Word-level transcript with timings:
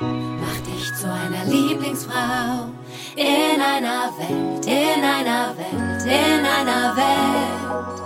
Mach 0.00 0.60
dich 0.60 0.94
zu 0.94 1.12
einer 1.12 1.44
Lieblingsfrau 1.44 2.68
in 3.16 3.60
einer 3.60 4.12
Welt, 4.16 4.64
in 4.64 5.02
einer 5.02 5.56
Welt, 5.56 6.02
in 6.04 6.46
einer 6.46 6.96
Welt 6.96 8.00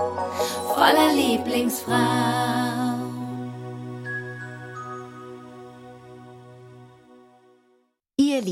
voller 0.75 1.13
Lieblingsfrau. 1.13 2.92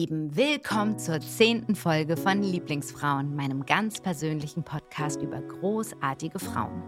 Lieben, 0.01 0.35
willkommen 0.35 0.99
zur 0.99 1.21
zehnten 1.21 1.75
Folge 1.75 2.17
von 2.17 2.43
Lieblingsfrauen, 2.43 3.37
meinem 3.37 3.67
ganz 3.67 4.01
persönlichen 4.01 4.63
Podcast 4.63 5.21
über 5.21 5.43
großartige 5.43 6.39
Frauen. 6.39 6.83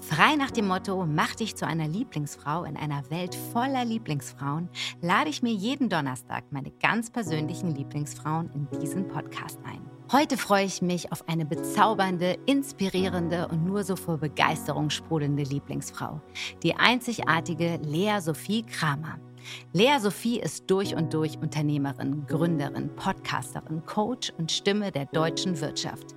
Frei 0.00 0.34
nach 0.36 0.50
dem 0.50 0.68
Motto, 0.68 1.04
mach 1.04 1.34
dich 1.34 1.56
zu 1.56 1.66
einer 1.66 1.86
Lieblingsfrau 1.86 2.64
in 2.64 2.78
einer 2.78 3.02
Welt 3.10 3.34
voller 3.34 3.84
Lieblingsfrauen, 3.84 4.70
lade 5.02 5.28
ich 5.28 5.42
mir 5.42 5.52
jeden 5.52 5.90
Donnerstag 5.90 6.44
meine 6.52 6.70
ganz 6.80 7.10
persönlichen 7.10 7.74
Lieblingsfrauen 7.74 8.48
in 8.54 8.80
diesen 8.80 9.08
Podcast 9.08 9.58
ein. 9.66 9.82
Heute 10.10 10.38
freue 10.38 10.64
ich 10.64 10.80
mich 10.80 11.12
auf 11.12 11.28
eine 11.28 11.44
bezaubernde, 11.44 12.38
inspirierende 12.46 13.46
und 13.48 13.66
nur 13.66 13.84
so 13.84 13.94
vor 13.94 14.16
Begeisterung 14.16 14.88
sprudelnde 14.88 15.42
Lieblingsfrau, 15.42 16.18
die 16.62 16.74
einzigartige 16.74 17.78
Lea 17.82 18.20
Sophie 18.20 18.62
Kramer. 18.62 19.18
Lea 19.72 19.98
Sophie 19.98 20.40
ist 20.40 20.70
durch 20.70 20.94
und 20.94 21.12
durch 21.14 21.38
Unternehmerin, 21.38 22.26
Gründerin, 22.26 22.94
Podcasterin, 22.96 23.84
Coach 23.86 24.32
und 24.38 24.50
Stimme 24.52 24.92
der 24.92 25.06
deutschen 25.06 25.60
Wirtschaft. 25.60 26.14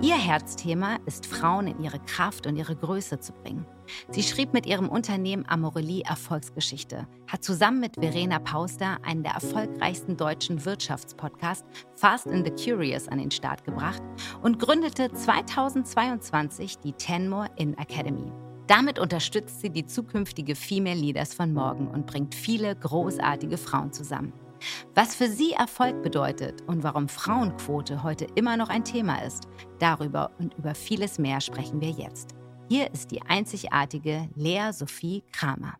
Ihr 0.00 0.16
Herzthema 0.16 0.98
ist, 1.06 1.26
Frauen 1.26 1.66
in 1.66 1.82
ihre 1.82 1.98
Kraft 2.00 2.46
und 2.46 2.56
ihre 2.56 2.76
Größe 2.76 3.20
zu 3.20 3.32
bringen. 3.32 3.66
Sie 4.10 4.22
schrieb 4.22 4.52
mit 4.52 4.66
ihrem 4.66 4.88
Unternehmen 4.88 5.46
Amorelie 5.46 6.02
Erfolgsgeschichte, 6.04 7.06
hat 7.28 7.44
zusammen 7.44 7.80
mit 7.80 7.94
Verena 7.96 8.38
Pauster 8.38 8.98
einen 9.02 9.22
der 9.22 9.32
erfolgreichsten 9.32 10.16
deutschen 10.16 10.64
Wirtschaftspodcasts 10.64 11.68
Fast 11.94 12.26
and 12.26 12.46
the 12.46 12.64
Curious 12.64 13.08
an 13.08 13.18
den 13.18 13.30
Start 13.30 13.64
gebracht 13.64 14.02
und 14.42 14.58
gründete 14.58 15.12
2022 15.12 16.78
die 16.78 16.92
Tenmore 16.92 17.48
In 17.56 17.76
Academy. 17.78 18.32
Damit 18.66 18.98
unterstützt 18.98 19.60
sie 19.60 19.70
die 19.70 19.86
zukünftige 19.86 20.56
Female 20.56 20.98
Leaders 20.98 21.32
von 21.34 21.52
morgen 21.52 21.86
und 21.86 22.06
bringt 22.06 22.34
viele 22.34 22.74
großartige 22.74 23.58
Frauen 23.58 23.92
zusammen. 23.92 24.32
Was 24.94 25.14
für 25.14 25.28
sie 25.28 25.52
Erfolg 25.52 26.02
bedeutet 26.02 26.62
und 26.62 26.82
warum 26.82 27.08
Frauenquote 27.08 28.02
heute 28.02 28.26
immer 28.34 28.56
noch 28.56 28.68
ein 28.68 28.82
Thema 28.82 29.22
ist, 29.22 29.46
darüber 29.78 30.32
und 30.38 30.54
über 30.54 30.74
vieles 30.74 31.18
mehr 31.18 31.40
sprechen 31.40 31.80
wir 31.80 31.90
jetzt. 31.90 32.30
Hier 32.68 32.92
ist 32.92 33.12
die 33.12 33.22
einzigartige 33.22 34.28
Lea 34.34 34.72
Sophie 34.72 35.22
Kramer. 35.30 35.74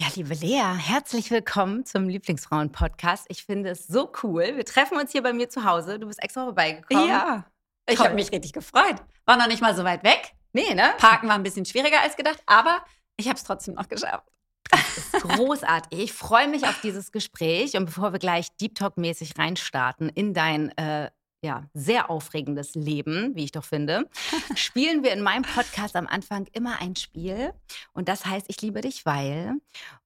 Ja, 0.00 0.08
liebe 0.16 0.34
Lea, 0.34 0.74
herzlich 0.76 1.30
willkommen 1.30 1.84
zum 1.84 2.08
Lieblingsfrauen-Podcast. 2.08 3.26
Ich 3.28 3.44
finde 3.44 3.70
es 3.70 3.86
so 3.86 4.10
cool. 4.24 4.56
Wir 4.56 4.64
treffen 4.64 4.98
uns 4.98 5.12
hier 5.12 5.22
bei 5.22 5.32
mir 5.32 5.48
zu 5.48 5.62
Hause. 5.62 6.00
Du 6.00 6.08
bist 6.08 6.20
extra 6.20 6.42
vorbeigekommen. 6.42 7.06
Ja, 7.06 7.44
ich 7.88 8.00
habe 8.00 8.14
mich 8.14 8.32
richtig 8.32 8.52
gefreut. 8.52 8.96
War 9.26 9.36
noch 9.36 9.46
nicht 9.46 9.62
mal 9.62 9.76
so 9.76 9.84
weit 9.84 10.02
weg. 10.02 10.34
Nee, 10.52 10.74
ne? 10.74 10.94
Parken 10.98 11.28
war 11.28 11.34
ein 11.34 11.42
bisschen 11.42 11.64
schwieriger 11.64 12.00
als 12.02 12.16
gedacht, 12.16 12.42
aber 12.46 12.84
ich 13.16 13.26
habe 13.28 13.36
es 13.36 13.44
trotzdem 13.44 13.74
noch 13.74 13.88
geschafft. 13.88 14.28
Das 14.70 14.98
ist 14.98 15.12
großartig. 15.12 15.98
Ich 15.98 16.12
freue 16.12 16.48
mich 16.48 16.64
auf 16.66 16.80
dieses 16.80 17.12
Gespräch. 17.12 17.76
Und 17.76 17.86
bevor 17.86 18.12
wir 18.12 18.18
gleich 18.18 18.48
Deep 18.56 18.74
Talk-mäßig 18.74 19.38
reinstarten 19.38 20.08
in 20.08 20.32
dein 20.32 20.76
äh, 20.78 21.10
ja, 21.44 21.64
sehr 21.74 22.08
aufregendes 22.08 22.74
Leben, 22.74 23.34
wie 23.34 23.44
ich 23.44 23.52
doch 23.52 23.64
finde, 23.64 24.08
spielen 24.54 25.02
wir 25.02 25.12
in 25.12 25.22
meinem 25.22 25.42
Podcast 25.42 25.96
am 25.96 26.06
Anfang 26.06 26.46
immer 26.52 26.80
ein 26.80 26.94
Spiel. 26.94 27.52
Und 27.92 28.08
das 28.08 28.24
heißt, 28.24 28.46
ich 28.48 28.62
liebe 28.62 28.80
dich, 28.80 29.04
weil. 29.04 29.54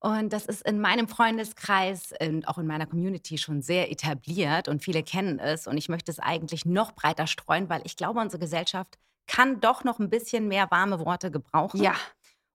Und 0.01 0.33
das 0.33 0.47
ist 0.47 0.63
in 0.67 0.81
meinem 0.81 1.09
Freundeskreis 1.09 2.13
und 2.21 2.49
auch 2.49 2.59
in 2.59 2.67
meiner 2.67 2.87
Community 2.87 3.37
schon 3.39 3.61
sehr 3.61 3.91
etabliert 3.91 4.69
und 4.69 4.83
viele 4.83 5.03
kennen 5.03 5.39
es. 5.39 5.67
Und 5.67 5.77
ich 5.77 5.89
möchte 5.89 6.11
es 6.11 6.19
eigentlich 6.19 6.65
noch 6.65 6.93
breiter 6.93 7.27
streuen, 7.27 7.69
weil 7.69 7.83
ich 7.85 7.97
glaube, 7.97 8.21
unsere 8.21 8.41
Gesellschaft 8.41 8.99
kann 9.27 9.61
doch 9.61 9.85
noch 9.85 9.99
ein 9.99 10.11
bisschen 10.11 10.49
mehr 10.49 10.71
warme 10.71 11.05
Worte 11.05 11.31
gebrauchen. 11.31 11.83
Ja. 11.83 11.95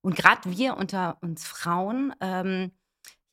Und 0.02 0.16
gerade 0.16 0.50
wir 0.50 0.78
unter 0.78 1.18
uns 1.22 1.46
Frauen, 1.46 2.14
ähm, 2.22 2.72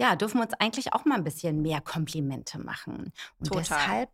ja, 0.01 0.17
dürfen 0.17 0.41
uns 0.41 0.55
eigentlich 0.55 0.93
auch 0.93 1.05
mal 1.05 1.17
ein 1.17 1.25
bisschen 1.25 1.63
mehr 1.63 1.81
Komplimente 1.81 2.59
machen. 2.59 3.13
Und 3.39 3.49
Total. 3.49 3.63
deshalb 3.63 4.11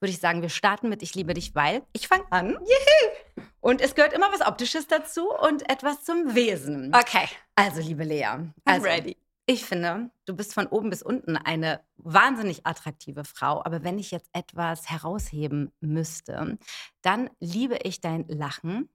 würde 0.00 0.12
ich 0.12 0.20
sagen, 0.20 0.42
wir 0.42 0.48
starten 0.48 0.88
mit 0.88 1.02
Ich 1.02 1.14
liebe 1.14 1.34
dich, 1.34 1.54
weil 1.54 1.82
ich 1.92 2.08
fange 2.08 2.24
an. 2.30 2.50
Juhu. 2.52 3.44
Und 3.60 3.80
es 3.80 3.94
gehört 3.94 4.12
immer 4.12 4.32
was 4.32 4.46
Optisches 4.46 4.86
dazu 4.86 5.28
und 5.30 5.68
etwas 5.70 6.04
zum 6.04 6.34
Wesen. 6.34 6.94
Okay, 6.94 7.28
Also, 7.54 7.80
liebe 7.80 8.04
Lea, 8.04 8.24
I'm 8.24 8.52
also, 8.64 8.86
ready. 8.86 9.16
Ich 9.46 9.64
finde, 9.64 10.10
du 10.24 10.34
bist 10.34 10.54
von 10.54 10.66
oben 10.66 10.90
bis 10.90 11.02
unten 11.02 11.36
eine 11.36 11.80
wahnsinnig 11.98 12.66
attraktive 12.66 13.24
Frau. 13.24 13.64
Aber 13.64 13.84
wenn 13.84 13.98
ich 13.98 14.10
jetzt 14.10 14.28
etwas 14.32 14.90
herausheben 14.90 15.72
müsste, 15.80 16.58
dann 17.02 17.30
liebe 17.38 17.78
ich 17.84 18.00
dein 18.00 18.26
Lachen. 18.26 18.88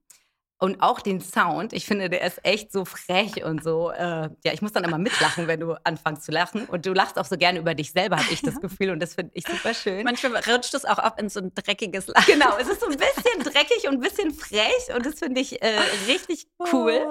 Und 0.62 0.80
auch 0.80 1.00
den 1.00 1.20
Sound. 1.20 1.72
Ich 1.72 1.86
finde, 1.86 2.08
der 2.08 2.22
ist 2.22 2.38
echt 2.44 2.70
so 2.70 2.84
frech 2.84 3.42
und 3.44 3.64
so. 3.64 3.90
Äh, 3.90 4.28
ja, 4.44 4.52
ich 4.52 4.62
muss 4.62 4.70
dann 4.70 4.84
immer 4.84 4.96
mitlachen, 4.96 5.48
wenn 5.48 5.58
du 5.58 5.74
anfängst 5.82 6.22
zu 6.22 6.30
lachen. 6.30 6.66
Und 6.66 6.86
du 6.86 6.92
lachst 6.92 7.18
auch 7.18 7.24
so 7.24 7.36
gerne 7.36 7.58
über 7.58 7.74
dich 7.74 7.90
selber, 7.90 8.18
habe 8.18 8.28
ich 8.30 8.42
das 8.42 8.60
Gefühl. 8.60 8.90
Und 8.90 9.00
das 9.00 9.14
finde 9.14 9.32
ich 9.34 9.44
super 9.44 9.74
schön. 9.74 10.04
Manchmal 10.04 10.36
rutscht 10.48 10.72
es 10.74 10.84
auch 10.84 10.98
ab 10.98 11.18
in 11.20 11.28
so 11.28 11.40
ein 11.40 11.52
dreckiges 11.52 12.06
Lachen. 12.06 12.32
Genau, 12.32 12.56
es 12.60 12.68
ist 12.68 12.78
so 12.80 12.86
ein 12.86 12.96
bisschen 12.96 13.42
dreckig 13.42 13.88
und 13.88 13.94
ein 13.94 14.00
bisschen 14.00 14.32
frech 14.32 14.94
und 14.94 15.04
das 15.04 15.18
finde 15.18 15.40
ich 15.40 15.60
äh, 15.62 15.80
richtig 16.06 16.46
cool. 16.72 17.08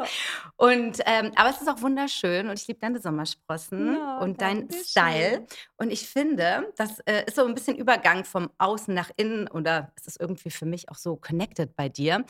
Oh. 0.57 0.65
Und 0.69 0.99
ähm, 1.05 1.33
aber 1.35 1.49
es 1.49 1.59
ist 1.59 1.67
auch 1.67 1.81
wunderschön 1.81 2.47
und 2.47 2.57
ich 2.57 2.67
liebe 2.67 2.79
deine 2.79 3.01
Sommersprossen 3.01 3.97
Ja, 3.97 4.19
und 4.19 4.39
deinen 4.41 4.69
Style. 4.71 5.31
schön. 5.33 5.47
Und 5.75 5.91
ich 5.91 6.07
finde, 6.07 6.71
das 6.77 6.99
äh, 6.99 7.25
ist 7.25 7.35
so 7.35 7.45
ein 7.45 7.53
bisschen 7.53 7.75
Übergang 7.75 8.23
vom 8.23 8.49
Außen 8.59 8.93
nach 8.93 9.11
innen 9.17 9.49
oder 9.49 9.91
es 9.97 10.07
ist 10.07 10.21
irgendwie 10.21 10.51
für 10.51 10.65
mich 10.65 10.89
auch 10.89 10.97
so 10.97 11.17
connected 11.17 11.75
bei 11.75 11.89
dir. 11.89 12.23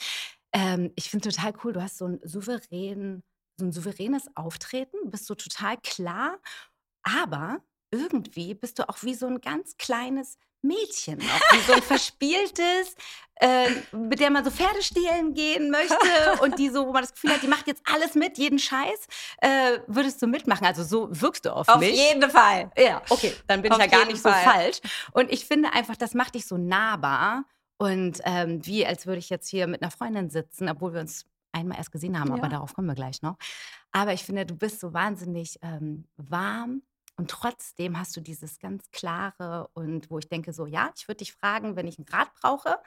Ähm, 0.53 0.91
ich 0.95 1.09
finde 1.09 1.29
total 1.29 1.53
cool, 1.63 1.73
du 1.73 1.81
hast 1.81 1.97
so 1.97 2.05
ein 2.07 2.19
souverän, 2.23 3.23
so 3.57 3.65
ein 3.65 3.71
souveränes 3.71 4.25
Auftreten, 4.35 4.97
bist 5.09 5.25
so 5.25 5.35
total 5.35 5.77
klar, 5.77 6.39
aber 7.03 7.61
irgendwie 7.91 8.53
bist 8.53 8.79
du 8.79 8.87
auch 8.87 8.97
wie 9.03 9.15
so 9.15 9.27
ein 9.27 9.41
ganz 9.41 9.77
kleines 9.77 10.37
Mädchen 10.63 11.17
noch, 11.17 11.53
wie 11.53 11.59
so 11.65 11.73
ein 11.73 11.81
verspieltes, 11.81 12.95
äh, 13.39 13.69
mit 13.91 14.19
der 14.19 14.29
man 14.29 14.45
so 14.45 14.51
Pferde 14.51 14.81
stehlen 14.83 15.33
gehen 15.33 15.71
möchte 15.71 15.95
und 16.43 16.59
die 16.59 16.69
so, 16.69 16.85
wo 16.85 16.91
man 16.93 17.01
das 17.01 17.13
Gefühl 17.13 17.31
hat, 17.31 17.41
die 17.41 17.47
macht 17.47 17.65
jetzt 17.67 17.81
alles 17.91 18.13
mit, 18.13 18.37
jeden 18.37 18.59
Scheiß, 18.59 19.07
äh, 19.39 19.79
würdest 19.87 20.21
du 20.21 20.27
mitmachen. 20.27 20.65
Also 20.65 20.83
so 20.83 21.07
wirkst 21.09 21.45
du 21.45 21.55
auf, 21.55 21.67
Auf 21.67 21.79
mich. 21.79 21.95
jeden 21.97 22.29
Fall. 22.29 22.71
Ja, 22.77 23.01
okay, 23.09 23.33
dann 23.47 23.63
bin 23.63 23.71
Auf 23.71 23.79
ich 23.79 23.85
ja 23.91 23.97
gar 23.99 24.05
nicht 24.05 24.21
so 24.21 24.29
Fall. 24.29 24.43
falsch. 24.43 24.81
Und 25.13 25.31
ich 25.31 25.45
finde 25.45 25.73
einfach, 25.73 25.97
das 25.97 26.13
macht 26.13 26.35
dich 26.35 26.45
so 26.45 26.57
nahbar 26.57 27.45
und 27.81 28.21
ähm, 28.25 28.63
wie 28.67 28.85
als 28.85 29.07
würde 29.07 29.17
ich 29.17 29.31
jetzt 29.31 29.47
hier 29.49 29.65
mit 29.65 29.81
einer 29.81 29.89
Freundin 29.89 30.29
sitzen, 30.29 30.69
obwohl 30.69 30.93
wir 30.93 31.01
uns 31.01 31.25
einmal 31.51 31.79
erst 31.79 31.91
gesehen 31.91 32.19
haben, 32.19 32.31
aber 32.31 32.43
Ja. 32.43 32.49
darauf 32.49 32.75
kommen 32.75 32.87
wir 32.87 32.93
gleich 32.93 33.23
noch. 33.23 33.37
Aber 33.91 34.13
ich 34.13 34.23
finde, 34.23 34.45
du 34.45 34.55
bist 34.55 34.79
so 34.79 34.93
wahnsinnig 34.93 35.57
ähm, 35.63 36.05
warm 36.15 36.83
und 37.17 37.31
trotzdem 37.31 37.97
hast 37.99 38.15
du 38.15 38.21
dieses 38.21 38.59
ganz 38.59 38.91
klare 38.91 39.67
und 39.73 40.11
wo 40.11 40.19
ich 40.19 40.29
denke 40.29 40.53
so, 40.53 40.67
ja, 40.67 40.91
ich 40.95 41.07
würde 41.07 41.17
dich 41.17 41.33
fragen, 41.33 41.75
wenn 41.75 41.87
ich 41.87 41.97
einen 41.97 42.07
Rat 42.07 42.31
brauche, 42.35 42.77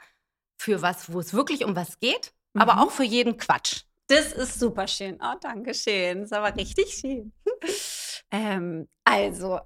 für 0.57 0.81
was, 0.81 1.11
wo 1.11 1.19
es 1.19 1.33
wirklich 1.33 1.65
um 1.65 1.75
was 1.75 1.99
geht, 1.99 2.33
aber 2.53 2.75
Mhm. 2.75 2.79
auch 2.79 2.91
für 2.91 3.03
jeden 3.03 3.35
Quatsch. 3.35 3.83
Das 4.07 4.31
ist 4.31 4.57
super 4.61 4.87
schön. 4.87 5.19
Oh, 5.21 5.35
danke 5.41 5.73
schön. 5.73 6.19
Das 6.21 6.27
ist 6.31 6.33
aber 6.33 6.55
richtig 6.55 6.93
schön. 6.93 7.33
ähm, 8.31 8.87
also, 9.03 9.59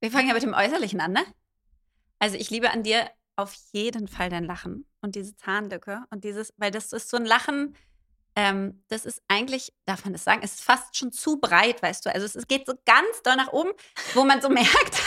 wir 0.00 0.10
fangen 0.10 0.28
ja 0.28 0.32
mit 0.34 0.42
dem 0.42 0.54
Äußerlichen 0.54 1.02
an, 1.02 1.12
ne? 1.12 1.24
Also, 2.18 2.36
ich 2.38 2.48
liebe 2.48 2.70
an 2.70 2.82
dir 2.82 3.10
auf 3.36 3.54
jeden 3.72 4.08
Fall 4.08 4.28
dein 4.28 4.44
Lachen 4.44 4.86
und 5.00 5.14
diese 5.14 5.36
Zahnlücke 5.36 6.04
und 6.10 6.24
dieses, 6.24 6.52
weil 6.56 6.70
das 6.70 6.92
ist 6.92 7.08
so 7.08 7.16
ein 7.16 7.24
Lachen, 7.24 7.74
ähm, 8.36 8.82
das 8.88 9.06
ist 9.06 9.22
eigentlich, 9.28 9.72
darf 9.86 10.04
man 10.04 10.12
das 10.12 10.24
sagen, 10.24 10.40
es 10.42 10.54
ist 10.54 10.64
fast 10.64 10.96
schon 10.96 11.12
zu 11.12 11.40
breit, 11.40 11.82
weißt 11.82 12.06
du. 12.06 12.14
Also, 12.14 12.26
es, 12.26 12.36
es 12.36 12.46
geht 12.46 12.66
so 12.66 12.74
ganz 12.86 13.22
doll 13.22 13.36
nach 13.36 13.52
oben, 13.52 13.70
wo 14.14 14.24
man 14.24 14.40
so 14.40 14.48
merkt, 14.50 14.70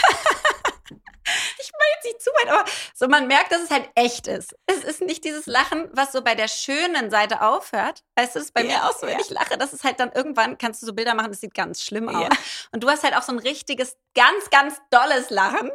ich 1.59 1.71
meine 1.71 1.91
jetzt 1.95 2.05
nicht 2.05 2.21
zu 2.21 2.29
weit, 2.31 2.49
aber 2.49 2.65
so 2.93 3.07
man 3.07 3.27
merkt, 3.27 3.51
dass 3.51 3.61
es 3.61 3.71
halt 3.71 3.89
echt 3.95 4.27
ist. 4.27 4.55
Es 4.65 4.83
ist 4.83 5.01
nicht 5.01 5.23
dieses 5.23 5.45
Lachen, 5.45 5.89
was 5.93 6.11
so 6.11 6.21
bei 6.21 6.35
der 6.35 6.47
schönen 6.47 7.09
Seite 7.09 7.41
aufhört. 7.41 8.03
Weißt 8.15 8.35
du, 8.35 8.39
das 8.39 8.47
ist 8.47 8.53
bei 8.53 8.63
mir 8.63 8.71
Ja, 8.71 8.89
auch 8.89 8.97
so, 8.97 9.07
wenn 9.07 9.17
ja. 9.17 9.21
ich 9.21 9.29
lache, 9.29 9.57
das 9.57 9.73
ist 9.73 9.83
halt 9.83 9.99
dann 9.99 10.11
irgendwann, 10.11 10.57
kannst 10.57 10.81
du 10.81 10.85
so 10.85 10.93
Bilder 10.93 11.13
machen, 11.13 11.31
das 11.31 11.39
sieht 11.39 11.53
ganz 11.53 11.81
schlimm 11.81 12.09
aus. 12.09 12.23
Ja. 12.23 12.29
Und 12.71 12.83
du 12.83 12.89
hast 12.89 13.03
halt 13.03 13.15
auch 13.15 13.23
so 13.23 13.31
ein 13.31 13.39
richtiges, 13.39 13.97
ganz, 14.15 14.49
ganz 14.49 14.81
dolles 14.89 15.29
Lachen, 15.29 15.71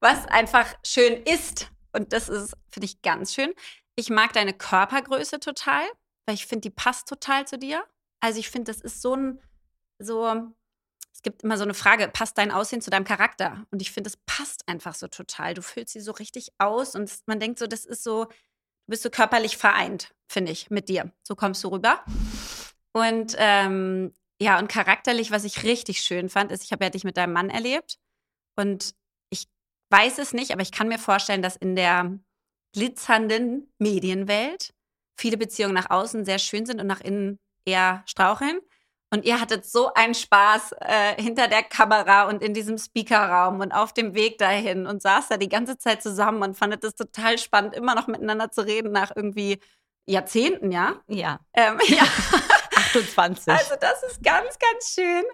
was 0.00 0.26
einfach 0.26 0.66
schön 0.84 1.22
ist. 1.22 1.68
Und 1.92 2.12
das 2.12 2.28
ist, 2.28 2.54
finde 2.68 2.86
ich, 2.86 3.02
ganz 3.02 3.34
schön. 3.34 3.52
Ich 3.96 4.10
mag 4.10 4.32
deine 4.32 4.52
Körpergröße 4.52 5.40
total, 5.40 5.84
weil 6.26 6.34
ich 6.34 6.46
finde, 6.46 6.62
die 6.62 6.74
passt 6.74 7.08
total 7.08 7.46
zu 7.46 7.58
dir. 7.58 7.84
Also 8.20 8.38
ich 8.38 8.50
finde, 8.50 8.70
das 8.70 8.80
ist 8.80 9.02
so 9.02 9.14
ein, 9.14 9.40
so, 9.98 10.26
es 11.12 11.22
gibt 11.22 11.42
immer 11.42 11.56
so 11.56 11.64
eine 11.64 11.74
Frage, 11.74 12.08
passt 12.08 12.38
dein 12.38 12.52
Aussehen 12.52 12.80
zu 12.80 12.90
deinem 12.90 13.04
Charakter? 13.04 13.66
Und 13.70 13.82
ich 13.82 13.90
finde, 13.90 14.08
es 14.08 14.16
passt 14.18 14.68
einfach 14.68 14.94
so 14.94 15.08
total. 15.08 15.54
Du 15.54 15.62
füllst 15.62 15.92
sie 15.92 16.00
so 16.00 16.12
richtig 16.12 16.52
aus 16.58 16.94
und 16.94 17.12
man 17.26 17.40
denkt 17.40 17.58
so, 17.58 17.66
das 17.66 17.84
ist 17.84 18.04
so, 18.04 18.24
du 18.26 18.32
bist 18.86 19.02
so 19.02 19.10
körperlich 19.10 19.56
vereint, 19.56 20.14
finde 20.28 20.52
ich, 20.52 20.70
mit 20.70 20.88
dir. 20.88 21.12
So 21.22 21.34
kommst 21.34 21.64
du 21.64 21.68
rüber. 21.68 22.04
Und 22.92 23.34
ähm, 23.38 24.14
ja, 24.40 24.58
und 24.58 24.68
charakterlich, 24.68 25.30
was 25.30 25.44
ich 25.44 25.64
richtig 25.64 26.00
schön 26.00 26.28
fand, 26.28 26.52
ist, 26.52 26.62
ich 26.62 26.72
habe 26.72 26.84
ja 26.84 26.90
dich 26.90 27.04
mit 27.04 27.16
deinem 27.16 27.32
Mann 27.32 27.50
erlebt. 27.50 27.98
Und 28.56 28.94
weiß 29.90 30.18
es 30.18 30.32
nicht, 30.32 30.52
aber 30.52 30.62
ich 30.62 30.72
kann 30.72 30.88
mir 30.88 30.98
vorstellen, 30.98 31.42
dass 31.42 31.56
in 31.56 31.76
der 31.76 32.18
glitzernden 32.74 33.72
Medienwelt 33.78 34.74
viele 35.18 35.36
Beziehungen 35.36 35.74
nach 35.74 35.90
außen 35.90 36.24
sehr 36.24 36.38
schön 36.38 36.66
sind 36.66 36.80
und 36.80 36.86
nach 36.86 37.00
innen 37.00 37.38
eher 37.64 38.02
straucheln. 38.06 38.60
Und 39.10 39.24
ihr 39.24 39.40
hattet 39.40 39.64
so 39.64 39.92
einen 39.94 40.14
Spaß 40.14 40.72
äh, 40.80 41.20
hinter 41.20 41.48
der 41.48 41.62
Kamera 41.62 42.28
und 42.28 42.42
in 42.42 42.52
diesem 42.52 42.76
Speakerraum 42.76 43.60
und 43.60 43.72
auf 43.72 43.94
dem 43.94 44.14
Weg 44.14 44.36
dahin 44.36 44.86
und 44.86 45.00
saß 45.00 45.28
da 45.28 45.38
die 45.38 45.48
ganze 45.48 45.78
Zeit 45.78 46.02
zusammen 46.02 46.42
und 46.42 46.58
fandet 46.58 46.84
es 46.84 46.94
total 46.94 47.38
spannend, 47.38 47.74
immer 47.74 47.94
noch 47.94 48.06
miteinander 48.06 48.50
zu 48.50 48.66
reden 48.66 48.92
nach 48.92 49.10
irgendwie 49.16 49.60
Jahrzehnten, 50.04 50.70
ja? 50.70 50.96
Ja. 51.08 51.40
Ähm, 51.54 51.78
ja. 51.86 52.02
28. 52.76 53.52
Also 53.52 53.74
das 53.80 54.02
ist 54.02 54.22
ganz, 54.22 54.58
ganz 54.58 54.94
schön. 54.94 55.24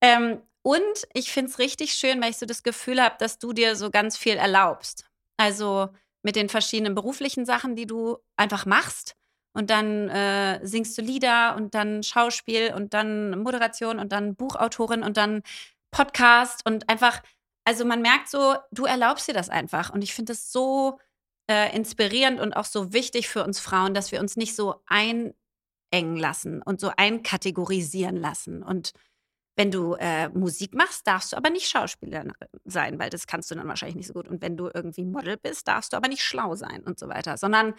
Ähm, 0.00 0.42
und 0.66 1.06
ich 1.12 1.30
finde 1.30 1.48
es 1.48 1.60
richtig 1.60 1.92
schön, 1.94 2.20
weil 2.20 2.30
ich 2.30 2.38
so 2.38 2.44
das 2.44 2.64
Gefühl 2.64 3.00
habe, 3.00 3.14
dass 3.20 3.38
du 3.38 3.52
dir 3.52 3.76
so 3.76 3.88
ganz 3.88 4.18
viel 4.18 4.34
erlaubst. 4.34 5.08
Also 5.36 5.90
mit 6.22 6.34
den 6.34 6.48
verschiedenen 6.48 6.96
beruflichen 6.96 7.46
Sachen, 7.46 7.76
die 7.76 7.86
du 7.86 8.16
einfach 8.36 8.66
machst. 8.66 9.14
Und 9.52 9.70
dann 9.70 10.08
äh, 10.08 10.58
singst 10.66 10.98
du 10.98 11.02
Lieder 11.02 11.54
und 11.54 11.76
dann 11.76 12.02
Schauspiel 12.02 12.74
und 12.74 12.94
dann 12.94 13.38
Moderation 13.44 14.00
und 14.00 14.10
dann 14.10 14.34
Buchautorin 14.34 15.04
und 15.04 15.16
dann 15.16 15.44
Podcast 15.92 16.66
und 16.66 16.88
einfach, 16.88 17.22
also 17.64 17.84
man 17.84 18.02
merkt 18.02 18.28
so, 18.28 18.56
du 18.72 18.86
erlaubst 18.86 19.28
dir 19.28 19.34
das 19.34 19.48
einfach. 19.48 19.90
Und 19.90 20.02
ich 20.02 20.14
finde 20.14 20.32
es 20.32 20.50
so 20.50 20.98
äh, 21.48 21.72
inspirierend 21.76 22.40
und 22.40 22.54
auch 22.54 22.64
so 22.64 22.92
wichtig 22.92 23.28
für 23.28 23.44
uns 23.44 23.60
Frauen, 23.60 23.94
dass 23.94 24.10
wir 24.10 24.18
uns 24.18 24.36
nicht 24.36 24.56
so 24.56 24.82
einengen 24.86 25.36
lassen 26.16 26.60
und 26.60 26.80
so 26.80 26.90
einkategorisieren 26.96 28.16
lassen. 28.16 28.64
Und 28.64 28.94
wenn 29.56 29.70
du 29.70 29.94
äh, 29.94 30.28
Musik 30.28 30.74
machst, 30.74 31.06
darfst 31.06 31.32
du 31.32 31.36
aber 31.36 31.50
nicht 31.50 31.68
Schauspieler 31.68 32.24
sein, 32.64 32.98
weil 32.98 33.10
das 33.10 33.26
kannst 33.26 33.50
du 33.50 33.54
dann 33.54 33.66
wahrscheinlich 33.66 33.96
nicht 33.96 34.06
so 34.06 34.12
gut. 34.12 34.28
Und 34.28 34.42
wenn 34.42 34.56
du 34.56 34.70
irgendwie 34.72 35.04
Model 35.04 35.36
bist, 35.38 35.66
darfst 35.66 35.92
du 35.92 35.96
aber 35.96 36.08
nicht 36.08 36.22
schlau 36.22 36.54
sein 36.54 36.82
und 36.82 36.98
so 36.98 37.08
weiter, 37.08 37.36
sondern 37.38 37.74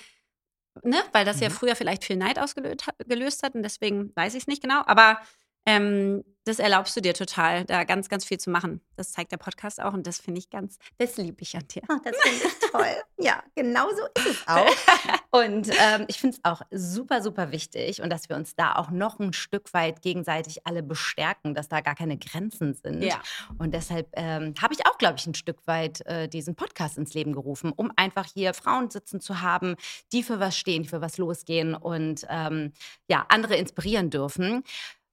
ne, 0.84 0.98
weil 1.12 1.26
das 1.26 1.38
mhm. 1.38 1.44
ja 1.44 1.50
früher 1.52 1.76
vielleicht 1.76 2.04
viel 2.04 2.18
Neid 2.18 2.40
ausgelöst 2.40 3.44
hat 3.44 3.56
und 3.56 3.64
deswegen 3.64 4.12
weiß 4.16 4.34
ich 4.34 4.44
es 4.44 4.48
nicht 4.48 4.62
genau. 4.62 4.82
Aber 4.86 5.20
ähm, 5.68 6.24
das 6.48 6.60
erlaubst 6.60 6.96
du 6.96 7.02
dir 7.02 7.14
total, 7.14 7.66
da 7.66 7.84
ganz, 7.84 8.08
ganz 8.08 8.24
viel 8.24 8.40
zu 8.40 8.50
machen. 8.50 8.82
Das 8.96 9.12
zeigt 9.12 9.34
der 9.34 9.38
Podcast 9.38 9.82
auch 9.82 9.94
und 9.94 10.08
das 10.08 10.20
finde 10.20 10.40
ich 10.40 10.50
ganz, 10.50 10.78
das 10.98 11.18
liebe 11.18 11.42
ich 11.42 11.56
an 11.58 11.68
dir. 11.68 11.82
Oh, 11.90 11.98
das 12.04 12.16
finde 12.18 12.46
ich 12.46 12.72
toll. 12.72 13.04
Ja, 13.18 13.44
genau 13.54 13.90
so 13.90 14.22
ist 14.22 14.28
es 14.28 14.48
auch. 14.48 14.66
Und 15.32 15.70
ähm, 15.70 16.06
ich 16.08 16.20
finde 16.20 16.38
es 16.38 16.50
auch 16.50 16.62
super, 16.72 17.22
super 17.22 17.52
wichtig 17.52 18.02
und 18.02 18.10
dass 18.10 18.28
wir 18.30 18.36
uns 18.36 18.56
da 18.56 18.76
auch 18.76 18.90
noch 18.90 19.20
ein 19.20 19.34
Stück 19.34 19.72
weit 19.74 20.02
gegenseitig 20.02 20.66
alle 20.66 20.82
bestärken, 20.82 21.54
dass 21.54 21.68
da 21.68 21.82
gar 21.82 21.94
keine 21.94 22.18
Grenzen 22.18 22.74
sind. 22.74 23.04
Ja. 23.04 23.22
Und 23.60 23.74
deshalb 23.74 24.08
ähm, 24.14 24.54
habe 24.60 24.74
ich 24.74 24.86
auch, 24.88 24.98
glaube 24.98 25.16
ich, 25.18 25.28
ein 25.28 25.36
Stück 25.36 25.68
weit 25.68 26.04
äh, 26.08 26.28
diesen 26.28 26.56
Podcast 26.56 26.98
ins 26.98 27.14
Leben 27.14 27.34
gerufen, 27.34 27.72
um 27.76 27.92
einfach 27.98 28.26
hier 28.34 28.54
Frauen 28.54 28.90
sitzen 28.90 29.20
zu 29.20 29.42
haben, 29.42 29.76
die 30.12 30.24
für 30.24 30.40
was 30.40 30.58
stehen, 30.58 30.84
die 30.84 30.90
für 30.90 31.02
was 31.02 31.18
losgehen 31.18 31.76
und 31.76 32.26
ähm, 32.30 32.72
ja, 33.08 33.26
andere 33.30 33.58
inspirieren 33.58 34.10
dürfen. 34.10 34.64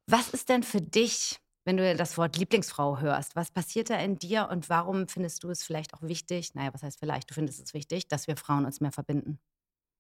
Was 0.07 0.31
ist 0.31 0.49
denn 0.49 0.63
für 0.63 0.81
dich, 0.81 1.41
wenn 1.65 1.77
du 1.77 1.97
das 1.97 2.19
Wort 2.19 2.37
Lieblingsfrau 2.37 3.01
hörst, 3.01 3.37
was 3.37 3.51
passiert 3.51 3.91
da 3.91 3.97
in 3.99 4.19
dir 4.19 4.49
und 4.51 4.69
warum 4.69 5.09
findest 5.09 5.43
du 5.45 5.51
es 5.51 5.63
vielleicht 5.63 5.95
auch 5.95 6.03
wichtig, 6.03 6.55
naja, 6.55 6.73
was 6.75 6.83
heißt 6.83 6.99
vielleicht, 6.99 7.31
du 7.31 7.35
findest 7.35 7.63
es 7.63 7.73
wichtig, 7.73 8.09
dass 8.09 8.27
wir 8.27 8.37
Frauen 8.37 8.67
uns 8.67 8.81
mehr 8.81 8.93
verbinden? 8.93 9.39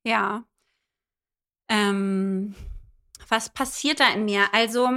Ja. 0.04 0.44
Ähm, 1.68 2.54
was 3.28 3.48
passiert 3.48 4.00
da 4.00 4.12
in 4.12 4.26
mir? 4.26 4.52
Also, 4.52 4.90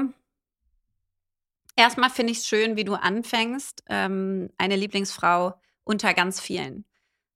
erstmal 1.77 2.09
finde 2.09 2.33
ich 2.33 2.39
es 2.39 2.47
schön, 2.47 2.75
wie 2.75 2.83
du 2.83 2.95
anfängst, 2.95 3.83
ähm, 3.87 4.49
eine 4.57 4.75
Lieblingsfrau 4.75 5.53
unter 5.85 6.13
ganz 6.13 6.41
vielen. 6.41 6.85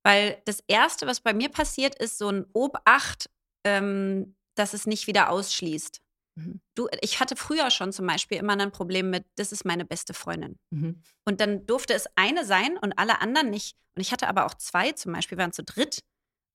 Weil 0.03 0.41
das 0.45 0.61
Erste, 0.67 1.07
was 1.07 1.21
bei 1.21 1.33
mir 1.33 1.49
passiert, 1.49 1.95
ist 1.95 2.17
so 2.17 2.29
ein 2.29 2.45
Obacht, 2.53 3.29
ähm, 3.63 4.35
dass 4.55 4.73
es 4.73 4.85
nicht 4.85 5.07
wieder 5.07 5.29
ausschließt. 5.29 6.01
Mhm. 6.35 6.61
Du, 6.75 6.87
ich 7.01 7.19
hatte 7.19 7.35
früher 7.35 7.69
schon 7.71 7.91
zum 7.91 8.07
Beispiel 8.07 8.37
immer 8.37 8.57
ein 8.57 8.71
Problem 8.71 9.09
mit, 9.09 9.25
das 9.35 9.51
ist 9.51 9.65
meine 9.65 9.85
beste 9.85 10.13
Freundin. 10.13 10.57
Mhm. 10.69 11.03
Und 11.25 11.41
dann 11.41 11.65
durfte 11.65 11.93
es 11.93 12.07
eine 12.15 12.45
sein 12.45 12.77
und 12.77 12.93
alle 12.97 13.21
anderen 13.21 13.49
nicht. 13.49 13.75
Und 13.95 14.01
ich 14.01 14.11
hatte 14.11 14.27
aber 14.27 14.45
auch 14.45 14.53
zwei 14.53 14.91
zum 14.93 15.13
Beispiel, 15.13 15.37
waren 15.37 15.51
zu 15.51 15.63
dritt. 15.63 15.99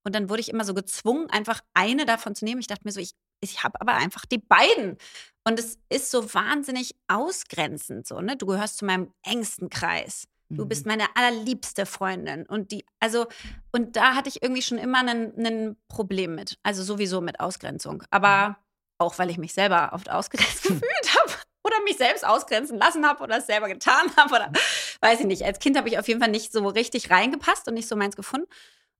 Und 0.05 0.15
dann 0.15 0.31
wurde 0.31 0.41
ich 0.41 0.51
immer 0.51 0.65
so 0.65 0.73
gezwungen, 0.73 1.29
einfach 1.31 1.61
eine 1.75 2.07
davon 2.07 2.35
zu 2.35 2.45
nehmen. 2.45 2.61
Ich 2.61 2.69
dachte 2.69 2.83
mir 2.85 2.93
so, 2.93 3.01
ich, 3.01 3.13
ich 3.41 3.65
habe 3.65 3.81
aber 3.81 3.95
einfach 3.95 4.25
die 4.25 4.39
beiden. 4.39 4.97
Und 5.45 5.59
es 5.59 5.79
ist 5.89 6.11
so 6.11 6.33
wahnsinnig 6.33 6.95
ausgrenzend. 7.09 8.07
So, 8.07 8.21
ne? 8.21 8.37
Du 8.37 8.47
gehörst 8.47 8.79
zu 8.79 8.85
meinem 8.85 9.13
engsten 9.23 9.69
Kreis. 9.69 10.29
Du 10.49 10.65
bist 10.65 10.87
mhm. 10.87 10.93
meine 10.93 11.17
allerliebste 11.17 11.87
Freundin. 11.87 12.47
Und 12.47 12.71
die, 12.71 12.85
also, 13.01 13.27
und 13.73 13.97
da 13.97 14.15
hatte 14.15 14.29
ich 14.29 14.43
irgendwie 14.43 14.63
schon 14.63 14.79
immer 14.79 15.01
ein 15.01 15.77
Problem 15.89 16.37
mit. 16.37 16.59
Also 16.63 16.85
sowieso 16.85 17.21
mit 17.21 17.41
Ausgrenzung. 17.41 18.05
Aber 18.11 18.51
mhm. 18.51 18.55
Auch 18.99 19.19
weil 19.19 19.31
ich 19.31 19.39
mich 19.39 19.53
selber 19.53 19.91
oft 19.93 20.11
ausgrenzt 20.11 20.63
gefühlt 20.63 21.17
habe 21.19 21.33
oder 21.65 21.77
mich 21.85 21.97
selbst 21.97 22.27
ausgrenzen 22.27 22.79
lassen 22.79 23.07
habe 23.07 23.23
oder 23.23 23.39
es 23.39 23.47
selber 23.47 23.69
getan 23.69 24.11
habe 24.17 24.35
oder 24.35 24.53
weiß 25.01 25.21
ich 25.21 25.27
nicht. 25.27 25.45
Als 25.45 25.59
Kind 25.59 25.77
habe 25.77 25.89
ich 25.89 25.99
auf 25.99 26.09
jeden 26.09 26.21
Fall 26.21 26.31
nicht 26.31 26.53
so 26.53 26.67
richtig 26.69 27.11
reingepasst 27.11 27.69
und 27.69 27.75
nicht 27.75 27.89
so 27.89 27.97
meins 27.97 28.17
gefunden. 28.17 28.47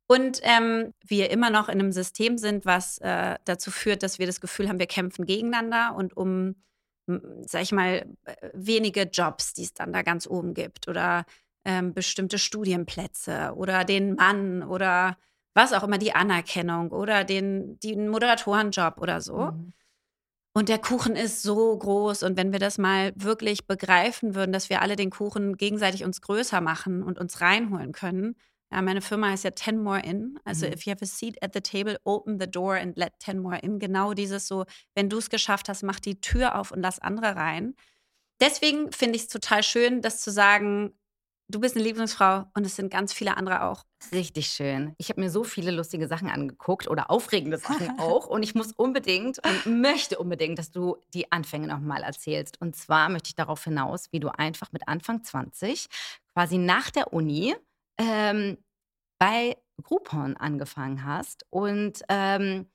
Und 0.09 0.41
ähm, 0.43 0.93
wir 1.05 1.31
immer 1.31 1.51
noch 1.51 1.69
in 1.69 1.81
einem 1.81 1.93
System 1.93 2.39
sind, 2.39 2.65
was 2.65 2.99
äh, 2.99 3.37
dazu 3.45 3.71
führt, 3.71 4.03
dass 4.03 4.19
wir 4.19 4.27
das 4.27 4.41
Gefühl 4.41 4.69
haben, 4.69 4.79
wir 4.79 4.87
kämpfen 4.87 5.27
gegeneinander 5.27 5.95
und 5.97 6.17
um, 6.17 6.55
sag 7.47 7.63
ich 7.63 7.73
mal, 7.73 8.07
wenige 8.53 9.03
Jobs, 9.03 9.53
die 9.53 9.65
es 9.65 9.75
dann 9.75 9.93
da 9.93 10.03
ganz 10.03 10.27
oben 10.27 10.55
gibt 10.55 10.89
oder 10.89 11.25
ähm, 11.65 11.93
bestimmte 11.93 12.39
Studienplätze 12.39 13.53
oder 13.57 13.85
den 13.85 14.15
Mann 14.15 14.63
oder 14.63 15.17
was 15.55 15.73
auch 15.73 15.83
immer, 15.83 15.99
die 15.99 16.15
Anerkennung 16.15 16.93
oder 16.93 17.25
den, 17.25 17.79
den 17.81 18.09
Moderatorenjob 18.09 19.01
oder 19.01 19.21
so. 19.21 19.37
Mhm. 19.37 19.73
Und 20.57 20.71
der 20.71 20.79
Kuchen 20.79 21.17
ist 21.17 21.43
so 21.43 21.77
groß. 21.77 22.23
Und 22.23 22.39
wenn 22.39 22.51
wir 22.51 22.59
das 22.59 22.79
mal 22.79 23.13
wirklich 23.15 23.67
begreifen 23.67 24.35
würden, 24.35 24.53
dass 24.53 24.71
wir 24.71 24.81
alle 24.81 24.97
den 24.97 25.11
Kuchen 25.11 25.59
gegenseitig 25.59 26.03
uns 26.03 26.23
größer 26.23 26.63
machen 26.63 27.03
und 27.03 27.19
uns 27.19 27.43
reinholen 27.43 27.93
können. 27.93 28.37
Ja, 28.73 28.81
meine 28.81 29.03
Firma 29.03 29.29
heißt 29.29 29.45
ja 29.45 29.51
Ten 29.51 29.83
More 29.83 30.01
In. 30.01 30.41
Also, 30.45 30.67
mhm. 30.67 30.73
if 30.73 30.87
you 30.87 30.93
have 30.93 31.05
a 31.05 31.07
seat 31.07 31.37
at 31.43 31.53
the 31.53 31.61
table, 31.61 31.99
open 32.05 32.41
the 32.41 32.51
door 32.51 32.77
and 32.77 32.97
let 32.97 33.13
Ten 33.19 33.39
More 33.39 33.59
In. 33.59 33.79
Genau 33.79 34.15
dieses 34.15 34.49
so, 34.49 34.65
wenn 34.95 35.11
du 35.11 35.19
es 35.19 35.29
geschafft 35.29 35.69
hast, 35.69 35.83
mach 35.83 36.01
die 36.01 36.23
Tür 36.23 36.59
auf 36.59 36.71
und 36.71 36.81
lass 36.81 37.01
andere 37.01 37.37
rein. 37.37 37.75
Deswegen 38.41 38.91
finde 38.93 39.17
ich 39.17 39.25
es 39.25 39.29
total 39.29 39.63
schön, 39.63 40.01
das 40.01 40.23
zu 40.23 40.33
sagen, 40.33 40.95
du 41.49 41.61
bist 41.61 41.77
eine 41.77 41.85
Lieblingsfrau 41.85 42.47
und 42.55 42.67
es 42.67 42.77
sind 42.77 42.91
ganz 42.91 43.13
viele 43.13 43.37
andere 43.37 43.63
auch. 43.65 43.85
Richtig 44.13 44.49
schön. 44.49 44.95
Ich 44.99 45.09
habe 45.09 45.21
mir 45.21 45.31
so 45.31 45.45
viele 45.45 45.71
lustige 45.71 46.09
Sachen 46.09 46.29
angeguckt 46.29 46.89
oder 46.89 47.11
aufregende 47.11 47.59
Sachen 47.59 47.91
auch. 47.99 48.27
Und 48.27 48.43
ich 48.43 48.55
muss 48.55 48.73
unbedingt 48.73 49.41
und 49.45 49.81
möchte 49.81 50.19
unbedingt, 50.19 50.59
dass 50.59 50.71
du 50.71 50.97
die 51.15 51.31
Anfänge 51.33 51.67
nochmal 51.67 52.03
erzählst. 52.03 52.61
Und 52.61 52.77
zwar 52.77 53.09
möchte 53.09 53.29
ich 53.29 53.35
darauf 53.35 53.63
hinaus, 53.65 54.13
wie 54.13 54.21
du 54.21 54.29
einfach 54.29 54.73
mit 54.73 54.89
Anfang 54.89 55.23
20 55.23 55.87
quasi 56.33 56.59
nach 56.59 56.91
der 56.91 57.13
Uni 57.13 57.55
ähm, 57.99 58.59
bei 59.19 59.57
Groupon 59.83 60.37
angefangen 60.37 61.05
hast 61.05 61.45
und 61.51 62.01
ähm, 62.09 62.67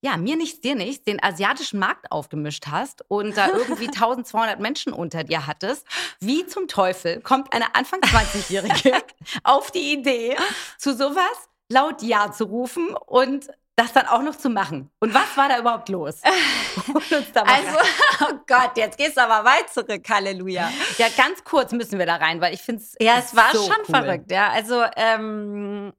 ja, 0.00 0.16
mir 0.16 0.36
nichts, 0.36 0.60
dir 0.60 0.74
nichts, 0.74 1.04
den 1.04 1.22
asiatischen 1.22 1.78
Markt 1.78 2.12
aufgemischt 2.12 2.66
hast 2.70 3.04
und 3.08 3.36
da 3.36 3.48
irgendwie 3.48 3.86
1200 3.94 4.60
Menschen 4.60 4.92
unter 4.92 5.24
dir 5.24 5.46
hattest. 5.46 5.86
Wie 6.20 6.46
zum 6.46 6.68
Teufel 6.68 7.20
kommt 7.20 7.52
eine 7.52 7.74
Anfang 7.74 8.00
20-Jährige 8.00 9.02
auf 9.44 9.70
die 9.70 9.92
Idee, 9.92 10.36
zu 10.78 10.94
sowas 10.94 11.48
laut 11.68 12.02
Ja 12.02 12.30
zu 12.30 12.44
rufen 12.44 12.94
und 13.06 13.48
das 13.76 13.92
dann 13.92 14.06
auch 14.06 14.22
noch 14.22 14.36
zu 14.36 14.48
machen. 14.48 14.90
Und 15.00 15.12
was 15.12 15.36
war 15.36 15.50
da 15.50 15.58
überhaupt 15.58 15.90
los? 15.90 16.22
also, 16.24 17.78
oh 18.22 18.34
Gott, 18.46 18.72
jetzt 18.76 18.96
gehst 18.96 19.18
du 19.18 19.22
aber 19.22 19.48
weit 19.48 19.68
zurück, 19.68 20.02
Halleluja. 20.08 20.70
Ja, 20.96 21.08
ganz 21.14 21.44
kurz 21.44 21.72
müssen 21.72 21.98
wir 21.98 22.06
da 22.06 22.16
rein, 22.16 22.40
weil 22.40 22.54
ich 22.54 22.62
finde 22.62 22.82
es. 22.82 22.94
Ja, 22.98 23.18
es 23.18 23.36
war 23.36 23.52
so 23.52 23.64
schon 23.64 23.76
cool. 23.80 23.94
verrückt, 23.94 24.30
ja. 24.30 24.48
Also, 24.48 24.82
ähm, 24.96 25.92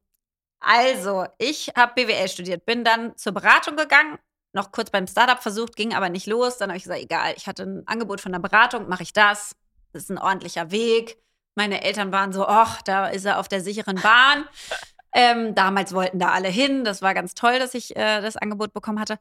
also, 0.59 1.25
ich 1.37 1.71
habe 1.75 1.93
BWL 1.95 2.27
studiert, 2.27 2.65
bin 2.65 2.83
dann 2.83 3.15
zur 3.15 3.33
Beratung 3.33 3.75
gegangen, 3.75 4.17
noch 4.53 4.71
kurz 4.71 4.89
beim 4.89 5.07
Startup 5.07 5.41
versucht, 5.41 5.75
ging 5.75 5.93
aber 5.93 6.09
nicht 6.09 6.25
los. 6.25 6.57
Dann 6.57 6.69
habe 6.69 6.77
ich 6.77 6.83
gesagt, 6.83 7.01
egal, 7.01 7.33
ich 7.37 7.47
hatte 7.47 7.63
ein 7.63 7.83
Angebot 7.87 8.21
von 8.21 8.31
der 8.31 8.39
Beratung, 8.39 8.87
mache 8.89 9.03
ich 9.03 9.13
das. 9.13 9.55
Das 9.93 10.03
ist 10.03 10.09
ein 10.09 10.17
ordentlicher 10.17 10.71
Weg. 10.71 11.17
Meine 11.55 11.83
Eltern 11.83 12.11
waren 12.11 12.33
so, 12.33 12.45
ach, 12.47 12.81
da 12.81 13.07
ist 13.07 13.25
er 13.25 13.39
auf 13.39 13.47
der 13.47 13.61
sicheren 13.61 14.01
Bahn. 14.01 14.45
ähm, 15.13 15.55
damals 15.55 15.93
wollten 15.93 16.19
da 16.19 16.29
alle 16.29 16.49
hin. 16.49 16.83
Das 16.83 17.01
war 17.01 17.13
ganz 17.13 17.33
toll, 17.33 17.59
dass 17.59 17.73
ich 17.73 17.95
äh, 17.95 18.21
das 18.21 18.37
Angebot 18.37 18.73
bekommen 18.73 18.99
hatte. 18.99 19.19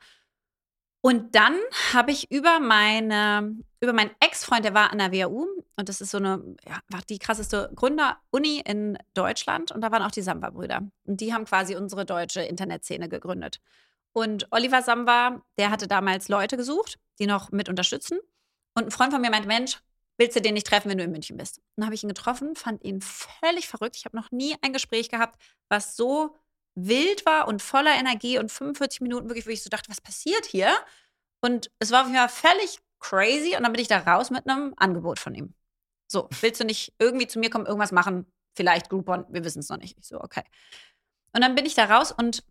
Und 1.06 1.36
dann 1.36 1.56
habe 1.92 2.10
ich 2.10 2.32
über 2.32 2.58
meine, 2.58 3.56
über 3.80 3.92
meinen 3.92 4.10
Ex-Freund, 4.18 4.64
der 4.64 4.74
war 4.74 4.90
an 4.90 4.98
der 4.98 5.12
WHU 5.12 5.46
und 5.76 5.88
das 5.88 6.00
ist 6.00 6.10
so 6.10 6.18
eine, 6.18 6.56
ja, 6.66 6.80
war 6.88 7.00
die 7.08 7.20
krasseste 7.20 7.70
Gründer-Uni 7.76 8.60
in 8.66 8.98
Deutschland 9.14 9.70
und 9.70 9.82
da 9.82 9.92
waren 9.92 10.02
auch 10.02 10.10
die 10.10 10.22
Samba-Brüder. 10.22 10.82
Und 11.04 11.20
die 11.20 11.32
haben 11.32 11.44
quasi 11.44 11.76
unsere 11.76 12.06
deutsche 12.06 12.42
Internetszene 12.42 13.08
gegründet. 13.08 13.60
Und 14.14 14.48
Oliver 14.50 14.82
Samba, 14.82 15.42
der 15.58 15.70
hatte 15.70 15.86
damals 15.86 16.28
Leute 16.28 16.56
gesucht, 16.56 16.98
die 17.20 17.28
noch 17.28 17.52
mit 17.52 17.68
unterstützen. 17.68 18.18
Und 18.74 18.86
ein 18.86 18.90
Freund 18.90 19.12
von 19.12 19.22
mir 19.22 19.30
meinte, 19.30 19.46
Mensch, 19.46 19.78
willst 20.16 20.34
du 20.34 20.40
den 20.40 20.54
nicht 20.54 20.66
treffen, 20.66 20.90
wenn 20.90 20.98
du 20.98 21.04
in 21.04 21.12
München 21.12 21.36
bist? 21.36 21.58
Und 21.58 21.64
dann 21.76 21.84
habe 21.84 21.94
ich 21.94 22.02
ihn 22.02 22.08
getroffen, 22.08 22.56
fand 22.56 22.82
ihn 22.82 23.00
völlig 23.00 23.68
verrückt. 23.68 23.94
Ich 23.96 24.06
habe 24.06 24.16
noch 24.16 24.32
nie 24.32 24.56
ein 24.60 24.72
Gespräch 24.72 25.08
gehabt, 25.08 25.40
was 25.68 25.94
so 25.94 26.34
wild 26.76 27.26
war 27.26 27.48
und 27.48 27.62
voller 27.62 27.94
Energie 27.94 28.38
und 28.38 28.52
45 28.52 29.00
Minuten 29.00 29.28
wirklich, 29.28 29.46
wo 29.46 29.50
ich 29.50 29.62
so 29.62 29.70
dachte, 29.70 29.90
was 29.90 30.00
passiert 30.00 30.46
hier? 30.46 30.72
Und 31.40 31.70
es 31.78 31.90
war 31.90 32.02
auf 32.02 32.06
jeden 32.06 32.18
Fall 32.18 32.28
völlig 32.28 32.78
crazy 33.00 33.56
und 33.56 33.62
dann 33.62 33.72
bin 33.72 33.80
ich 33.80 33.88
da 33.88 33.98
raus 33.98 34.30
mit 34.30 34.48
einem 34.48 34.74
Angebot 34.76 35.18
von 35.18 35.34
ihm. 35.34 35.54
So, 36.08 36.28
willst 36.40 36.60
du 36.60 36.64
nicht 36.64 36.94
irgendwie 36.98 37.26
zu 37.26 37.38
mir 37.38 37.50
kommen, 37.50 37.66
irgendwas 37.66 37.92
machen? 37.92 38.26
Vielleicht 38.54 38.88
Groupon, 38.88 39.26
wir 39.28 39.44
wissen 39.44 39.60
es 39.60 39.68
noch 39.68 39.78
nicht. 39.78 39.98
Ich 39.98 40.06
so, 40.06 40.20
okay. 40.20 40.42
Und 41.32 41.42
dann 41.42 41.54
bin 41.54 41.66
ich 41.66 41.74
da 41.74 41.84
raus 41.84 42.12
und 42.12 42.44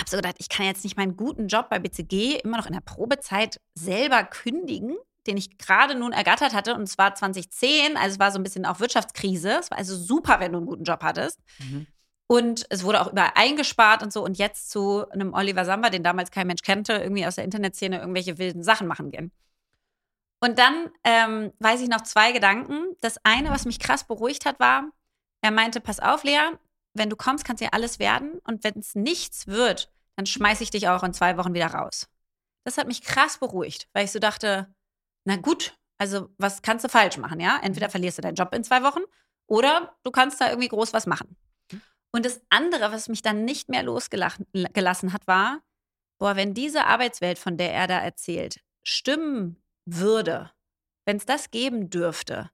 habe 0.00 0.10
so 0.10 0.16
gedacht, 0.16 0.36
ich 0.38 0.48
kann 0.48 0.66
jetzt 0.66 0.84
nicht 0.84 0.96
meinen 0.96 1.16
guten 1.16 1.48
Job 1.48 1.68
bei 1.70 1.78
BCG 1.78 2.40
immer 2.42 2.56
noch 2.56 2.66
in 2.66 2.72
der 2.72 2.80
Probezeit 2.80 3.60
selber 3.74 4.22
kündigen, 4.24 4.96
den 5.26 5.36
ich 5.36 5.56
gerade 5.56 5.94
nun 5.94 6.12
ergattert 6.12 6.52
hatte. 6.52 6.74
Und 6.74 6.86
zwar 6.86 7.14
2010, 7.14 7.96
also 7.96 8.14
es 8.14 8.18
war 8.18 8.30
so 8.30 8.38
ein 8.38 8.42
bisschen 8.42 8.66
auch 8.66 8.80
Wirtschaftskrise. 8.80 9.58
Es 9.60 9.70
war 9.70 9.78
also 9.78 9.96
super, 9.96 10.40
wenn 10.40 10.52
du 10.52 10.58
einen 10.58 10.66
guten 10.66 10.84
Job 10.84 11.02
hattest. 11.02 11.40
Mhm. 11.58 11.86
Und 12.26 12.66
es 12.70 12.84
wurde 12.84 13.00
auch 13.00 13.12
überall 13.12 13.32
eingespart 13.34 14.02
und 14.02 14.12
so. 14.12 14.24
Und 14.24 14.38
jetzt 14.38 14.70
zu 14.70 15.08
einem 15.10 15.34
Oliver 15.34 15.64
Samba, 15.64 15.90
den 15.90 16.02
damals 16.02 16.30
kein 16.30 16.46
Mensch 16.46 16.62
kannte, 16.62 16.94
irgendwie 16.94 17.26
aus 17.26 17.34
der 17.34 17.44
Internetszene 17.44 17.98
irgendwelche 17.98 18.38
wilden 18.38 18.62
Sachen 18.62 18.86
machen 18.86 19.10
gehen. 19.10 19.30
Und 20.40 20.58
dann 20.58 20.90
ähm, 21.04 21.52
weiß 21.58 21.80
ich 21.80 21.88
noch 21.88 22.02
zwei 22.02 22.32
Gedanken. 22.32 22.96
Das 23.00 23.18
eine, 23.24 23.50
was 23.50 23.64
mich 23.64 23.78
krass 23.78 24.04
beruhigt 24.04 24.46
hat, 24.46 24.60
war, 24.60 24.90
er 25.42 25.50
meinte, 25.50 25.80
pass 25.80 26.00
auf, 26.00 26.24
Lea, 26.24 26.50
wenn 26.94 27.10
du 27.10 27.16
kommst, 27.16 27.44
kannst 27.44 27.60
du 27.60 27.66
ja 27.66 27.72
alles 27.72 27.98
werden. 27.98 28.40
Und 28.44 28.64
wenn 28.64 28.78
es 28.78 28.94
nichts 28.94 29.46
wird, 29.46 29.90
dann 30.16 30.26
schmeiße 30.26 30.62
ich 30.62 30.70
dich 30.70 30.88
auch 30.88 31.02
in 31.02 31.12
zwei 31.12 31.36
Wochen 31.36 31.54
wieder 31.54 31.66
raus. 31.66 32.08
Das 32.64 32.78
hat 32.78 32.86
mich 32.86 33.02
krass 33.02 33.38
beruhigt, 33.38 33.88
weil 33.92 34.04
ich 34.04 34.12
so 34.12 34.18
dachte, 34.18 34.74
na 35.24 35.36
gut, 35.36 35.76
also 35.98 36.28
was 36.38 36.62
kannst 36.62 36.84
du 36.84 36.88
falsch 36.88 37.18
machen, 37.18 37.40
ja? 37.40 37.58
Entweder 37.62 37.88
mhm. 37.88 37.92
verlierst 37.92 38.18
du 38.18 38.22
deinen 38.22 38.34
Job 38.34 38.54
in 38.54 38.64
zwei 38.64 38.82
Wochen 38.82 39.00
oder 39.46 39.94
du 40.02 40.10
kannst 40.10 40.40
da 40.40 40.48
irgendwie 40.48 40.68
groß 40.68 40.92
was 40.92 41.06
machen. 41.06 41.36
Und 42.14 42.24
das 42.24 42.40
andere, 42.48 42.92
was 42.92 43.08
mich 43.08 43.22
dann 43.22 43.44
nicht 43.44 43.68
mehr 43.68 43.82
losgelassen 43.82 45.12
hat, 45.12 45.26
war, 45.26 45.60
boah, 46.20 46.36
wenn 46.36 46.54
diese 46.54 46.84
Arbeitswelt, 46.84 47.40
von 47.40 47.56
der 47.56 47.74
er 47.74 47.88
da 47.88 47.98
erzählt, 47.98 48.60
stimmen 48.84 49.60
würde, 49.84 50.52
wenn 51.06 51.16
es 51.16 51.26
das 51.26 51.50
geben 51.50 51.90
dürfte, 51.90 52.52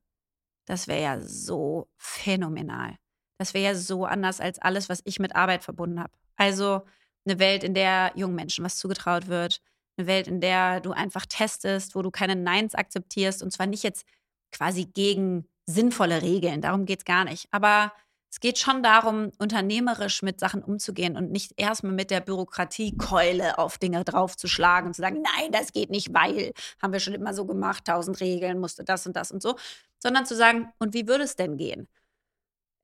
das 0.66 0.88
wäre 0.88 1.02
ja 1.02 1.20
so 1.20 1.90
phänomenal. 1.98 2.96
Das 3.38 3.52
wäre 3.52 3.64
ja 3.64 3.74
so 3.74 4.06
anders 4.06 4.40
als 4.40 4.58
alles, 4.60 4.88
was 4.88 5.02
ich 5.04 5.18
mit 5.18 5.36
Arbeit 5.36 5.62
verbunden 5.62 6.00
habe. 6.00 6.12
Also 6.36 6.80
eine 7.26 7.38
Welt, 7.38 7.62
in 7.62 7.74
der 7.74 8.12
jungen 8.14 8.36
Menschen 8.36 8.64
was 8.64 8.78
zugetraut 8.78 9.26
wird, 9.26 9.60
eine 9.98 10.06
Welt, 10.06 10.26
in 10.26 10.40
der 10.40 10.80
du 10.80 10.92
einfach 10.92 11.26
testest, 11.26 11.94
wo 11.94 12.00
du 12.00 12.10
keine 12.10 12.34
Neins 12.34 12.74
akzeptierst 12.74 13.42
und 13.42 13.50
zwar 13.50 13.66
nicht 13.66 13.82
jetzt 13.82 14.06
quasi 14.52 14.86
gegen 14.86 15.46
sinnvolle 15.66 16.22
Regeln, 16.22 16.62
darum 16.62 16.86
geht 16.86 17.00
es 17.00 17.04
gar 17.04 17.26
nicht. 17.26 17.46
Aber 17.50 17.92
es 18.30 18.38
geht 18.38 18.58
schon 18.58 18.82
darum, 18.82 19.32
unternehmerisch 19.38 20.22
mit 20.22 20.38
Sachen 20.38 20.62
umzugehen 20.62 21.16
und 21.16 21.32
nicht 21.32 21.52
erstmal 21.56 21.92
mit 21.92 22.12
der 22.12 22.20
Bürokratiekeule 22.20 23.58
auf 23.58 23.76
Dinge 23.78 24.04
draufzuschlagen 24.04 24.88
und 24.88 24.94
zu 24.94 25.02
sagen, 25.02 25.22
nein, 25.22 25.50
das 25.50 25.72
geht 25.72 25.90
nicht, 25.90 26.14
weil 26.14 26.52
haben 26.80 26.92
wir 26.92 27.00
schon 27.00 27.14
immer 27.14 27.34
so 27.34 27.44
gemacht, 27.44 27.86
tausend 27.86 28.20
Regeln, 28.20 28.60
musste 28.60 28.84
das 28.84 29.06
und 29.06 29.16
das 29.16 29.32
und 29.32 29.42
so, 29.42 29.56
sondern 29.98 30.26
zu 30.26 30.36
sagen, 30.36 30.72
und 30.78 30.94
wie 30.94 31.08
würde 31.08 31.24
es 31.24 31.34
denn 31.34 31.56
gehen? 31.56 31.88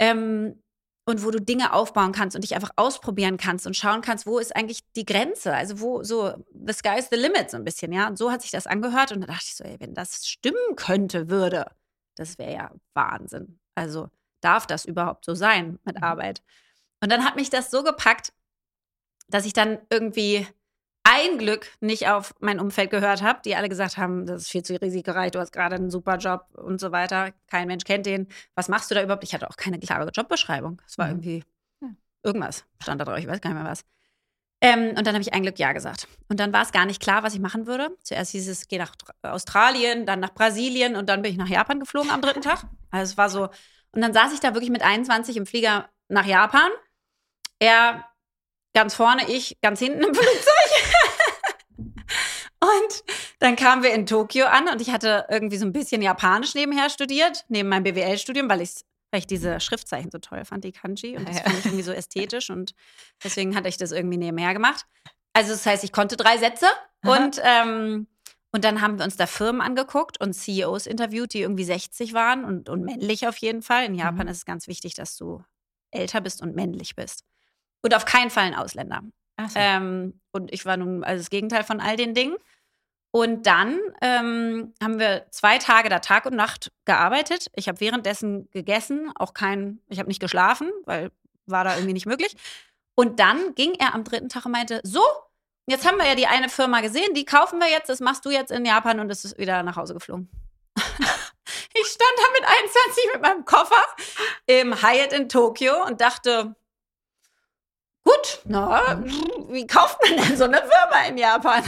Ähm, 0.01 0.63
und 1.09 1.25
wo 1.25 1.31
du 1.31 1.41
Dinge 1.41 1.73
aufbauen 1.73 2.11
kannst 2.11 2.35
und 2.35 2.43
dich 2.43 2.57
einfach 2.57 2.73
ausprobieren 2.75 3.37
kannst 3.37 3.67
und 3.67 3.77
schauen 3.77 4.01
kannst, 4.01 4.27
wo 4.27 4.41
ist 4.41 4.55
eigentlich 4.57 4.81
die 4.97 5.05
Grenze? 5.05 5.55
Also 5.55 5.81
wo 5.81 6.03
so 6.03 6.35
the 6.53 6.73
sky 6.73 6.99
is 6.99 7.09
the 7.11 7.17
limit 7.17 7.51
so 7.51 7.57
ein 7.57 7.65
bisschen, 7.65 7.93
ja. 7.93 8.09
Und 8.09 8.19
so 8.19 8.33
hat 8.33 8.43
sich 8.43 8.51
das 8.51 8.67
angehört 8.67 9.13
und 9.13 9.21
da 9.21 9.27
dachte 9.29 9.45
ich 9.45 9.55
so, 9.55 9.63
ey, 9.63 9.77
wenn 9.79 9.95
das 9.95 10.27
stimmen 10.27 10.75
könnte, 10.75 11.31
würde, 11.31 11.67
das 12.17 12.39
wäre 12.39 12.53
ja 12.53 12.71
Wahnsinn. 12.95 13.61
Also 13.77 14.09
darf 14.41 14.67
das 14.67 14.85
überhaupt 14.85 15.25
so 15.25 15.35
sein 15.35 15.79
mit 15.85 15.97
mhm. 15.97 16.05
Arbeit? 16.05 16.43
Und 17.01 17.13
dann 17.13 17.25
hat 17.25 17.37
mich 17.37 17.51
das 17.51 17.71
so 17.71 17.83
gepackt, 17.83 18.33
dass 19.29 19.47
ich 19.47 19.53
dann 19.53 19.79
irgendwie 19.91 20.47
ein 21.05 21.39
Glück 21.39 21.69
nicht 21.81 22.09
auf 22.09 22.35
mein 22.41 22.59
Umfeld 22.59 22.91
gehört 22.91 23.23
habe, 23.23 23.41
die 23.45 23.55
alle 23.55 23.69
gesagt 23.69 23.97
haben, 23.97 24.27
das 24.27 24.43
ist 24.43 24.51
viel 24.51 24.65
zu 24.65 24.81
risikoreich, 24.81 25.31
du 25.31 25.39
hast 25.39 25.53
gerade 25.53 25.77
einen 25.77 25.91
super 25.91 26.17
Job 26.17 26.47
und 26.55 26.81
so 26.81 26.91
weiter. 26.91 27.33
Kein 27.47 27.69
Mensch 27.69 27.85
kennt 27.85 28.07
den. 28.07 28.27
Was 28.57 28.69
machst 28.69 28.91
du 28.91 28.97
da 28.97 29.03
überhaupt? 29.03 29.23
Ich 29.23 29.33
hatte 29.33 29.49
auch 29.49 29.57
keine 29.57 29.79
klare 29.79 30.11
Jobbeschreibung. 30.11 30.83
Es 30.87 30.99
war 30.99 31.07
mhm. 31.07 31.13
irgendwie 31.13 31.45
irgendwas, 32.25 32.65
stand 32.83 33.01
da 33.01 33.05
drauf, 33.05 33.19
ich 33.19 33.29
weiß 33.29 33.41
gar 33.41 33.51
nicht 33.51 33.63
mehr 33.63 33.71
was. 33.71 33.85
Ähm, 34.61 34.95
und 34.97 35.07
dann 35.07 35.15
habe 35.15 35.21
ich 35.21 35.33
ein 35.33 35.43
Glück 35.43 35.59
Ja 35.59 35.73
gesagt. 35.73 36.09
Und 36.29 36.41
dann 36.41 36.53
war 36.53 36.63
es 36.63 36.73
gar 36.73 36.87
nicht 36.87 37.01
klar, 37.01 37.23
was 37.23 37.35
ich 37.35 37.41
machen 37.41 37.67
würde. 37.67 37.97
Zuerst 38.03 38.33
hieß 38.33 38.49
es, 38.49 38.69
geh 38.69 38.79
nach 38.79 38.95
Australien, 39.23 40.07
dann 40.07 40.19
nach 40.19 40.35
Brasilien 40.35 40.97
und 40.97 41.09
dann 41.09 41.23
bin 41.23 41.31
ich 41.31 41.39
nach 41.39 41.49
Japan 41.49 41.79
geflogen 41.79 42.11
am 42.11 42.23
dritten 42.23 42.41
Tag. 42.41 42.65
Also 42.91 43.13
es 43.13 43.19
war 43.19 43.31
so. 43.31 43.49
Und 43.97 44.03
dann 44.03 44.13
saß 44.13 44.35
ich 44.35 44.41
da 44.41 44.53
wirklich 44.53 44.71
mit 44.71 44.83
21 44.83 45.39
im 45.39 45.47
Flieger 45.47 45.89
nach 46.09 46.27
Japan. 46.27 46.71
Er 47.59 48.05
ganz 48.75 48.95
vorne, 48.95 49.29
ich 49.31 49.57
ganz 49.63 49.79
hinten 49.79 50.03
im 50.03 50.15
Flugzeug. 50.15 50.53
und 52.61 53.05
dann 53.39 53.57
kamen 53.57 53.83
wir 53.83 53.95
in 53.95 54.05
Tokio 54.05 54.45
an 54.45 54.69
und 54.69 54.83
ich 54.83 54.91
hatte 54.91 55.25
irgendwie 55.31 55.57
so 55.57 55.65
ein 55.65 55.73
bisschen 55.73 56.03
Japanisch 56.03 56.55
nebenher 56.55 56.91
studiert, 56.91 57.47
neben 57.49 57.71
meinem 57.71 57.85
BWL-Studium, 57.85 58.51
weil, 58.51 58.59
weil 58.59 59.21
ich 59.21 59.27
diese 59.27 59.61
Schriftzeichen 59.61 60.11
so 60.11 60.19
toll 60.19 60.45
fand, 60.45 60.65
die 60.65 60.73
Kanji. 60.73 61.17
Und 61.17 61.27
das 61.27 61.41
fand 61.41 61.59
ich 61.59 61.65
irgendwie 61.65 61.83
so 61.83 61.93
ästhetisch 61.93 62.51
und 62.51 62.75
deswegen 63.25 63.57
hatte 63.57 63.71
ich 63.71 63.79
das 63.79 63.93
irgendwie 63.93 64.19
nebenher 64.19 64.53
gemacht. 64.53 64.85
Also 65.33 65.53
das 65.53 65.65
heißt, 65.65 65.85
ich 65.85 65.93
konnte 65.93 66.19
drei 66.19 66.37
Sätze 66.37 66.67
und 67.03 67.41
ähm, 67.43 68.09
und 68.53 68.65
dann 68.65 68.81
haben 68.81 68.99
wir 68.99 69.05
uns 69.05 69.17
da 69.17 69.27
Firmen 69.27 69.61
angeguckt 69.61 70.21
und 70.21 70.33
CEOs 70.33 70.87
interviewt, 70.87 71.35
die 71.35 71.41
irgendwie 71.41 71.65
60 71.65 72.15
waren 72.15 72.45
und, 72.45 72.69
und 72.69 72.85
männlich 72.85 73.29
auf 73.29 73.37
jeden 73.39 73.63
Fall. 73.63 73.85
In 73.85 73.95
Japan 73.95 74.27
mhm. 74.27 74.29
ist 74.29 74.39
es 74.39 74.45
ganz 74.45 74.67
wichtig, 74.69 74.95
dass 74.95 75.17
du 75.17 75.43
älter 75.91 76.21
bist 76.21 76.43
und 76.43 76.55
männlich 76.55 76.97
bist. 76.97 77.25
Und 77.83 77.95
auf 77.95 78.05
keinen 78.05 78.31
Fall 78.31 78.45
ein 78.45 78.55
Ausländer. 78.55 79.03
So. 79.49 79.59
Ähm, 79.59 80.21
und 80.33 80.53
ich 80.53 80.65
war 80.65 80.77
nun 80.77 81.05
also 81.05 81.21
das 81.21 81.31
Gegenteil 81.31 81.65
von 81.65 81.81
all 81.81 81.97
den 81.97 82.15
Dingen. 82.15 82.37
Und 83.11 83.47
dann 83.47 83.79
ähm, 84.03 84.75
haben 84.83 84.99
wir 84.99 85.27
zwei 85.31 85.59
Tage 85.59 85.89
da 85.89 86.01
Tag 86.01 86.27
und 86.27 86.35
Nacht 86.35 86.73
gearbeitet. 86.85 87.51
Ich 87.55 87.69
habe 87.69 87.81
währenddessen 87.81 88.51
gegessen, 88.51 89.11
auch 89.15 89.35
kein, 89.35 89.81
ich 89.89 89.99
habe 89.99 90.09
nicht 90.09 90.21
geschlafen, 90.21 90.71
weil 90.85 91.11
war 91.47 91.65
da 91.65 91.75
irgendwie 91.75 91.93
nicht 91.93 92.07
möglich. 92.07 92.37
Und 92.95 93.21
dann 93.21 93.55
ging 93.55 93.75
er 93.75 93.95
am 93.95 94.05
dritten 94.05 94.29
Tag 94.29 94.47
und 94.47 94.53
meinte, 94.53 94.81
so, 94.83 95.03
jetzt 95.67 95.87
haben 95.87 95.99
wir 95.99 96.07
ja 96.07 96.15
die 96.15 96.27
eine 96.27 96.49
Firma 96.49 96.81
gesehen, 96.81 97.15
die 97.15 97.25
kaufen 97.25 97.59
wir 97.59 97.69
jetzt, 97.69 97.89
das 97.89 98.01
machst 98.01 98.25
du 98.25 98.31
jetzt 98.31 98.51
in 98.51 98.65
Japan 98.65 99.01
und 99.01 99.11
es 99.11 99.25
ist 99.25 99.39
wieder 99.39 99.63
nach 99.63 99.77
Hause 99.77 99.95
geflogen. 99.95 100.31
ich 100.77 101.87
stand 101.87 102.13
da 102.17 102.25
mit 102.33 102.49
21 102.49 103.05
mit 103.13 103.23
meinem 103.23 103.45
Koffer 103.45 103.83
im 104.47 104.83
Hyatt 104.83 105.13
in 105.13 105.29
Tokio 105.29 105.85
und 105.87 106.01
dachte, 106.01 106.55
Gut, 108.07 108.41
na, 108.45 109.03
wie 109.49 109.67
kauft 109.67 109.99
man 110.01 110.17
denn 110.17 110.37
so 110.37 110.45
eine 110.45 110.59
Firma 110.59 111.09
in 111.09 111.19
Japan? 111.19 111.65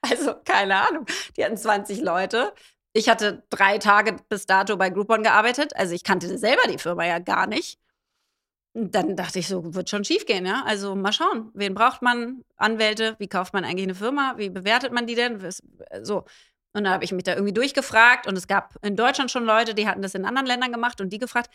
Also, 0.00 0.34
keine 0.44 0.76
Ahnung. 0.76 1.06
Die 1.36 1.44
hatten 1.44 1.56
20 1.56 2.00
Leute. 2.00 2.54
Ich 2.92 3.08
hatte 3.08 3.42
drei 3.50 3.78
Tage 3.78 4.16
bis 4.28 4.46
dato 4.46 4.76
bei 4.76 4.88
Groupon 4.88 5.22
gearbeitet. 5.22 5.76
Also, 5.76 5.94
ich 5.94 6.04
kannte 6.04 6.38
selber 6.38 6.62
die 6.68 6.78
Firma 6.78 7.04
ja 7.04 7.18
gar 7.18 7.46
nicht. 7.46 7.78
Dann 8.76 9.14
dachte 9.14 9.38
ich 9.38 9.46
so, 9.46 9.74
wird 9.74 9.88
schon 9.88 10.04
schief 10.04 10.26
gehen, 10.26 10.44
ja? 10.46 10.64
Also, 10.66 10.96
mal 10.96 11.12
schauen. 11.12 11.50
Wen 11.54 11.74
braucht 11.74 12.02
man? 12.02 12.42
Anwälte? 12.56 13.14
Wie 13.18 13.28
kauft 13.28 13.54
man 13.54 13.64
eigentlich 13.64 13.84
eine 13.84 13.94
Firma? 13.94 14.34
Wie 14.36 14.50
bewertet 14.50 14.92
man 14.92 15.06
die 15.06 15.14
denn? 15.14 15.40
So. 16.02 16.24
Und 16.72 16.82
dann 16.82 16.92
habe 16.92 17.04
ich 17.04 17.12
mich 17.12 17.22
da 17.22 17.34
irgendwie 17.34 17.52
durchgefragt. 17.52 18.26
Und 18.26 18.36
es 18.36 18.48
gab 18.48 18.74
in 18.82 18.96
Deutschland 18.96 19.30
schon 19.30 19.44
Leute, 19.44 19.74
die 19.74 19.86
hatten 19.86 20.02
das 20.02 20.16
in 20.16 20.24
anderen 20.24 20.46
Ländern 20.46 20.72
gemacht 20.72 21.00
und 21.00 21.10
die 21.10 21.18
gefragt. 21.18 21.50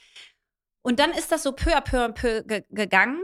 Und 0.81 0.99
dann 0.99 1.11
ist 1.11 1.29
das 1.31 1.43
so 1.43 1.51
peu 1.51 1.75
à 1.75 1.81
peu, 1.81 2.05
à 2.05 2.09
peu 2.09 2.41
gegangen. 2.69 3.19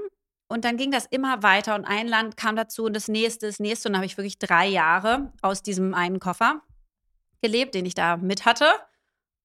Und 0.48 0.66
dann 0.66 0.75
ging 0.75 0.92
das 0.92 1.06
immer 1.06 1.42
weiter 1.42 1.74
und 1.74 1.86
ein 1.86 2.08
Land 2.08 2.38
kam 2.38 2.56
dazu 2.56 2.84
und 2.84 2.96
das 2.96 3.08
nächste, 3.08 3.48
das 3.48 3.60
nächste. 3.60 3.88
Und 3.88 3.94
dann 3.94 4.00
habe 4.00 4.06
ich 4.08 4.18
wirklich 4.18 4.38
drei 4.40 4.68
Jahre 4.68 5.32
aus 5.42 5.64
diesem 5.64 5.94
einen 5.94 6.20
Koffer 6.20 6.62
gelebt, 7.42 7.74
den 7.74 7.86
ich 7.86 7.96
da 7.96 8.18
mit 8.18 8.46
hatte. 8.46 8.66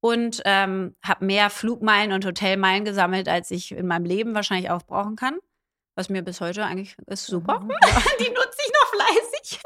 Und 0.01 0.41
ähm, 0.47 0.97
habe 1.05 1.27
mehr 1.27 1.51
Flugmeilen 1.51 2.13
und 2.13 2.25
Hotelmeilen 2.25 2.85
gesammelt, 2.85 3.29
als 3.29 3.51
ich 3.51 3.73
in 3.73 3.87
meinem 3.87 4.07
Leben 4.07 4.35
wahrscheinlich 4.35 4.71
aufbrauchen 4.71 5.17
kann. 5.17 5.39
Was 5.95 6.09
mir 6.09 6.23
bis 6.23 6.41
heute 6.41 6.65
eigentlich 6.65 6.97
ist 7.07 7.27
super. 7.27 7.61
Mhm. 7.61 7.69
Die 8.19 8.31
nutze 8.31 8.59
ich 8.65 8.73
noch 8.73 8.95
fleißig. 8.95 9.61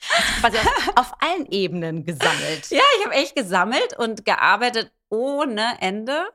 Quasi 0.40 0.58
auf, 0.58 0.96
auf 0.96 1.12
allen 1.22 1.46
Ebenen 1.46 2.04
gesammelt. 2.04 2.70
Ja, 2.70 2.82
ich 2.98 3.04
habe 3.06 3.14
echt 3.14 3.34
gesammelt 3.34 3.96
und 3.98 4.24
gearbeitet 4.24 4.92
ohne 5.08 5.80
Ende. 5.80 6.28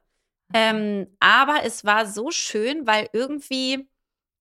Ähm, 0.54 1.08
aber 1.20 1.64
es 1.64 1.86
war 1.86 2.06
so 2.06 2.32
schön, 2.32 2.86
weil 2.86 3.10
irgendwie 3.14 3.88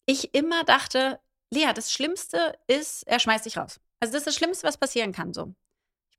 ich 0.07 0.35
immer 0.35 0.64
dachte, 0.64 1.21
Lea, 1.52 1.73
das 1.75 1.92
Schlimmste 1.92 2.59
ist, 2.66 3.07
er 3.07 3.19
schmeißt 3.19 3.47
dich 3.47 3.57
raus. 3.59 3.81
Also 4.00 4.12
das 4.12 4.23
ist 4.23 4.26
das 4.26 4.37
Schlimmste, 4.37 4.66
was 4.66 4.78
passieren 4.78 5.12
kann. 5.12 5.33
So. 5.33 5.54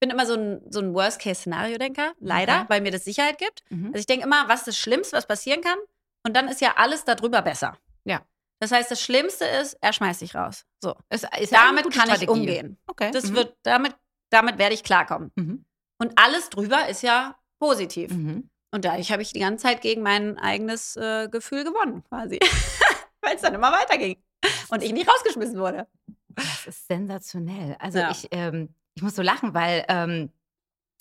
Ich 0.03 0.10
bin 0.10 0.17
immer 0.17 0.25
so 0.25 0.33
ein, 0.33 0.62
so 0.69 0.81
ein 0.81 0.93
Worst-Case-Szenario-Denker, 0.93 2.12
leider, 2.19 2.57
okay. 2.57 2.65
weil 2.67 2.81
mir 2.81 2.91
das 2.91 3.05
Sicherheit 3.05 3.38
gibt. 3.38 3.63
Mhm. 3.69 3.86
Also 3.86 4.00
ich 4.00 4.05
denke 4.05 4.25
immer, 4.25 4.50
was 4.50 4.60
ist 4.60 4.67
das 4.67 4.77
Schlimmste, 4.77 5.15
was 5.15 5.25
passieren 5.25 5.62
kann? 5.62 5.77
Und 6.25 6.36
dann 6.36 6.50
ist 6.50 6.60
ja 6.60 6.74
alles 6.75 7.05
darüber 7.05 7.41
besser. 7.41 7.77
Ja. 8.03 8.22
Das 8.60 8.74
heißt, 8.74 8.91
das 8.91 9.00
Schlimmste 9.00 9.45
ist, 9.45 9.77
er 9.79 9.93
schmeißt 9.93 10.19
dich 10.19 10.36
raus. 10.36 10.65
So. 10.81 10.93
Es, 11.07 11.24
ist 11.39 11.53
damit 11.53 11.83
kann 11.83 12.07
Strategie. 12.07 12.25
ich 12.25 12.29
umgehen. 12.29 12.77
Okay. 12.88 13.12
Das 13.12 13.29
mhm. 13.29 13.36
wird, 13.36 13.55
damit, 13.63 13.95
damit 14.29 14.57
werde 14.57 14.75
ich 14.75 14.83
klarkommen. 14.83 15.31
Mhm. 15.36 15.63
Und 16.00 16.12
alles 16.17 16.50
drüber 16.50 16.89
ist 16.89 17.01
ja 17.01 17.38
positiv. 17.57 18.12
Mhm. 18.12 18.50
Und 18.72 18.83
dadurch 18.83 19.10
habe 19.10 19.22
ich 19.22 19.31
die 19.31 19.39
ganze 19.39 19.63
Zeit 19.63 19.79
gegen 19.79 20.01
mein 20.01 20.38
eigenes 20.38 20.98
äh, 20.98 21.29
Gefühl 21.29 21.63
gewonnen, 21.63 22.03
quasi. 22.10 22.39
Weil 23.22 23.38
es 23.38 23.41
dann 23.41 23.53
immer 23.53 23.72
weiterging. 23.72 24.22
Und 24.67 24.83
ich 24.83 24.91
nicht 24.91 25.10
rausgeschmissen 25.10 25.57
wurde. 25.57 25.88
Das 26.27 26.67
ist 26.67 26.88
sensationell. 26.88 27.77
Also 27.79 28.00
Ja. 28.00 28.12
ich, 28.12 28.27
ähm, 28.31 28.75
ich 28.96 29.04
muss 29.04 29.16
so 29.16 29.22
lachen, 29.22 29.54
weil 29.54 29.86
ähm, 29.88 30.30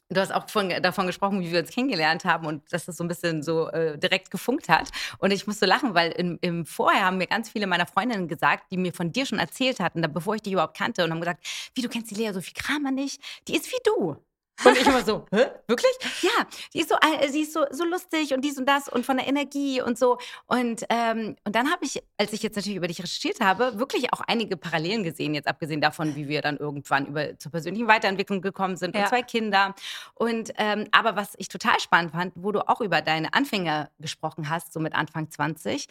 du 0.08 0.20
hast 0.20 0.32
auch 0.32 0.48
von, 0.48 0.68
davon 0.82 1.06
gesprochen, 1.06 1.40
wie 1.40 1.52
wir 1.52 1.60
uns 1.60 1.70
kennengelernt 1.70 2.24
haben 2.24 2.46
und 2.46 2.72
dass 2.72 2.86
das 2.86 2.96
so 2.96 3.04
ein 3.04 3.08
bisschen 3.08 3.42
so 3.42 3.68
äh, 3.68 3.98
direkt 3.98 4.30
gefunkt 4.30 4.68
hat. 4.68 4.90
Und 5.18 5.30
ich 5.32 5.46
muss 5.46 5.58
so 5.58 5.66
lachen, 5.66 5.94
weil 5.94 6.12
im, 6.12 6.38
im 6.40 6.66
Vorher 6.66 7.04
haben 7.04 7.18
mir 7.18 7.26
ganz 7.26 7.50
viele 7.50 7.66
meiner 7.66 7.86
Freundinnen 7.86 8.28
gesagt, 8.28 8.70
die 8.70 8.76
mir 8.76 8.92
von 8.92 9.12
dir 9.12 9.26
schon 9.26 9.38
erzählt 9.38 9.80
hatten, 9.80 10.02
da, 10.02 10.08
bevor 10.08 10.34
ich 10.34 10.42
dich 10.42 10.52
überhaupt 10.52 10.76
kannte, 10.76 11.04
und 11.04 11.10
haben 11.10 11.20
gesagt, 11.20 11.46
wie 11.74 11.82
du 11.82 11.88
kennst 11.88 12.10
die 12.10 12.14
Lea 12.14 12.32
Sophie 12.32 12.54
Kramer 12.54 12.90
nicht, 12.90 13.20
die 13.48 13.56
ist 13.56 13.70
wie 13.70 13.82
du. 13.84 14.16
Und 14.64 14.76
ich 14.78 14.86
immer 14.86 15.02
so, 15.04 15.24
hä? 15.32 15.46
Wirklich? 15.66 15.92
Ja, 16.22 16.46
die 16.72 16.80
ist 16.80 16.88
so, 16.88 16.94
äh, 16.96 17.28
sie 17.28 17.40
ist 17.42 17.52
so, 17.52 17.64
so 17.70 17.84
lustig 17.84 18.32
und 18.32 18.42
dies 18.44 18.58
und 18.58 18.66
das 18.66 18.88
und 18.88 19.04
von 19.04 19.16
der 19.16 19.26
Energie 19.26 19.80
und 19.82 19.98
so. 19.98 20.18
Und, 20.46 20.84
ähm, 20.88 21.36
und 21.44 21.56
dann 21.56 21.70
habe 21.72 21.84
ich, 21.84 22.02
als 22.18 22.32
ich 22.32 22.42
jetzt 22.42 22.56
natürlich 22.56 22.76
über 22.76 22.86
dich 22.86 23.02
recherchiert 23.02 23.40
habe, 23.40 23.78
wirklich 23.78 24.12
auch 24.12 24.20
einige 24.20 24.56
Parallelen 24.56 25.02
gesehen, 25.02 25.34
jetzt 25.34 25.48
abgesehen 25.48 25.80
davon, 25.80 26.14
wie 26.14 26.28
wir 26.28 26.42
dann 26.42 26.58
irgendwann 26.58 27.06
über 27.06 27.38
zur 27.38 27.50
persönlichen 27.50 27.88
Weiterentwicklung 27.88 28.40
gekommen 28.40 28.76
sind 28.76 28.94
Ja. 28.94 29.02
und 29.02 29.08
zwei 29.08 29.22
Kinder. 29.22 29.74
Und 30.14 30.52
ähm, 30.58 30.86
aber 30.92 31.16
was 31.16 31.34
ich 31.38 31.48
total 31.48 31.80
spannend 31.80 32.12
fand, 32.12 32.32
wo 32.36 32.52
du 32.52 32.60
auch 32.68 32.80
über 32.80 33.00
deine 33.02 33.34
Anfänge 33.34 33.90
gesprochen 33.98 34.48
hast, 34.48 34.72
so 34.72 34.80
mit 34.80 34.94
Anfang 34.94 35.30
20. 35.30 35.86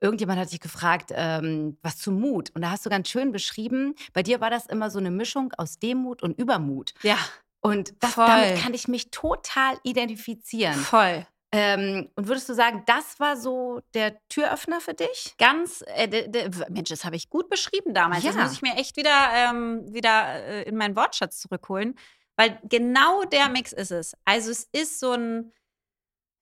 Irgendjemand 0.00 0.40
hat 0.40 0.50
dich 0.50 0.58
gefragt, 0.58 1.12
ähm, 1.14 1.78
was 1.82 1.96
zu 1.98 2.10
Mut. 2.10 2.50
Und 2.54 2.62
da 2.62 2.72
hast 2.72 2.84
du 2.84 2.90
ganz 2.90 3.08
schön 3.08 3.30
beschrieben, 3.30 3.94
bei 4.12 4.24
dir 4.24 4.40
war 4.40 4.50
das 4.50 4.66
immer 4.66 4.90
so 4.90 4.98
eine 4.98 5.12
Mischung 5.12 5.52
aus 5.56 5.78
Demut 5.78 6.24
und 6.24 6.36
Übermut. 6.36 6.92
Ja, 7.04 7.16
Und 7.62 7.94
das, 8.00 8.16
damit 8.16 8.58
kann 8.60 8.74
ich 8.74 8.88
mich 8.88 9.10
total 9.10 9.78
identifizieren. 9.84 10.74
voll. 10.74 11.26
Ähm, 11.54 12.08
und 12.16 12.28
würdest 12.28 12.48
du 12.48 12.54
sagen, 12.54 12.82
das 12.86 13.20
war 13.20 13.36
so 13.36 13.80
der 13.92 14.18
Türöffner 14.28 14.80
für 14.80 14.94
dich? 14.94 15.34
Ganz, 15.38 15.84
äh, 15.86 16.08
de, 16.08 16.26
de, 16.28 16.50
Mensch, 16.70 16.88
das 16.88 17.04
habe 17.04 17.14
ich 17.16 17.28
gut 17.28 17.50
beschrieben 17.50 17.92
damals. 17.92 18.24
Das 18.24 18.34
Ja. 18.34 18.42
muss 18.42 18.52
ich 18.54 18.62
mir 18.62 18.74
echt 18.76 18.96
wieder, 18.96 19.28
ähm, 19.34 19.92
wieder 19.92 20.42
äh, 20.44 20.62
in 20.62 20.76
meinen 20.76 20.96
Wortschatz 20.96 21.40
zurückholen. 21.40 21.98
Weil 22.36 22.58
genau 22.64 23.24
der 23.24 23.50
Mix 23.50 23.72
ist 23.74 23.90
es. 23.92 24.16
Also 24.24 24.50
es 24.50 24.66
ist 24.72 24.98
so 24.98 25.12
ein, 25.12 25.52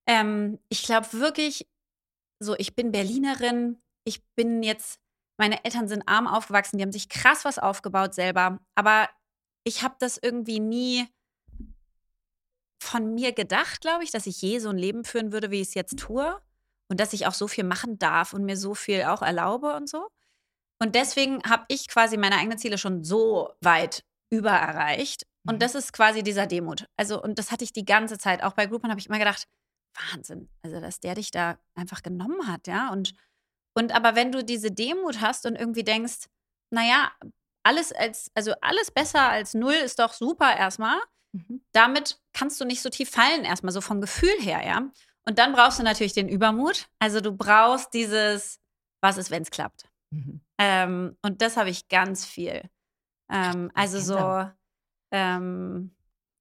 ähm, 0.07 0.61
ich 0.69 0.85
glaube 0.85 1.13
wirklich, 1.13 1.67
so 2.39 2.55
ich 2.57 2.77
bin 2.77 2.93
Berlinerin, 2.93 3.83
ich 4.05 4.23
bin 4.37 4.63
jetzt, 4.63 5.01
meine 5.39 5.65
Eltern 5.65 5.89
sind 5.89 6.07
arm 6.07 6.29
aufgewachsen, 6.29 6.79
die 6.79 6.85
haben 6.85 6.93
sich 6.93 7.09
krass 7.09 7.45
was 7.45 7.59
aufgebaut 7.59 8.15
selber. 8.15 8.61
Aber 8.77 9.09
ich 9.65 9.83
habe 9.83 9.97
das 9.99 10.19
irgendwie 10.21 10.61
nie 10.61 11.07
von 12.83 13.15
mir 13.15 13.33
gedacht, 13.33 13.81
glaube 13.81 14.05
ich, 14.05 14.11
dass 14.11 14.27
ich 14.27 14.41
je 14.43 14.59
so 14.59 14.71
ein 14.71 14.79
Leben 14.79 15.05
führen 15.05 15.33
würde, 15.33 15.51
wie 15.51 15.61
ich 15.61 15.69
es 15.69 15.75
jetzt 15.75 15.99
tue. 15.99 16.41
Und 16.89 16.99
dass 16.99 17.13
ich 17.13 17.27
auch 17.27 17.35
so 17.35 17.47
viel 17.47 17.63
machen 17.63 18.01
darf 18.01 18.33
und 18.33 18.45
mir 18.45 18.57
so 18.57 18.75
viel 18.75 19.05
auch 19.05 19.23
erlaube 19.23 19.77
und 19.77 19.89
so. 19.89 20.09
Und 20.81 20.97
deswegen 20.97 21.41
habe 21.45 21.65
ich 21.69 21.87
quasi 21.87 22.17
meine 22.17 22.37
eigenen 22.37 22.59
Ziele 22.59 22.79
schon 22.79 23.05
so 23.05 23.53
weit 23.61 24.03
über 24.31 24.51
erreicht. 24.51 25.25
Mhm. 25.45 25.53
Und 25.53 25.63
das 25.63 25.77
ist 25.77 25.93
quasi 25.93 26.25
dieser 26.25 26.47
Demut. 26.47 26.87
Also, 26.97 27.23
und 27.23 27.39
das 27.39 27.53
hatte 27.53 27.63
ich 27.63 27.73
die 27.73 27.85
ganze 27.85 28.19
Zeit. 28.19 28.43
Auch 28.43 28.55
bei 28.55 28.67
Groupon 28.67 28.91
habe 28.91 28.99
ich 28.99 29.07
immer 29.07 29.19
gedacht, 29.19 29.47
Wahnsinn, 29.95 30.49
also 30.63 30.81
dass 30.81 31.01
der 31.01 31.15
dich 31.15 31.31
da 31.31 31.59
einfach 31.75 32.03
genommen 32.03 32.47
hat, 32.47 32.67
ja. 32.67 32.91
Und, 32.91 33.15
und 33.75 33.93
aber 33.93 34.17
wenn 34.17 34.33
du 34.33 34.43
diese 34.43 34.71
Demut 34.71 35.21
hast 35.21 35.47
und 35.47 35.57
irgendwie 35.57 35.85
denkst, 35.85 36.27
naja, 36.71 37.13
alles 37.63 37.93
als, 37.93 38.31
also 38.35 38.53
alles 38.61 38.91
besser 38.91 39.29
als 39.29 39.55
null 39.55 39.75
ist 39.75 39.99
doch 39.99 40.13
super 40.13 40.57
erstmal, 40.57 40.99
Mhm. 41.33 41.65
damit 41.73 42.21
kannst 42.33 42.61
du 42.61 42.65
nicht 42.65 42.83
so 42.83 42.89
tief 42.91 43.09
fallen, 43.11 43.45
erstmal 43.45 43.73
so 43.73 43.81
vom 43.81 44.01
Gefühl 44.01 44.35
her, 44.41 44.67
ja. 44.67 44.91
Und 45.25 45.39
dann 45.39 45.53
brauchst 45.53 45.79
du 45.79 45.85
natürlich 45.85 46.13
den 46.13 46.29
Übermut. 46.29 46.89
Also 46.99 47.21
du 47.21 47.31
brauchst 47.31 47.95
dieses, 47.95 48.59
was 49.01 49.17
ist, 49.17 49.31
wenn 49.31 49.43
es 49.43 49.51
klappt. 49.53 49.85
Mhm. 50.11 50.41
Ähm, 50.59 51.17
und 51.23 51.41
das 51.41 51.57
habe 51.57 51.71
ich 51.71 51.87
ganz 51.89 52.27
viel. 52.27 52.69
Ähm, 53.31 53.71
also 53.75 54.01
so, 54.01 54.51
ähm, 55.13 55.95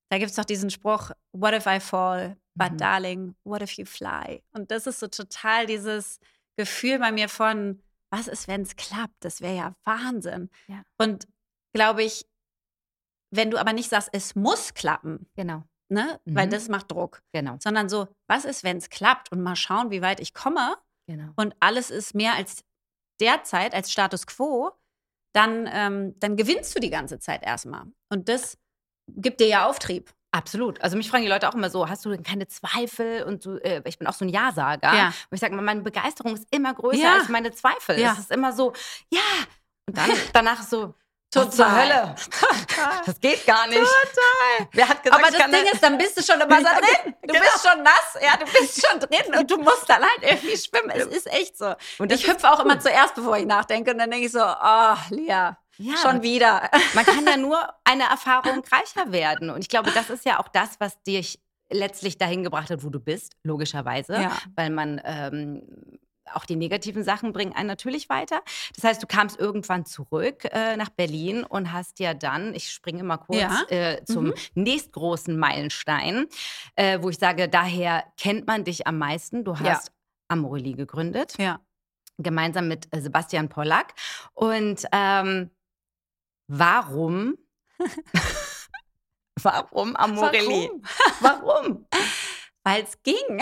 da 0.09 0.17
gibt 0.17 0.31
es 0.31 0.35
doch 0.37 0.45
diesen 0.45 0.71
Spruch, 0.71 1.11
what 1.33 1.53
if 1.53 1.67
I 1.67 1.79
fall, 1.79 2.37
but 2.55 2.71
Mhm. 2.71 2.77
darling, 2.77 3.35
what 3.43 3.61
if 3.61 3.73
you 3.73 3.85
fly? 3.85 4.43
Und 4.53 4.71
das 4.71 4.87
ist 4.87 4.99
so 4.99 5.07
total 5.07 5.67
dieses 5.67 6.19
Gefühl 6.57 6.97
bei 6.97 7.11
mir 7.11 7.29
von, 7.29 7.83
was 8.11 8.27
ist, 8.27 8.47
wenn 8.47 8.61
es 8.61 8.75
klappt? 8.75 9.23
Das 9.23 9.41
wäre 9.41 9.55
ja 9.55 9.75
Wahnsinn. 9.85 10.49
Ja. 10.67 10.83
Und 10.97 11.27
glaube 11.73 12.03
ich, 12.03 12.25
wenn 13.31 13.51
du 13.51 13.57
aber 13.59 13.73
nicht 13.73 13.89
sagst, 13.89 14.09
es 14.13 14.35
muss 14.35 14.73
klappen, 14.73 15.29
Genau, 15.35 15.63
ne? 15.89 16.19
Weil 16.25 16.47
Mhm. 16.47 16.51
das 16.51 16.67
macht 16.69 16.91
Druck. 16.91 17.21
genau, 17.31 17.57
Sondern 17.59 17.89
so, 17.89 18.07
was 18.27 18.45
ist, 18.45 18.63
wenn 18.63 18.77
es 18.77 18.89
klappt? 18.89 19.31
Und 19.31 19.41
mal 19.41 19.55
schauen, 19.55 19.91
wie 19.91 20.01
weit 20.01 20.19
ich 20.19 20.33
komme 20.33 20.75
genau. 21.07 21.31
und 21.35 21.55
alles 21.59 21.91
ist 21.91 22.15
mehr 22.15 22.33
als 22.33 22.63
derzeit, 23.21 23.73
als 23.75 23.91
Status 23.91 24.25
quo, 24.25 24.71
dann, 25.35 25.67
ähm, 25.71 26.17
dann 26.19 26.35
gewinnst 26.37 26.75
du 26.75 26.79
die 26.79 26.89
ganze 26.89 27.19
Zeit 27.19 27.43
erstmal. 27.43 27.85
Und 28.11 28.29
das 28.29 28.57
gibt 29.07 29.39
dir 29.41 29.47
ja 29.47 29.67
Auftrieb. 29.69 30.11
Absolut. 30.31 30.79
Also 30.81 30.95
mich 30.95 31.09
fragen 31.09 31.23
die 31.23 31.29
Leute 31.29 31.49
auch 31.49 31.55
immer 31.55 31.69
so, 31.71 31.89
hast 31.89 32.05
du 32.05 32.09
denn 32.11 32.21
keine 32.23 32.47
Zweifel? 32.47 33.23
Und 33.23 33.45
du, 33.45 33.57
äh, 33.57 33.81
ich 33.85 33.97
bin 33.97 34.07
auch 34.07 34.13
so 34.13 34.25
ein 34.25 34.29
Ja-Sager. 34.29 34.93
Ja. 34.95 35.07
Und 35.07 35.13
ich 35.35 35.39
sage 35.39 35.55
mal, 35.55 35.63
meine 35.63 35.81
Begeisterung 35.81 36.35
ist 36.35 36.45
immer 36.51 36.73
größer 36.73 36.97
Ja. 37.01 37.13
als 37.15 37.29
meine 37.29 37.51
Zweifel. 37.51 37.99
Ja. 37.99 38.13
Es 38.13 38.19
ist 38.19 38.31
immer 38.31 38.53
so, 38.53 38.73
ja. 39.09 39.19
Und 39.87 39.97
dann 39.97 40.11
danach 40.33 40.61
so, 40.61 40.93
Total. 41.31 41.51
zur 41.51 41.71
Hölle. 41.75 42.15
Das 43.05 43.19
geht 43.19 43.45
gar 43.45 43.67
nicht. 43.67 43.79
Total. 43.79 44.67
Wer 44.71 44.87
hat 44.87 45.03
gesagt, 45.03 45.21
Aber 45.21 45.31
das 45.31 45.45
Ding 45.51 45.73
ist, 45.73 45.83
dann 45.83 45.97
bist 45.97 46.17
du 46.17 46.21
schon 46.23 46.39
immer 46.39 46.57
so 46.59 46.65
Ja, 46.65 46.79
drin. 46.79 47.13
Du 47.23 47.33
genau. 47.33 47.39
bist 47.41 47.67
schon 47.67 47.83
nass, 47.83 48.17
ja, 48.21 48.37
du 48.37 48.45
bist 48.45 48.85
schon 48.87 48.99
drin 49.01 49.35
und 49.37 49.51
du 49.51 49.57
musst 49.57 49.89
dann 49.89 50.01
halt 50.01 50.21
irgendwie 50.21 50.55
schwimmen. 50.57 50.91
Es 50.91 51.07
ist 51.07 51.27
echt 51.27 51.57
so. 51.57 51.73
Und 51.97 52.11
ich 52.11 52.25
hüpfe 52.27 52.49
auch 52.49 52.59
immer 52.61 52.75
gut. 52.75 52.83
zuerst, 52.83 53.15
bevor 53.15 53.37
ich 53.37 53.45
nachdenke. 53.45 53.91
Und 53.91 53.97
dann 53.97 54.09
denke 54.11 54.27
ich 54.27 54.31
so, 54.31 54.39
oh, 54.41 54.95
Lia, 55.09 55.57
Ja, 55.79 55.95
schon 55.97 56.21
wieder. 56.23 56.69
Man 56.93 57.05
kann 57.05 57.25
ja 57.25 57.37
nur 57.37 57.57
eine 57.85 58.03
Erfahrung 58.03 58.63
reicher 58.71 59.11
werden. 59.11 59.49
Und 59.49 59.61
ich 59.61 59.69
glaube, 59.69 59.91
das 59.91 60.09
ist 60.09 60.25
ja 60.25 60.39
auch 60.39 60.49
das, 60.49 60.79
was 60.79 61.01
dich 61.03 61.39
letztlich 61.71 62.17
dahin 62.17 62.43
gebracht 62.43 62.69
hat, 62.69 62.83
wo 62.83 62.89
du 62.89 62.99
bist, 62.99 63.35
logischerweise. 63.43 64.15
Ja. 64.21 64.37
Weil 64.55 64.71
man 64.71 64.99
ähm, 65.05 65.63
auch 66.33 66.45
die 66.45 66.55
negativen 66.57 67.03
Sachen 67.03 67.31
bringen 67.31 67.53
einen 67.53 67.67
natürlich 67.67 68.09
weiter. 68.09 68.41
Das 68.75 68.83
heißt, 68.83 69.01
du 69.01 69.07
kamst 69.07 69.39
irgendwann 69.39 69.85
zurück 69.85 70.45
äh, 70.51 70.75
nach 70.77 70.89
Berlin 70.89 71.43
und 71.43 71.71
hast 71.71 71.99
ja 71.99 72.13
dann, 72.13 72.53
ich 72.53 72.71
springe 72.71 73.03
mal 73.03 73.17
kurz 73.17 73.39
Ja. 73.39 73.63
äh, 73.69 74.03
zum 74.05 74.25
Mhm. 74.25 74.33
nächstgroßen 74.55 75.37
Meilenstein, 75.39 76.27
äh, 76.75 76.99
wo 77.01 77.09
ich 77.09 77.17
sage, 77.17 77.47
daher 77.49 78.03
kennt 78.17 78.45
man 78.47 78.63
dich 78.63 78.85
am 78.85 78.97
meisten. 78.97 79.43
Du 79.43 79.53
Ja. 79.53 79.59
hast 79.59 79.91
Amorelie 80.27 80.75
gegründet 80.75 81.35
Ja. 81.39 81.59
gemeinsam 82.17 82.67
mit 82.67 82.93
äh, 82.93 82.99
Sebastian 83.01 83.47
Pollack. 83.49 83.93
Und 84.33 84.85
ähm, 84.91 85.49
warum? 86.57 87.35
warum 89.41 89.95
Amorelie? 89.95 90.69
Warum? 91.21 91.87
Weil 92.63 92.83
es 92.83 93.01
ging. 93.03 93.15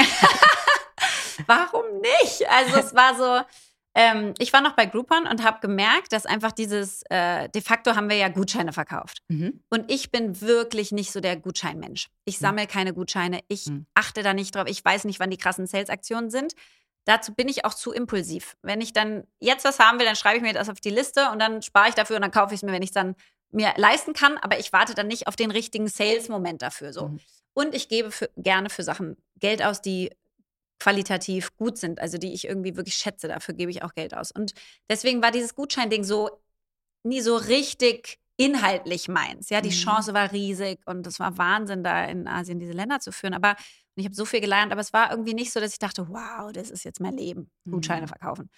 Warum 1.45 2.01
nicht? 2.01 2.49
Also 2.49 2.77
es 2.77 2.95
war 2.95 3.15
so, 3.15 3.45
ähm, 3.93 4.33
ich 4.39 4.51
war 4.53 4.61
noch 4.61 4.73
bei 4.73 4.87
Groupon 4.87 5.27
und 5.27 5.43
habe 5.43 5.59
gemerkt, 5.59 6.11
dass 6.11 6.25
einfach 6.25 6.51
dieses, 6.51 7.03
äh, 7.11 7.47
de 7.49 7.61
facto 7.61 7.95
haben 7.95 8.09
wir 8.09 8.15
ja 8.17 8.27
Gutscheine 8.29 8.73
verkauft. 8.73 9.19
Mhm. 9.27 9.63
Und 9.69 9.91
ich 9.91 10.11
bin 10.11 10.41
wirklich 10.41 10.91
nicht 10.91 11.11
so 11.11 11.19
der 11.19 11.37
Gutscheinmensch. 11.37 12.07
Ich 12.25 12.39
sammle 12.39 12.65
keine 12.65 12.93
Gutscheine. 12.93 13.41
Ich 13.49 13.67
Mhm. 13.67 13.85
achte 13.93 14.23
da 14.23 14.33
nicht 14.33 14.55
drauf. 14.55 14.65
Ich 14.67 14.83
weiß 14.83 15.03
nicht, 15.05 15.19
wann 15.19 15.29
die 15.29 15.37
krassen 15.37 15.67
Sales-Aktionen 15.67 16.31
sind. 16.31 16.53
Dazu 17.07 17.33
bin 17.33 17.47
ich 17.47 17.63
auch 17.63 17.73
zu 17.73 17.93
impulsiv. 17.93 18.57
Wenn 18.61 18.81
ich 18.81 18.91
dann 18.91 19.25
jetzt 19.39 19.63
was 19.63 19.79
haben 19.79 19.97
will, 19.97 20.05
dann 20.05 20.17
schreibe 20.17 20.37
ich 20.37 20.43
mir 20.43 20.51
das 20.53 20.67
auf 20.67 20.81
die 20.81 20.89
Liste 20.89 21.31
und 21.31 21.39
dann 21.39 21.61
spare 21.61 21.87
ich 21.87 21.95
dafür 21.95 22.17
und 22.17 22.21
dann 22.21 22.31
kaufe 22.31 22.53
ich 22.53 22.59
es 22.59 22.63
mir, 22.63 22.73
wenn 22.73 22.81
ich 22.81 22.89
es 22.89 22.93
dann 22.93 23.15
mir 23.49 23.73
leisten 23.77 24.11
kann. 24.11 24.37
Aber 24.37 24.59
ich 24.59 24.73
warte 24.73 24.93
dann 24.93 25.07
nicht 25.07 25.27
auf 25.27 25.37
den 25.37 25.49
richtigen 25.49 25.87
Sales-Moment 25.87 26.61
dafür. 26.61 26.91
So. 26.91 27.07
Mhm. 27.07 27.19
Und 27.53 27.73
ich 27.73 27.87
gebe 27.87 28.11
für, 28.11 28.29
gerne 28.35 28.69
für 28.69 28.83
Sachen 28.83 29.15
Geld 29.39 29.63
aus, 29.63 29.81
die 29.81 30.11
qualitativ 30.79 31.55
gut 31.55 31.77
sind, 31.77 31.99
also 32.01 32.17
die 32.17 32.33
ich 32.33 32.45
irgendwie 32.45 32.75
wirklich 32.75 32.95
schätze. 32.95 33.29
Dafür 33.29 33.55
gebe 33.55 33.71
ich 33.71 33.83
auch 33.83 33.93
Geld 33.93 34.13
aus. 34.13 34.31
Und 34.31 34.53
deswegen 34.89 35.21
war 35.23 35.31
dieses 35.31 35.55
Gutscheinding 35.55 36.03
so 36.03 36.29
nie 37.03 37.21
so 37.21 37.37
richtig 37.37 38.19
inhaltlich 38.35 39.07
meins. 39.07 39.49
Ja, 39.49 39.61
die 39.61 39.69
Mhm. 39.69 39.73
Chance 39.73 40.13
war 40.13 40.31
riesig 40.33 40.79
und 40.85 41.07
es 41.07 41.19
war 41.19 41.37
Wahnsinn, 41.37 41.83
da 41.83 42.03
in 42.05 42.27
Asien 42.27 42.59
diese 42.59 42.73
Länder 42.73 42.99
zu 42.99 43.11
führen. 43.13 43.33
Aber 43.33 43.55
und 43.97 44.01
ich 44.01 44.05
habe 44.05 44.15
so 44.15 44.25
viel 44.25 44.41
gelernt, 44.41 44.71
aber 44.71 44.79
es 44.81 44.93
war 44.93 45.10
irgendwie 45.10 45.33
nicht 45.33 45.51
so, 45.51 45.60
dass 45.60 45.73
ich 45.73 45.79
dachte, 45.79 46.07
wow, 46.07 46.51
das 46.53 46.69
ist 46.69 46.86
jetzt 46.86 47.01
mein 47.01 47.17
Leben, 47.17 47.49
Gutscheine 47.69 48.03
Mhm. 48.03 48.07
verkaufen. 48.10 48.49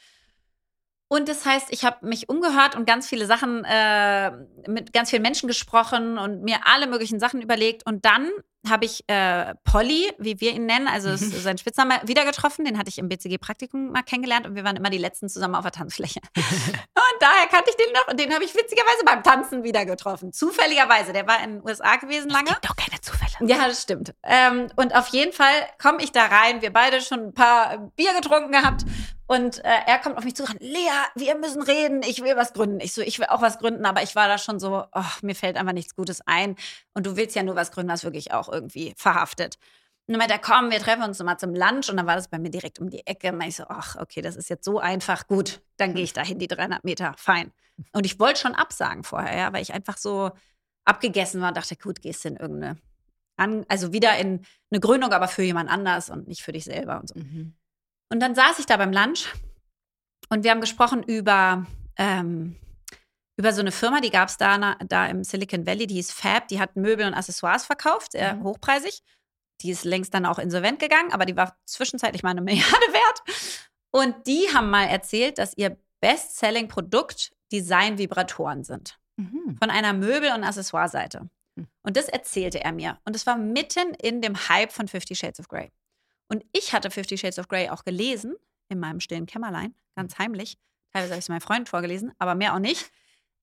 Und 1.07 1.27
das 1.29 1.45
heißt, 1.45 1.67
ich 1.71 1.85
habe 1.85 2.05
mich 2.05 2.27
umgehört 2.29 2.75
und 2.75 2.85
ganz 2.85 3.07
viele 3.07 3.25
Sachen, 3.25 3.63
äh, 3.65 4.31
mit 4.67 4.91
ganz 4.93 5.09
vielen 5.09 5.21
Menschen 5.23 5.47
gesprochen 5.47 6.17
und 6.19 6.43
mir 6.43 6.57
alle 6.65 6.87
möglichen 6.87 7.19
Sachen 7.19 7.41
überlegt. 7.41 7.85
Und 7.85 8.03
dann 8.05 8.29
habe 8.67 8.85
ich 8.85 9.03
äh, 9.07 9.55
Polly, 9.63 10.11
wie 10.17 10.39
wir 10.41 10.51
ihn 10.51 10.65
nennen, 10.65 10.87
also 10.87 11.09
ist 11.09 11.31
sein 11.43 11.57
Spitzname, 11.57 12.01
wieder 12.03 12.25
getroffen. 12.25 12.65
Den 12.65 12.77
hatte 12.77 12.89
ich 12.89 12.97
im 12.97 13.07
BCG-Praktikum 13.07 13.91
mal 13.91 14.03
kennengelernt 14.03 14.45
und 14.45 14.55
wir 14.55 14.63
waren 14.63 14.75
immer 14.75 14.89
die 14.89 14.97
Letzten 14.97 15.29
zusammen 15.29 15.55
auf 15.55 15.63
der 15.63 15.71
Tanzfläche. 15.71 16.19
und 16.35 17.17
daher 17.19 17.47
kannte 17.49 17.69
ich 17.69 17.77
den 17.77 17.93
noch 17.93 18.07
und 18.09 18.19
den 18.19 18.33
habe 18.33 18.43
ich 18.43 18.53
witzigerweise 18.53 19.05
beim 19.05 19.23
Tanzen 19.23 19.63
wieder 19.63 19.85
getroffen. 19.85 20.33
Zufälligerweise. 20.33 21.13
Der 21.13 21.27
war 21.27 21.41
in 21.43 21.55
den 21.55 21.65
USA 21.65 21.95
gewesen 21.95 22.29
lange. 22.29 22.51
Doch 22.61 22.75
keine 22.75 22.99
Zufälle. 23.01 23.49
Ja, 23.49 23.67
das 23.67 23.81
stimmt. 23.81 24.13
Ähm, 24.23 24.67
und 24.75 24.95
auf 24.95 25.07
jeden 25.09 25.31
Fall 25.31 25.53
komme 25.81 26.03
ich 26.03 26.11
da 26.11 26.25
rein. 26.25 26.61
Wir 26.61 26.73
beide 26.73 27.01
schon 27.01 27.27
ein 27.27 27.33
paar 27.33 27.91
Bier 27.95 28.13
getrunken 28.13 28.51
gehabt. 28.51 28.83
Und 29.31 29.63
äh, 29.63 29.69
er 29.85 29.99
kommt 29.99 30.17
auf 30.17 30.23
mich 30.23 30.35
zu 30.35 30.41
und 30.41 30.59
Lea, 30.59 30.89
wir 31.13 31.35
müssen 31.35 31.61
reden. 31.61 32.01
Ich 32.01 32.23
will 32.23 32.35
was 32.35 32.51
gründen. 32.51 32.79
Ich 32.79 32.95
so, 32.95 33.01
ich 33.01 33.19
will 33.19 33.27
auch 33.27 33.43
was 33.43 33.59
gründen, 33.59 33.85
aber 33.85 34.01
ich 34.01 34.15
war 34.15 34.27
da 34.27 34.39
schon 34.39 34.59
so, 34.59 34.85
oh, 34.91 35.03
mir 35.21 35.35
fällt 35.35 35.55
einfach 35.55 35.73
nichts 35.73 35.95
Gutes 35.95 36.21
ein. 36.25 36.55
Und 36.95 37.05
du 37.05 37.15
willst 37.15 37.35
ja 37.35 37.43
nur 37.43 37.55
was 37.55 37.71
gründen, 37.71 37.91
was 37.91 38.03
wirklich 38.03 38.33
auch 38.33 38.48
irgendwie 38.51 38.93
verhaftet. 38.97 39.55
Und 40.07 40.13
dann 40.13 40.19
meinte 40.19 40.33
er, 40.33 40.39
komm, 40.39 40.71
wir 40.71 40.79
treffen 40.79 41.03
uns 41.03 41.21
mal 41.21 41.37
zum 41.37 41.53
Lunch. 41.53 41.89
Und 41.89 41.97
dann 41.97 42.07
war 42.07 42.15
das 42.15 42.29
bei 42.29 42.39
mir 42.39 42.49
direkt 42.49 42.79
um 42.79 42.89
die 42.89 43.05
Ecke. 43.05 43.31
Und 43.31 43.41
ich 43.41 43.55
so, 43.55 43.65
ach, 43.69 43.95
okay, 43.97 44.21
das 44.21 44.35
ist 44.35 44.49
jetzt 44.49 44.65
so 44.65 44.79
einfach. 44.79 45.27
Gut, 45.27 45.61
dann 45.77 45.93
gehe 45.93 46.03
ich 46.03 46.13
dahin, 46.13 46.39
die 46.39 46.47
300 46.47 46.83
Meter. 46.83 47.13
Fein. 47.17 47.51
Und 47.93 48.05
ich 48.05 48.19
wollte 48.19 48.39
schon 48.39 48.55
absagen 48.55 49.03
vorher, 49.03 49.37
ja, 49.37 49.53
weil 49.53 49.61
ich 49.61 49.73
einfach 49.73 49.97
so 49.97 50.31
abgegessen 50.83 51.41
war 51.41 51.49
und 51.49 51.57
dachte, 51.57 51.75
gut, 51.75 52.01
gehst 52.01 52.25
in 52.25 52.37
irgendeine 52.37 52.77
an, 53.39 53.65
also 53.69 53.93
wieder 53.93 54.17
in 54.17 54.41
eine 54.69 54.79
Gründung, 54.79 55.13
aber 55.13 55.27
für 55.27 55.43
jemand 55.43 55.69
anders 55.69 56.09
und 56.09 56.27
nicht 56.27 56.41
für 56.41 56.51
dich 56.51 56.65
selber 56.65 56.99
und 56.99 57.09
so. 57.09 57.15
Mhm. 57.17 57.53
Und 58.09 58.19
dann 58.19 58.35
saß 58.35 58.59
ich 58.59 58.65
da 58.65 58.77
beim 58.77 58.91
Lunch 58.91 59.33
und 60.29 60.43
wir 60.43 60.51
haben 60.51 60.61
gesprochen 60.61 61.03
über, 61.03 61.65
ähm, 61.95 62.55
über 63.39 63.53
so 63.53 63.61
eine 63.61 63.71
Firma, 63.71 64.01
die 64.01 64.09
gab 64.09 64.27
es 64.27 64.35
da, 64.37 64.75
da 64.85 65.07
im 65.07 65.23
Silicon 65.23 65.65
Valley, 65.65 65.87
die 65.87 65.95
hieß 65.95 66.11
Fab, 66.11 66.49
die 66.49 66.59
hat 66.59 66.75
Möbel 66.75 67.07
und 67.07 67.13
Accessoires 67.13 67.65
verkauft, 67.65 68.11
sehr 68.11 68.35
Mhm. 68.35 68.43
hochpreisig. 68.43 69.01
Die 69.61 69.71
ist 69.71 69.85
längst 69.85 70.13
dann 70.13 70.25
auch 70.25 70.39
insolvent 70.39 70.79
gegangen, 70.79 71.11
aber 71.13 71.25
die 71.25 71.35
war 71.37 71.57
zwischenzeitlich 71.65 72.21
mal 72.21 72.31
eine 72.31 72.41
Milliarde 72.75 72.93
wert. 72.93 73.21
Und 73.91 74.27
die 74.27 74.47
haben 74.53 74.69
mal 74.69 74.83
erzählt, 74.85 75.37
dass 75.37 75.53
ihr 75.57 75.77
Best-Selling-Produkt 76.01 77.31
Design-Vibratoren 77.51 78.63
sind 78.63 78.99
Mhm. 79.17 79.57
von 79.57 79.69
einer 79.69 79.91
Möbel- 79.93 80.33
und 80.33 80.43
Accessoire-Seite. 80.45 81.29
Hm. 81.57 81.67
Und 81.83 81.97
das 81.97 82.07
erzählte 82.07 82.61
er 82.63 82.71
mir. 82.71 82.99
Und 83.03 83.15
es 83.17 83.25
war 83.25 83.37
mitten 83.37 83.93
in 83.95 84.21
dem 84.21 84.47
Hype 84.47 84.71
von 84.71 84.87
Fifty 84.87 85.13
Shades 85.15 85.39
of 85.41 85.47
Grey. 85.49 85.71
Und 86.29 86.45
ich 86.53 86.71
hatte 86.73 86.89
Fifty 86.91 87.17
Shades 87.17 87.37
of 87.39 87.47
Grey 87.49 87.69
auch 87.69 87.83
gelesen, 87.83 88.35
in 88.69 88.79
meinem 88.79 88.99
stillen 89.01 89.25
Kämmerlein, 89.25 89.75
ganz 89.95 90.17
heimlich. 90.19 90.57
Teilweise 90.93 91.11
habe 91.13 91.19
ich 91.19 91.25
es 91.25 91.29
meinem 91.29 91.41
Freund 91.41 91.67
vorgelesen, 91.67 92.13
aber 92.17 92.33
mehr 92.35 92.53
auch 92.53 92.59
nicht. 92.59 92.91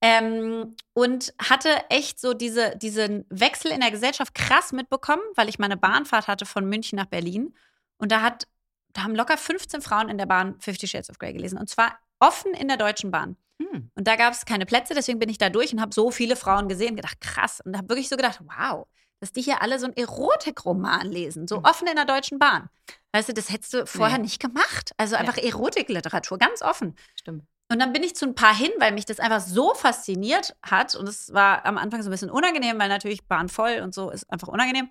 Ähm, 0.03 0.77
und 0.93 1.33
hatte 1.43 1.71
echt 1.89 2.21
so 2.21 2.35
diese, 2.35 2.77
diesen 2.77 3.25
Wechsel 3.31 3.71
in 3.71 3.81
der 3.81 3.91
Gesellschaft 3.91 4.35
krass 4.35 4.73
mitbekommen, 4.73 5.23
weil 5.35 5.49
ich 5.49 5.59
meine 5.59 5.77
Bahnfahrt 5.77 6.29
hatte 6.29 6.45
von 6.47 6.67
München 6.69 6.97
nach 6.97 7.07
Berlin. 7.07 7.55
Und 7.99 8.13
da, 8.13 8.21
hat, 8.21 8.47
da 8.93 9.03
haben 9.05 9.15
locker 9.15 9.39
15 9.39 9.81
Frauen 9.81 10.09
in 10.11 10.19
der 10.19 10.27
Bahn 10.27 10.61
Fifty 10.61 10.87
Shades 10.87 11.09
of 11.11 11.19
Grey 11.19 11.33
gelesen. 11.33 11.59
Und 11.59 11.71
zwar 11.71 11.99
offen 12.21 12.53
in 12.55 12.69
der 12.69 12.77
Deutschen 12.77 13.11
Bahn. 13.11 13.37
Mhm. 13.59 13.91
Und 13.95 14.07
da 14.07 14.17
gab 14.17 14.35
es 14.35 14.45
keine 14.45 14.67
Plätze, 14.67 14.93
deswegen 14.95 15.19
bin 15.19 15.31
ich 15.31 15.39
da 15.39 15.49
durch 15.49 15.73
und 15.73 15.81
habe 15.81 15.95
so 15.95 16.11
viele 16.11 16.37
Frauen 16.37 16.69
gesehen, 16.69 16.95
gedacht, 16.95 17.21
krass. 17.23 17.63
Und 17.65 17.77
habe 17.77 17.89
wirklich 17.89 18.11
so 18.11 18.17
gedacht, 18.17 18.41
wow, 18.43 18.87
dass 19.21 19.33
die 19.33 19.41
hier 19.41 19.63
alle 19.63 19.79
so 19.79 19.87
einen 19.87 19.97
Erotikroman 19.97 21.11
lesen, 21.11 21.49
so 21.49 21.59
Mhm. 21.61 21.65
offen 21.65 21.89
in 21.89 21.97
der 21.97 22.05
Deutschen 22.05 22.39
Bahn. 22.39 22.69
Weißt 23.13 23.31
du, 23.31 23.33
das 23.33 23.51
hättest 23.51 23.73
du 23.73 23.87
vorher 23.87 24.19
Nee. 24.19 24.25
nicht 24.25 24.41
gemacht. 24.43 24.93
Also 24.99 25.17
einfach 25.17 25.39
Erotikliteratur, 25.39 26.37
ganz 26.37 26.61
offen. 26.61 26.95
Stimmt. 27.15 27.45
Und 27.69 27.81
dann 27.81 27.93
bin 27.93 28.03
ich 28.03 28.15
zu 28.15 28.27
ein 28.27 28.35
paar 28.35 28.55
hin, 28.55 28.71
weil 28.79 28.93
mich 28.93 29.07
das 29.07 29.19
einfach 29.19 29.41
so 29.41 29.75
fasziniert 29.75 30.57
hat. 30.63 30.95
Und 30.95 31.09
es 31.09 31.33
war 31.33 31.65
am 31.67 31.79
Anfang 31.79 32.03
so 32.03 32.09
ein 32.09 32.13
bisschen 32.13 32.31
unangenehm, 32.31 32.79
weil 32.79 32.89
natürlich 32.89 33.27
Bahn 33.27 33.49
voll 33.49 33.81
und 33.83 33.95
so 33.95 34.11
ist 34.11 34.31
einfach 34.31 34.49
unangenehm. 34.49 34.89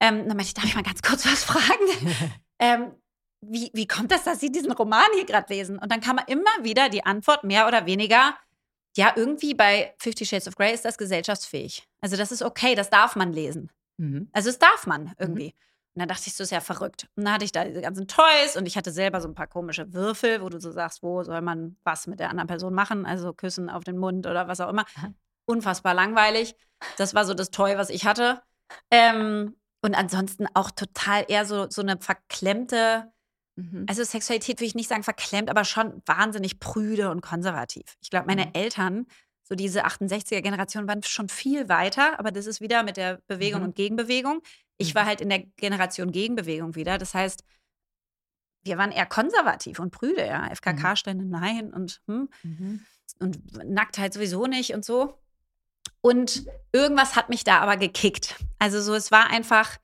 Ähm, 0.00 0.18
dann 0.28 0.36
meinte 0.36 0.44
ich, 0.44 0.54
darf 0.54 0.64
ich 0.64 0.74
mal 0.74 0.82
ganz 0.82 1.00
kurz 1.00 1.24
was 1.24 1.44
fragen? 1.44 2.12
ähm, 2.58 2.92
wie, 3.40 3.70
wie 3.72 3.86
kommt 3.86 4.12
das, 4.12 4.24
dass 4.24 4.40
Sie 4.40 4.52
diesen 4.52 4.72
Roman 4.72 5.06
hier 5.14 5.24
gerade 5.24 5.52
lesen? 5.52 5.78
Und 5.78 5.90
dann 5.90 6.00
kam 6.00 6.20
immer 6.26 6.50
wieder 6.62 6.88
die 6.88 7.04
Antwort, 7.04 7.44
mehr 7.44 7.66
oder 7.66 7.86
weniger, 7.86 8.36
ja, 8.96 9.12
irgendwie 9.16 9.54
bei 9.54 9.94
Fifty 9.98 10.26
Shades 10.26 10.48
of 10.48 10.56
Grey 10.56 10.74
ist 10.74 10.84
das 10.84 10.98
gesellschaftsfähig. 10.98 11.88
Also 12.00 12.16
das 12.16 12.30
ist 12.30 12.42
okay, 12.42 12.74
das 12.74 12.90
darf 12.90 13.16
man 13.16 13.32
lesen. 13.32 13.70
Mhm. 13.96 14.28
Also 14.32 14.50
es 14.50 14.58
darf 14.58 14.86
man 14.86 15.12
irgendwie. 15.18 15.54
Und 15.94 16.00
dann 16.00 16.08
dachte 16.08 16.22
ich, 16.26 16.34
so 16.34 16.42
ist 16.42 16.50
ja 16.50 16.60
verrückt. 16.60 17.06
Und 17.16 17.24
dann 17.24 17.34
hatte 17.34 17.44
ich 17.44 17.52
da 17.52 17.64
diese 17.64 17.82
ganzen 17.82 18.08
Toys 18.08 18.56
und 18.56 18.64
ich 18.66 18.76
hatte 18.78 18.90
selber 18.92 19.20
so 19.20 19.28
ein 19.28 19.34
paar 19.34 19.46
komische 19.46 19.92
Würfel, 19.92 20.40
wo 20.40 20.48
du 20.48 20.58
so 20.58 20.70
sagst, 20.70 21.02
wo 21.02 21.22
soll 21.22 21.42
man 21.42 21.76
was 21.84 22.06
mit 22.06 22.18
der 22.18 22.30
anderen 22.30 22.48
Person 22.48 22.72
machen? 22.72 23.04
Also 23.04 23.32
küssen 23.34 23.68
auf 23.68 23.84
den 23.84 23.98
Mund 23.98 24.26
oder 24.26 24.48
was 24.48 24.60
auch 24.60 24.70
immer. 24.70 24.86
Unfassbar 25.44 25.92
langweilig. 25.92 26.54
Das 26.96 27.14
war 27.14 27.24
so 27.26 27.34
das 27.34 27.50
Toy, 27.50 27.76
was 27.76 27.90
ich 27.90 28.06
hatte. 28.06 28.40
Ähm, 28.90 29.56
und 29.82 29.94
ansonsten 29.94 30.46
auch 30.54 30.70
total 30.70 31.24
eher 31.28 31.44
so, 31.44 31.68
so 31.68 31.82
eine 31.82 31.98
verklemmte, 32.00 33.12
Mhm. 33.54 33.84
also 33.86 34.02
Sexualität 34.02 34.60
will 34.60 34.66
ich 34.66 34.74
nicht 34.74 34.88
sagen 34.88 35.02
verklemmt, 35.02 35.50
aber 35.50 35.66
schon 35.66 36.00
wahnsinnig 36.06 36.58
prüde 36.58 37.10
und 37.10 37.20
konservativ. 37.20 37.96
Ich 38.00 38.08
glaube, 38.08 38.26
meine 38.26 38.46
Mhm. 38.46 38.50
Eltern, 38.54 39.06
so 39.42 39.54
diese 39.54 39.84
68er-Generation, 39.84 40.88
waren 40.88 41.02
schon 41.02 41.28
viel 41.28 41.68
weiter, 41.68 42.18
aber 42.18 42.30
das 42.30 42.46
ist 42.46 42.62
wieder 42.62 42.82
mit 42.82 42.96
der 42.96 43.20
Bewegung 43.26 43.60
Mhm. 43.60 43.66
und 43.66 43.74
Gegenbewegung. 43.76 44.40
Ich 44.82 44.94
Mhm. 44.94 44.98
war 44.98 45.06
halt 45.06 45.20
in 45.20 45.28
der 45.28 45.40
Generation 45.56 46.12
Gegenbewegung 46.12 46.74
wieder. 46.74 46.98
Das 46.98 47.14
heißt, 47.14 47.44
wir 48.64 48.78
waren 48.78 48.92
eher 48.92 49.06
konservativ 49.06 49.78
und 49.80 49.90
prüde, 49.90 50.26
ja. 50.26 50.48
FKK-Stände 50.54 51.24
nein 51.24 51.72
und, 51.72 52.00
hm, 52.06 52.28
Mhm. 52.42 52.80
und 53.18 53.64
Nacktheit 53.68 54.12
sowieso 54.14 54.46
nicht 54.46 54.74
und 54.74 54.84
so. 54.84 55.18
Und 56.00 56.46
irgendwas 56.72 57.16
hat 57.16 57.28
mich 57.28 57.44
da 57.44 57.58
aber 57.60 57.76
gekickt. 57.76 58.36
Also 58.58 58.80
so, 58.80 58.94
es 58.94 59.10
war 59.10 59.30
einfach, 59.30 59.78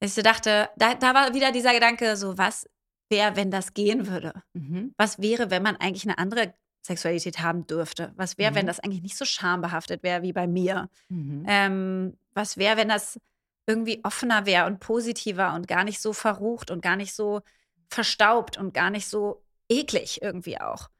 dass 0.00 0.16
ich 0.16 0.22
dachte, 0.24 0.68
da, 0.76 0.94
da 0.94 1.14
war 1.14 1.34
wieder 1.34 1.52
dieser 1.52 1.72
Gedanke, 1.72 2.16
so 2.16 2.36
was 2.38 2.68
wäre, 3.10 3.36
wenn 3.36 3.50
das 3.50 3.74
gehen 3.74 4.06
würde? 4.08 4.32
Mhm. 4.52 4.94
Was 4.96 5.20
wäre, 5.20 5.50
wenn 5.50 5.62
man 5.62 5.76
eigentlich 5.76 6.04
eine 6.04 6.18
andere 6.18 6.54
Sexualität 6.82 7.38
haben 7.40 7.66
dürfte? 7.66 8.12
Was 8.16 8.36
wäre, 8.38 8.54
wenn 8.54 8.64
Mhm. 8.64 8.68
das 8.68 8.80
eigentlich 8.80 9.02
nicht 9.02 9.16
so 9.16 9.24
schambehaftet 9.24 10.02
wäre 10.02 10.22
wie 10.22 10.32
bei 10.32 10.46
mir? 10.46 10.88
Mhm. 11.08 11.44
Ähm, 11.46 12.18
was 12.34 12.56
wäre, 12.56 12.76
wenn 12.76 12.88
das 12.88 13.18
irgendwie 13.66 14.00
offener 14.04 14.46
wäre 14.46 14.66
und 14.66 14.80
positiver 14.80 15.54
und 15.54 15.68
gar 15.68 15.84
nicht 15.84 16.00
so 16.00 16.12
verrucht 16.12 16.70
und 16.70 16.82
gar 16.82 16.96
nicht 16.96 17.14
so 17.14 17.40
verstaubt 17.88 18.58
und 18.58 18.74
gar 18.74 18.90
nicht 18.90 19.08
so 19.08 19.44
eklig 19.68 20.22
irgendwie 20.22 20.60
auch? 20.60 20.90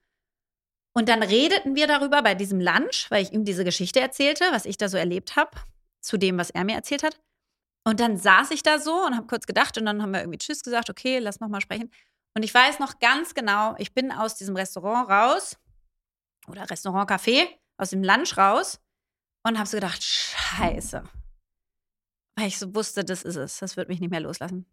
Und 0.97 1.09
dann 1.09 1.23
redeten 1.23 1.75
wir 1.75 1.87
darüber 1.87 2.23
bei 2.23 2.35
diesem 2.35 2.61
Lunch, 2.61 3.11
weil 3.11 3.23
ich 3.23 3.33
ihm 3.33 3.45
diese 3.45 3.65
Geschichte 3.65 4.01
erzählte, 4.01 4.45
was 4.53 4.65
ich 4.65 4.77
da 4.77 4.89
so 4.89 4.97
erlebt 4.97 5.35
habe, 5.37 5.51
zu 6.01 6.17
dem, 6.17 6.39
was 6.39 6.51
er 6.51 6.65
mir 6.65 6.77
erzählt 6.77 7.03
hat. 7.03 7.21
Und 7.85 8.01
dann 8.01 8.17
saß 8.17 8.53
ich 8.53 8.63
da 8.63 8.79
so 8.79 9.05
und 9.05 9.17
habe 9.17 9.27
kurz 9.27 9.47
gedacht 9.47 9.77
und 9.77 9.85
dann 9.85 10.01
haben 10.01 10.13
wir 10.13 10.21
irgendwie 10.21 10.39
Tschüss 10.39 10.63
gesagt, 10.63 10.89
okay, 10.89 11.19
lass 11.19 11.41
noch 11.41 11.49
mal 11.49 11.61
sprechen. 11.61 11.91
Und 12.35 12.43
ich 12.43 12.55
weiß 12.55 12.79
noch 12.79 12.99
ganz 12.99 13.35
genau, 13.35 13.75
ich 13.79 13.93
bin 13.93 14.11
aus 14.11 14.37
diesem 14.37 14.57
Restaurant 14.57 15.09
raus 15.09 15.59
oder 16.49 16.69
Restaurant 16.71 17.11
Café, 17.11 17.47
aus 17.77 17.91
dem 17.91 18.03
Lunch 18.03 18.37
raus 18.39 18.81
und 19.43 19.59
habe 19.59 19.69
so 19.69 19.77
gedacht, 19.77 20.03
scheiße. 20.03 21.05
Weil 22.37 22.49
ich 22.49 22.59
so 22.59 22.75
wusste, 22.75 23.05
das 23.05 23.23
ist 23.23 23.37
es, 23.37 23.59
das 23.59 23.77
wird 23.77 23.89
mich 23.89 24.01
nicht 24.01 24.11
mehr 24.11 24.21
loslassen. 24.21 24.67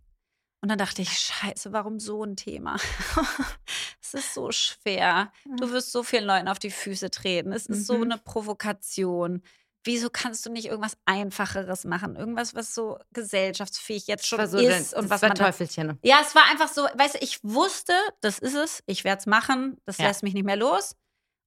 Und 0.64 0.70
dann 0.70 0.78
dachte 0.78 1.02
ich, 1.02 1.12
scheiße, 1.18 1.72
warum 1.74 2.00
so 2.00 2.24
ein 2.24 2.36
Thema? 2.36 2.76
es 4.02 4.14
ist 4.14 4.34
so 4.34 4.52
schwer. 4.52 5.32
Du 5.58 5.72
wirst 5.72 5.92
so 5.92 6.04
vielen 6.04 6.26
Leuten 6.26 6.48
auf 6.48 6.60
die 6.60 6.72
Füße 6.72 7.10
treten. 7.10 7.52
Es 7.52 7.66
ist 7.66 7.88
so 7.88 7.98
Mhm. 7.98 8.04
eine 8.04 8.18
Provokation. 8.18 9.42
Wieso 9.84 10.12
kannst 10.12 10.46
du 10.46 10.52
nicht 10.52 10.66
irgendwas 10.68 10.98
Einfacheres 11.06 11.86
machen? 11.86 12.16
Irgendwas, 12.16 12.54
was 12.54 12.76
so 12.76 13.00
gesellschaftsfähig 13.14 14.06
jetzt 14.06 14.28
schon 14.28 14.46
so 14.48 14.60
ist 14.60 14.94
dein- 14.94 15.00
und 15.00 15.06
das 15.06 15.10
was 15.10 15.22
war 15.24 15.30
man 15.30 15.38
da- 15.38 15.46
Teufelchen. 15.46 15.98
ja, 16.04 16.20
es 16.22 16.36
war 16.36 16.44
einfach 16.52 16.68
so, 16.68 16.84
weißt 16.84 17.16
du, 17.16 17.20
ich 17.24 17.40
wusste, 17.44 17.94
das 18.22 18.38
ist 18.38 18.54
es, 18.54 18.84
ich 18.86 19.04
werde 19.04 19.22
es 19.22 19.26
machen, 19.26 19.78
das 19.86 19.98
Ja. 19.98 20.08
lässt 20.08 20.22
mich 20.22 20.36
nicht 20.36 20.46
mehr 20.46 20.58
los. 20.58 20.96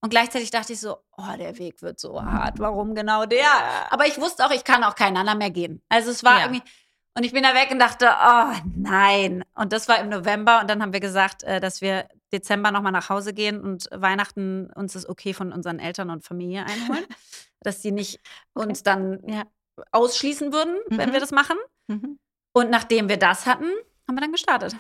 Und 0.05 0.11
gleichzeitig 0.11 0.51
dachte 0.51 0.75
ich 0.75 0.81
so, 0.81 0.99
oh, 1.17 1.37
der 1.39 1.57
Weg 1.59 1.81
wird 1.81 1.99
so 1.99 2.23
hart, 2.23 2.59
warum 2.61 2.95
genau 2.95 3.25
der? 3.25 3.47
Aber 3.91 4.07
ich 4.07 4.21
wusste 4.21 4.45
auch, 4.45 4.51
ich 4.51 4.63
kann 4.63 4.85
auch 4.85 4.97
keinen 4.97 5.17
anderen 5.17 5.39
mehr 5.39 5.51
gehen. 5.51 5.81
Also 5.89 6.11
es 6.11 6.23
war 6.23 6.41
Ja. 6.41 6.45
irgendwie, 6.45 6.63
und 7.17 7.25
ich 7.25 7.33
bin 7.33 7.43
da 7.43 7.55
weg 7.55 7.71
und 7.71 7.79
dachte, 7.79 8.11
oh 8.11 8.53
nein. 8.77 9.45
Und 9.55 9.73
das 9.73 9.89
war 9.89 9.99
im 10.01 10.11
November 10.11 10.61
und 10.61 10.69
dann 10.69 10.83
haben 10.83 10.93
wir 10.93 11.01
gesagt, 11.01 11.43
äh, 11.45 11.59
dass 11.59 11.81
wir 11.81 12.07
Dezember 12.35 12.71
nochmal 12.71 12.93
nach 12.93 13.09
Hause 13.09 13.33
gehen 13.33 13.63
und 13.63 13.89
Weihnachten 13.93 14.71
uns 14.75 14.93
das 14.93 15.09
okay 15.09 15.33
von 15.33 15.53
unseren 15.53 15.79
Eltern 15.79 16.11
und 16.11 16.23
Familie 16.23 16.67
einholen. 16.67 17.07
dass 17.61 17.81
die 17.81 17.91
nicht 17.93 18.21
Okay. 18.55 18.69
uns 18.69 18.83
dann 18.83 19.21
ja, 19.27 19.45
ausschließen 19.91 20.53
würden, 20.53 20.77
wenn 20.89 21.09
Mhm. 21.09 21.13
wir 21.15 21.21
das 21.21 21.31
machen. 21.31 21.57
Mhm. 21.87 22.19
Und 22.53 22.69
nachdem 22.69 23.09
wir 23.09 23.17
das 23.17 23.47
hatten, 23.47 23.71
haben 24.07 24.17
wir 24.17 24.21
dann 24.21 24.33
gestartet. 24.33 24.77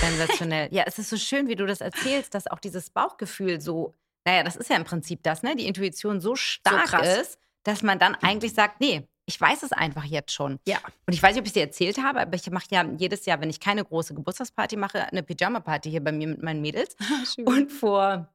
Sensationell. 0.00 0.68
Ja, 0.72 0.84
es 0.86 0.98
ist 0.98 1.10
so 1.10 1.16
schön, 1.16 1.48
wie 1.48 1.56
du 1.56 1.66
das 1.66 1.80
erzählst, 1.80 2.34
dass 2.34 2.46
auch 2.46 2.58
dieses 2.58 2.90
Bauchgefühl 2.90 3.60
so, 3.60 3.94
naja, 4.24 4.42
das 4.42 4.56
ist 4.56 4.70
ja 4.70 4.76
im 4.76 4.84
Prinzip 4.84 5.22
das, 5.22 5.42
ne? 5.42 5.56
Die 5.56 5.66
Intuition 5.66 6.20
so 6.20 6.36
stark 6.36 6.86
krass. 6.86 7.18
ist, 7.18 7.38
dass 7.64 7.82
man 7.82 7.98
dann 7.98 8.14
eigentlich 8.16 8.54
sagt, 8.54 8.80
nee, 8.80 9.08
ich 9.26 9.40
weiß 9.40 9.62
es 9.62 9.72
einfach 9.72 10.04
jetzt 10.04 10.32
schon. 10.32 10.58
Ja. 10.66 10.78
Und 11.06 11.12
ich 11.12 11.22
weiß 11.22 11.34
nicht, 11.34 11.40
ob 11.40 11.46
ich 11.46 11.50
es 11.50 11.54
dir 11.54 11.62
erzählt 11.62 11.98
habe, 12.02 12.20
aber 12.20 12.34
ich 12.34 12.50
mache 12.50 12.66
ja 12.70 12.84
jedes 12.98 13.26
Jahr, 13.26 13.40
wenn 13.40 13.50
ich 13.50 13.60
keine 13.60 13.84
große 13.84 14.14
Geburtstagsparty 14.14 14.76
mache, 14.76 15.06
eine 15.06 15.22
Pyjama-Party 15.22 15.90
hier 15.90 16.02
bei 16.02 16.12
mir 16.12 16.26
mit 16.28 16.42
meinen 16.42 16.60
Mädels. 16.60 16.96
Und 17.44 17.70
vor, 17.70 18.28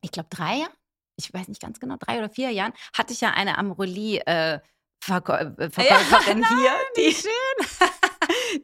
ich 0.00 0.10
glaube, 0.10 0.28
drei 0.30 0.60
Jahren, 0.60 0.72
ich 1.16 1.32
weiß 1.32 1.48
nicht 1.48 1.60
ganz 1.60 1.78
genau, 1.80 1.96
drei 1.98 2.18
oder 2.18 2.30
vier 2.30 2.50
Jahren, 2.50 2.72
hatte 2.96 3.12
ich 3.12 3.20
ja 3.20 3.30
eine 3.30 3.58
Amorelie 3.58 4.20
äh, 4.26 4.60
Verkäu 5.02 5.34
äh, 5.34 5.70
Verkäuferin 5.70 6.42
Ja, 6.42 6.48
hier, 6.48 6.72
die, 6.96 7.14
schön. 7.14 7.88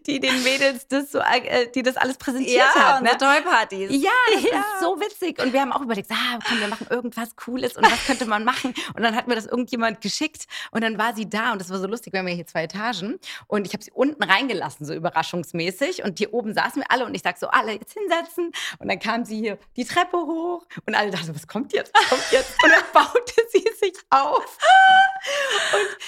die 0.06 0.20
den 0.20 0.42
Mädels 0.42 0.86
das 0.88 1.12
so, 1.12 1.18
äh, 1.20 1.70
die 1.74 1.82
das 1.82 1.96
alles 1.96 2.16
präsentiert 2.18 2.56
Ja, 2.58 2.74
hat. 2.94 3.02
Ne? 3.02 3.10
unsere 3.12 3.32
Tollpartys. 3.32 3.90
Ja, 4.02 4.10
das 4.32 4.42
Ja. 4.42 4.50
ist 4.58 4.80
so 4.80 5.00
witzig. 5.00 5.40
Und 5.40 5.52
wir 5.52 5.60
haben 5.60 5.72
auch 5.72 5.80
überlegt, 5.80 6.10
ah, 6.10 6.38
komm, 6.46 6.60
wir 6.60 6.68
machen 6.68 6.86
irgendwas 6.90 7.36
Cooles 7.36 7.76
und 7.76 7.84
was 7.90 8.04
könnte 8.06 8.26
man 8.26 8.44
machen? 8.44 8.74
Und 8.94 9.02
dann 9.02 9.14
hat 9.16 9.28
mir 9.28 9.34
das 9.34 9.46
irgendjemand 9.46 10.00
geschickt 10.00 10.46
und 10.70 10.82
dann 10.82 10.98
war 10.98 11.14
sie 11.14 11.28
da 11.28 11.52
und 11.52 11.60
das 11.60 11.70
war 11.70 11.78
so 11.78 11.86
lustig. 11.86 12.12
Wir 12.12 12.20
haben 12.20 12.28
ja 12.28 12.34
hier 12.34 12.46
zwei 12.46 12.64
Etagen 12.64 13.18
und 13.46 13.66
ich 13.66 13.72
habe 13.72 13.82
sie 13.82 13.90
unten 13.92 14.22
reingelassen, 14.22 14.86
so 14.86 14.94
überraschungsmäßig. 14.94 16.02
Und 16.04 16.18
hier 16.18 16.32
oben 16.34 16.54
saßen 16.54 16.82
wir 16.82 16.90
alle 16.90 17.04
und 17.06 17.14
ich 17.14 17.22
sag 17.22 17.38
so, 17.38 17.48
alle 17.48 17.72
jetzt 17.72 17.92
hinsetzen. 17.94 18.52
Und 18.78 18.88
dann 18.88 18.98
kam 18.98 19.24
sie 19.24 19.38
hier 19.38 19.58
die 19.76 19.84
Treppe 19.84 20.16
hoch 20.16 20.66
und 20.86 20.94
alle 20.94 21.10
dachten, 21.10 21.34
was 21.34 21.46
kommt 21.46 21.72
jetzt? 21.72 21.92
Was 21.94 22.08
kommt 22.08 22.24
jetzt? 22.32 22.52
Und 22.62 22.70
dann 22.70 22.82
baute 22.92 23.34
sie 23.52 23.64
sich 23.78 23.94
auf. 24.10 24.58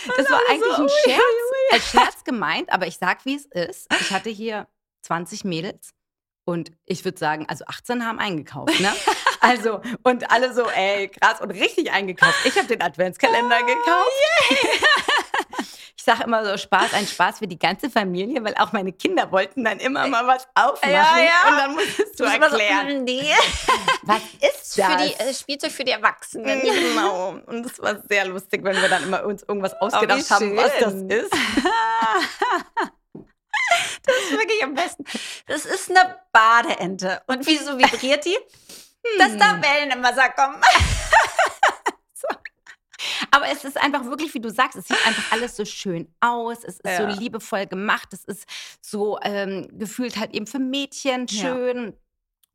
Und 0.07 0.17
das 0.17 0.31
war 0.31 0.41
eigentlich 0.49 0.79
ein 0.79 0.89
Scherz, 1.05 1.73
als 1.73 1.91
Scherz 1.91 2.25
gemeint, 2.25 2.73
aber 2.73 2.87
ich 2.87 2.97
sag, 2.97 3.25
wie 3.25 3.37
es 3.37 3.47
ist. 3.47 3.93
Ich 4.01 4.11
hatte 4.11 4.31
hier 4.31 4.67
20 5.03 5.45
Mädels 5.45 5.91
und 6.45 6.73
ich 6.87 7.05
würde 7.05 7.19
sagen, 7.19 7.47
also 7.49 7.65
18 7.67 8.05
haben 8.07 8.19
eingekauft, 8.19 8.79
ne? 8.81 8.93
Also, 9.41 9.81
und 10.03 10.31
alle 10.31 10.53
so, 10.53 10.69
ey, 10.69 11.09
krass 11.09 11.41
und 11.41 11.51
richtig 11.51 11.91
eingekauft. 11.93 12.35
Ich 12.45 12.57
habe 12.57 12.67
den 12.69 12.83
Adventskalender 12.83 13.59
Oh, 13.63 13.67
gekauft. 13.67 14.11
Ich 16.01 16.05
sage 16.05 16.25
immer 16.25 16.43
so 16.43 16.57
Spaß, 16.57 16.95
ein 16.95 17.07
Spaß 17.07 17.41
für 17.41 17.47
die 17.47 17.59
ganze 17.59 17.91
Familie, 17.91 18.43
weil 18.43 18.55
auch 18.55 18.73
meine 18.73 18.91
Kinder 18.91 19.31
wollten 19.31 19.65
dann 19.65 19.79
immer 19.81 20.09
mal 20.09 20.27
was 20.27 20.49
aufmachen. 20.55 20.91
Ja, 20.91 21.19
ja. 21.19 21.51
Und 21.51 21.59
dann 21.59 21.75
musstest 21.75 22.19
du 22.19 22.25
immer 22.25 22.49
so, 22.49 22.57
erklären, 22.57 23.03
mm, 23.03 23.05
nee. 23.05 23.35
was 24.05 24.23
ist 24.41 24.79
das? 24.79 24.87
Für 24.87 24.97
die 24.97 25.13
äh, 25.21 25.35
Spielzeug 25.35 25.71
für 25.71 25.85
die 25.85 25.93
Erwachsenen. 25.93 26.63
Genau. 26.63 27.39
Und 27.45 27.67
es 27.67 27.79
war 27.81 28.01
sehr 28.09 28.25
lustig, 28.25 28.65
wenn 28.65 28.81
wir 28.81 28.89
dann 28.89 29.03
immer 29.03 29.27
uns 29.27 29.43
irgendwas 29.43 29.75
Oh, 29.75 29.89
ausgedacht 29.89 30.31
haben, 30.31 30.57
was 30.57 30.73
das 30.81 30.95
ist. 30.95 31.35
Das 34.03 34.17
ist 34.25 34.33
wirklich 34.33 34.65
am 34.65 34.75
besten. 34.75 35.05
Das 35.49 35.67
ist 35.67 35.91
eine 35.91 36.17
Badeente. 36.33 37.21
Und 37.27 37.47
wieso 37.47 37.79
vibriert 37.79 38.25
die? 38.25 38.39
Dass 39.19 39.37
da 39.37 39.61
Wellen 39.63 39.91
im 39.93 40.03
Wasser 40.03 40.29
kommen. 40.31 40.61
Aber 43.33 43.47
es 43.51 43.65
ist 43.65 43.81
einfach 43.81 44.05
wirklich, 44.05 44.35
wie 44.35 44.41
du 44.41 44.51
sagst, 44.51 44.77
es 44.77 44.89
sieht 44.89 45.07
einfach 45.07 45.33
alles 45.33 45.57
so 45.57 45.65
schön 45.65 46.13
aus. 46.21 46.59
Es 46.65 46.81
ist 46.81 46.85
Ja. 46.87 46.97
so 47.11 47.21
liebevoll 47.21 47.67
gemacht. 47.67 48.13
Es 48.13 48.25
ist 48.25 48.45
so 48.83 49.19
ähm, 49.23 49.69
gefühlt 49.79 50.17
halt 50.19 50.35
eben 50.35 50.47
für 50.47 50.59
Mädchen 50.59 51.27
Ja. 51.29 51.41
schön. 51.43 51.97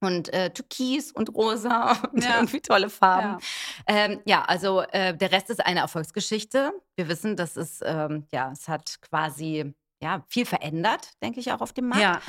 Und 0.02 0.32
äh, 0.34 0.52
türkis 0.52 1.12
und 1.12 1.30
rosa 1.34 1.94
und 2.12 2.24
Ja. 2.24 2.36
irgendwie 2.36 2.60
tolle 2.62 2.90
Farben. 2.90 3.40
Ja. 3.88 3.96
Ja, 3.96 4.06
ähm, 4.06 4.22
ja 4.26 4.44
also 4.44 4.82
äh, 4.82 5.16
der 5.18 5.32
Rest 5.32 5.50
ist 5.50 5.66
eine 5.66 5.80
Erfolgsgeschichte. 5.80 6.74
Wir 6.96 7.08
wissen, 7.08 7.36
dass 7.38 7.56
es, 7.56 7.80
ähm, 7.84 8.28
ja, 8.32 8.52
es 8.52 8.68
hat 8.68 9.02
quasi 9.02 9.74
ja, 10.04 10.24
viel 10.28 10.46
verändert, 10.46 11.12
denke 11.24 11.40
ich, 11.40 11.52
auch 11.54 11.62
auf 11.62 11.74
dem 11.74 11.88
Markt. 11.88 12.04
Ja. 12.04 12.22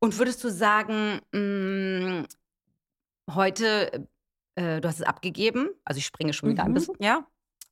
Und 0.00 0.18
würdest 0.18 0.42
du 0.44 0.50
sagen, 0.50 1.20
mh, 1.32 2.26
heute, 3.32 4.08
äh, 4.56 4.80
du 4.80 4.88
hast 4.88 5.00
es 5.00 5.06
abgegeben, 5.06 5.70
also 5.84 5.98
ich 5.98 6.06
springe 6.06 6.32
schon 6.32 6.50
wieder 6.50 6.64
ein 6.64 6.70
Mhm. 6.70 6.74
bisschen. 6.74 6.96
Ja. 7.00 7.26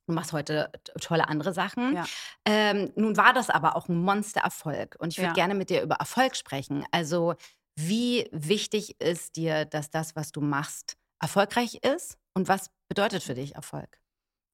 Du 0.07 0.13
machst 0.13 0.33
heute 0.33 0.71
tolle 1.01 1.27
andere 1.27 1.51
Sachen. 1.53 1.95
Ja. 1.95 2.05
Ähm, 2.45 2.91
nun 2.95 3.17
war 3.17 3.33
das 3.33 3.49
aber 3.49 3.75
auch 3.75 3.89
ein 3.89 3.97
Monstererfolg. 3.97 4.95
Und 4.99 5.09
ich 5.13 5.17
würde 5.17 5.29
Ja. 5.29 5.33
gerne 5.33 5.55
mit 5.55 5.69
dir 5.71 5.81
über 5.81 5.95
Erfolg 5.95 6.35
sprechen. 6.35 6.85
Also, 6.91 7.33
wie 7.75 8.29
wichtig 8.31 9.01
ist 9.01 9.35
dir, 9.35 9.65
dass 9.65 9.89
das, 9.89 10.15
was 10.15 10.31
du 10.31 10.41
machst, 10.41 10.95
erfolgreich 11.19 11.75
ist? 11.83 12.17
Und 12.35 12.47
was 12.47 12.69
bedeutet 12.87 13.23
für 13.23 13.33
dich 13.33 13.55
Erfolg? 13.55 13.99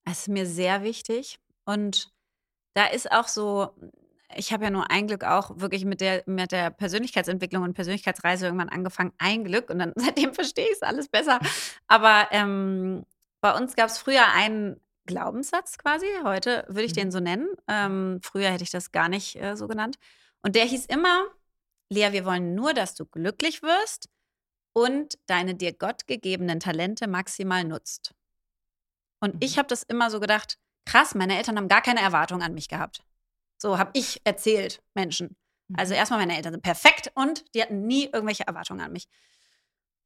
Das 0.05 0.19
ist 0.21 0.27
mir 0.29 0.45
sehr 0.45 0.83
wichtig. 0.83 1.39
Und 1.65 2.13
da 2.73 2.85
ist 2.85 3.11
auch 3.11 3.27
so, 3.27 3.75
ich 4.35 4.51
habe 4.53 4.63
ja 4.65 4.69
nur 4.69 4.89
ein 4.91 5.07
Glück 5.07 5.23
auch 5.23 5.51
wirklich 5.59 5.85
mit 5.85 6.01
der, 6.01 6.23
mit 6.25 6.51
der 6.51 6.69
Persönlichkeitsentwicklung 6.71 7.63
und 7.63 7.73
Persönlichkeitsreise 7.73 8.45
irgendwann 8.45 8.69
angefangen. 8.69 9.13
Ein 9.17 9.43
Glück 9.43 9.69
und 9.69 9.79
dann 9.79 9.93
seitdem 9.95 10.33
verstehe 10.33 10.65
ich 10.65 10.73
es 10.73 10.81
alles 10.81 11.07
besser. 11.07 11.39
Aber 11.87 12.27
ähm, 12.31 13.05
bei 13.41 13.53
uns 13.55 13.75
gab 13.75 13.87
es 13.89 13.97
früher 13.97 14.27
einen 14.33 14.79
Glaubenssatz 15.05 15.77
quasi. 15.77 16.05
Heute 16.23 16.65
würde 16.67 16.83
ich 16.83 16.91
Mhm. 16.91 16.95
den 16.95 17.11
so 17.11 17.19
nennen. 17.19 17.47
Ähm, 17.67 18.19
früher 18.23 18.49
hätte 18.51 18.63
ich 18.63 18.69
das 18.71 18.91
gar 18.91 19.09
nicht 19.09 19.35
äh, 19.41 19.55
so 19.55 19.67
genannt. 19.67 19.97
Und 20.43 20.55
der 20.55 20.65
hieß 20.65 20.85
immer, 20.85 21.25
Lea, 21.89 22.11
wir 22.11 22.25
wollen 22.25 22.55
nur, 22.55 22.73
dass 22.73 22.95
du 22.95 23.05
glücklich 23.05 23.61
wirst 23.63 24.09
und 24.73 25.17
deine 25.25 25.55
dir 25.55 25.73
Gott 25.73 26.07
gegebenen 26.07 26.59
Talente 26.59 27.07
maximal 27.07 27.63
nutzt. 27.63 28.13
Und 29.19 29.43
ich 29.43 29.55
Mhm. 29.55 29.59
habe 29.59 29.67
das 29.67 29.83
immer 29.83 30.09
so 30.09 30.19
gedacht, 30.19 30.57
krass, 30.85 31.13
meine 31.15 31.37
Eltern 31.37 31.57
haben 31.57 31.67
gar 31.67 31.81
keine 31.81 32.01
Erwartung 32.01 32.41
an 32.41 32.53
mich 32.53 32.69
gehabt. 32.69 33.03
So 33.61 33.77
habe 33.77 33.91
ich 33.93 34.21
erzählt 34.23 34.81
Menschen. 34.95 35.37
Also 35.77 35.93
erstmal 35.93 36.19
meine 36.19 36.35
Eltern 36.35 36.53
sind 36.53 36.63
perfekt 36.63 37.11
und 37.13 37.45
die 37.53 37.61
hatten 37.61 37.85
nie 37.85 38.05
irgendwelche 38.05 38.47
Erwartungen 38.47 38.81
an 38.81 38.91
mich. 38.91 39.07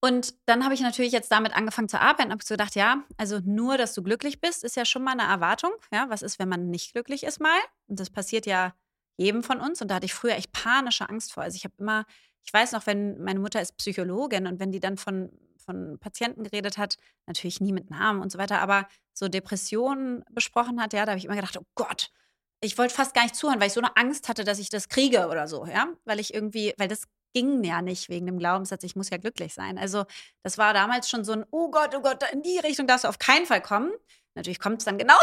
Und 0.02 0.36
dann 0.46 0.66
habe 0.66 0.74
ich 0.74 0.82
natürlich 0.82 1.14
jetzt 1.14 1.32
damit 1.32 1.56
angefangen 1.56 1.88
zu 1.88 2.00
arbeiten 2.00 2.26
und 2.26 2.34
habe 2.34 2.44
gedacht, 2.46 2.76
ja, 2.76 3.06
also 3.16 3.40
nur, 3.40 3.78
dass 3.78 3.94
du 3.94 4.04
glücklich 4.04 4.42
bist, 4.42 4.66
ist 4.66 4.76
ja 4.76 4.84
schon 4.84 5.04
mal 5.04 5.14
eine 5.14 5.24
Erwartung. 5.24 5.72
Ja, 5.92 6.10
was 6.10 6.22
ist, 6.22 6.38
wenn 6.38 6.50
man 6.50 6.70
nicht 6.70 6.92
glücklich 6.92 7.24
ist 7.24 7.40
mal? 7.40 7.58
Und 7.88 8.00
das 8.00 8.10
passiert 8.10 8.46
ja 8.46 8.76
jedem 9.16 9.42
von 9.42 9.62
uns. 9.62 9.82
Und 9.82 9.88
da 9.88 9.96
hatte 9.96 10.06
ich 10.06 10.14
früher 10.14 10.36
echt 10.36 10.52
panische 10.52 11.10
Angst 11.10 11.32
vor. 11.32 11.44
Also 11.44 11.56
ich 11.56 11.64
habe 11.64 11.76
immer, 11.78 12.06
ich 12.44 12.54
weiß 12.54 12.74
noch, 12.74 12.86
wenn 12.86 13.24
meine 13.24 13.40
Mutter 13.40 13.62
ist 13.62 13.78
Psychologin 13.78 14.48
und 14.48 14.60
wenn 14.60 14.74
die 14.74 14.82
dann 14.82 14.98
von, 14.98 15.32
von 15.58 15.98
Patienten 15.98 16.44
geredet 16.44 16.78
hat, 16.78 16.98
natürlich 17.26 17.62
nie 17.62 17.72
mit 17.72 17.90
Namen 17.90 18.22
und 18.22 18.34
so 18.34 18.38
weiter, 18.38 18.60
aber 18.60 18.86
so 19.14 19.30
Depressionen 19.30 20.26
besprochen 20.30 20.82
hat, 20.82 20.92
ja, 20.92 21.06
da 21.06 21.14
habe 21.14 21.20
ich 21.20 21.26
immer 21.26 21.36
gedacht, 21.36 21.58
oh 21.58 21.66
Gott, 21.74 22.12
ich 22.62 22.78
wollte 22.78 22.94
fast 22.94 23.14
gar 23.14 23.24
nicht 23.24 23.36
zuhören, 23.36 23.60
weil 23.60 23.68
ich 23.68 23.74
so 23.74 23.82
eine 23.82 23.96
Angst 23.96 24.30
hatte, 24.30 24.44
dass 24.44 24.60
ich 24.60 24.70
das 24.70 24.90
kriege 24.90 25.28
oder 25.28 25.48
so, 25.48 25.66
ja, 25.66 25.88
weil 26.06 26.20
ich 26.20 26.34
irgendwie, 26.34 26.74
weil 26.78 26.88
das 26.88 27.04
ging 27.34 27.64
ja 27.64 27.82
nicht 27.82 28.10
wegen 28.10 28.26
dem 28.26 28.40
Glaubenssatz, 28.40 28.84
ich 28.84 28.96
muss 28.96 29.10
ja 29.10 29.18
glücklich 29.18 29.54
sein. 29.54 29.78
Also 29.78 30.06
das 30.44 30.58
war 30.58 30.74
damals 30.74 31.10
schon 31.10 31.26
so 31.26 31.34
ein, 31.34 31.46
oh 31.52 31.70
Gott, 31.70 31.94
oh 31.94 32.02
Gott, 32.02 32.24
in 32.32 32.42
die 32.42 32.58
Richtung 32.60 32.88
darfst 32.88 33.04
du 33.04 33.10
auf 33.10 33.20
keinen 33.20 33.46
Fall 33.46 33.62
kommen. 33.62 33.92
Natürlich 34.36 34.60
kommt 34.60 34.80
es 34.80 34.86
dann 34.86 34.98
genauso, 34.98 35.20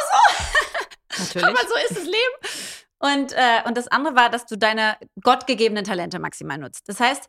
Natürlich. 1.18 1.48
aber 1.48 1.60
so 1.66 1.74
ist 1.88 1.96
das 1.96 2.04
Leben. 2.04 2.72
Und, 2.98 3.32
äh, 3.32 3.62
und 3.66 3.76
das 3.76 3.88
andere 3.88 4.14
war, 4.14 4.30
dass 4.30 4.46
du 4.46 4.56
deine 4.56 4.96
gottgegebenen 5.22 5.84
Talente 5.84 6.18
maximal 6.18 6.58
nutzt. 6.58 6.88
Das 6.88 7.00
heißt, 7.00 7.28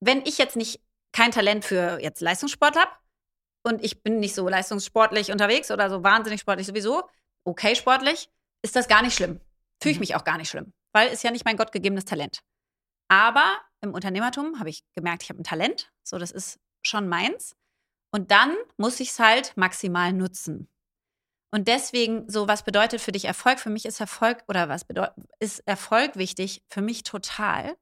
wenn 0.00 0.24
ich 0.24 0.38
jetzt 0.38 0.56
nicht 0.56 0.80
kein 1.12 1.32
Talent 1.32 1.64
für 1.64 1.98
jetzt 2.00 2.20
Leistungssport 2.20 2.76
habe 2.76 2.90
und 3.64 3.84
ich 3.84 4.02
bin 4.02 4.20
nicht 4.20 4.34
so 4.34 4.48
leistungssportlich 4.48 5.32
unterwegs 5.32 5.70
oder 5.70 5.90
so 5.90 6.04
wahnsinnig 6.04 6.40
sportlich 6.40 6.66
sowieso, 6.66 7.02
okay 7.44 7.74
sportlich, 7.74 8.30
ist 8.62 8.76
das 8.76 8.88
gar 8.88 9.02
nicht 9.02 9.14
schlimm. 9.14 9.40
Fühle 9.82 9.92
ich 9.92 9.96
Mhm. 9.98 10.00
mich 10.00 10.14
auch 10.16 10.24
gar 10.24 10.36
nicht 10.38 10.50
schlimm, 10.50 10.72
weil 10.92 11.08
ist 11.12 11.22
ja 11.24 11.30
nicht 11.30 11.44
mein 11.44 11.56
gottgegebenes 11.56 12.04
Talent. 12.04 12.40
Aber 13.08 13.58
im 13.80 13.92
Unternehmertum 13.94 14.58
habe 14.58 14.70
ich 14.70 14.82
gemerkt, 14.94 15.22
ich 15.22 15.30
habe 15.30 15.40
ein 15.40 15.44
Talent, 15.44 15.90
so 16.02 16.18
das 16.18 16.30
ist 16.30 16.58
schon 16.82 17.08
meins. 17.08 17.56
Und 18.12 18.30
dann 18.30 18.56
muss 18.76 19.00
ich 19.00 19.10
es 19.10 19.18
halt 19.18 19.56
maximal 19.56 20.12
nutzen. 20.12 20.68
Und 21.52 21.66
deswegen, 21.66 22.28
so 22.30 22.46
was 22.46 22.62
bedeutet 22.64 23.00
für 23.00 23.12
dich 23.12 23.24
Erfolg? 23.24 23.58
Für 23.58 23.70
mich 23.70 23.84
ist 23.84 24.00
Erfolg 24.00 24.44
oder 24.48 24.68
was 24.68 24.84
bedeutet, 24.84 25.14
ist 25.40 25.66
Erfolg 25.66 26.16
wichtig? 26.16 26.62
Für 26.68 26.80
mich 26.80 27.02
total. 27.02 27.76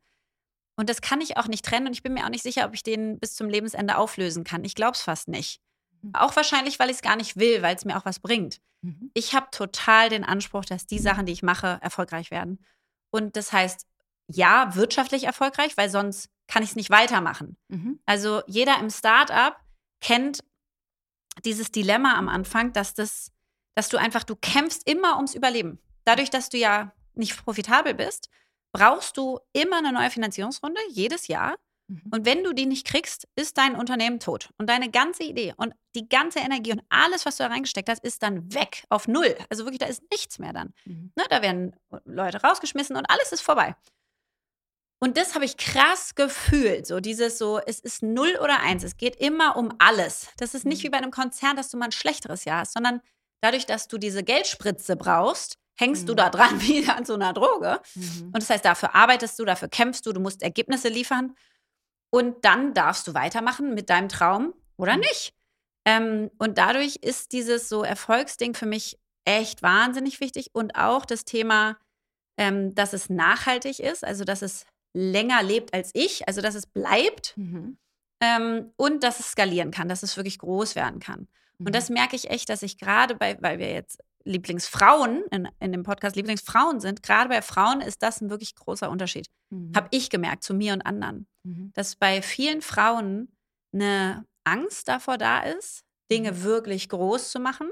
Und 0.79 0.89
das 0.89 1.01
kann 1.03 1.21
ich 1.21 1.37
auch 1.37 1.49
nicht 1.49 1.65
trennen 1.65 1.87
und 1.89 1.93
ich 1.93 2.03
bin 2.03 2.15
mir 2.15 2.25
auch 2.25 2.31
nicht 2.31 2.43
sicher, 2.45 2.65
ob 2.67 2.73
ich 2.73 2.83
den 2.83 3.19
bis 3.19 3.35
zum 3.35 3.49
Lebensende 3.51 3.99
auflösen 3.99 4.45
kann. 4.45 4.65
Ich 4.65 4.75
glaube 4.75 4.93
es 4.93 5.03
fast 5.03 5.29
nicht. 5.29 5.61
Mhm. 6.03 6.15
Auch 6.15 6.35
wahrscheinlich, 6.37 6.79
weil 6.79 6.91
ich 6.91 6.97
es 6.97 7.03
gar 7.03 7.17
nicht 7.17 7.37
will, 7.37 7.63
weil 7.63 7.77
es 7.77 7.85
mir 7.85 7.97
auch 7.97 8.05
was 8.05 8.21
bringt. 8.21 8.61
Mhm. 8.83 9.11
Ich 9.15 9.35
habe 9.35 9.49
total 9.51 10.09
den 10.09 10.25
Anspruch, 10.25 10.65
dass 10.65 10.87
die 10.87 10.99
Sachen, 10.99 11.27
die 11.27 11.33
ich 11.33 11.43
mache, 11.43 11.79
erfolgreich 11.83 12.31
werden. 12.31 12.65
Und 13.11 13.37
das 13.37 13.53
heißt, 13.53 13.87
ja, 14.29 14.75
wirtschaftlich 14.75 15.25
erfolgreich, 15.25 15.77
weil 15.77 15.89
sonst 15.89 16.29
kann 16.47 16.63
ich 16.63 16.71
es 16.71 16.77
nicht 16.77 16.91
weitermachen. 16.91 17.57
Mhm. 17.69 18.01
Also 18.07 18.43
jeder 18.47 18.79
im 18.79 18.91
Startup 18.91 19.57
kennt 20.01 20.41
dieses 21.45 21.71
Dilemma 21.71 22.17
am 22.17 22.29
Anfang, 22.29 22.73
dass 22.73 22.95
das, 22.95 23.33
dass 23.75 23.89
du 23.89 23.97
einfach, 23.97 24.25
du 24.25 24.37
kämpfst 24.37 24.89
immer 24.89 25.17
ums 25.17 25.35
Überleben. 25.35 25.79
Dadurch, 26.05 26.31
dass 26.31 26.49
du 26.49 26.59
ja 26.59 26.93
nicht 27.15 27.43
profitabel 27.45 27.95
bist, 27.95 28.29
brauchst 28.73 29.17
du 29.17 29.41
immer 29.53 29.79
eine 29.79 29.93
neue 29.93 30.11
Finanzierungsrunde, 30.11 30.81
jedes 30.91 31.29
Jahr. 31.29 31.57
Mhm. 31.89 32.03
Und 32.13 32.27
wenn 32.27 32.45
du 32.45 32.53
die 32.53 32.67
nicht 32.67 32.87
kriegst, 32.87 33.27
ist 33.35 33.59
dein 33.59 33.75
Unternehmen 33.75 34.21
tot. 34.21 34.51
Und 34.59 34.69
deine 34.69 34.91
ganze 34.91 35.25
Idee 35.25 35.55
und 35.57 35.75
die 35.95 36.09
ganze 36.09 36.39
Energie 36.41 36.73
und 36.73 36.83
alles, 36.91 37.27
was 37.27 37.37
du 37.39 37.43
da 37.45 37.49
reingesteckt 37.51 37.89
hast, 37.89 38.05
ist 38.05 38.23
dann 38.23 38.53
weg 38.55 38.85
auf 38.91 39.09
Null. 39.09 39.35
Also 39.51 39.65
wirklich, 39.65 39.79
da 39.81 39.87
ist 39.87 40.03
nichts 40.11 40.39
mehr 40.39 40.53
dann. 40.53 40.73
Mhm. 40.85 41.13
Ne, 41.17 41.25
da 41.31 41.43
werden 41.43 41.75
Leute 42.05 42.41
rausgeschmissen 42.43 42.95
und 42.97 43.07
alles 43.11 43.33
ist 43.33 43.41
vorbei. 43.41 43.75
Und 45.01 45.17
das 45.17 45.35
habe 45.35 45.45
ich 45.45 45.57
krass 45.57 46.15
gefühlt. 46.17 46.87
So 46.87 46.99
dieses 47.01 47.39
so, 47.39 47.61
es 47.65 47.79
ist 47.79 48.03
null 48.03 48.37
oder 48.43 48.61
eins. 48.61 48.83
Es 48.83 48.97
geht 48.97 49.17
immer 49.17 49.57
um 49.57 49.73
alles. 49.79 50.29
Das 50.39 50.55
ist 50.55 50.67
nicht 50.67 50.81
Mhm. 50.83 50.87
wie 50.87 50.91
bei 50.91 50.99
einem 50.99 51.11
Konzern, 51.13 51.57
dass 51.57 51.71
du 51.71 51.77
mal 51.77 51.87
ein 51.87 51.93
schlechteres 51.93 52.45
Jahr 52.45 52.61
hast, 52.61 52.73
sondern 52.73 53.01
dadurch, 53.41 53.65
dass 53.67 53.87
du 53.87 53.97
diese 53.99 54.25
Geldspritze 54.25 54.97
brauchst, 54.97 55.57
hängst 55.79 56.09
du 56.09 56.13
Mhm. 56.13 56.17
da 56.17 56.31
dran 56.31 56.61
wie 56.61 56.89
an 56.89 57.05
so 57.05 57.15
einer 57.15 57.33
Droge. 57.33 57.81
Mhm. 57.95 58.25
Und 58.35 58.37
das 58.43 58.51
heißt, 58.51 58.65
dafür 58.65 58.95
arbeitest 58.97 59.39
du, 59.39 59.45
dafür 59.45 59.69
kämpfst 59.69 60.05
du, 60.05 60.13
du 60.13 60.21
musst 60.21 60.43
Ergebnisse 60.43 60.89
liefern. 60.89 61.37
Und 62.11 62.45
dann 62.45 62.75
darfst 62.75 63.07
du 63.07 63.15
weitermachen 63.15 63.75
mit 63.75 63.91
deinem 63.91 64.09
Traum 64.09 64.55
oder 64.77 64.95
Mhm. 64.95 65.01
nicht. 65.01 65.35
Ähm, 65.85 66.31
und 66.39 66.59
dadurch 66.59 66.97
ist 66.97 67.33
dieses 67.33 67.69
so 67.69 67.83
Erfolgsding 67.83 68.55
für 68.55 68.67
mich 68.67 68.99
echt 69.25 69.63
wahnsinnig 69.63 70.21
wichtig. 70.21 70.51
Und 70.53 70.75
auch 70.77 71.05
das 71.05 71.25
Thema, 71.25 71.77
ähm, 72.39 72.75
dass 72.75 72.93
es 72.93 73.11
nachhaltig 73.11 73.79
ist, 73.81 74.05
also 74.05 74.25
dass 74.25 74.43
es 74.43 74.65
länger 74.95 75.43
lebt 75.43 75.75
als 75.75 75.91
ich, 75.95 76.27
also 76.29 76.41
dass 76.41 76.55
es 76.55 76.67
bleibt 76.67 77.37
Mhm. 77.37 77.79
ähm, 78.23 78.73
und 78.77 79.03
dass 79.05 79.21
es 79.21 79.33
skalieren 79.33 79.71
kann, 79.71 79.89
dass 79.89 80.03
es 80.03 80.17
wirklich 80.17 80.39
groß 80.39 80.75
werden 80.77 81.01
kann. 81.01 81.29
Mhm. 81.59 81.67
Und 81.67 81.75
das 81.75 81.91
merke 81.91 82.17
ich 82.17 82.31
echt, 82.31 82.49
dass 82.49 82.63
ich 82.63 82.79
gerade 82.79 83.15
bei, 83.15 83.37
weil 83.41 83.59
wir 83.59 83.73
jetzt 83.73 84.01
Lieblingsfrauen 84.25 85.23
in, 85.31 85.49
in 85.61 85.73
dem 85.73 85.83
Podcast 85.83 86.17
Lieblingsfrauen 86.17 86.81
sind, 86.81 87.03
gerade 87.03 87.29
bei 87.29 87.43
Frauen 87.43 87.81
ist 87.81 88.03
das 88.03 88.21
ein 88.21 88.31
wirklich 88.31 88.55
großer 88.55 88.91
Unterschied. 88.91 89.29
Mhm. 89.51 89.73
Habe 89.75 89.89
ich 89.91 90.11
gemerkt 90.11 90.43
zu 90.45 90.55
mir 90.55 90.73
und 90.73 90.83
anderen, 90.83 91.27
Mhm. 91.45 91.73
dass 91.75 91.97
bei 91.97 92.21
vielen 92.23 92.61
Frauen 92.63 93.37
eine 93.73 94.25
Angst 94.45 94.89
davor 94.89 95.19
da 95.19 95.41
ist, 95.41 95.83
Dinge 96.11 96.33
Mhm. 96.33 96.43
wirklich 96.43 96.89
groß 96.89 97.31
zu 97.31 97.39
machen 97.41 97.71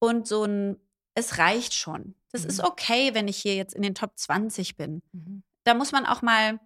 und 0.00 0.26
so 0.26 0.44
ein, 0.44 0.76
es 1.14 1.38
reicht 1.38 1.74
schon. 1.74 2.14
Das 2.32 2.44
ist 2.44 2.58
Mhm. 2.58 2.64
okay, 2.68 3.14
wenn 3.14 3.28
ich 3.28 3.36
hier 3.36 3.54
jetzt 3.56 3.74
in 3.74 3.82
den 3.82 3.94
Top 3.94 4.12
20 4.18 4.76
bin 4.76 5.02
Mhm. 5.12 5.42
da 5.64 5.74
muss 5.74 5.92
man 5.92 6.06
auch 6.06 6.22
mal 6.22 6.58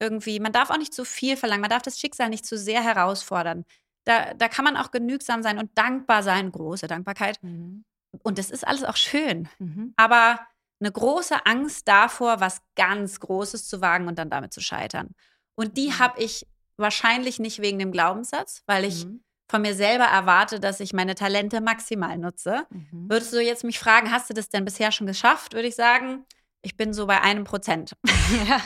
irgendwie, 0.00 0.40
man 0.40 0.52
darf 0.52 0.70
auch 0.70 0.78
nicht 0.78 0.92
zu 0.92 1.04
viel 1.04 1.36
verlangen, 1.36 1.60
man 1.62 1.70
darf 1.70 1.82
das 1.82 1.98
Schicksal 1.98 2.28
nicht 2.28 2.44
zu 2.44 2.58
sehr 2.58 2.82
herausfordern. 2.82 3.64
Da, 4.04 4.34
da 4.34 4.48
kann 4.48 4.64
man 4.64 4.76
auch 4.76 4.90
genügsam 4.90 5.42
sein 5.44 5.58
und 5.58 5.70
dankbar 5.78 6.22
sein, 6.24 6.50
große 6.50 6.88
Dankbarkeit. 6.88 7.40
Mhm. 7.42 7.84
Und 8.22 8.38
das 8.38 8.50
ist 8.50 8.66
alles 8.66 8.84
auch 8.84 8.96
schön. 8.96 9.48
Mhm. 9.58 9.94
Aber 9.96 10.40
eine 10.80 10.92
große 10.92 11.46
Angst 11.46 11.86
davor, 11.88 12.40
was 12.40 12.60
ganz 12.76 13.20
Großes 13.20 13.68
zu 13.68 13.80
wagen 13.80 14.08
und 14.08 14.18
dann 14.18 14.30
damit 14.30 14.52
zu 14.52 14.60
scheitern. 14.60 15.10
Und 15.54 15.76
die 15.76 15.88
Mhm. 15.88 15.98
habe 15.98 16.20
ich 16.22 16.46
wahrscheinlich 16.76 17.38
nicht 17.38 17.60
wegen 17.62 17.78
dem 17.78 17.92
Glaubenssatz, 17.92 18.62
weil 18.66 18.84
ich 18.84 19.04
Mhm. 19.04 19.22
von 19.48 19.62
mir 19.62 19.74
selber 19.74 20.04
erwarte, 20.04 20.58
dass 20.60 20.80
ich 20.80 20.92
meine 20.92 21.14
Talente 21.14 21.60
maximal 21.60 22.18
nutze. 22.18 22.66
Mhm. 22.70 23.08
Würdest 23.10 23.32
du 23.32 23.40
jetzt 23.40 23.64
mich 23.64 23.78
fragen, 23.78 24.10
hast 24.10 24.28
du 24.30 24.34
das 24.34 24.48
denn 24.48 24.64
bisher 24.64 24.90
schon 24.92 25.06
geschafft, 25.06 25.54
würde 25.54 25.68
ich 25.68 25.74
sagen, 25.76 26.24
ich 26.62 26.76
bin 26.76 26.92
so 26.92 27.06
bei 27.06 27.20
einem 27.20 27.44
Prozent. 27.44 27.92
Ja. 28.48 28.60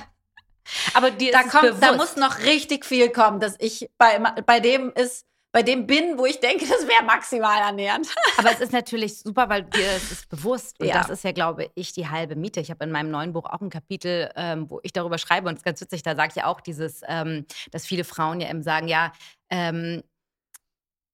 Aber 0.94 1.12
da, 1.12 1.44
kommt, 1.44 1.80
da 1.80 1.94
muss 1.96 2.16
noch 2.16 2.40
richtig 2.40 2.84
viel 2.84 3.10
kommen, 3.10 3.38
dass 3.38 3.54
ich 3.60 3.88
bei, 3.98 4.18
bei 4.18 4.58
dem 4.58 4.90
ist, 4.92 5.24
bei 5.56 5.62
dem 5.62 5.86
bin, 5.86 6.18
wo 6.18 6.26
ich 6.26 6.38
denke, 6.38 6.66
das 6.68 6.86
wäre 6.86 7.02
maximal 7.02 7.62
annähernd. 7.62 8.06
Aber 8.36 8.52
es 8.52 8.60
ist 8.60 8.74
natürlich 8.74 9.20
super, 9.20 9.48
weil 9.48 9.62
dir 9.62 9.86
es 9.96 10.12
ist 10.12 10.28
bewusst. 10.28 10.78
Und 10.78 10.86
Ja. 10.86 10.98
das 10.98 11.08
ist 11.08 11.24
ja, 11.24 11.32
glaube 11.32 11.70
ich, 11.74 11.94
die 11.94 12.10
halbe 12.10 12.36
Miete. 12.36 12.60
Ich 12.60 12.70
habe 12.70 12.84
in 12.84 12.90
meinem 12.90 13.10
neuen 13.10 13.32
Buch 13.32 13.46
auch 13.46 13.62
ein 13.62 13.70
Kapitel, 13.70 14.30
ähm, 14.36 14.68
wo 14.68 14.80
ich 14.82 14.92
darüber 14.92 15.16
schreibe. 15.16 15.48
Und 15.48 15.54
es 15.54 15.60
ist 15.60 15.64
ganz 15.64 15.80
witzig, 15.80 16.02
da 16.02 16.14
sage 16.14 16.28
ich 16.28 16.36
ja 16.36 16.44
auch 16.44 16.60
dieses, 16.60 17.00
ähm, 17.08 17.46
dass 17.70 17.86
viele 17.86 18.04
Frauen 18.04 18.42
ja 18.42 18.50
eben 18.50 18.62
sagen, 18.62 18.86
ja, 18.86 19.12
ähm, 19.48 20.02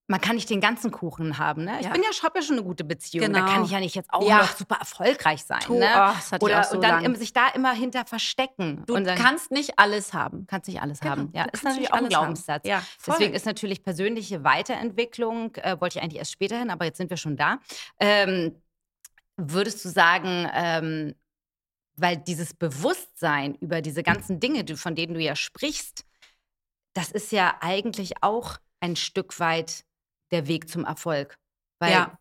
man 0.08 0.20
kann 0.20 0.34
nicht 0.34 0.50
den 0.50 0.60
ganzen 0.60 0.90
Kuchen 0.90 1.38
haben. 1.38 1.64
Ne? 1.64 1.78
Ich 1.80 1.86
Ja. 1.86 1.92
bin 1.92 2.02
ja, 2.02 2.08
habe 2.22 2.38
ja 2.38 2.44
schon 2.44 2.56
eine 2.56 2.64
gute 2.64 2.84
Beziehung. 2.84 3.32
Da 3.32 3.40
Genau. 3.40 3.52
kann 3.52 3.64
ich 3.64 3.70
ja 3.70 3.80
nicht 3.80 3.94
jetzt 3.94 4.12
auch 4.12 4.26
Ja. 4.28 4.38
noch 4.38 4.56
super 4.56 4.76
erfolgreich 4.76 5.44
sein. 5.44 5.60
Ne? 5.68 5.76
oh, 5.76 5.78
das 5.78 6.32
hatte 6.32 6.36
ich 6.36 6.42
Oder 6.42 6.60
auch 6.60 6.64
so 6.64 6.74
und 6.76 6.82
dann 6.84 7.04
lang. 7.04 7.14
sich 7.16 7.32
da 7.32 7.48
immer 7.48 7.72
hinter 7.72 8.04
verstecken. 8.04 8.82
Du 8.86 8.94
dann 8.98 9.16
kannst 9.16 9.50
nicht 9.52 9.78
alles 9.78 10.12
haben. 10.12 10.46
kannst 10.48 10.68
nicht 10.68 10.82
alles 10.82 11.00
Genau, 11.00 11.12
haben. 11.12 11.30
Ja, 11.32 11.44
ist 11.44 11.62
natürlich 11.64 11.92
auch 11.92 11.98
ein. 11.98 12.08
Glaubenssatz. 12.08 12.66
Ja. 12.66 12.82
Deswegen 13.06 13.32
ist 13.32 13.46
natürlich 13.46 13.82
persönliche 13.82 14.44
Weiterentwicklung, 14.44 15.54
äh, 15.56 15.80
wollte 15.80 15.98
ich 15.98 16.02
eigentlich 16.04 16.18
erst 16.18 16.32
später 16.32 16.58
hin, 16.58 16.70
aber 16.70 16.84
jetzt 16.84 16.98
sind 16.98 17.08
wir 17.08 17.16
schon 17.16 17.36
da. 17.36 17.58
Ähm, 18.00 18.60
würdest 19.36 19.84
du 19.84 19.88
sagen, 19.88 20.48
ähm, 20.52 21.14
weil 21.96 22.16
dieses 22.16 22.54
Bewusstsein 22.54 23.54
über 23.56 23.80
diese 23.82 24.02
ganzen 24.02 24.40
Dinge, 24.40 24.64
von 24.76 24.94
denen 24.94 25.14
du 25.14 25.20
ja 25.20 25.36
sprichst, 25.36 26.04
das 26.94 27.10
ist 27.12 27.32
ja 27.32 27.54
eigentlich 27.60 28.22
auch 28.22 28.58
ein 28.80 28.96
Stück 28.96 29.38
weit 29.40 29.84
der 30.32 30.48
Weg 30.48 30.68
zum 30.68 30.84
Erfolg. 30.84 31.36
Weil, 31.80 31.92
ja. 31.92 32.18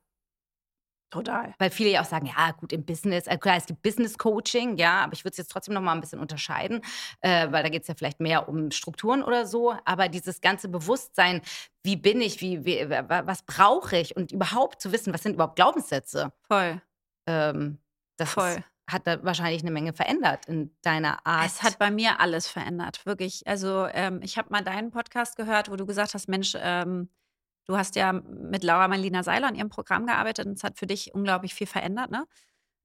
Total. 1.14 1.54
weil 1.60 1.70
viele 1.72 1.90
ja 1.90 2.02
auch 2.02 2.06
sagen, 2.06 2.26
ja 2.28 2.52
gut, 2.52 2.72
im 2.72 2.86
Business, 2.86 3.28
äh, 3.28 3.38
klar, 3.38 3.58
es 3.58 3.66
gibt 3.66 3.82
Business 3.82 4.18
Coaching, 4.18 4.78
ja, 4.78 5.02
aber 5.04 5.12
ich 5.12 5.26
würde 5.26 5.32
es 5.34 5.38
jetzt 5.40 5.52
trotzdem 5.52 5.74
noch 5.74 5.82
mal 5.82 5.92
ein 5.92 6.00
bisschen 6.00 6.20
unterscheiden, 6.20 6.82
äh, 7.20 7.52
weil 7.52 7.64
da 7.64 7.70
geht 7.70 7.82
es 7.82 7.90
ja 7.90 7.96
vielleicht 7.96 8.22
mehr 8.22 8.48
um 8.48 8.72
Strukturen 8.72 9.22
oder 9.22 9.46
so, 9.46 9.76
aber 9.84 10.08
dieses 10.08 10.40
ganze 10.40 10.70
Bewusstsein, 10.70 11.42
wie 11.84 11.98
bin 11.98 12.22
ich, 12.22 12.40
wie, 12.40 12.64
wie, 12.64 12.90
wa- 12.90 13.24
was 13.26 13.44
brauche 13.44 13.98
ich 13.98 14.16
und 14.16 14.32
überhaupt 14.32 14.82
zu 14.82 14.94
wissen, 14.94 15.14
was 15.14 15.22
sind 15.24 15.34
überhaupt 15.34 15.58
Glaubenssätze, 15.58 16.32
Voll. 16.48 16.82
ähm, 17.28 17.78
das 18.18 18.30
Voll. 18.32 18.50
Ist, 18.52 18.62
hat 18.90 19.06
da 19.06 19.22
wahrscheinlich 19.22 19.64
eine 19.64 19.72
Menge 19.72 19.92
verändert 19.92 20.46
in 20.46 20.74
deiner 20.82 21.26
Art. 21.28 21.46
Es 21.46 21.62
hat 21.62 21.78
bei 21.78 21.92
mir 21.92 22.22
alles 22.22 22.48
verändert, 22.48 23.06
wirklich. 23.06 23.46
Also 23.48 23.86
ähm, 23.92 24.22
ich 24.24 24.38
habe 24.38 24.50
mal 24.50 24.64
deinen 24.64 24.92
Podcast 24.92 25.36
gehört, 25.36 25.70
wo 25.70 25.76
du 25.76 25.86
gesagt 25.86 26.14
hast, 26.14 26.30
Mensch, 26.30 26.56
ähm, 26.58 27.10
du 27.72 27.78
hast 27.78 27.96
ja 27.96 28.12
mit 28.14 28.64
Laura 28.64 28.88
Marlina 28.88 29.24
Seiler 29.24 29.48
an 29.48 29.56
ihrem 29.56 29.70
Programm 29.70 30.06
gearbeitet 30.06 30.46
und 30.46 30.54
es 30.58 30.64
hat 30.64 30.78
für 30.78 30.88
dich 30.88 31.14
unglaublich 31.14 31.54
viel 31.54 31.68
verändert. 31.68 32.12
Ne? 32.12 32.26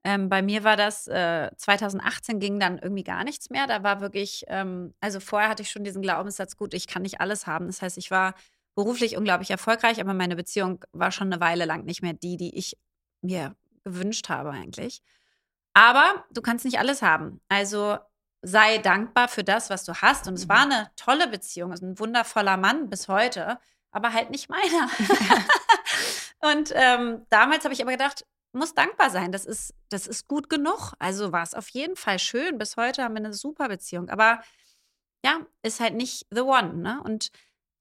Ähm, 0.05 0.29
bei 0.29 0.41
mir 0.41 0.63
war 0.63 0.77
das, 0.77 1.09
äh, 1.09 1.51
2018 1.57 2.39
ging 2.39 2.61
dann 2.61 2.79
irgendwie 2.79 3.03
gar 3.03 3.25
nichts 3.25 3.51
mehr. 3.51 3.67
Da 3.67 3.83
war 3.83 4.01
wirklich, 4.01 4.45
ähm, 4.47 4.95
also 5.01 5.19
vorher 5.21 5.49
hatte 5.49 5.63
ich 5.63 5.71
schon 5.71 5.85
diesen 5.85 6.03
Glaubenssatz, 6.03 6.57
gut, 6.57 6.73
ich 6.75 6.87
kann 6.87 7.03
nicht 7.03 7.21
alles 7.21 7.47
haben. 7.47 7.67
Das 7.67 7.83
heißt, 7.83 7.99
ich 7.99 8.11
war 8.11 8.35
beruflich 8.77 9.17
unglaublich 9.17 9.51
erfolgreich, 9.51 10.01
aber 10.01 10.15
meine 10.15 10.37
Beziehung 10.37 10.85
war 10.93 11.11
schon 11.11 11.33
eine 11.33 11.41
Weile 11.41 11.65
lang 11.65 11.85
nicht 11.85 12.03
mehr 12.03 12.13
die, 12.13 12.37
die 12.37 12.57
ich 12.57 12.77
mir 13.23 13.57
gewünscht 13.85 14.29
habe 14.29 14.51
eigentlich. 14.51 15.01
Aber 15.75 16.25
du 16.31 16.41
kannst 16.41 16.65
nicht 16.65 16.79
alles 16.79 17.03
haben. 17.03 17.41
Also 17.49 17.99
sei 18.43 18.79
dankbar 18.79 19.29
für 19.29 19.43
das, 19.45 19.71
was 19.71 19.85
du 19.85 19.95
hast. 19.95 20.29
Und 20.29 20.35
es 20.35 20.45
Mhm. 20.45 20.49
war 20.51 20.63
eine 20.63 20.91
tolle 20.97 21.27
Beziehung, 21.29 21.73
es 21.73 21.81
ist 21.81 21.87
ein 21.87 21.99
wundervoller 21.99 22.57
Mann 22.57 22.89
bis 22.89 23.09
heute, 23.09 23.59
aber 23.97 24.13
halt 24.13 24.31
nicht 24.31 24.49
meiner. 24.49 24.89
und 26.53 26.73
ähm, 26.75 27.27
damals 27.31 27.65
habe 27.65 27.75
ich 27.75 27.83
aber 27.83 27.93
gedacht, 27.93 28.25
muss 28.53 28.75
dankbar 28.75 29.11
sein. 29.11 29.33
Das 29.33 29.45
ist, 29.45 29.75
das 29.89 30.07
ist 30.07 30.29
gut 30.29 30.49
genug. 30.49 30.93
Also 30.99 31.33
war 31.33 31.43
es 31.43 31.55
auf 31.55 31.69
jeden 31.71 31.97
Fall 31.97 32.19
schön. 32.19 32.59
Bis 32.59 32.77
heute 32.77 33.03
haben 33.03 33.15
wir 33.15 33.25
eine 33.25 33.35
super 33.35 33.69
Beziehung. 33.69 34.09
Aber 34.09 34.43
ja, 35.25 35.41
ist 35.63 35.81
halt 35.81 35.95
nicht 35.95 36.27
the 36.31 36.41
one. 36.41 36.75
Ne? 36.75 37.03
Und 37.05 37.31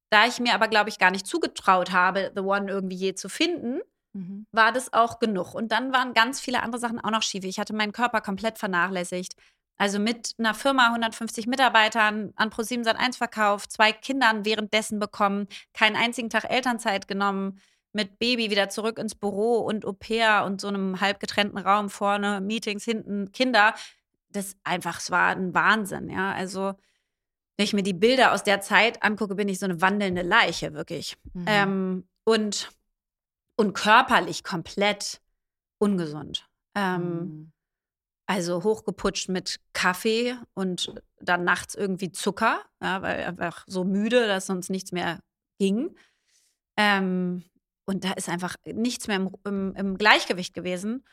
da 0.10 0.26
ich 0.26 0.40
mir 0.40 0.54
aber, 0.54 0.68
glaube 0.68 0.90
ich, 0.90 1.00
gar 1.00 1.12
nicht 1.12 1.28
zugetraut 1.28 1.92
habe, 1.92 2.32
the 2.36 2.42
one 2.42 2.70
irgendwie 2.70 2.96
je 2.96 3.14
zu 3.14 3.30
finden, 3.30 3.82
Mhm. 4.16 4.48
war 4.54 4.72
das 4.72 4.94
auch 4.94 5.20
genug. 5.20 5.54
Und 5.54 5.74
dann 5.74 5.92
waren 5.92 6.14
ganz 6.14 6.40
viele 6.40 6.64
andere 6.64 6.80
Sachen 6.80 7.02
auch 7.02 7.12
noch 7.12 7.22
schief. 7.22 7.44
Ich 7.44 7.60
hatte 7.60 7.76
meinen 7.76 7.92
Körper 7.92 8.22
komplett 8.22 8.58
vernachlässigt. 8.58 9.36
Also 9.78 10.00
mit 10.00 10.34
einer 10.38 10.54
Firma, 10.54 10.88
150 10.88 11.48
Mitarbeitern, 11.48 12.32
an 12.36 12.50
Pro7 12.50 12.86
Sat1 12.86 13.18
verkauft, 13.18 13.72
zwei 13.72 13.92
Kindern 13.92 14.46
währenddessen 14.46 15.00
bekommen, 15.00 15.48
keinen 15.74 15.96
einzigen 15.96 16.30
Tag 16.30 16.50
Elternzeit 16.50 17.08
genommen, 17.08 17.60
mit 17.92 18.20
Baby 18.20 18.52
wieder 18.52 18.70
zurück 18.70 19.00
ins 19.00 19.16
Büro 19.16 19.58
und 19.60 19.86
Au 19.86 19.94
pair 19.94 20.44
und 20.46 20.62
so 20.62 20.68
einem 20.68 21.00
halb 21.02 21.20
getrennten 21.20 21.58
Raum 21.58 21.90
vorne, 21.90 22.42
Meetings 22.42 22.84
hinten, 22.84 23.32
Kinder. 23.32 23.74
Das 24.30 24.56
einfach, 24.64 25.00
es 25.00 25.12
war 25.12 25.30
ein 25.30 25.54
Wahnsinn, 25.54 26.10
ja. 26.10 26.34
Also, 26.34 26.74
wenn 27.58 27.64
ich 27.64 27.74
mir 27.74 27.84
die 27.84 27.94
Bilder 27.94 28.34
aus 28.34 28.44
der 28.44 28.60
Zeit 28.60 29.02
angucke, 29.02 29.36
bin 29.36 29.48
ich 29.48 29.60
so 29.60 29.66
eine 29.66 29.82
wandelnde 29.82 30.24
Leiche, 30.24 30.74
wirklich. 30.74 31.18
Mhm. 31.34 31.46
Ähm, 31.48 32.08
und, 32.26 32.70
und 33.56 33.74
körperlich 33.74 34.44
komplett 34.44 35.22
ungesund. 35.78 36.50
Ähm, 36.76 37.02
Mhm. 37.02 37.52
Also 38.28 38.64
hochgeputscht 38.64 39.30
mit 39.30 39.60
Kaffee 39.74 40.36
und 40.54 40.94
dann 41.20 41.44
nachts 41.44 41.76
irgendwie 41.76 42.12
Zucker, 42.12 42.64
ja, 42.82 43.02
weil 43.02 43.24
einfach 43.24 43.64
so 43.68 43.84
müde, 43.84 44.28
dass 44.28 44.48
sonst 44.48 44.70
nichts 44.70 44.92
mehr 44.92 45.20
ging. 45.60 45.96
Ähm, 46.78 47.44
und 47.86 48.04
da 48.04 48.14
ist 48.14 48.30
einfach 48.30 48.56
nichts 48.66 49.08
mehr 49.08 49.18
im, 49.18 49.30
im, 49.46 49.76
im 49.76 49.98
Gleichgewicht 49.98 50.54
gewesen. 50.54 51.06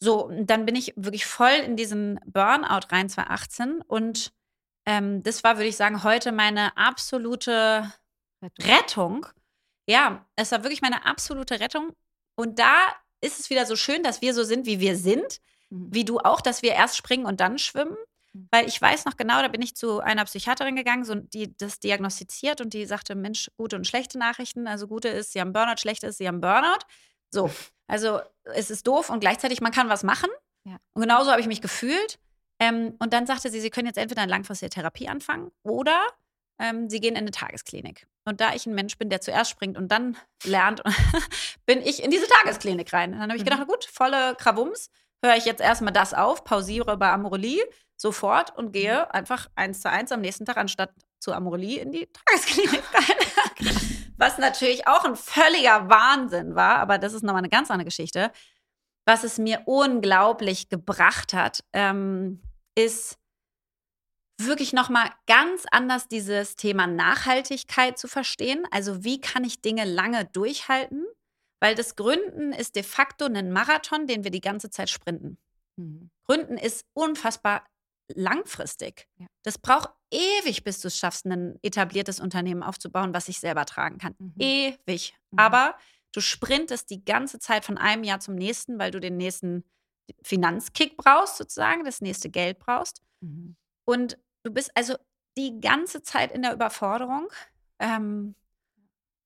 So, 0.00 0.30
dann 0.40 0.66
bin 0.66 0.76
ich 0.76 0.94
wirklich 0.96 1.26
voll 1.26 1.52
in 1.64 1.76
diesen 1.76 2.20
Burnout 2.26 2.88
rein 2.90 3.08
2018 3.08 3.82
und 3.82 4.32
ähm, 4.86 5.22
das 5.22 5.42
war, 5.42 5.56
würde 5.56 5.68
ich 5.68 5.76
sagen, 5.76 6.04
heute 6.04 6.32
meine 6.32 6.76
absolute 6.76 7.92
Rettung. 8.60 9.26
Ja, 9.88 10.26
es 10.36 10.52
war 10.52 10.62
wirklich 10.62 10.82
meine 10.82 11.04
absolute 11.04 11.60
Rettung. 11.60 11.92
Und 12.36 12.58
da 12.58 12.86
ist 13.20 13.40
es 13.40 13.50
wieder 13.50 13.66
so 13.66 13.76
schön, 13.76 14.02
dass 14.02 14.22
wir 14.22 14.32
so 14.32 14.44
sind, 14.44 14.66
wie 14.66 14.80
wir 14.80 14.96
sind. 14.96 15.40
Mhm. 15.70 15.88
Wie 15.94 16.04
du 16.04 16.18
auch, 16.18 16.40
dass 16.40 16.62
wir 16.62 16.72
erst 16.72 16.96
springen 16.96 17.26
und 17.26 17.40
dann 17.40 17.58
schwimmen. 17.58 17.96
Mhm. 18.32 18.48
Weil 18.50 18.68
ich 18.68 18.80
weiß 18.80 19.04
noch 19.04 19.16
genau, 19.16 19.40
da 19.42 19.48
bin 19.48 19.62
ich 19.62 19.74
zu 19.76 20.00
einer 20.00 20.24
Psychiaterin 20.24 20.76
gegangen, 20.76 21.04
so, 21.04 21.14
die 21.14 21.56
das 21.56 21.80
diagnostiziert 21.80 22.60
und 22.60 22.72
die 22.74 22.86
sagte: 22.86 23.14
Mensch, 23.14 23.50
gute 23.56 23.76
und 23.76 23.86
schlechte 23.86 24.18
Nachrichten. 24.18 24.66
Also, 24.68 24.86
gute 24.88 25.08
ist, 25.08 25.32
sie 25.32 25.40
haben 25.40 25.52
Burnout, 25.52 25.78
schlechte 25.78 26.06
ist, 26.06 26.18
sie 26.18 26.28
haben 26.28 26.40
Burnout. 26.40 26.84
So, 27.30 27.50
also 27.86 28.20
es 28.44 28.70
ist 28.70 28.86
doof 28.86 29.10
und 29.10 29.20
gleichzeitig, 29.20 29.60
man 29.60 29.72
kann 29.72 29.88
was 29.88 30.02
machen. 30.02 30.30
Ja. 30.64 30.76
Und 30.94 31.02
genauso 31.02 31.30
habe 31.30 31.40
ich 31.40 31.46
mich 31.46 31.60
gefühlt. 31.62 32.18
Ähm, 32.58 32.96
und 33.00 33.12
dann 33.12 33.26
sagte 33.26 33.50
sie, 33.50 33.60
sie 33.60 33.68
können 33.70 33.86
jetzt 33.86 33.98
entweder 33.98 34.22
eine 34.22 34.30
langfristige 34.30 34.70
Therapie 34.70 35.08
anfangen 35.08 35.50
oder 35.62 36.00
ähm, 36.58 36.88
sie 36.88 37.00
gehen 37.00 37.12
in 37.14 37.18
eine 37.18 37.30
Tagesklinik. 37.30 38.06
Und 38.24 38.40
da 38.40 38.54
ich 38.54 38.64
ein 38.64 38.74
Mensch 38.74 38.96
bin, 38.96 39.10
der 39.10 39.20
zuerst 39.20 39.50
springt 39.50 39.76
und 39.76 39.88
dann 39.88 40.16
lernt, 40.42 40.82
bin 41.66 41.82
ich 41.82 42.02
in 42.02 42.10
diese 42.10 42.26
Tagesklinik 42.26 42.90
rein. 42.94 43.12
Und 43.12 43.18
dann 43.20 43.28
habe 43.28 43.36
ich 43.36 43.42
Mhm. 43.44 43.50
gedacht, 43.50 43.68
gut, 43.68 43.84
volle 43.84 44.34
Krawums, 44.36 44.88
höre 45.26 45.36
ich 45.36 45.44
jetzt 45.44 45.60
erstmal 45.60 45.92
das 45.92 46.14
auf, 46.14 46.44
pausiere 46.44 46.96
bei 46.96 47.10
Amorelie 47.10 47.62
sofort 47.96 48.56
und 48.56 48.72
gehe 48.72 49.12
einfach 49.12 49.48
eins 49.54 49.80
zu 49.80 49.90
eins 49.90 50.12
am 50.12 50.20
nächsten 50.20 50.44
Tag 50.44 50.56
anstatt 50.56 50.92
zu 51.18 51.32
Amorelie 51.32 51.80
in 51.80 51.92
die 51.92 52.08
Tagesklinik 52.12 52.82
rein. 52.94 53.66
Was 54.18 54.38
natürlich 54.38 54.86
auch 54.86 55.04
ein 55.04 55.16
völliger 55.16 55.88
Wahnsinn 55.88 56.54
war, 56.54 56.76
aber 56.76 56.98
das 56.98 57.12
ist 57.12 57.22
nochmal 57.22 57.40
eine 57.40 57.50
ganz 57.50 57.70
andere 57.70 57.86
Geschichte. 57.86 58.32
was 59.08 59.22
es 59.22 59.38
mir 59.38 59.62
unglaublich 59.66 60.68
gebracht 60.68 61.32
hat, 61.32 61.62
ähm, 61.72 62.42
ist 62.74 63.18
wirklich 64.38 64.72
nochmal 64.72 65.10
ganz 65.26 65.64
anders 65.70 66.08
dieses 66.08 66.56
Thema 66.56 66.86
Nachhaltigkeit 66.86 67.98
zu 67.98 68.08
verstehen. 68.08 68.66
Also 68.70 69.04
wie 69.04 69.20
kann 69.20 69.44
ich 69.44 69.62
Dinge 69.62 69.84
lange 69.84 70.24
durchhalten? 70.26 71.06
Weil 71.66 71.74
das 71.74 71.96
Gründen 71.96 72.52
ist 72.52 72.76
de 72.76 72.84
facto 72.84 73.24
ein 73.24 73.50
Marathon, 73.50 74.06
den 74.06 74.22
wir 74.22 74.30
die 74.30 74.40
ganze 74.40 74.70
Zeit 74.70 74.88
sprinten. 74.88 75.36
Mhm. 75.74 76.10
Gründen 76.24 76.58
ist 76.58 76.86
unfassbar 76.92 77.66
langfristig. 78.14 79.08
Ja. 79.18 79.26
Das 79.42 79.58
braucht 79.58 79.90
ewig, 80.12 80.62
bis 80.62 80.80
du 80.80 80.86
es 80.86 80.96
schaffst, 80.96 81.26
ein 81.26 81.58
etabliertes 81.62 82.20
Unternehmen 82.20 82.62
aufzubauen, 82.62 83.12
was 83.12 83.26
sich 83.26 83.40
selber 83.40 83.66
tragen 83.66 83.98
kann. 83.98 84.14
Mhm. 84.20 84.34
Ewig. 84.38 85.16
Mhm. 85.32 85.38
Aber 85.40 85.74
du 86.12 86.20
sprintest 86.20 86.88
die 86.90 87.04
ganze 87.04 87.40
Zeit 87.40 87.64
von 87.64 87.78
einem 87.78 88.04
Jahr 88.04 88.20
zum 88.20 88.36
nächsten, 88.36 88.78
weil 88.78 88.92
du 88.92 89.00
den 89.00 89.16
nächsten 89.16 89.64
Finanzkick 90.22 90.96
brauchst, 90.96 91.36
sozusagen, 91.36 91.84
das 91.84 92.00
nächste 92.00 92.30
Geld 92.30 92.60
brauchst. 92.60 93.02
Mhm. 93.22 93.56
Und 93.84 94.18
du 94.44 94.52
bist 94.52 94.70
also 94.76 94.94
die 95.36 95.60
ganze 95.60 96.04
Zeit 96.04 96.30
in 96.30 96.42
der 96.42 96.52
Überforderung. 96.52 97.26
Ähm, 97.80 98.36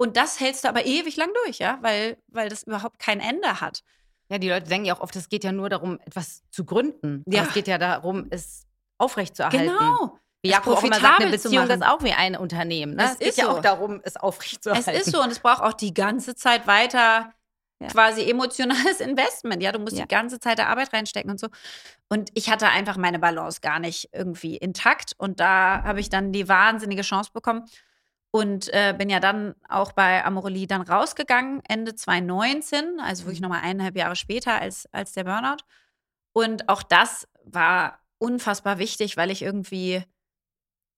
und 0.01 0.17
das 0.17 0.41
hältst 0.41 0.65
du 0.65 0.69
aber 0.71 0.87
ewig 0.87 1.19
lang 1.19 1.29
durch, 1.45 1.59
ja, 1.59 1.77
weil, 1.83 2.17
weil 2.29 2.49
das 2.49 2.63
überhaupt 2.63 2.99
kein 2.99 3.21
Ende 3.21 3.61
hat. 3.61 3.83
Ja, 4.31 4.39
die 4.39 4.49
Leute 4.49 4.67
denken 4.67 4.87
ja 4.87 4.97
auch 4.97 5.01
oft, 5.01 5.15
es 5.15 5.29
geht 5.29 5.45
ja 5.45 5.53
nur 5.53 5.69
darum, 5.69 5.99
etwas 6.07 6.43
zu 6.51 6.65
gründen. 6.65 7.23
Ja. 7.27 7.43
Es 7.43 7.53
geht 7.53 7.69
ja 7.69 7.77
darum, 7.77 8.27
es 8.31 8.63
aufrechtzuerhalten. 8.97 9.67
Genau. 9.67 10.19
Wie 10.41 10.49
Jakob 10.49 10.79
auch 10.79 10.85
immer 10.85 10.99
sagt, 10.99 11.21
eine 11.21 11.31
Beziehung 11.31 11.69
ist 11.69 11.85
auch 11.85 12.03
wie 12.03 12.13
ein 12.13 12.35
Unternehmen. 12.35 12.95
Ne? 12.95 13.05
Es, 13.05 13.11
es 13.11 13.19
geht 13.19 13.37
ja 13.37 13.45
so. 13.45 13.51
auch 13.51 13.61
darum, 13.61 14.01
es 14.03 14.17
aufrechtzuerhalten. 14.17 14.89
Es 14.89 15.07
ist 15.07 15.13
so 15.13 15.23
und 15.23 15.33
es 15.33 15.41
braucht 15.41 15.61
auch 15.61 15.75
die 15.75 15.93
ganze 15.93 16.35
Zeit 16.35 16.67
weiter 16.67 17.35
ja. 17.79 17.89
quasi 17.89 18.23
emotionales 18.23 19.01
Investment. 19.03 19.63
Ja, 19.63 19.71
du 19.71 19.81
musst 19.81 19.99
ja. 19.99 20.05
die 20.05 20.09
ganze 20.09 20.41
Zeit 20.41 20.57
der 20.57 20.71
Arbeit 20.71 20.95
reinstecken 20.95 21.31
und 21.31 21.39
so. 21.39 21.49
Und 22.09 22.31
ich 22.33 22.49
hatte 22.49 22.69
einfach 22.69 22.97
meine 22.97 23.19
Balance 23.19 23.61
gar 23.61 23.79
nicht 23.79 24.09
irgendwie 24.15 24.57
intakt. 24.57 25.13
Und 25.19 25.41
da 25.41 25.83
habe 25.83 26.01
ich 26.01 26.09
dann 26.09 26.33
die 26.33 26.49
wahnsinnige 26.49 27.03
Chance 27.03 27.33
bekommen 27.35 27.67
und 28.33 28.69
äh, 28.73 28.95
bin 28.97 29.11
ja 29.11 29.21
dann 29.21 29.55
auch 29.69 29.93
bei 29.93 30.25
Amorelie 30.25 30.67
dann 30.67 30.83
rausgegangen, 30.83 31.63
Ende 31.69 31.95
2019, 31.95 33.01
also 33.01 33.25
wirklich 33.25 33.41
mhm. 33.41 33.49
nochmal 33.49 33.63
eineinhalb 33.63 33.97
Jahre 33.97 34.17
später 34.17 34.61
als, 34.61 34.89
als 34.93 35.13
der 35.13 35.25
Burnout. 35.25 35.65
Und 36.33 36.69
auch 36.69 36.83
das 36.83 37.27
war 37.45 37.99
unfassbar 38.19 38.79
wichtig, 38.79 39.17
weil 39.17 39.31
ich 39.31 39.43
irgendwie 39.43 40.05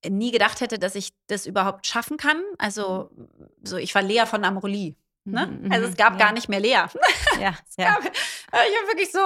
nie 0.06 0.32
gedacht 0.32 0.60
hätte, 0.60 0.78
dass 0.78 0.94
ich 0.94 1.12
das 1.28 1.46
überhaupt 1.46 1.86
schaffen 1.86 2.16
kann. 2.16 2.42
Also, 2.58 3.10
mhm. 3.14 3.28
so 3.62 3.76
ich 3.76 3.94
war 3.94 4.02
Lea 4.02 4.24
von 4.26 4.44
Amorelie. 4.44 4.96
Ne? 5.24 5.46
Mhm, 5.46 5.72
also 5.72 5.86
es 5.86 5.96
gab 5.96 6.14
ja. 6.14 6.26
gar 6.26 6.32
nicht 6.32 6.48
mehr 6.48 6.60
Lea. 6.60 6.84
Ja, 7.40 7.54
ja. 7.78 7.94
Gab, 7.94 8.04
äh, 8.04 8.08
ich 8.68 8.76
habe 8.76 8.88
wirklich 8.88 9.10
so, 9.10 9.18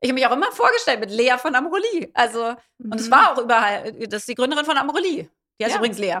ich 0.00 0.08
habe 0.08 0.14
mich 0.14 0.26
auch 0.26 0.32
immer 0.32 0.50
vorgestellt 0.52 1.00
mit 1.00 1.10
Lea 1.10 1.36
von 1.36 1.54
Amorelie. 1.54 2.10
Also, 2.14 2.56
und 2.78 2.98
es 2.98 3.10
war 3.10 3.32
auch 3.32 3.38
überall, 3.38 3.92
das 3.92 4.22
ist 4.22 4.28
die 4.28 4.34
Gründerin 4.34 4.64
von 4.64 4.78
Amorelie. 4.78 5.28
Die 5.60 5.64
heißt 5.64 5.74
ja. 5.74 5.78
übrigens 5.78 5.98
Lea. 5.98 6.18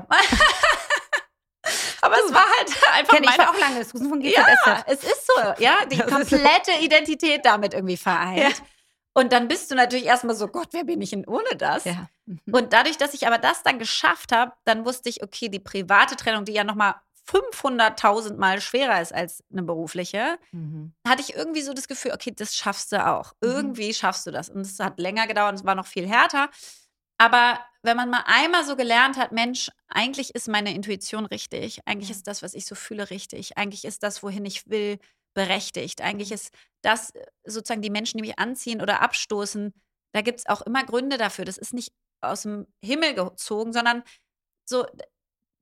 Aber 2.02 2.16
es 2.16 2.34
war 2.34 2.44
halt 2.58 2.70
einfach 2.92 3.14
Kenn 3.14 3.24
ich 3.24 3.36
meine, 3.36 3.48
auch 3.48 3.58
lange 3.58 3.78
das 3.78 3.92
von 3.92 4.20
GZSZ. 4.20 4.66
Ja, 4.66 4.84
es 4.86 5.04
ist 5.04 5.26
so, 5.26 5.62
ja, 5.62 5.86
die 5.90 5.98
komplette 5.98 6.72
Identität 6.80 7.46
damit 7.46 7.72
irgendwie 7.72 7.96
vereint. 7.96 8.38
Ja. 8.38 8.48
Und 9.14 9.32
dann 9.32 9.46
bist 9.48 9.70
du 9.70 9.74
natürlich 9.74 10.06
erstmal 10.06 10.34
so, 10.34 10.48
Gott, 10.48 10.68
wer 10.72 10.84
bin 10.84 11.00
ich 11.00 11.10
denn 11.10 11.26
ohne 11.26 11.56
das? 11.56 11.84
Ja. 11.84 12.08
Mhm. 12.26 12.40
Und 12.50 12.72
dadurch, 12.72 12.98
dass 12.98 13.14
ich 13.14 13.26
aber 13.26 13.38
das 13.38 13.62
dann 13.62 13.78
geschafft 13.78 14.32
habe, 14.32 14.52
dann 14.64 14.84
wusste 14.84 15.08
ich, 15.08 15.22
okay, 15.22 15.48
die 15.48 15.60
private 15.60 16.16
Trennung, 16.16 16.44
die 16.44 16.52
ja 16.52 16.64
nochmal 16.64 16.94
500.000 17.30 18.36
Mal 18.36 18.60
schwerer 18.60 19.00
ist 19.00 19.14
als 19.14 19.44
eine 19.52 19.62
berufliche, 19.62 20.38
mhm. 20.50 20.92
hatte 21.06 21.22
ich 21.22 21.34
irgendwie 21.34 21.62
so 21.62 21.72
das 21.72 21.86
Gefühl, 21.88 22.12
okay, 22.12 22.32
das 22.34 22.56
schaffst 22.56 22.90
du 22.90 23.06
auch. 23.06 23.34
Mhm. 23.42 23.50
Irgendwie 23.50 23.94
schaffst 23.94 24.26
du 24.26 24.32
das. 24.32 24.48
Und 24.48 24.62
es 24.62 24.80
hat 24.80 24.98
länger 24.98 25.26
gedauert, 25.26 25.54
es 25.54 25.64
war 25.64 25.74
noch 25.74 25.86
viel 25.86 26.08
härter. 26.08 26.48
Aber 27.22 27.60
wenn 27.84 27.96
man 27.96 28.10
mal 28.10 28.24
einmal 28.26 28.64
so 28.64 28.74
gelernt 28.74 29.16
hat, 29.16 29.30
Mensch, 29.30 29.70
eigentlich 29.86 30.34
ist 30.34 30.48
meine 30.48 30.74
Intuition 30.74 31.24
richtig, 31.24 31.78
eigentlich 31.86 32.10
ist 32.10 32.26
das, 32.26 32.42
was 32.42 32.52
ich 32.52 32.66
so 32.66 32.74
fühle, 32.74 33.10
richtig, 33.10 33.56
eigentlich 33.56 33.84
ist 33.84 34.02
das, 34.02 34.24
wohin 34.24 34.44
ich 34.44 34.68
will, 34.68 34.98
berechtigt, 35.32 36.00
eigentlich 36.00 36.32
ist 36.32 36.52
das 36.80 37.10
äh, 37.10 37.24
sozusagen 37.44 37.80
die 37.80 37.90
Menschen, 37.90 38.18
die 38.18 38.22
mich 38.22 38.40
anziehen 38.40 38.82
oder 38.82 39.02
abstoßen, 39.02 39.72
da 40.12 40.20
gibt 40.20 40.40
es 40.40 40.46
auch 40.46 40.62
immer 40.62 40.82
Gründe 40.82 41.16
dafür. 41.16 41.44
Das 41.44 41.58
ist 41.58 41.72
nicht 41.72 41.92
aus 42.20 42.42
dem 42.42 42.66
Himmel 42.82 43.14
gezogen, 43.14 43.72
sondern 43.72 44.02
so, 44.64 44.84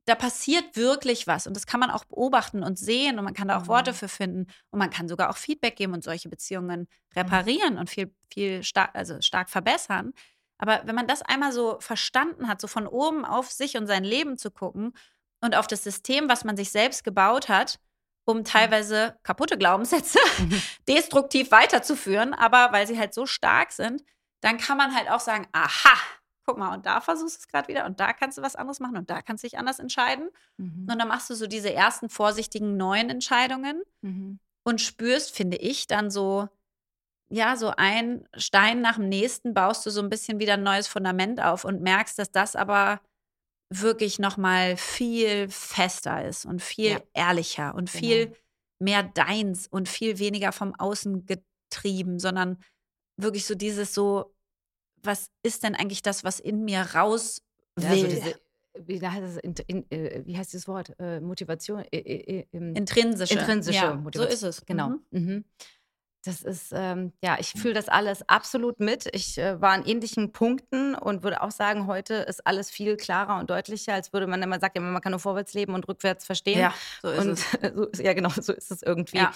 da 0.06 0.14
passiert 0.14 0.76
wirklich 0.76 1.26
was 1.26 1.46
und 1.46 1.54
das 1.54 1.66
kann 1.66 1.78
man 1.78 1.90
auch 1.90 2.06
beobachten 2.06 2.62
und 2.62 2.78
sehen 2.78 3.18
und 3.18 3.24
man 3.26 3.34
kann 3.34 3.48
da 3.48 3.58
auch 3.58 3.64
mhm. 3.64 3.68
Worte 3.68 3.92
für 3.92 4.08
finden 4.08 4.46
und 4.70 4.78
man 4.78 4.88
kann 4.88 5.08
sogar 5.08 5.28
auch 5.28 5.36
Feedback 5.36 5.76
geben 5.76 5.92
und 5.92 6.04
solche 6.04 6.30
Beziehungen 6.30 6.88
reparieren 7.14 7.76
und 7.76 7.90
viel, 7.90 8.14
viel 8.32 8.62
stark, 8.62 8.94
also 8.94 9.20
stark 9.20 9.50
verbessern. 9.50 10.14
Aber 10.60 10.82
wenn 10.84 10.94
man 10.94 11.06
das 11.06 11.22
einmal 11.22 11.52
so 11.52 11.78
verstanden 11.80 12.46
hat, 12.46 12.60
so 12.60 12.66
von 12.68 12.86
oben 12.86 13.24
auf 13.24 13.50
sich 13.50 13.76
und 13.76 13.86
sein 13.86 14.04
Leben 14.04 14.36
zu 14.36 14.50
gucken 14.50 14.92
und 15.40 15.56
auf 15.56 15.66
das 15.66 15.82
System, 15.82 16.28
was 16.28 16.44
man 16.44 16.56
sich 16.56 16.70
selbst 16.70 17.02
gebaut 17.02 17.48
hat, 17.48 17.80
um 18.26 18.38
mhm. 18.38 18.44
teilweise 18.44 19.16
kaputte 19.22 19.56
Glaubenssätze 19.56 20.18
mhm. 20.38 20.62
destruktiv 20.88 21.50
weiterzuführen, 21.50 22.34
aber 22.34 22.72
weil 22.72 22.86
sie 22.86 22.98
halt 22.98 23.14
so 23.14 23.26
stark 23.26 23.72
sind, 23.72 24.04
dann 24.42 24.58
kann 24.58 24.76
man 24.76 24.94
halt 24.94 25.10
auch 25.10 25.20
sagen, 25.20 25.46
aha, 25.52 25.96
guck 26.44 26.58
mal, 26.58 26.74
und 26.74 26.84
da 26.84 27.00
versuchst 27.00 27.36
du 27.36 27.40
es 27.40 27.48
gerade 27.48 27.68
wieder 27.68 27.86
und 27.86 28.00
da 28.00 28.12
kannst 28.12 28.36
du 28.36 28.42
was 28.42 28.56
anderes 28.56 28.80
machen 28.80 28.96
und 28.96 29.08
da 29.08 29.22
kannst 29.22 29.44
du 29.44 29.48
dich 29.48 29.58
anders 29.58 29.78
entscheiden. 29.78 30.28
Mhm. 30.58 30.86
Und 30.90 30.98
dann 30.98 31.08
machst 31.08 31.30
du 31.30 31.34
so 31.34 31.46
diese 31.46 31.72
ersten 31.72 32.10
vorsichtigen 32.10 32.76
neuen 32.76 33.08
Entscheidungen 33.08 33.82
mhm. 34.02 34.38
und 34.62 34.80
spürst, 34.80 35.34
finde 35.34 35.56
ich, 35.56 35.86
dann 35.86 36.10
so, 36.10 36.48
ja, 37.30 37.56
so 37.56 37.72
ein 37.76 38.28
Stein 38.36 38.80
nach 38.80 38.96
dem 38.96 39.08
nächsten 39.08 39.54
baust 39.54 39.86
du 39.86 39.90
so 39.90 40.02
ein 40.02 40.10
bisschen 40.10 40.40
wieder 40.40 40.54
ein 40.54 40.62
neues 40.62 40.88
Fundament 40.88 41.40
auf 41.40 41.64
und 41.64 41.80
merkst, 41.80 42.18
dass 42.18 42.32
das 42.32 42.56
aber 42.56 43.00
wirklich 43.72 44.18
noch 44.18 44.36
mal 44.36 44.76
viel 44.76 45.48
fester 45.48 46.26
ist 46.26 46.44
und 46.44 46.60
viel 46.60 46.90
ja. 46.90 47.00
ehrlicher 47.14 47.74
und 47.74 47.90
genau. 47.90 48.04
viel 48.04 48.36
mehr 48.80 49.04
deins 49.04 49.68
und 49.68 49.88
viel 49.88 50.18
weniger 50.18 50.50
vom 50.50 50.74
Außen 50.74 51.24
getrieben, 51.24 52.18
sondern 52.18 52.58
wirklich 53.16 53.46
so 53.46 53.54
dieses 53.54 53.94
so, 53.94 54.34
was 55.02 55.30
ist 55.44 55.62
denn 55.62 55.76
eigentlich 55.76 56.02
das, 56.02 56.24
was 56.24 56.40
in 56.40 56.64
mir 56.64 56.80
raus 56.80 57.42
will? 57.76 57.84
Ja, 57.84 57.96
so 57.96 58.06
diese, 58.08 58.40
wie, 58.86 59.06
heißt 59.06 59.22
das, 59.22 59.36
in, 59.36 59.54
in, 59.68 59.90
äh, 59.90 60.22
wie 60.26 60.36
heißt 60.36 60.52
das 60.52 60.66
Wort? 60.66 60.92
Äh, 60.98 61.20
Motivation? 61.20 61.84
Äh, 61.92 61.98
äh, 61.98 62.46
intrinsische. 62.50 63.38
Intrinsische 63.38 63.76
ja, 63.76 63.94
Motivation. 63.94 64.36
So 64.38 64.48
ist 64.48 64.58
es. 64.58 64.66
Genau. 64.66 64.88
Mhm. 64.88 65.04
Mhm. 65.10 65.44
Das 66.22 66.42
ist, 66.42 66.72
ähm, 66.74 67.14
ja, 67.22 67.38
ich 67.40 67.52
fühle 67.52 67.72
das 67.72 67.88
alles 67.88 68.28
absolut 68.28 68.78
mit. 68.78 69.08
Ich 69.14 69.38
äh, 69.38 69.58
war 69.60 69.70
an 69.70 69.86
ähnlichen 69.86 70.32
Punkten 70.32 70.94
und 70.94 71.22
würde 71.22 71.42
auch 71.42 71.50
sagen, 71.50 71.86
heute 71.86 72.14
ist 72.14 72.46
alles 72.46 72.70
viel 72.70 72.98
klarer 72.98 73.38
und 73.38 73.48
deutlicher, 73.48 73.94
als 73.94 74.12
würde 74.12 74.26
man 74.26 74.42
immer 74.42 74.60
sagen, 74.60 74.72
ja, 74.74 74.80
man 74.82 75.00
kann 75.00 75.12
nur 75.12 75.18
vorwärts 75.18 75.54
leben 75.54 75.72
und 75.72 75.88
rückwärts 75.88 76.26
verstehen. 76.26 76.58
Ja, 76.58 76.74
so 77.00 77.08
ist 77.08 77.18
und, 77.20 77.30
es. 77.30 77.50
so, 77.96 78.02
ja, 78.02 78.12
genau, 78.12 78.28
so 78.28 78.52
ist 78.52 78.70
es 78.70 78.82
irgendwie. 78.82 79.16
Ja. 79.16 79.32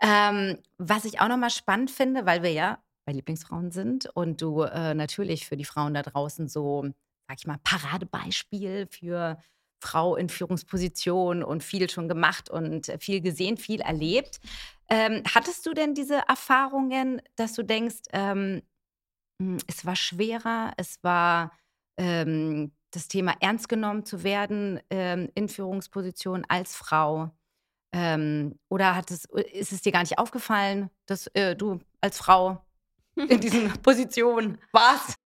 Ähm, 0.00 0.58
was 0.78 1.04
ich 1.04 1.20
auch 1.20 1.28
nochmal 1.28 1.50
spannend 1.50 1.90
finde, 1.90 2.26
weil 2.26 2.44
wir 2.44 2.52
ja 2.52 2.78
bei 3.04 3.12
Lieblingsfrauen 3.12 3.72
sind 3.72 4.06
und 4.14 4.40
du 4.40 4.62
äh, 4.62 4.94
natürlich 4.94 5.46
für 5.46 5.56
die 5.56 5.64
Frauen 5.64 5.94
da 5.94 6.02
draußen 6.02 6.48
so, 6.48 6.84
sag 7.26 7.38
ich 7.38 7.46
mal, 7.46 7.58
Paradebeispiel 7.64 8.86
für 8.88 9.38
Frau 9.80 10.14
in 10.14 10.28
Führungsposition 10.28 11.42
und 11.42 11.64
viel 11.64 11.90
schon 11.90 12.08
gemacht 12.08 12.50
und 12.50 12.92
viel 13.00 13.20
gesehen, 13.20 13.56
viel 13.56 13.80
erlebt. 13.80 14.40
Ähm, 14.90 15.22
hattest 15.34 15.64
du 15.66 15.72
denn 15.72 15.94
diese 15.94 16.22
Erfahrungen, 16.28 17.22
dass 17.36 17.52
du 17.52 17.62
denkst, 17.62 18.02
ähm, 18.12 18.62
hm, 19.40 19.58
es 19.68 19.86
war 19.86 19.96
schwerer, 19.96 20.72
es 20.76 21.02
war 21.02 21.52
ähm, 21.96 22.72
das 22.90 23.06
Thema 23.06 23.36
ernst 23.40 23.68
genommen 23.68 24.04
zu 24.04 24.24
werden 24.24 24.80
ähm, 24.90 25.30
in 25.34 25.48
Führungsposition 25.48 26.44
als 26.48 26.74
Frau? 26.74 27.30
Ähm, 27.92 28.58
oder 28.68 28.96
hat 28.96 29.10
es, 29.10 29.24
ist 29.26 29.72
es 29.72 29.82
dir 29.82 29.92
gar 29.92 30.00
nicht 30.00 30.18
aufgefallen, 30.18 30.90
dass 31.06 31.28
äh, 31.28 31.54
du 31.54 31.80
als 32.00 32.18
Frau 32.18 32.64
in 33.16 33.40
diesen 33.40 33.70
Positionen 33.82 34.58
warst? 34.72 35.19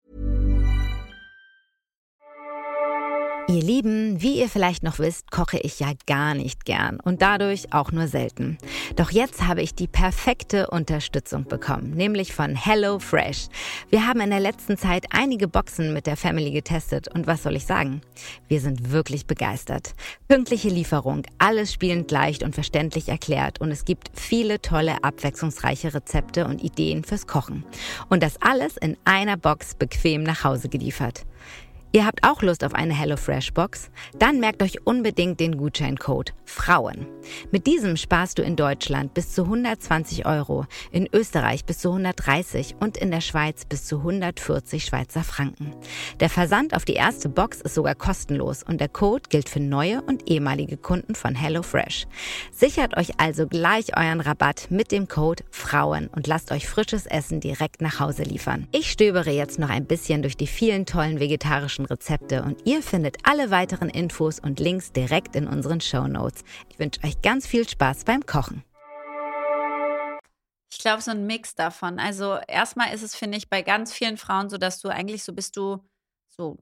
Ihr 3.53 3.61
Lieben, 3.61 4.19
wie 4.19 4.39
ihr 4.39 4.49
vielleicht 4.49 4.81
noch 4.81 4.97
wisst, 4.97 5.29
koche 5.29 5.59
ich 5.59 5.79
ja 5.79 5.91
gar 6.07 6.33
nicht 6.33 6.65
gern 6.65 6.99
und 6.99 7.21
dadurch 7.21 7.71
auch 7.71 7.91
nur 7.91 8.07
selten. 8.07 8.57
Doch 8.95 9.11
jetzt 9.11 9.45
habe 9.45 9.61
ich 9.61 9.75
die 9.75 9.85
perfekte 9.85 10.71
Unterstützung 10.71 11.43
bekommen, 11.43 11.91
nämlich 11.91 12.33
von 12.33 12.55
Hello 12.55 12.97
Fresh. 12.97 13.49
Wir 13.91 14.07
haben 14.07 14.21
in 14.21 14.31
der 14.31 14.39
letzten 14.39 14.75
Zeit 14.75 15.05
einige 15.11 15.47
Boxen 15.47 15.93
mit 15.93 16.07
der 16.07 16.17
Family 16.17 16.49
getestet 16.49 17.13
und 17.13 17.27
was 17.27 17.43
soll 17.43 17.55
ich 17.55 17.67
sagen? 17.67 18.01
Wir 18.47 18.59
sind 18.59 18.89
wirklich 18.89 19.27
begeistert. 19.27 19.93
Pünktliche 20.27 20.69
Lieferung, 20.69 21.21
alles 21.37 21.71
spielend 21.71 22.09
leicht 22.09 22.41
und 22.41 22.55
verständlich 22.55 23.07
erklärt 23.07 23.61
und 23.61 23.69
es 23.69 23.85
gibt 23.85 24.09
viele 24.15 24.63
tolle, 24.63 25.03
abwechslungsreiche 25.03 25.93
Rezepte 25.93 26.47
und 26.47 26.63
Ideen 26.63 27.03
fürs 27.03 27.27
Kochen. 27.27 27.63
Und 28.09 28.23
das 28.23 28.41
alles 28.41 28.77
in 28.77 28.97
einer 29.05 29.37
Box 29.37 29.75
bequem 29.75 30.23
nach 30.23 30.43
Hause 30.43 30.69
geliefert. 30.69 31.23
Ihr 31.95 32.07
habt 32.07 32.23
auch 32.23 32.41
Lust 32.41 32.63
auf 32.63 32.73
eine 32.73 32.95
HelloFresh-Box? 32.95 33.91
Dann 34.17 34.39
merkt 34.39 34.63
euch 34.63 34.87
unbedingt 34.87 35.39
den 35.39 35.57
Gutscheincode 35.57 36.33
Frauen. 36.43 37.05
Mit 37.51 37.67
diesem 37.67 37.97
sparst 37.97 38.39
du 38.39 38.41
in 38.41 38.55
Deutschland 38.55 39.13
bis 39.13 39.31
zu 39.33 39.43
120 39.43 40.25
Euro, 40.25 40.65
in 40.91 41.07
Österreich 41.13 41.65
bis 41.65 41.77
zu 41.77 41.89
130 41.89 42.77
und 42.79 42.97
in 42.97 43.11
der 43.11 43.21
Schweiz 43.21 43.65
bis 43.65 43.85
zu 43.85 43.97
140 43.97 44.85
Schweizer 44.85 45.23
Franken. 45.23 45.75
Der 46.19 46.31
Versand 46.31 46.75
auf 46.75 46.83
die 46.83 46.93
erste 46.93 47.29
Box 47.29 47.61
ist 47.61 47.75
sogar 47.75 47.93
kostenlos 47.93 48.63
und 48.63 48.81
der 48.81 48.89
Code 48.89 49.29
gilt 49.29 49.47
für 49.47 49.59
neue 49.59 50.01
und 50.01 50.31
ehemalige 50.31 50.77
Kunden 50.77 51.13
von 51.13 51.35
HelloFresh. 51.35 52.07
Sichert 52.51 52.97
euch 52.97 53.19
also 53.19 53.45
gleich 53.45 53.95
euren 53.95 54.19
Rabatt 54.19 54.71
mit 54.71 54.91
dem 54.91 55.07
Code 55.07 55.43
Frauen 55.51 56.07
und 56.07 56.25
lasst 56.25 56.51
euch 56.51 56.67
frisches 56.67 57.05
Essen 57.05 57.39
direkt 57.39 57.81
nach 57.83 57.99
Hause 57.99 58.23
liefern. 58.23 58.67
Ich 58.71 58.91
stöbere 58.91 59.29
jetzt 59.29 59.59
noch 59.59 59.69
ein 59.69 59.85
bisschen 59.85 60.23
durch 60.23 60.37
die 60.37 60.47
vielen 60.47 60.87
tollen 60.87 61.19
vegetarischen 61.19 61.82
Rezepte 61.86 62.43
und 62.43 62.65
ihr 62.65 62.81
findet 62.81 63.17
alle 63.23 63.51
weiteren 63.51 63.89
Infos 63.89 64.39
und 64.39 64.59
Links 64.59 64.91
direkt 64.91 65.36
in 65.36 65.47
unseren 65.47 65.81
Show 65.81 66.07
Notes. 66.07 66.43
Ich 66.69 66.79
wünsche 66.79 67.03
euch 67.03 67.21
ganz 67.21 67.47
viel 67.47 67.67
Spaß 67.67 68.03
beim 68.05 68.25
Kochen. 68.25 68.63
Ich 70.71 70.79
glaube, 70.79 71.01
so 71.01 71.11
ein 71.11 71.27
Mix 71.27 71.53
davon. 71.55 71.99
Also 71.99 72.39
erstmal 72.47 72.93
ist 72.93 73.03
es, 73.03 73.15
finde 73.15 73.38
ich, 73.38 73.49
bei 73.49 73.61
ganz 73.61 73.93
vielen 73.93 74.17
Frauen 74.17 74.49
so, 74.49 74.57
dass 74.57 74.79
du 74.79 74.89
eigentlich 74.89 75.23
so, 75.23 75.34
bis 75.34 75.51
du 75.51 75.79
so 76.29 76.57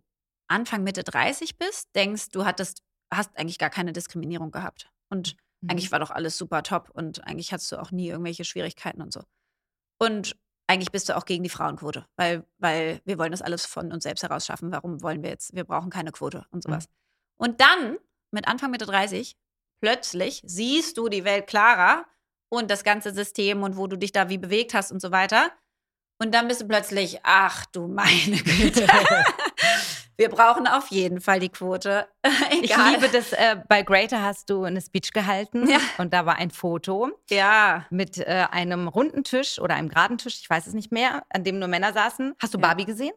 Anfang, 0.47 0.83
Mitte 0.83 1.03
30 1.03 1.57
bist, 1.57 1.95
denkst, 1.95 2.29
du 2.29 2.43
hattest, 2.43 2.83
hast 3.13 3.35
eigentlich 3.37 3.57
gar 3.57 3.69
keine 3.69 3.93
Diskriminierung 3.93 4.51
gehabt. 4.51 4.89
Und 5.09 5.37
mhm. 5.61 5.71
eigentlich 5.71 5.91
war 5.91 5.99
doch 5.99 6.11
alles 6.11 6.37
super 6.37 6.61
top 6.61 6.89
und 6.89 7.25
eigentlich 7.25 7.53
hattest 7.53 7.71
du 7.71 7.77
auch 7.77 7.91
nie 7.91 8.09
irgendwelche 8.09 8.43
Schwierigkeiten 8.43 9.01
und 9.01 9.13
so. 9.13 9.23
Und 9.97 10.35
eigentlich 10.71 10.91
bist 10.91 11.09
du 11.09 11.17
auch 11.17 11.25
gegen 11.25 11.43
die 11.43 11.49
Frauenquote, 11.49 12.05
weil, 12.15 12.45
weil 12.57 13.01
wir 13.03 13.17
wollen 13.17 13.31
das 13.31 13.41
alles 13.41 13.65
von 13.65 13.91
uns 13.91 14.03
selbst 14.03 14.23
heraus 14.23 14.45
schaffen. 14.45 14.71
Warum 14.71 15.01
wollen 15.03 15.21
wir 15.21 15.29
jetzt? 15.29 15.53
Wir 15.53 15.65
brauchen 15.65 15.89
keine 15.89 16.13
Quote 16.13 16.45
und 16.51 16.63
sowas. 16.63 16.85
Mhm. 16.85 17.45
Und 17.45 17.61
dann, 17.61 17.97
mit 18.31 18.47
Anfang 18.47 18.71
Mitte 18.71 18.85
30, 18.85 19.35
plötzlich 19.81 20.41
siehst 20.45 20.97
du 20.97 21.09
die 21.09 21.25
Welt 21.25 21.47
klarer 21.47 22.05
und 22.47 22.71
das 22.71 22.85
ganze 22.85 23.13
System 23.13 23.63
und 23.63 23.75
wo 23.75 23.87
du 23.87 23.97
dich 23.97 24.13
da 24.13 24.29
wie 24.29 24.37
bewegt 24.37 24.73
hast 24.73 24.93
und 24.93 25.01
so 25.01 25.11
weiter. 25.11 25.51
Und 26.19 26.33
dann 26.33 26.47
bist 26.47 26.61
du 26.61 26.67
plötzlich, 26.67 27.19
ach 27.23 27.65
du 27.65 27.87
meine 27.87 28.37
Güte. 28.43 28.87
Wir 30.17 30.29
brauchen 30.29 30.67
auf 30.67 30.87
jeden 30.89 31.21
Fall 31.21 31.39
die 31.39 31.49
Quote. 31.49 32.07
ich 32.61 32.75
liebe 32.75 33.09
das, 33.11 33.33
äh, 33.33 33.57
bei 33.67 33.81
Greater 33.81 34.21
hast 34.21 34.49
du 34.49 34.63
eine 34.63 34.81
Speech 34.81 35.13
gehalten 35.13 35.67
ja. 35.67 35.79
und 35.97 36.13
da 36.13 36.25
war 36.25 36.37
ein 36.37 36.51
Foto 36.51 37.09
ja. 37.29 37.85
mit 37.89 38.17
äh, 38.17 38.45
einem 38.51 38.87
runden 38.87 39.23
Tisch 39.23 39.59
oder 39.59 39.75
einem 39.75 39.89
geraden 39.89 40.17
Tisch, 40.17 40.39
ich 40.41 40.49
weiß 40.49 40.67
es 40.67 40.73
nicht 40.73 40.91
mehr, 40.91 41.23
an 41.29 41.43
dem 41.43 41.59
nur 41.59 41.67
Männer 41.67 41.93
saßen. 41.93 42.35
Hast 42.39 42.53
du 42.53 42.57
ja. 42.57 42.61
Barbie 42.61 42.85
gesehen? 42.85 43.13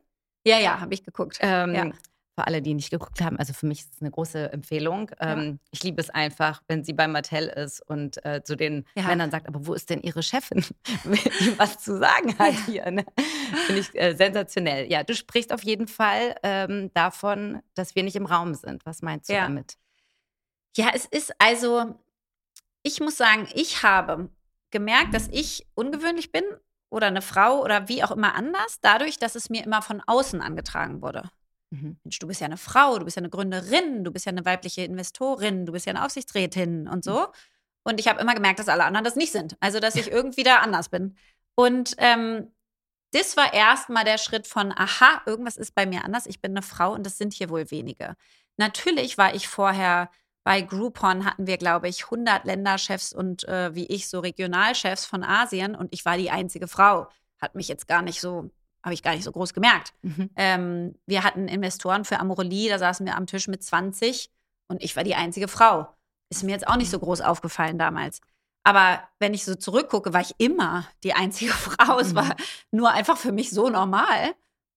Ja, 0.46 0.58
ja, 0.58 0.80
habe 0.80 0.94
ich 0.94 1.04
geguckt. 1.04 1.38
Ähm, 1.40 1.74
ja 1.74 1.90
für 2.34 2.46
alle, 2.46 2.62
die 2.62 2.74
nicht 2.74 2.90
geguckt 2.90 3.20
haben, 3.20 3.38
also 3.38 3.52
für 3.52 3.66
mich 3.66 3.80
ist 3.80 3.94
es 3.94 4.00
eine 4.00 4.10
große 4.10 4.52
Empfehlung. 4.52 5.10
Ja. 5.20 5.34
Ähm, 5.34 5.60
ich 5.70 5.82
liebe 5.82 6.00
es 6.00 6.10
einfach, 6.10 6.62
wenn 6.66 6.82
sie 6.82 6.92
bei 6.92 7.06
Mattel 7.06 7.46
ist 7.46 7.80
und 7.88 8.24
äh, 8.24 8.42
zu 8.42 8.56
den 8.56 8.84
ja. 8.96 9.04
Männern 9.04 9.30
sagt, 9.30 9.46
aber 9.46 9.66
wo 9.66 9.74
ist 9.74 9.90
denn 9.90 10.02
ihre 10.02 10.22
Chefin, 10.22 10.64
die 11.04 11.58
was 11.58 11.78
zu 11.78 11.98
sagen 11.98 12.36
hat 12.38 12.54
hier. 12.66 12.90
Ne? 12.90 13.04
Finde 13.66 13.80
ich 13.80 13.94
äh, 13.94 14.14
sensationell. 14.14 14.90
Ja, 14.90 15.04
du 15.04 15.14
sprichst 15.14 15.52
auf 15.52 15.62
jeden 15.62 15.86
Fall 15.86 16.34
ähm, 16.42 16.90
davon, 16.94 17.62
dass 17.74 17.94
wir 17.94 18.02
nicht 18.02 18.16
im 18.16 18.26
Raum 18.26 18.54
sind. 18.54 18.84
Was 18.84 19.02
meinst 19.02 19.28
du 19.28 19.34
ja. 19.34 19.42
damit? 19.42 19.76
Ja, 20.76 20.90
es 20.92 21.04
ist 21.04 21.32
also, 21.38 21.94
ich 22.82 22.98
muss 22.98 23.16
sagen, 23.16 23.46
ich 23.54 23.84
habe 23.84 24.28
gemerkt, 24.72 25.14
dass 25.14 25.28
ich 25.28 25.66
ungewöhnlich 25.74 26.32
bin 26.32 26.42
oder 26.90 27.06
eine 27.06 27.22
Frau 27.22 27.62
oder 27.62 27.88
wie 27.88 28.02
auch 28.02 28.10
immer 28.10 28.34
anders, 28.34 28.80
dadurch, 28.80 29.18
dass 29.18 29.36
es 29.36 29.50
mir 29.50 29.64
immer 29.64 29.82
von 29.82 30.02
außen 30.04 30.40
angetragen 30.40 31.00
wurde. 31.00 31.30
Mhm. 31.74 31.96
Mensch, 32.04 32.18
du 32.18 32.26
bist 32.26 32.40
ja 32.40 32.46
eine 32.46 32.56
Frau, 32.56 32.98
du 32.98 33.04
bist 33.04 33.16
ja 33.16 33.20
eine 33.20 33.30
Gründerin, 33.30 34.04
du 34.04 34.12
bist 34.12 34.26
ja 34.26 34.30
eine 34.30 34.44
weibliche 34.44 34.82
Investorin, 34.82 35.66
du 35.66 35.72
bist 35.72 35.86
ja 35.86 35.90
eine 35.90 36.04
Aufsichtsrätin 36.04 36.88
und 36.88 37.04
so. 37.04 37.20
Mhm. 37.20 37.26
Und 37.84 38.00
ich 38.00 38.08
habe 38.08 38.20
immer 38.20 38.34
gemerkt, 38.34 38.58
dass 38.58 38.68
alle 38.68 38.84
anderen 38.84 39.04
das 39.04 39.16
nicht 39.16 39.32
sind. 39.32 39.56
Also, 39.60 39.80
dass 39.80 39.96
ich 39.96 40.10
irgendwie 40.10 40.42
da 40.42 40.58
anders 40.58 40.88
bin. 40.88 41.16
Und 41.54 41.94
ähm, 41.98 42.50
das 43.12 43.36
war 43.36 43.52
erstmal 43.52 44.04
der 44.04 44.18
Schritt 44.18 44.46
von, 44.46 44.72
aha, 44.72 45.22
irgendwas 45.26 45.56
ist 45.56 45.74
bei 45.74 45.86
mir 45.86 46.04
anders. 46.04 46.26
Ich 46.26 46.40
bin 46.40 46.52
eine 46.52 46.62
Frau 46.62 46.92
und 46.92 47.04
das 47.04 47.18
sind 47.18 47.32
hier 47.32 47.50
wohl 47.50 47.70
wenige. 47.70 48.16
Natürlich 48.56 49.18
war 49.18 49.34
ich 49.34 49.48
vorher 49.48 50.10
bei 50.44 50.60
Groupon, 50.60 51.24
hatten 51.24 51.46
wir, 51.46 51.56
glaube 51.56 51.88
ich, 51.88 52.04
100 52.04 52.44
Länderchefs 52.44 53.12
und 53.12 53.46
äh, 53.48 53.74
wie 53.74 53.86
ich 53.86 54.08
so 54.08 54.20
Regionalchefs 54.20 55.06
von 55.06 55.24
Asien 55.24 55.74
und 55.74 55.88
ich 55.92 56.04
war 56.04 56.16
die 56.16 56.30
einzige 56.30 56.68
Frau. 56.68 57.08
Hat 57.40 57.54
mich 57.54 57.68
jetzt 57.68 57.88
gar 57.88 58.02
nicht 58.02 58.20
so 58.20 58.50
habe 58.84 58.94
ich 58.94 59.02
gar 59.02 59.14
nicht 59.14 59.24
so 59.24 59.32
groß 59.32 59.54
gemerkt. 59.54 59.94
Mhm. 60.02 60.30
Ähm, 60.36 60.94
wir 61.06 61.24
hatten 61.24 61.48
Investoren 61.48 62.04
für 62.04 62.20
Amorelie, 62.20 62.68
da 62.68 62.78
saßen 62.78 63.06
wir 63.06 63.16
am 63.16 63.26
Tisch 63.26 63.48
mit 63.48 63.64
20 63.64 64.30
und 64.68 64.82
ich 64.82 64.94
war 64.94 65.04
die 65.04 65.14
einzige 65.14 65.48
Frau. 65.48 65.88
Ist 66.28 66.42
mir 66.42 66.52
jetzt 66.52 66.68
auch 66.68 66.76
nicht 66.76 66.90
so 66.90 66.98
groß 66.98 67.22
aufgefallen 67.22 67.78
damals. 67.78 68.20
Aber 68.62 69.02
wenn 69.18 69.34
ich 69.34 69.44
so 69.44 69.54
zurückgucke, 69.54 70.12
war 70.12 70.20
ich 70.20 70.34
immer 70.36 70.86
die 71.02 71.14
einzige 71.14 71.52
Frau. 71.52 71.98
Es 71.98 72.14
war 72.14 72.24
mhm. 72.24 72.34
nur 72.72 72.90
einfach 72.90 73.16
für 73.16 73.32
mich 73.32 73.50
so 73.50 73.70
normal, 73.70 74.34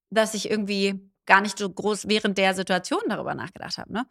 dass 0.10 0.34
ich 0.34 0.49
irgendwie 0.49 1.12
gar 1.26 1.41
nicht 1.41 1.58
so 1.58 1.70
groß 1.70 2.08
während 2.08 2.38
der 2.38 2.53
Situation 2.53 3.01
darüber 3.10 3.36
nachgedacht 3.36 3.78
habe. 3.78 3.91
Ne? 3.91 4.08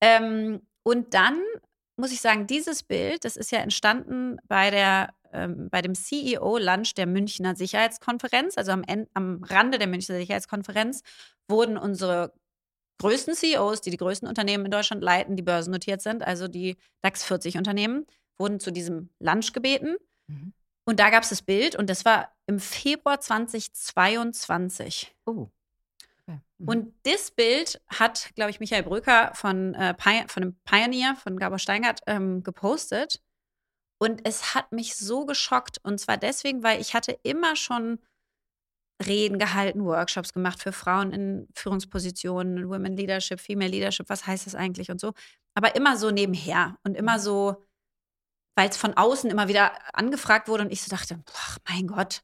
Ähm, 0.00 0.62
und 0.84 1.14
dann 1.14 1.42
muss 1.96 2.12
ich 2.12 2.20
sagen, 2.20 2.46
dieses 2.46 2.84
Bild, 2.84 3.24
das 3.24 3.36
ist 3.36 3.50
ja 3.50 3.58
entstanden 3.58 4.38
bei 4.46 4.70
der 4.70 5.12
ähm, 5.32 5.68
bei 5.70 5.82
dem 5.82 5.94
CEO-Lunch 5.94 6.94
der 6.94 7.06
Münchner 7.06 7.56
Sicherheitskonferenz, 7.56 8.56
also 8.56 8.72
am, 8.72 8.82
End, 8.84 9.08
am 9.14 9.42
Rande 9.42 9.78
der 9.78 9.88
Münchner 9.88 10.16
Sicherheitskonferenz, 10.16 11.02
wurden 11.48 11.76
unsere 11.76 12.32
größten 12.98 13.34
CEOs, 13.34 13.80
die 13.80 13.90
die 13.90 13.96
größten 13.96 14.28
Unternehmen 14.28 14.66
in 14.66 14.70
Deutschland 14.70 15.02
leiten, 15.02 15.36
die 15.36 15.42
börsennotiert 15.42 16.02
sind, 16.02 16.22
also 16.22 16.48
die 16.48 16.76
DAX 17.02 17.24
40 17.24 17.56
Unternehmen, 17.56 18.06
wurden 18.38 18.60
zu 18.60 18.70
diesem 18.70 19.10
Lunch 19.18 19.52
gebeten. 19.52 19.96
Mhm. 20.26 20.52
Und 20.84 21.00
da 21.00 21.10
gab 21.10 21.22
es 21.22 21.28
das 21.28 21.42
Bild 21.42 21.76
und 21.76 21.88
das 21.88 22.04
war 22.04 22.32
im 22.46 22.58
Februar 22.58 23.20
2022. 23.20 25.14
Oh. 25.26 25.48
Okay. 26.22 26.40
Mhm. 26.58 26.68
Und 26.68 26.94
das 27.04 27.30
Bild 27.30 27.80
hat, 27.88 28.30
glaube 28.34 28.50
ich, 28.50 28.60
Michael 28.60 28.82
Brücker 28.82 29.32
von, 29.34 29.74
äh, 29.74 29.94
von 30.26 30.42
dem 30.42 30.56
Pioneer, 30.64 31.16
von 31.16 31.38
Gabor 31.38 31.58
Steingart, 31.58 32.00
ähm, 32.06 32.42
gepostet. 32.42 33.20
Und 34.02 34.26
es 34.26 34.54
hat 34.54 34.72
mich 34.72 34.96
so 34.96 35.26
geschockt. 35.26 35.78
Und 35.82 36.00
zwar 36.00 36.16
deswegen, 36.16 36.62
weil 36.62 36.80
ich 36.80 36.94
hatte 36.94 37.12
immer 37.22 37.54
schon 37.54 37.98
Reden 39.04 39.38
gehalten, 39.38 39.84
Workshops 39.84 40.32
gemacht 40.32 40.62
für 40.62 40.72
Frauen 40.72 41.12
in 41.12 41.48
Führungspositionen, 41.54 42.68
Women 42.68 42.96
Leadership, 42.96 43.40
Female 43.40 43.70
Leadership, 43.70 44.08
was 44.08 44.26
heißt 44.26 44.46
das 44.46 44.54
eigentlich 44.54 44.90
und 44.90 45.00
so. 45.00 45.12
Aber 45.54 45.74
immer 45.74 45.96
so 45.96 46.10
nebenher 46.10 46.78
und 46.82 46.96
immer 46.96 47.18
mhm. 47.18 47.22
so, 47.22 47.64
weil 48.56 48.68
es 48.70 48.76
von 48.76 48.94
außen 48.94 49.30
immer 49.30 49.48
wieder 49.48 49.72
angefragt 49.94 50.48
wurde 50.48 50.64
und 50.64 50.72
ich 50.72 50.82
so 50.82 50.94
dachte, 50.94 51.22
ach 51.34 51.58
mein 51.68 51.86
Gott, 51.86 52.22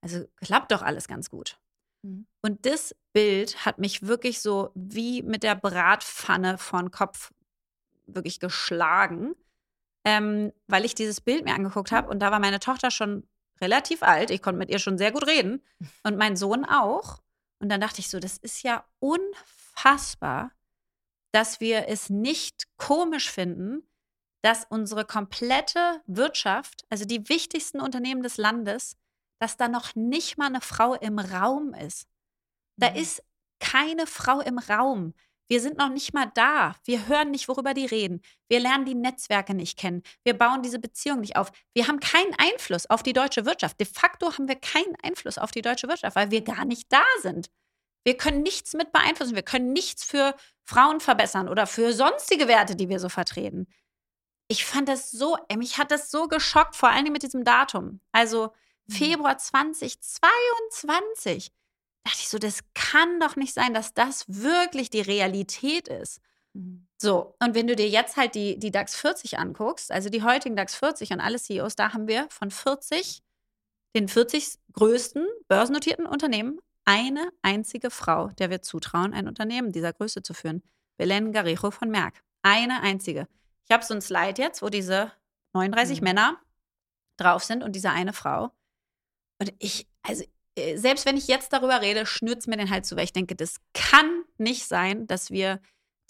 also 0.00 0.24
klappt 0.36 0.72
doch 0.72 0.82
alles 0.82 1.06
ganz 1.06 1.30
gut. 1.30 1.58
Mhm. 2.02 2.26
Und 2.40 2.66
das 2.66 2.96
Bild 3.12 3.64
hat 3.64 3.78
mich 3.78 4.06
wirklich 4.06 4.40
so 4.40 4.70
wie 4.74 5.22
mit 5.22 5.44
der 5.44 5.54
Bratpfanne 5.54 6.58
von 6.58 6.90
Kopf 6.90 7.32
wirklich 8.06 8.40
geschlagen 8.40 9.34
ähm, 10.04 10.52
weil 10.66 10.84
ich 10.84 10.94
dieses 10.94 11.20
Bild 11.20 11.44
mir 11.44 11.54
angeguckt 11.54 11.92
habe 11.92 12.08
und 12.08 12.20
da 12.20 12.30
war 12.30 12.40
meine 12.40 12.60
Tochter 12.60 12.90
schon 12.90 13.26
relativ 13.60 14.02
alt. 14.02 14.30
Ich 14.30 14.42
konnte 14.42 14.58
mit 14.58 14.70
ihr 14.70 14.78
schon 14.78 14.98
sehr 14.98 15.12
gut 15.12 15.26
reden 15.26 15.62
und 16.02 16.16
mein 16.16 16.36
Sohn 16.36 16.64
auch. 16.64 17.20
Und 17.60 17.68
dann 17.68 17.80
dachte 17.80 18.00
ich 18.00 18.08
so, 18.08 18.18
das 18.18 18.38
ist 18.38 18.62
ja 18.62 18.84
unfassbar, 18.98 20.50
dass 21.32 21.60
wir 21.60 21.88
es 21.88 22.10
nicht 22.10 22.64
komisch 22.76 23.30
finden, 23.30 23.82
dass 24.42 24.66
unsere 24.68 25.04
komplette 25.04 26.02
Wirtschaft, 26.06 26.84
also 26.90 27.04
die 27.04 27.28
wichtigsten 27.28 27.80
Unternehmen 27.80 28.24
des 28.24 28.36
Landes, 28.36 28.96
dass 29.38 29.56
da 29.56 29.68
noch 29.68 29.94
nicht 29.94 30.36
mal 30.36 30.46
eine 30.46 30.60
Frau 30.60 30.94
im 30.94 31.18
Raum 31.18 31.74
ist. 31.74 32.08
Da 32.76 32.90
mhm. 32.90 32.96
ist 32.96 33.22
keine 33.60 34.06
Frau 34.08 34.40
im 34.40 34.58
Raum. 34.58 35.14
Wir 35.52 35.60
sind 35.60 35.76
noch 35.76 35.90
nicht 35.90 36.14
mal 36.14 36.32
da. 36.34 36.76
Wir 36.82 37.08
hören 37.08 37.30
nicht, 37.30 37.46
worüber 37.46 37.74
die 37.74 37.84
reden. 37.84 38.22
Wir 38.48 38.58
lernen 38.58 38.86
die 38.86 38.94
Netzwerke 38.94 39.52
nicht 39.52 39.78
kennen. 39.78 40.02
Wir 40.24 40.32
bauen 40.32 40.62
diese 40.62 40.78
Beziehung 40.78 41.20
nicht 41.20 41.36
auf. 41.36 41.52
Wir 41.74 41.88
haben 41.88 42.00
keinen 42.00 42.34
Einfluss 42.38 42.88
auf 42.88 43.02
die 43.02 43.12
deutsche 43.12 43.44
Wirtschaft. 43.44 43.78
De 43.78 43.86
facto 43.86 44.32
haben 44.32 44.48
wir 44.48 44.54
keinen 44.54 44.96
Einfluss 45.02 45.36
auf 45.36 45.50
die 45.50 45.60
deutsche 45.60 45.88
Wirtschaft, 45.88 46.16
weil 46.16 46.30
wir 46.30 46.40
gar 46.40 46.64
nicht 46.64 46.90
da 46.90 47.02
sind. 47.20 47.50
Wir 48.02 48.16
können 48.16 48.42
nichts 48.42 48.72
mit 48.72 48.92
beeinflussen. 48.92 49.34
Wir 49.34 49.42
können 49.42 49.74
nichts 49.74 50.04
für 50.04 50.34
Frauen 50.64 51.00
verbessern 51.00 51.50
oder 51.50 51.66
für 51.66 51.92
sonstige 51.92 52.48
Werte, 52.48 52.74
die 52.74 52.88
wir 52.88 52.98
so 52.98 53.10
vertreten. 53.10 53.66
Ich 54.48 54.64
fand 54.64 54.88
das 54.88 55.10
so, 55.10 55.36
mich 55.54 55.76
hat 55.76 55.90
das 55.90 56.10
so 56.10 56.28
geschockt, 56.28 56.76
vor 56.76 56.88
allem 56.88 57.12
mit 57.12 57.24
diesem 57.24 57.44
Datum. 57.44 58.00
Also 58.10 58.54
mhm. 58.86 58.92
Februar 58.94 59.36
2022 59.36 61.52
dachte 62.04 62.18
ich 62.20 62.28
so, 62.28 62.38
das 62.38 62.60
kann 62.74 63.20
doch 63.20 63.36
nicht 63.36 63.54
sein, 63.54 63.74
dass 63.74 63.94
das 63.94 64.24
wirklich 64.28 64.90
die 64.90 65.00
Realität 65.00 65.88
ist. 65.88 66.20
Mhm. 66.54 66.86
So, 67.00 67.34
und 67.40 67.54
wenn 67.54 67.66
du 67.66 67.76
dir 67.76 67.88
jetzt 67.88 68.16
halt 68.16 68.34
die, 68.34 68.58
die 68.58 68.70
DAX 68.70 68.94
40 68.96 69.38
anguckst, 69.38 69.90
also 69.90 70.08
die 70.08 70.22
heutigen 70.22 70.56
DAX 70.56 70.74
40 70.74 71.12
und 71.12 71.20
alle 71.20 71.38
CEOs, 71.38 71.76
da 71.76 71.92
haben 71.92 72.08
wir 72.08 72.26
von 72.30 72.50
40, 72.50 73.22
den 73.94 74.08
40 74.08 74.58
größten 74.72 75.26
börsennotierten 75.48 76.06
Unternehmen, 76.06 76.60
eine 76.84 77.28
einzige 77.42 77.90
Frau, 77.90 78.28
der 78.28 78.50
wir 78.50 78.62
zutrauen, 78.62 79.14
ein 79.14 79.28
Unternehmen 79.28 79.72
dieser 79.72 79.92
Größe 79.92 80.22
zu 80.22 80.34
führen. 80.34 80.62
Belen 80.96 81.32
Garijo 81.32 81.70
von 81.70 81.90
Merck. 81.90 82.22
Eine 82.42 82.80
einzige. 82.80 83.28
Ich 83.64 83.72
habe 83.72 83.84
so 83.84 83.94
ein 83.94 84.00
Slide 84.00 84.40
jetzt, 84.42 84.62
wo 84.62 84.68
diese 84.68 85.12
39 85.52 86.00
mhm. 86.00 86.04
Männer 86.04 86.40
drauf 87.16 87.44
sind 87.44 87.62
und 87.62 87.72
diese 87.76 87.90
eine 87.90 88.12
Frau. 88.12 88.50
Und 89.38 89.52
ich, 89.58 89.86
also 90.02 90.24
selbst 90.74 91.06
wenn 91.06 91.16
ich 91.16 91.28
jetzt 91.28 91.52
darüber 91.52 91.80
rede, 91.80 92.06
schnürt 92.06 92.46
mir 92.46 92.56
den 92.56 92.70
Hals 92.70 92.88
zu, 92.88 92.96
weil 92.96 93.04
ich 93.04 93.12
denke, 93.12 93.34
das 93.34 93.56
kann 93.74 94.24
nicht 94.38 94.66
sein, 94.66 95.06
dass 95.06 95.30
wir 95.30 95.60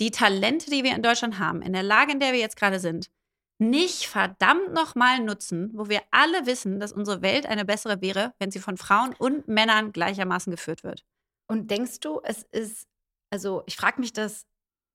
die 0.01 0.11
Talente, 0.11 0.71
die 0.71 0.83
wir 0.83 0.95
in 0.95 1.03
Deutschland 1.03 1.39
haben, 1.39 1.63
in 1.63 1.73
der 1.73 1.83
Lage, 1.83 2.13
in 2.13 2.21
der 2.21 2.33
wir 2.33 2.41
jetzt 2.41 2.57
gerade 2.57 2.81
sind, 2.81 3.09
nicht 3.59 4.07
verdammt 4.07 4.73
nochmal 4.73 5.21
nutzen, 5.21 5.71
wo 5.75 5.89
wir 5.89 6.01
alle 6.11 6.47
wissen, 6.47 6.81
dass 6.81 6.93
unsere 6.93 7.23
Welt 7.23 7.47
eine 7.47 7.65
bessere 7.65 8.01
wäre, 8.01 8.35
wenn 8.39 8.51
sie 8.51 8.59
von 8.59 8.77
Frauen 8.77 9.15
und 9.17 9.47
Männern 9.47 9.93
gleichermaßen 9.93 10.51
geführt 10.51 10.83
wird. 10.83 11.05
Und 11.47 11.71
denkst 11.71 12.01
du, 12.01 12.21
es 12.25 12.43
ist, 12.51 12.89
also 13.31 13.63
ich 13.67 13.77
frage 13.77 14.01
mich 14.01 14.13
das 14.13 14.47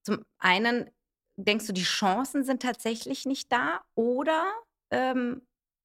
zum 0.04 0.26
einen, 0.40 0.90
denkst 1.38 1.68
du, 1.68 1.74
die 1.74 1.84
Chancen 1.84 2.44
sind 2.44 2.62
tatsächlich 2.62 3.26
nicht 3.26 3.52
da 3.52 3.82
oder, 3.96 4.52
ähm, 4.92 5.42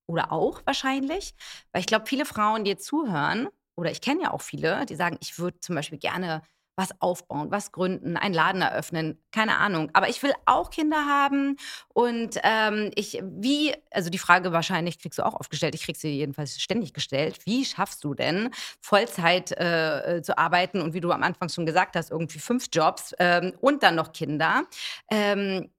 oder 0.06 0.32
auch 0.32 0.62
wahrscheinlich, 0.64 1.34
weil 1.72 1.80
ich 1.80 1.86
glaube, 1.86 2.06
viele 2.06 2.24
Frauen, 2.24 2.64
die 2.64 2.76
zuhören, 2.76 3.48
oder 3.76 3.90
ich 3.90 4.00
kenne 4.00 4.22
ja 4.22 4.30
auch 4.32 4.42
viele, 4.42 4.84
die 4.86 4.96
sagen, 4.96 5.16
ich 5.20 5.38
würde 5.38 5.60
zum 5.60 5.74
Beispiel 5.74 5.98
gerne 5.98 6.42
was 6.76 7.00
aufbauen, 7.00 7.50
was 7.50 7.70
gründen, 7.70 8.16
einen 8.16 8.34
Laden 8.34 8.62
eröffnen, 8.62 9.18
keine 9.30 9.58
Ahnung. 9.58 9.90
Aber 9.92 10.08
ich 10.08 10.22
will 10.22 10.32
auch 10.46 10.70
Kinder 10.70 11.04
haben 11.06 11.56
und 11.88 12.38
ähm, 12.42 12.90
ich, 12.94 13.22
wie, 13.22 13.74
also 13.90 14.08
die 14.08 14.18
Frage 14.18 14.52
wahrscheinlich 14.52 14.98
kriegst 14.98 15.18
du 15.18 15.26
auch 15.26 15.34
aufgestellt, 15.34 15.74
ich 15.74 15.84
krieg 15.84 15.96
sie 15.96 16.08
jedenfalls 16.08 16.60
ständig 16.60 16.94
gestellt, 16.94 17.40
wie 17.44 17.64
schaffst 17.64 18.02
du 18.04 18.14
denn, 18.14 18.50
Vollzeit 18.80 19.52
äh, 19.52 20.22
zu 20.22 20.38
arbeiten 20.38 20.80
und 20.80 20.94
wie 20.94 21.00
du 21.00 21.12
am 21.12 21.22
Anfang 21.22 21.50
schon 21.50 21.66
gesagt 21.66 21.94
hast, 21.94 22.10
irgendwie 22.10 22.38
fünf 22.38 22.68
Jobs 22.72 23.14
ähm, 23.18 23.52
und 23.60 23.82
dann 23.82 23.94
noch 23.94 24.12
Kinder. 24.12 24.62
Ähm, 25.10 25.70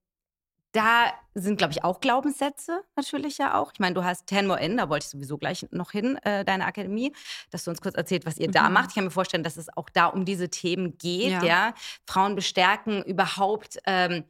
da 0.74 1.14
sind, 1.36 1.58
glaube 1.58 1.72
ich, 1.72 1.84
auch 1.84 2.02
Glaubenssätze 2.02 2.84
natürlich 2.96 3.38
ja 3.38 3.58
auch. 3.60 3.72
Ich 3.74 3.80
meine, 3.80 3.94
du 3.94 4.04
hast 4.04 4.28
Ten 4.28 4.48
More 4.48 4.60
In, 4.60 4.78
da 4.78 4.90
wollte 4.90 5.06
ich 5.06 5.12
sowieso 5.12 5.38
gleich 5.38 5.66
noch 5.72 5.92
hin, 5.92 6.18
äh, 6.24 6.44
deine 6.44 6.66
Akademie, 6.66 7.14
dass 7.52 7.64
du 7.64 7.72
uns 7.72 7.80
kurz 7.80 7.96
erzählt, 7.96 8.26
was 8.26 8.38
ihr 8.38 8.48
mhm. 8.48 8.54
da 8.54 8.70
macht. 8.70 8.90
Ich 8.90 8.96
kann 8.96 9.06
mir 9.06 9.12
vorstellen, 9.12 9.44
dass 9.44 9.58
es 9.58 9.76
auch 9.78 9.90
da 9.90 10.08
um 10.08 10.26
diese 10.26 10.50
Themen 10.50 10.98
geht, 10.98 11.32
ja. 11.32 11.44
ja? 11.44 11.74
Frauen 12.06 12.36
bestärken, 12.36 13.04
überhaupt 13.04 13.80
ähm, 13.86 14.26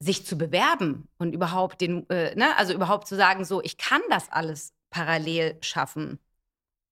sich 0.00 0.24
zu 0.24 0.38
bewerben 0.38 1.08
und 1.18 1.34
überhaupt 1.34 1.80
den, 1.80 2.08
äh, 2.08 2.34
ne? 2.34 2.56
also 2.56 2.72
überhaupt 2.72 3.06
zu 3.06 3.16
sagen, 3.16 3.44
so, 3.44 3.62
ich 3.62 3.76
kann 3.76 4.00
das 4.08 4.30
alles 4.30 4.72
parallel 4.90 5.58
schaffen. 5.60 6.18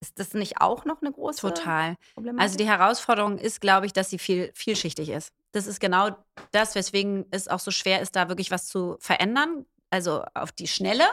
Ist 0.00 0.18
das 0.18 0.34
nicht 0.34 0.60
auch 0.60 0.84
noch 0.84 1.00
eine 1.00 1.12
große 1.12 1.40
Total. 1.40 1.96
Problematik? 2.14 2.42
Also 2.42 2.58
die 2.58 2.66
Herausforderung 2.66 3.38
ist, 3.38 3.62
glaube 3.62 3.86
ich, 3.86 3.94
dass 3.94 4.10
sie 4.10 4.18
viel, 4.18 4.50
vielschichtig 4.54 5.08
ist. 5.08 5.32
Das 5.56 5.66
ist 5.66 5.80
genau 5.80 6.10
das, 6.50 6.74
weswegen 6.74 7.24
es 7.30 7.48
auch 7.48 7.60
so 7.60 7.70
schwer 7.70 8.02
ist, 8.02 8.14
da 8.14 8.28
wirklich 8.28 8.50
was 8.50 8.66
zu 8.66 8.98
verändern. 9.00 9.64
Also 9.88 10.22
auf 10.34 10.52
die 10.52 10.68
Schnelle, 10.68 11.06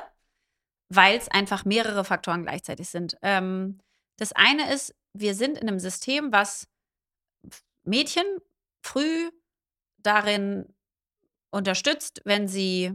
weil 0.90 1.18
es 1.18 1.30
einfach 1.30 1.64
mehrere 1.64 2.04
Faktoren 2.04 2.44
gleichzeitig 2.44 2.90
sind. 2.90 3.16
Ähm, 3.22 3.80
das 4.18 4.34
eine 4.34 4.74
ist, 4.74 4.94
wir 5.14 5.34
sind 5.34 5.58
in 5.58 5.70
einem 5.70 5.80
System, 5.80 6.34
was 6.34 6.68
Mädchen 7.86 8.26
früh 8.86 9.32
darin 10.00 10.66
unterstützt, 11.50 12.20
wenn 12.26 12.50
sie 12.50 12.92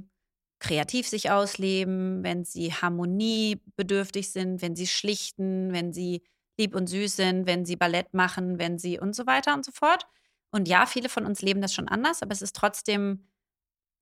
kreativ 0.58 1.08
sich 1.08 1.30
ausleben, 1.30 2.22
wenn 2.24 2.44
sie 2.44 2.74
harmoniebedürftig 2.74 4.32
sind, 4.32 4.60
wenn 4.60 4.76
sie 4.76 4.86
schlichten, 4.86 5.72
wenn 5.72 5.94
sie 5.94 6.22
lieb 6.58 6.74
und 6.74 6.88
süß 6.88 7.16
sind, 7.16 7.46
wenn 7.46 7.64
sie 7.64 7.76
Ballett 7.76 8.12
machen, 8.12 8.58
wenn 8.58 8.78
sie 8.78 8.98
und 8.98 9.16
so 9.16 9.26
weiter 9.26 9.54
und 9.54 9.64
so 9.64 9.72
fort. 9.72 10.06
Und 10.50 10.68
ja, 10.68 10.86
viele 10.86 11.08
von 11.08 11.26
uns 11.26 11.42
leben 11.42 11.60
das 11.60 11.74
schon 11.74 11.88
anders, 11.88 12.22
aber 12.22 12.32
es 12.32 12.42
ist 12.42 12.56
trotzdem, 12.56 13.28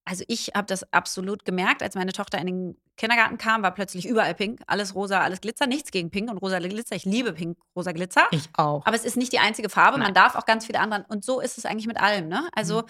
also 0.05 0.25
ich 0.29 0.53
habe 0.55 0.67
das 0.67 0.93
absolut 0.93 1.45
gemerkt, 1.45 1.83
als 1.83 1.95
meine 1.95 2.13
Tochter 2.13 2.39
in 2.39 2.47
den 2.47 2.81
Kindergarten 2.97 3.39
kam, 3.39 3.63
war 3.63 3.75
plötzlich 3.75 4.07
überall 4.07 4.35
pink, 4.35 4.61
alles 4.67 4.95
rosa, 4.95 5.21
alles 5.21 5.41
Glitzer, 5.41 5.67
nichts 5.67 5.91
gegen 5.91 6.11
pink 6.11 6.31
und 6.31 6.39
rosa 6.39 6.59
Glitzer. 6.61 6.95
Ich 6.95 7.05
liebe 7.05 7.33
pink, 7.33 7.59
rosa 7.75 7.93
Glitzer. 7.93 8.27
Ich 8.31 8.49
auch. 8.55 8.87
Aber 8.87 8.97
es 8.97 9.05
ist 9.05 9.17
nicht 9.17 9.33
die 9.33 9.39
einzige 9.39 9.69
Farbe, 9.69 9.99
Nein. 9.99 10.09
man 10.09 10.15
darf 10.15 10.37
auch 10.37 10.47
ganz 10.47 10.67
viele 10.67 10.81
andere. 10.81 11.05
Und 11.09 11.25
so 11.25 11.41
ist 11.41 11.59
es 11.59 11.67
eigentlich 11.67 11.87
mit 11.87 12.01
allem, 12.01 12.29
ne? 12.29 12.49
Also 12.53 12.83
mhm. 12.83 12.87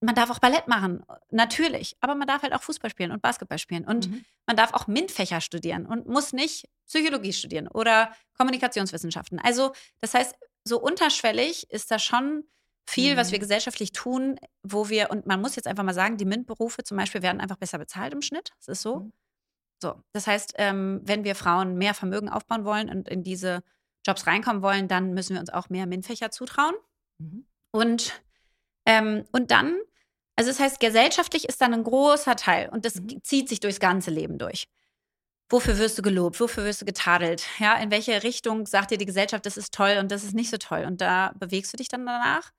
man 0.00 0.14
darf 0.16 0.30
auch 0.30 0.40
Ballett 0.40 0.66
machen, 0.66 1.04
natürlich, 1.30 1.96
aber 2.00 2.16
man 2.16 2.26
darf 2.26 2.42
halt 2.42 2.52
auch 2.52 2.62
Fußball 2.62 2.90
spielen 2.90 3.12
und 3.12 3.22
Basketball 3.22 3.58
spielen 3.58 3.84
und 3.84 4.10
mhm. 4.10 4.24
man 4.46 4.56
darf 4.56 4.74
auch 4.74 4.88
MINT-Fächer 4.88 5.40
studieren 5.40 5.86
und 5.86 6.08
muss 6.08 6.32
nicht 6.32 6.68
Psychologie 6.86 7.32
studieren 7.32 7.68
oder 7.68 8.10
Kommunikationswissenschaften. 8.36 9.38
Also 9.38 9.72
das 10.00 10.14
heißt, 10.14 10.34
so 10.64 10.80
unterschwellig 10.80 11.70
ist 11.70 11.90
da 11.92 11.98
schon 11.98 12.44
viel, 12.86 13.14
mhm. 13.14 13.18
was 13.18 13.32
wir 13.32 13.38
mhm. 13.38 13.42
gesellschaftlich 13.42 13.92
tun, 13.92 14.38
wo 14.62 14.88
wir, 14.88 15.10
und 15.10 15.26
man 15.26 15.40
muss 15.40 15.56
jetzt 15.56 15.66
einfach 15.66 15.82
mal 15.82 15.94
sagen, 15.94 16.16
die 16.16 16.24
MINT-Berufe 16.24 16.84
zum 16.84 16.96
Beispiel 16.96 17.22
werden 17.22 17.40
einfach 17.40 17.56
besser 17.56 17.78
bezahlt 17.78 18.12
im 18.12 18.22
Schnitt. 18.22 18.52
Das 18.58 18.68
ist 18.68 18.82
so. 18.82 19.00
Mhm. 19.00 19.12
So, 19.82 19.94
das 20.12 20.26
heißt, 20.26 20.54
ähm, 20.56 21.00
wenn 21.04 21.24
wir 21.24 21.34
Frauen 21.34 21.76
mehr 21.76 21.92
Vermögen 21.92 22.30
aufbauen 22.30 22.64
wollen 22.64 22.88
und 22.88 23.08
in 23.08 23.22
diese 23.22 23.62
Jobs 24.06 24.26
reinkommen 24.26 24.62
wollen, 24.62 24.88
dann 24.88 25.12
müssen 25.12 25.34
wir 25.34 25.40
uns 25.40 25.50
auch 25.50 25.68
mehr 25.68 25.86
MINT-Fächer 25.86 26.30
zutrauen. 26.30 26.74
Mhm. 27.18 27.46
Und, 27.72 28.22
ähm, 28.86 29.26
und 29.32 29.50
dann, 29.50 29.76
also 30.36 30.50
das 30.50 30.60
heißt, 30.60 30.80
gesellschaftlich 30.80 31.46
ist 31.46 31.60
dann 31.60 31.74
ein 31.74 31.84
großer 31.84 32.36
Teil 32.36 32.70
und 32.70 32.84
das 32.84 32.94
mhm. 32.94 33.22
zieht 33.22 33.48
sich 33.48 33.60
durchs 33.60 33.80
ganze 33.80 34.10
Leben 34.10 34.38
durch. 34.38 34.68
Wofür 35.50 35.78
wirst 35.78 35.98
du 35.98 36.02
gelobt? 36.02 36.40
Wofür 36.40 36.64
wirst 36.64 36.80
du 36.80 36.86
getadelt? 36.86 37.46
Ja, 37.58 37.74
in 37.74 37.90
welche 37.90 38.22
Richtung 38.22 38.66
sagt 38.66 38.90
dir 38.90 38.98
die 38.98 39.06
Gesellschaft, 39.06 39.44
das 39.46 39.56
ist 39.56 39.74
toll 39.74 39.98
und 40.00 40.10
das 40.10 40.24
ist 40.24 40.34
nicht 40.34 40.50
so 40.50 40.56
toll? 40.56 40.84
Und 40.86 41.00
da 41.00 41.32
bewegst 41.38 41.72
du 41.72 41.76
dich 41.76 41.88
dann 41.88 42.06
danach 42.06 42.52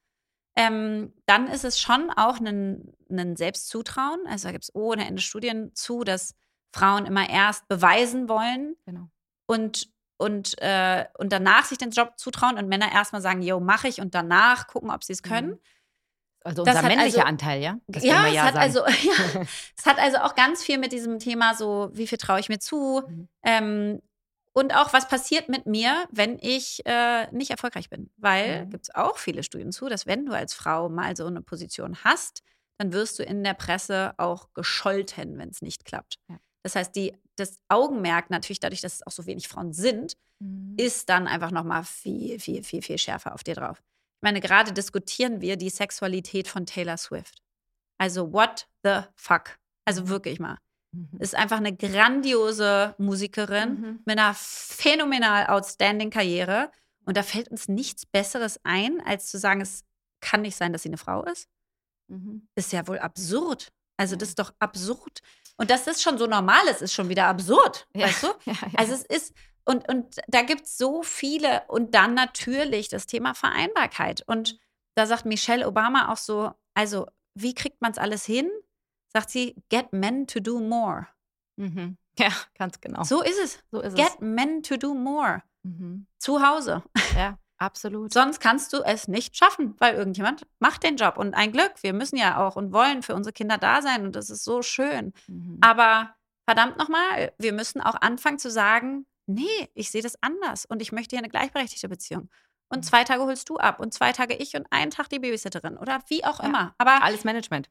ähm, 0.57 1.13
dann 1.27 1.47
ist 1.47 1.63
es 1.63 1.79
schon 1.79 2.09
auch 2.09 2.39
ein, 2.39 2.91
ein 3.11 3.35
Selbstzutrauen. 3.35 4.19
Also 4.27 4.47
da 4.47 4.51
gibt 4.51 4.63
es 4.63 4.75
ohne 4.75 5.07
Ende 5.07 5.21
Studien 5.21 5.71
zu, 5.75 6.03
dass 6.03 6.35
Frauen 6.73 7.05
immer 7.05 7.29
erst 7.29 7.67
beweisen 7.67 8.27
wollen 8.27 8.75
genau. 8.85 9.07
und, 9.45 9.89
und, 10.17 10.59
äh, 10.59 11.05
und 11.19 11.31
danach 11.31 11.65
sich 11.65 11.77
den 11.77 11.91
Job 11.91 12.13
zutrauen 12.17 12.57
und 12.57 12.67
Männer 12.67 12.91
erstmal 12.91 13.21
sagen, 13.21 13.43
yo, 13.43 13.59
mache 13.59 13.87
ich 13.87 14.01
und 14.01 14.15
danach 14.15 14.65
gucken, 14.65 14.89
ob 14.89 15.03
sie 15.03 15.13
es 15.13 15.21
können. 15.21 15.49
Mhm. 15.49 15.59
Also 16.43 16.63
unser 16.63 16.81
männlicher 16.81 17.19
also, 17.19 17.21
Anteil, 17.21 17.61
ja? 17.61 17.77
Das 17.87 18.03
ja, 18.03 18.25
ja, 18.25 18.47
es 18.47 18.53
hat 18.53 18.55
also, 18.55 18.79
ja, 18.87 19.41
es 19.77 19.85
hat 19.85 19.99
also 19.99 20.17
auch 20.17 20.33
ganz 20.33 20.63
viel 20.63 20.79
mit 20.79 20.91
diesem 20.91 21.19
Thema 21.19 21.53
so, 21.53 21.89
wie 21.93 22.07
viel 22.07 22.17
traue 22.17 22.39
ich 22.39 22.49
mir 22.49 22.59
zu? 22.59 23.03
Mhm. 23.07 23.27
Ähm, 23.43 24.01
und 24.57 24.73
auch, 24.73 24.91
was 24.91 25.07
passiert 25.07 25.49
mit 25.49 25.67
mir, 25.67 26.07
wenn 26.09 26.39
ich 26.41 26.83
äh, 26.87 27.31
nicht 27.31 27.51
erfolgreich 27.51 27.91
bin? 27.91 28.09
Weil 28.17 28.65
mhm. 28.65 28.71
gibt 28.71 28.85
es 28.85 28.95
auch 28.95 29.19
viele 29.19 29.43
Studien 29.43 29.71
zu, 29.71 29.87
dass 29.87 30.07
wenn 30.07 30.25
du 30.25 30.33
als 30.33 30.55
Frau 30.55 30.89
mal 30.89 31.15
so 31.15 31.27
eine 31.27 31.43
Position 31.43 31.95
hast, 32.03 32.41
dann 32.79 32.91
wirst 32.91 33.19
du 33.19 33.23
in 33.23 33.43
der 33.43 33.53
Presse 33.53 34.15
auch 34.17 34.51
gescholten, 34.55 35.37
wenn 35.37 35.49
es 35.49 35.61
nicht 35.61 35.85
klappt. 35.85 36.17
Ja. 36.27 36.39
Das 36.63 36.75
heißt, 36.75 36.95
die, 36.95 37.15
das 37.35 37.59
Augenmerk 37.67 38.31
natürlich 38.31 38.59
dadurch, 38.59 38.81
dass 38.81 38.95
es 38.95 39.05
auch 39.05 39.11
so 39.11 39.27
wenig 39.27 39.47
Frauen 39.47 39.73
sind, 39.73 40.17
mhm. 40.39 40.73
ist 40.75 41.07
dann 41.07 41.27
einfach 41.27 41.51
noch 41.51 41.63
mal 41.63 41.83
viel, 41.83 42.39
viel, 42.39 42.63
viel, 42.63 42.81
viel 42.81 42.97
schärfer 42.97 43.35
auf 43.35 43.43
dir 43.43 43.53
drauf. 43.53 43.83
Ich 43.83 44.23
meine, 44.23 44.41
gerade 44.41 44.73
diskutieren 44.73 45.39
wir 45.39 45.57
die 45.57 45.69
Sexualität 45.69 46.47
von 46.47 46.65
Taylor 46.65 46.97
Swift. 46.97 47.43
Also 47.99 48.33
what 48.33 48.67
the 48.83 49.01
fuck? 49.13 49.59
Also 49.85 50.01
mhm. 50.01 50.09
wirklich 50.09 50.39
mal. 50.39 50.57
Mhm. 50.91 51.09
Ist 51.19 51.35
einfach 51.35 51.57
eine 51.57 51.75
grandiose 51.75 52.95
Musikerin 52.97 53.69
mhm. 53.69 53.99
mit 54.05 54.17
einer 54.17 54.33
phänomenal 54.33 55.47
outstanding 55.47 56.09
Karriere. 56.09 56.71
Und 57.05 57.17
da 57.17 57.23
fällt 57.23 57.49
uns 57.49 57.67
nichts 57.67 58.05
Besseres 58.05 58.59
ein, 58.63 59.01
als 59.05 59.27
zu 59.27 59.37
sagen, 59.37 59.61
es 59.61 59.83
kann 60.19 60.41
nicht 60.41 60.55
sein, 60.55 60.73
dass 60.73 60.83
sie 60.83 60.89
eine 60.89 60.97
Frau 60.97 61.23
ist. 61.23 61.47
Mhm. 62.07 62.47
Ist 62.55 62.73
ja 62.73 62.87
wohl 62.87 62.99
absurd. 62.99 63.71
Also, 63.97 64.15
das 64.15 64.29
ist 64.29 64.39
doch 64.39 64.53
absurd. 64.59 65.21
Und 65.57 65.71
dass 65.71 65.85
das 65.85 66.01
schon 66.01 66.17
so 66.17 66.27
normal 66.27 66.67
ist, 66.67 66.81
ist 66.81 66.93
schon 66.93 67.09
wieder 67.09 67.25
absurd. 67.25 67.87
Ja. 67.93 68.07
Weißt 68.07 68.23
du? 68.23 68.27
Ja, 68.45 68.53
ja. 68.53 68.67
Also, 68.77 68.93
es 68.93 69.03
ist, 69.03 69.33
und, 69.65 69.87
und 69.89 70.17
da 70.27 70.43
gibt 70.43 70.65
es 70.65 70.77
so 70.77 71.03
viele. 71.03 71.63
Und 71.67 71.95
dann 71.95 72.13
natürlich 72.13 72.89
das 72.89 73.07
Thema 73.07 73.33
Vereinbarkeit. 73.33 74.23
Und 74.27 74.59
da 74.95 75.05
sagt 75.05 75.25
Michelle 75.25 75.67
Obama 75.67 76.11
auch 76.11 76.17
so: 76.17 76.51
Also, 76.73 77.07
wie 77.33 77.53
kriegt 77.53 77.81
man 77.81 77.91
es 77.91 77.97
alles 77.97 78.25
hin? 78.25 78.49
Sagt 79.13 79.29
sie, 79.29 79.55
get 79.69 79.93
men 79.93 80.27
to 80.27 80.39
do 80.39 80.59
more. 80.59 81.07
Mhm. 81.57 81.97
Ja, 82.19 82.31
ganz 82.57 82.81
genau. 82.81 83.03
So 83.03 83.21
ist 83.21 83.37
es. 83.37 83.59
So 83.69 83.79
ist 83.79 83.95
get 83.95 84.09
es. 84.15 84.19
men 84.19 84.63
to 84.63 84.75
do 84.75 84.95
more. 84.95 85.43
Mhm. 85.61 86.07
Zu 86.17 86.41
Hause. 86.41 86.83
Ja, 87.15 87.37
absolut. 87.57 88.11
Sonst 88.11 88.39
kannst 88.39 88.73
du 88.73 88.77
es 88.77 89.07
nicht 89.07 89.37
schaffen, 89.37 89.75
weil 89.77 89.93
irgendjemand 89.95 90.47
macht 90.57 90.81
den 90.81 90.97
Job. 90.97 91.17
Und 91.17 91.35
ein 91.35 91.51
Glück, 91.51 91.73
wir 91.81 91.93
müssen 91.93 92.17
ja 92.17 92.37
auch 92.37 92.55
und 92.55 92.73
wollen 92.73 93.03
für 93.03 93.13
unsere 93.13 93.33
Kinder 93.33 93.59
da 93.59 93.83
sein 93.83 94.03
und 94.03 94.15
das 94.15 94.31
ist 94.31 94.43
so 94.43 94.63
schön. 94.63 95.13
Mhm. 95.27 95.59
Aber 95.61 96.15
verdammt 96.47 96.77
nochmal, 96.77 97.33
wir 97.37 97.53
müssen 97.53 97.81
auch 97.81 97.95
anfangen 98.01 98.39
zu 98.39 98.49
sagen, 98.49 99.05
nee, 99.27 99.69
ich 99.75 99.91
sehe 99.91 100.01
das 100.01 100.21
anders 100.21 100.65
und 100.65 100.81
ich 100.81 100.91
möchte 100.91 101.15
hier 101.15 101.19
eine 101.19 101.29
gleichberechtigte 101.29 101.89
Beziehung. 101.89 102.29
Und 102.69 102.79
mhm. 102.79 102.83
zwei 102.83 103.03
Tage 103.03 103.23
holst 103.23 103.49
du 103.49 103.57
ab 103.57 103.79
und 103.79 103.93
zwei 103.93 104.11
Tage 104.11 104.35
ich 104.35 104.55
und 104.55 104.65
einen 104.71 104.91
Tag 104.91 105.09
die 105.09 105.19
Babysitterin 105.19 105.77
oder 105.77 105.99
wie 106.07 106.23
auch 106.25 106.39
ja, 106.39 106.47
immer. 106.47 106.75
Aber 106.77 107.03
alles 107.03 107.23
Management 107.23 107.69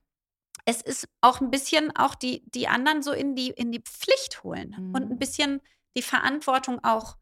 es 0.64 0.82
ist 0.82 1.08
auch 1.20 1.40
ein 1.40 1.50
bisschen 1.50 1.94
auch 1.96 2.14
die, 2.14 2.42
die 2.50 2.68
anderen 2.68 3.02
so 3.02 3.12
in 3.12 3.34
die, 3.34 3.50
in 3.50 3.72
die 3.72 3.80
Pflicht 3.80 4.42
holen 4.42 4.74
mhm. 4.78 4.94
und 4.94 5.10
ein 5.10 5.18
bisschen 5.18 5.60
die 5.96 6.02
Verantwortung 6.02 6.82
auch 6.82 7.16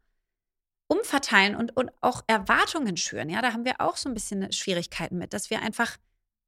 umverteilen 0.87 1.55
und, 1.55 1.75
und 1.75 1.91
auch 2.01 2.23
Erwartungen 2.27 2.97
schüren. 2.97 3.29
Ja, 3.29 3.41
da 3.41 3.53
haben 3.53 3.65
wir 3.65 3.81
auch 3.81 3.97
so 3.97 4.09
ein 4.09 4.13
bisschen 4.13 4.51
Schwierigkeiten 4.51 5.17
mit, 5.17 5.33
dass 5.33 5.49
wir 5.49 5.61
einfach, 5.61 5.97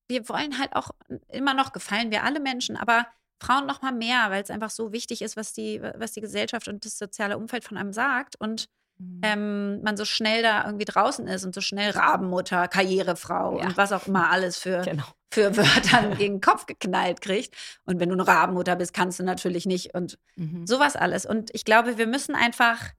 wir 0.07 0.27
wollen 0.29 0.59
halt 0.59 0.75
auch 0.75 0.91
immer 1.29 1.53
noch 1.53 1.73
gefallen, 1.73 2.11
wir 2.11 2.23
alle 2.23 2.39
Menschen, 2.39 2.77
aber 2.77 3.07
Frauen 3.39 3.65
noch 3.65 3.81
mal 3.81 3.91
mehr, 3.91 4.29
weil 4.29 4.43
es 4.43 4.49
einfach 4.49 4.69
so 4.69 4.91
wichtig 4.91 5.21
ist, 5.21 5.38
was 5.38 5.53
die, 5.53 5.81
was 5.81 6.13
die 6.13 6.21
Gesellschaft 6.21 6.67
und 6.67 6.85
das 6.85 6.97
soziale 6.97 7.38
Umfeld 7.38 7.63
von 7.63 7.77
einem 7.77 7.93
sagt. 7.93 8.35
Und 8.39 8.69
mhm. 8.97 9.21
ähm, 9.23 9.81
man 9.81 9.97
so 9.97 10.05
schnell 10.05 10.41
da 10.43 10.65
irgendwie 10.65 10.85
draußen 10.85 11.27
ist 11.27 11.45
und 11.45 11.53
so 11.53 11.61
schnell 11.61 11.91
Rabenmutter, 11.91 12.67
Karrierefrau 12.67 13.59
ja. 13.59 13.65
und 13.65 13.77
was 13.77 13.91
auch 13.91 14.07
immer 14.07 14.29
alles 14.29 14.57
für, 14.57 14.81
genau. 14.81 15.05
für 15.31 15.55
Wörter 15.57 16.15
gegen 16.15 16.35
den 16.35 16.41
Kopf 16.41 16.65
geknallt 16.65 17.21
kriegt. 17.21 17.55
Und 17.85 17.99
wenn 17.99 18.09
du 18.09 18.15
eine 18.15 18.27
Rabenmutter 18.27 18.75
bist, 18.75 18.93
kannst 18.93 19.19
du 19.19 19.23
natürlich 19.23 19.65
nicht 19.65 19.93
und 19.93 20.17
mhm. 20.35 20.65
sowas 20.65 20.95
alles. 20.95 21.25
Und 21.25 21.53
ich 21.53 21.65
glaube, 21.65 21.97
wir 21.97 22.07
müssen 22.07 22.35
einfach 22.35 22.91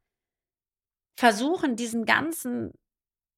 versuchen, 1.19 1.77
diesen 1.77 2.05
ganzen, 2.05 2.73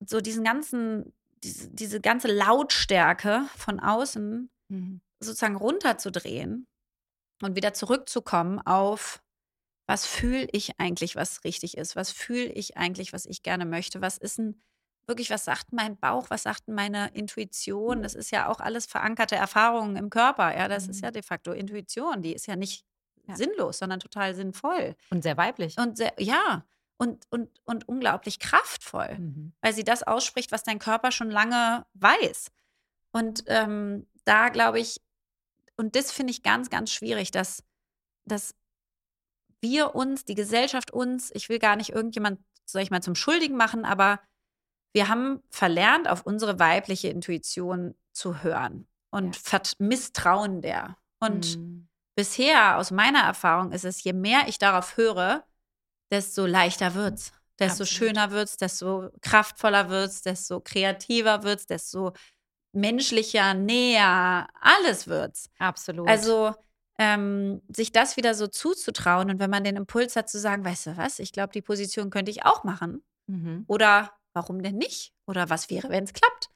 so 0.07 0.21
diesen 0.21 0.45
ganzen, 0.45 1.15
diese, 1.43 1.71
diese 1.71 2.01
ganze 2.01 2.29
Lautstärke 2.29 3.45
von 3.57 3.81
außen 3.81 4.51
mhm. 4.69 5.01
sozusagen 5.19 5.57
runterzudrehen 5.57 6.67
und 7.43 7.57
wieder 7.57 7.73
zurückzukommen 7.73 8.59
auf, 8.61 9.23
was 9.91 10.07
fühle 10.07 10.47
ich 10.53 10.79
eigentlich, 10.79 11.17
was 11.17 11.43
richtig 11.43 11.77
ist? 11.77 11.97
Was 11.97 12.13
fühle 12.13 12.45
ich 12.53 12.77
eigentlich, 12.77 13.13
was 13.13 13.27
ich 13.27 13.43
gerne 13.43 13.65
möchte? 13.65 14.01
Was 14.01 14.19
ist 14.19 14.39
denn 14.39 14.63
wirklich, 15.09 15.31
was 15.31 15.45
sagt 15.45 15.73
mein 15.73 15.97
Bauch, 15.97 16.31
was 16.31 16.45
sagt 16.45 16.69
meine 16.69 17.09
Intuition? 17.09 18.01
Das 18.05 18.15
ist 18.15 18.31
ja 18.31 18.49
auch 18.49 18.61
alles 18.61 18.87
verankerte 18.87 19.35
Erfahrungen 19.35 19.97
im 19.97 20.09
Körper. 20.09 20.57
Ja, 20.57 20.69
das 20.69 20.85
mhm. 20.85 20.91
ist 20.91 21.01
ja 21.01 21.11
de 21.11 21.23
facto 21.25 21.51
Intuition. 21.51 22.23
Die 22.23 22.33
ist 22.33 22.47
ja 22.47 22.55
nicht 22.55 22.85
ja. 23.27 23.35
sinnlos, 23.35 23.79
sondern 23.79 23.99
total 23.99 24.37
sinnvoll. 24.37 24.95
Und 25.11 25.25
sehr 25.25 25.37
weiblich. 25.37 25.77
Und 25.77 25.97
sehr, 25.97 26.13
ja, 26.21 26.65
und, 26.97 27.27
und, 27.31 27.51
und 27.65 27.89
unglaublich 27.89 28.39
kraftvoll, 28.39 29.19
mhm. 29.19 29.55
weil 29.61 29.73
sie 29.73 29.83
das 29.83 30.05
ausspricht, 30.05 30.53
was 30.53 30.63
dein 30.63 30.79
Körper 30.79 31.11
schon 31.11 31.33
lange 31.33 31.85
weiß. 31.95 32.53
Und 33.11 33.43
ähm, 33.49 34.07
da 34.25 34.51
glaube 34.51 34.79
ich, 34.79 35.01
und 35.77 35.97
das 35.97 36.13
finde 36.13 36.31
ich 36.31 36.45
ganz, 36.45 36.71
ganz 36.71 36.93
schwierig, 36.93 37.33
dass, 37.33 37.65
dass 38.25 38.55
wir 39.61 39.95
uns, 39.95 40.25
die 40.25 40.35
Gesellschaft 40.35 40.91
uns, 40.91 41.31
ich 41.35 41.49
will 41.49 41.59
gar 41.59 41.77
nicht 41.77 41.91
irgendjemand, 41.91 42.41
soll 42.65 42.83
ich 42.83 42.91
mal, 42.91 43.03
zum 43.03 43.15
Schuldigen 43.15 43.57
machen, 43.57 43.85
aber 43.85 44.21
wir 44.93 45.09
haben 45.09 45.43
verlernt, 45.51 46.09
auf 46.09 46.27
unsere 46.27 46.59
weibliche 46.59 47.09
Intuition 47.09 47.95
zu 48.13 48.43
hören 48.43 48.89
und 49.11 49.39
ja. 49.51 49.61
misstrauen 49.79 50.63
der. 50.63 50.97
Und 51.21 51.59
mhm. 51.59 51.89
bisher, 52.17 52.79
aus 52.79 52.91
meiner 52.91 53.21
Erfahrung, 53.21 53.73
ist 53.73 53.85
es, 53.85 54.03
je 54.03 54.13
mehr 54.13 54.49
ich 54.49 54.59
darauf 54.59 54.97
höre, 54.97 55.45
desto 56.11 56.47
leichter 56.47 56.95
wird's. 56.95 57.33
Desto 57.59 57.83
Absolut. 57.83 57.89
schöner 57.89 58.31
wird's, 58.31 58.57
desto 58.57 59.11
kraftvoller 59.21 59.91
wird's, 59.91 60.23
desto 60.23 60.61
kreativer 60.61 61.43
wird's, 61.43 61.67
desto 61.67 62.15
menschlicher, 62.73 63.53
näher, 63.55 64.49
alles 64.61 65.09
wird's. 65.09 65.51
Absolut. 65.59 66.09
Also 66.09 66.55
ähm, 67.01 67.63
sich 67.69 67.93
das 67.93 68.17
wieder 68.17 68.35
so 68.35 68.47
zuzutrauen 68.47 69.31
und 69.31 69.41
wenn 69.41 69.51
man 69.51 69.65
den 69.65 69.77
Impuls 69.77 70.17
hat 70.17 70.29
zu 70.29 70.39
sagen, 70.39 70.65
weißt 70.65 70.87
du 70.87 70.97
was, 70.97 71.19
ich 71.19 71.33
glaube, 71.33 71.53
die 71.53 71.63
Position 71.63 72.11
könnte 72.11 72.31
ich 72.31 72.45
auch 72.45 72.63
machen. 72.63 73.03
Mhm. 73.27 73.65
Oder 73.67 74.13
warum 74.33 74.63
denn 74.63 74.77
nicht? 74.77 75.13
Oder 75.27 75.51
was 75.51 75.71
wäre, 75.71 75.89
wenn 75.89 76.05
es 76.05 76.13
klappt? 76.13 76.51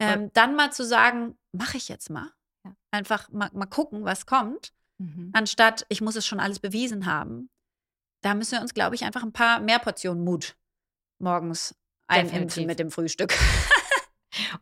Ähm, 0.00 0.30
dann 0.32 0.56
mal 0.56 0.72
zu 0.72 0.84
sagen, 0.84 1.36
mache 1.52 1.76
ich 1.76 1.88
jetzt 1.88 2.10
mal. 2.10 2.32
Ja. 2.64 2.74
Einfach 2.90 3.30
mal, 3.30 3.50
mal, 3.52 3.66
gucken, 3.66 4.04
was 4.04 4.26
kommt. 4.26 4.72
Mhm. 4.98 5.30
Anstatt, 5.32 5.86
ich 5.88 6.00
muss 6.00 6.16
es 6.16 6.26
schon 6.26 6.40
alles 6.40 6.58
bewiesen 6.58 7.06
haben 7.06 7.48
da 8.24 8.34
müssen 8.34 8.52
wir 8.52 8.62
uns, 8.62 8.74
glaube 8.74 8.94
ich, 8.94 9.04
einfach 9.04 9.22
ein 9.22 9.32
paar 9.32 9.60
mehr 9.60 9.78
Portionen 9.78 10.24
Mut 10.24 10.56
morgens 11.18 11.74
einimpfen 12.06 12.66
mit 12.66 12.78
dem 12.78 12.90
Frühstück. 12.90 13.34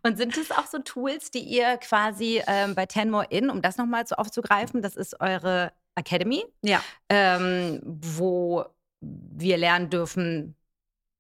Und 0.03 0.17
sind 0.17 0.37
es 0.37 0.51
auch 0.51 0.67
so 0.67 0.79
Tools, 0.79 1.31
die 1.31 1.41
ihr 1.41 1.77
quasi 1.79 2.43
ähm, 2.47 2.75
bei 2.75 2.87
Ten 2.87 3.11
More 3.11 3.27
In, 3.31 3.51
um 3.51 3.63
das 3.63 3.77
nochmal 3.77 4.07
so 4.07 4.17
aufzugreifen, 4.17 4.83
das 4.83 4.97
ist 4.97 5.21
eure 5.21 5.73
Academy, 5.95 6.45
ja. 6.63 6.83
ähm, 7.09 7.81
wo 7.85 8.65
wir 9.01 9.57
lernen 9.57 9.91
dürfen, 9.91 10.57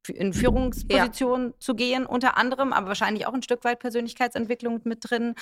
in 0.08 0.32
Führungspositionen 0.32 1.48
ja. 1.48 1.54
zu 1.58 1.74
gehen, 1.74 2.06
unter 2.06 2.36
anderem, 2.36 2.72
aber 2.72 2.88
wahrscheinlich 2.88 3.26
auch 3.26 3.34
ein 3.34 3.42
Stück 3.42 3.64
weit 3.64 3.78
Persönlichkeitsentwicklung 3.78 4.80
mit 4.84 5.08
drin. 5.08 5.34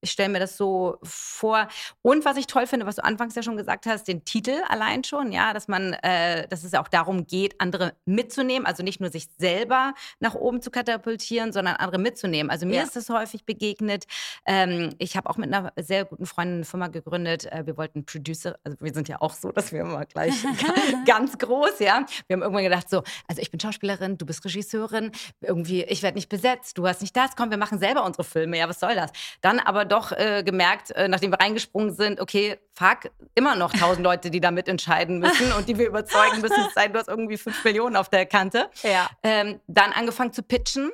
Ich 0.00 0.10
stelle 0.10 0.28
mir 0.28 0.40
das 0.40 0.56
so 0.56 0.98
vor. 1.02 1.68
Und 2.02 2.24
was 2.24 2.36
ich 2.36 2.46
toll 2.46 2.66
finde, 2.66 2.86
was 2.86 2.96
du 2.96 3.04
anfangs 3.04 3.34
ja 3.34 3.42
schon 3.42 3.56
gesagt 3.56 3.86
hast, 3.86 4.08
den 4.08 4.24
Titel 4.24 4.56
allein 4.68 5.04
schon, 5.04 5.32
ja, 5.32 5.52
dass 5.52 5.68
man, 5.68 5.94
äh, 5.94 6.46
dass 6.48 6.64
es 6.64 6.74
auch 6.74 6.88
darum 6.88 7.26
geht, 7.26 7.60
andere 7.60 7.94
mitzunehmen, 8.04 8.66
also 8.66 8.82
nicht 8.82 9.00
nur 9.00 9.10
sich 9.10 9.28
selber 9.38 9.94
nach 10.20 10.34
oben 10.34 10.60
zu 10.60 10.70
katapultieren, 10.70 11.52
sondern 11.52 11.76
andere 11.76 11.98
mitzunehmen. 11.98 12.50
Also 12.50 12.66
mir 12.66 12.76
ja. 12.76 12.82
ist 12.82 12.96
das 12.96 13.08
häufig 13.08 13.44
begegnet. 13.44 14.04
Ähm, 14.46 14.90
ich 14.98 15.16
habe 15.16 15.30
auch 15.30 15.36
mit 15.36 15.52
einer 15.52 15.72
sehr 15.76 16.04
guten 16.04 16.26
Freundin 16.26 16.56
eine 16.56 16.64
Firma 16.64 16.88
gegründet. 16.88 17.46
Äh, 17.46 17.66
wir 17.66 17.76
wollten 17.76 18.04
Producer, 18.04 18.58
also 18.64 18.76
wir 18.80 18.92
sind 18.92 19.08
ja 19.08 19.20
auch 19.20 19.32
so, 19.32 19.50
dass 19.52 19.72
wir 19.72 19.80
immer 19.80 20.04
gleich 20.04 20.34
ganz 21.06 21.38
groß, 21.38 21.78
ja. 21.78 22.04
Wir 22.26 22.34
haben 22.34 22.42
irgendwann 22.42 22.64
gedacht 22.64 22.90
so, 22.90 23.02
also 23.28 23.40
ich 23.40 23.50
bin 23.50 23.60
Schauspielerin, 23.60 24.18
du 24.18 24.26
bist 24.26 24.44
Regisseurin, 24.44 25.12
irgendwie, 25.40 25.84
ich 25.84 26.02
werde 26.02 26.16
nicht 26.16 26.28
besetzt, 26.28 26.76
du 26.78 26.86
hast 26.86 27.00
nicht 27.00 27.16
das, 27.16 27.36
komm, 27.36 27.50
wir 27.50 27.58
machen 27.58 27.78
selber 27.78 28.04
unsere 28.04 28.24
Filme, 28.24 28.58
ja, 28.58 28.68
was 28.68 28.80
soll 28.80 28.94
das? 28.94 29.10
Dann 29.40 29.58
aber 29.58 29.85
doch 29.86 30.12
äh, 30.12 30.42
gemerkt, 30.44 30.90
äh, 30.92 31.08
nachdem 31.08 31.32
wir 31.32 31.40
reingesprungen 31.40 31.94
sind, 31.94 32.20
okay, 32.20 32.58
fuck, 32.74 33.10
immer 33.34 33.56
noch 33.56 33.72
tausend 33.72 34.04
Leute, 34.04 34.30
die 34.30 34.40
da 34.40 34.50
mitentscheiden 34.50 35.18
müssen 35.18 35.52
und 35.52 35.68
die 35.68 35.78
wir 35.78 35.86
überzeugen 35.86 36.40
müssen, 36.40 36.64
es 36.66 36.74
sei, 36.74 36.88
du 36.88 36.98
hast 36.98 37.08
irgendwie 37.08 37.36
fünf 37.36 37.64
Millionen 37.64 37.96
auf 37.96 38.08
der 38.08 38.26
Kante. 38.26 38.70
Ja. 38.82 39.08
Ähm, 39.22 39.60
dann 39.66 39.92
angefangen 39.92 40.32
zu 40.32 40.42
pitchen, 40.42 40.90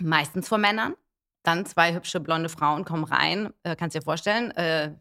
meistens 0.00 0.48
vor 0.48 0.58
Männern. 0.58 0.94
Dann 1.42 1.64
zwei 1.64 1.94
hübsche 1.94 2.20
blonde 2.20 2.50
Frauen 2.50 2.84
kommen 2.84 3.04
rein, 3.04 3.52
äh, 3.62 3.74
kannst 3.74 3.96
dir 3.96 4.02
vorstellen, 4.02 4.50
äh, 4.52 4.92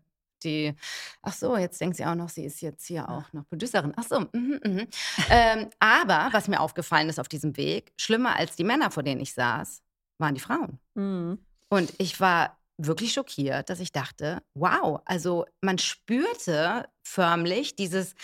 die, 0.43 0.74
ach 1.22 1.34
so, 1.34 1.57
jetzt 1.57 1.82
denkt 1.82 1.97
sie 1.97 2.05
auch 2.05 2.16
noch, 2.16 2.30
sie 2.30 2.45
ist 2.45 2.62
jetzt 2.62 2.86
hier 2.88 3.10
auch 3.10 3.34
noch 3.34 3.47
Producerin. 3.49 3.93
Ach 3.97 4.03
so, 4.03 4.20
mh, 4.20 4.60
mh. 4.64 4.86
ähm, 5.30 5.70
aber 5.80 6.30
was 6.32 6.47
mir 6.47 6.60
aufgefallen 6.62 7.10
ist 7.10 7.20
auf 7.20 7.28
diesem 7.28 7.57
Weg, 7.57 7.91
schlimmer 7.97 8.38
als 8.38 8.55
die 8.55 8.64
Männer, 8.64 8.91
vor 8.91 9.03
denen 9.03 9.20
ich 9.20 9.34
saß, 9.34 9.82
waren 10.18 10.36
die 10.36 10.41
Frauen. 10.41 10.80
Mhm. 10.95 11.39
Und 11.70 11.93
ich 11.97 12.20
war 12.20 12.57
wirklich 12.80 13.14
schockiert, 13.14 13.70
dass 13.70 13.80
ich 13.80 13.92
dachte, 13.92 14.42
wow, 14.54 15.02
also 15.06 15.46
man 15.62 15.78
spürte 15.78 16.88
förmlich 17.04 17.76
dieses, 17.76 18.16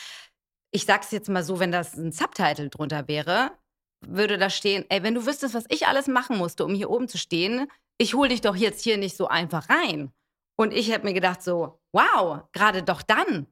ich 0.71 0.85
sag's 0.85 1.11
jetzt 1.11 1.29
mal 1.29 1.43
so, 1.43 1.59
wenn 1.59 1.71
das 1.71 1.95
ein 1.95 2.11
Subtitle 2.11 2.69
drunter 2.69 3.07
wäre, 3.07 3.51
würde 4.01 4.37
da 4.37 4.49
stehen, 4.49 4.85
ey, 4.89 5.03
wenn 5.03 5.15
du 5.15 5.25
wüsstest, 5.25 5.53
was 5.53 5.65
ich 5.69 5.87
alles 5.87 6.07
machen 6.07 6.37
musste, 6.37 6.65
um 6.65 6.73
hier 6.73 6.89
oben 6.89 7.07
zu 7.07 7.17
stehen, 7.17 7.67
ich 7.97 8.13
hol 8.13 8.27
dich 8.27 8.41
doch 8.41 8.55
jetzt 8.55 8.83
hier 8.83 8.97
nicht 8.97 9.17
so 9.17 9.27
einfach 9.27 9.69
rein. 9.69 10.11
Und 10.57 10.71
ich 10.73 10.91
habe 10.93 11.03
mir 11.03 11.13
gedacht 11.13 11.41
so, 11.41 11.79
wow, 11.91 12.41
gerade 12.53 12.81
doch 12.83 13.01
dann. 13.01 13.47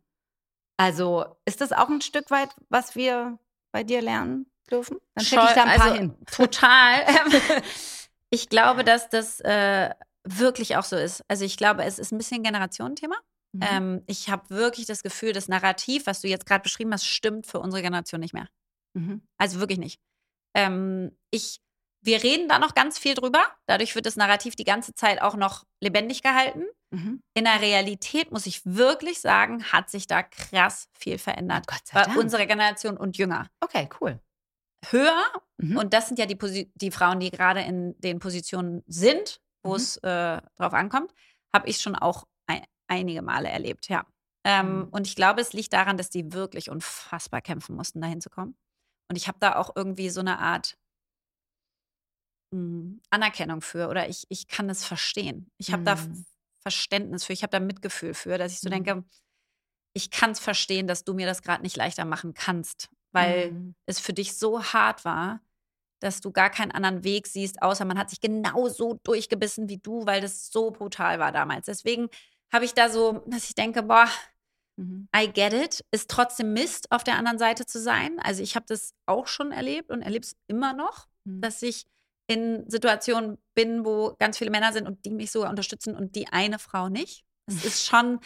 Also 0.78 1.26
ist 1.45 1.62
das 1.62 1.72
auch 1.72 1.89
ein 1.89 2.01
Stück 2.01 2.32
weit, 2.32 2.49
was 2.70 2.95
wir 2.95 3.38
bei 3.72 3.84
dir 3.84 4.01
lernen 4.01 4.45
dürfen? 4.72 4.97
Dann 5.16 5.26
schicke 5.26 5.45
ich 5.45 5.54
da 5.54 5.64
ein 5.64 5.80
paar 5.80 5.91
also, 5.91 5.95
hin. 5.95 6.18
Total. 6.32 7.06
ich 8.30 8.49
glaube, 8.49 8.84
dass 8.84 9.10
das 9.10 9.39
äh, 9.41 9.89
wirklich 10.24 10.76
auch 10.78 10.84
so 10.84 10.95
ist. 10.95 11.24
Also 11.28 11.45
ich 11.45 11.57
glaube, 11.57 11.84
es 11.84 11.99
ist 11.99 12.11
ein 12.11 12.17
bisschen 12.17 12.39
ein 12.39 12.43
Generationenthema. 12.43 13.15
Mhm. 13.53 13.61
Ähm, 13.61 14.03
ich 14.07 14.30
habe 14.30 14.49
wirklich 14.49 14.86
das 14.86 15.03
Gefühl, 15.03 15.34
das 15.34 15.47
Narrativ, 15.47 16.07
was 16.07 16.21
du 16.21 16.28
jetzt 16.28 16.45
gerade 16.45 16.63
beschrieben 16.63 16.93
hast, 16.93 17.05
stimmt 17.05 17.45
für 17.47 17.59
unsere 17.59 17.82
Generation 17.82 18.21
nicht 18.21 18.34
mehr. 18.34 18.49
Mhm. 18.93 19.21
Also 19.38 19.59
wirklich 19.59 19.80
nicht. 19.80 19.99
Ähm, 20.55 21.17
ich, 21.32 21.61
wir 22.01 22.24
reden 22.24 22.47
da 22.47 22.59
noch 22.59 22.74
ganz 22.74 22.97
viel 22.97 23.13
drüber. 23.13 23.43
Dadurch 23.65 23.95
wird 23.95 24.05
das 24.05 24.15
Narrativ 24.15 24.55
die 24.55 24.63
ganze 24.63 24.93
Zeit 24.93 25.21
auch 25.21 25.36
noch 25.36 25.65
lebendig 25.82 26.21
gehalten. 26.24 26.63
Mhm. 26.91 27.21
In 27.34 27.45
der 27.45 27.61
Realität 27.61 28.32
muss 28.32 28.45
ich 28.45 28.61
wirklich 28.65 29.19
sagen, 29.19 29.63
hat 29.71 29.89
sich 29.89 30.07
da 30.07 30.24
krass 30.24 30.89
viel 30.93 31.17
verändert. 31.17 31.67
Gott 31.67 31.82
sei 31.86 32.01
Dank. 32.01 32.15
Bei 32.15 32.21
unserer 32.21 32.45
Generation 32.45 32.97
und 32.97 33.17
jünger. 33.17 33.47
Okay, 33.61 33.89
cool. 33.99 34.19
Höher, 34.89 35.24
mhm. 35.57 35.78
und 35.78 35.93
das 35.93 36.07
sind 36.07 36.19
ja 36.19 36.26
die, 36.26 36.71
die 36.76 36.91
Frauen, 36.91 37.19
die 37.19 37.32
gerade 37.32 37.61
in 37.61 37.99
den 38.01 38.19
Positionen 38.19 38.84
sind, 38.86 39.39
wo 39.64 39.72
mhm. 39.72 39.76
es 39.76 39.97
äh, 39.97 40.41
drauf 40.55 40.74
ankommt, 40.74 41.14
habe 41.53 41.68
ich 41.68 41.80
schon 41.80 41.95
auch 41.95 42.28
ein, 42.47 42.64
einige 42.88 43.22
Male 43.22 43.49
erlebt, 43.49 43.89
ja. 43.89 44.05
Ähm, 44.45 44.80
mhm. 44.80 44.84
Und 44.89 45.07
ich 45.07 45.16
glaube, 45.16 45.41
es 45.41 45.53
liegt 45.53 45.74
daran, 45.74 45.97
dass 45.97 46.09
die 46.09 46.34
wirklich 46.34 46.70
unfassbar 46.70 47.41
kämpfen 47.41 47.76
mussten, 47.76 48.01
dahin 48.01 48.22
zu 48.22 48.30
kommen. 48.30 48.57
Und 49.09 49.16
ich 49.16 49.28
habe 49.28 49.38
da 49.39 49.55
auch 49.55 49.76
irgendwie 49.76 50.09
so 50.09 50.20
eine 50.20 50.39
Art 50.39 50.78
mh, 52.51 52.59
hm, 52.59 53.01
Anerkennung 53.09 53.61
für 53.61 53.88
oder 53.88 54.09
ich, 54.09 54.26
ich 54.30 54.47
kann 54.47 54.70
es 54.70 54.86
verstehen. 54.86 55.49
Ich 55.57 55.72
habe 55.72 55.82
mhm. 55.82 55.86
da 55.86 55.97
Verständnis 56.61 57.26
für, 57.26 57.34
ich 57.34 57.43
habe 57.43 57.51
da 57.51 57.59
Mitgefühl 57.59 58.14
für, 58.14 58.38
dass 58.38 58.53
ich 58.53 58.59
so 58.59 58.70
mhm. 58.70 58.84
denke, 58.84 59.03
ich 59.93 60.09
kann 60.09 60.32
es 60.32 60.39
verstehen, 60.39 60.88
dass 60.88 61.03
du 61.03 61.14
mir 61.14 61.28
das 61.28 61.41
gerade 61.41 61.61
nicht 61.61 61.78
leichter 61.78 62.05
machen 62.05 62.34
kannst, 62.34 62.89
weil 63.11 63.51
mhm. 63.51 63.76
es 63.86 63.99
für 63.99 64.14
dich 64.14 64.36
so 64.36 64.64
hart 64.64 65.05
war 65.05 65.41
dass 66.04 66.22
du 66.22 66.32
gar 66.32 66.49
keinen 66.49 66.72
anderen 66.72 67.04
Weg 67.04 67.28
siehst, 67.28 67.62
außer 67.62 67.86
man 67.86 67.97
hat 67.97 68.10
sich 68.10 68.22
genauso 68.22 68.99
durchgebissen 69.04 69.70
wie 69.70 69.78
du, 69.78 70.06
weil 70.06 70.22
das 70.22 70.51
so 70.51 70.72
brutal 70.72 71.20
war 71.20 71.32
damals. 71.32 71.66
Deswegen 71.66 72.10
habe 72.51 72.66
ich 72.66 72.74
da 72.74 72.89
so, 72.89 73.24
dass 73.28 73.45
ich 73.49 73.56
denke, 73.56 73.84
boah, 73.84 74.08
Mhm. 74.76 75.08
I 75.16 75.28
get 75.32 75.54
it, 75.54 75.86
ist 75.91 76.10
trotzdem 76.10 76.54
Mist, 76.54 76.91
auf 76.91 77.04
der 77.04 77.16
anderen 77.18 77.38
Seite 77.38 77.68
zu 77.68 77.80
sein. 77.80 78.20
Also 78.20 78.41
ich 78.41 78.56
habe 78.56 78.66
das 78.68 78.95
auch 79.06 79.28
schon 79.28 79.51
erlebt 79.51 79.91
und 79.91 80.01
erlebe 80.01 80.26
es 80.26 80.36
immer 80.47 80.74
noch, 80.74 81.06
Mhm. 81.26 81.41
dass 81.41 81.62
ich 81.62 81.86
in 82.28 82.68
Situationen 82.68 83.38
bin, 83.54 83.86
wo 83.86 84.16
ganz 84.18 84.38
viele 84.39 84.49
Männer 84.49 84.74
sind 84.74 84.88
und 84.88 85.06
die 85.06 85.12
mich 85.12 85.30
sogar 85.30 85.51
unterstützen 85.51 85.95
und 85.95 86.16
die 86.16 86.28
eine 86.30 86.58
Frau 86.58 86.89
nicht. 86.89 87.24
Es 87.45 87.56
ist 87.66 87.86
schon 87.86 88.20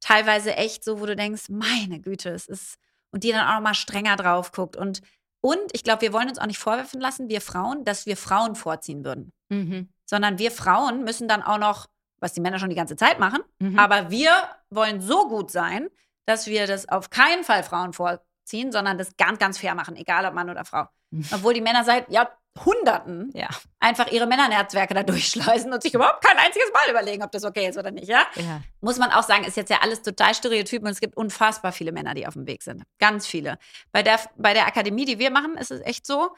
teilweise 0.00 0.56
echt 0.56 0.82
so, 0.82 1.00
wo 1.00 1.06
du 1.06 1.14
denkst, 1.14 1.48
meine 1.50 2.00
Güte, 2.00 2.30
es 2.30 2.48
ist 2.48 2.78
und 3.12 3.22
die 3.22 3.30
dann 3.30 3.46
auch 3.46 3.54
noch 3.54 3.60
mal 3.62 3.74
strenger 3.74 4.16
drauf 4.16 4.50
guckt 4.50 4.74
und 4.74 5.02
und 5.42 5.58
ich 5.72 5.84
glaube, 5.84 6.00
wir 6.00 6.14
wollen 6.14 6.28
uns 6.30 6.38
auch 6.38 6.46
nicht 6.46 6.58
vorwerfen 6.58 7.00
lassen, 7.00 7.28
wir 7.28 7.42
Frauen, 7.42 7.84
dass 7.84 8.06
wir 8.06 8.16
Frauen 8.16 8.54
vorziehen 8.54 9.04
würden, 9.04 9.32
Mhm. 9.50 9.90
sondern 10.06 10.38
wir 10.38 10.50
Frauen 10.50 11.04
müssen 11.04 11.28
dann 11.28 11.42
auch 11.42 11.58
noch, 11.58 11.86
was 12.20 12.32
die 12.32 12.40
Männer 12.40 12.58
schon 12.58 12.70
die 12.70 12.76
ganze 12.76 12.96
Zeit 12.96 13.18
machen, 13.18 13.42
Mhm. 13.58 13.78
aber 13.78 14.10
wir 14.10 14.30
wollen 14.70 15.00
so 15.02 15.28
gut 15.28 15.50
sein, 15.50 15.88
dass 16.24 16.46
wir 16.46 16.66
das 16.66 16.88
auf 16.88 17.10
keinen 17.10 17.44
Fall 17.44 17.62
Frauen 17.64 17.92
vorziehen, 17.92 18.72
sondern 18.72 18.96
das 18.96 19.16
ganz, 19.16 19.38
ganz 19.38 19.58
fair 19.58 19.74
machen, 19.74 19.96
egal 19.96 20.24
ob 20.24 20.32
Mann 20.34 20.48
oder 20.48 20.64
Frau. 20.64 20.86
Mhm. 21.10 21.26
Obwohl 21.32 21.52
die 21.54 21.60
Männer 21.60 21.84
seit 21.84 22.08
Jahrhunderten 22.56 23.30
Ja. 23.34 23.48
einfach 23.80 24.10
ihre 24.10 24.26
Männernetzwerke 24.26 24.94
da 24.94 25.02
durchschleusen 25.02 25.72
und 25.72 25.82
sich 25.82 25.94
überhaupt 25.94 26.24
kein 26.24 26.36
einziges 26.38 26.70
Mal 26.72 26.90
überlegen, 26.90 27.22
ob 27.22 27.30
das 27.32 27.44
okay 27.44 27.68
ist 27.68 27.78
oder 27.78 27.90
nicht, 27.90 28.08
ja? 28.08 28.26
ja. 28.36 28.62
Muss 28.80 28.98
man 28.98 29.10
auch 29.10 29.22
sagen, 29.22 29.44
ist 29.44 29.56
jetzt 29.56 29.70
ja 29.70 29.78
alles 29.80 30.02
total 30.02 30.34
stereotyp 30.34 30.82
und 30.82 30.88
es 30.88 31.00
gibt 31.00 31.16
unfassbar 31.16 31.72
viele 31.72 31.92
Männer, 31.92 32.14
die 32.14 32.26
auf 32.26 32.34
dem 32.34 32.46
Weg 32.46 32.62
sind. 32.62 32.82
Ganz 32.98 33.26
viele. 33.26 33.58
Bei 33.90 34.02
der, 34.02 34.20
bei 34.36 34.54
der 34.54 34.66
Akademie, 34.66 35.04
die 35.04 35.18
wir 35.18 35.30
machen, 35.30 35.56
ist 35.56 35.70
es 35.70 35.80
echt 35.82 36.06
so, 36.06 36.34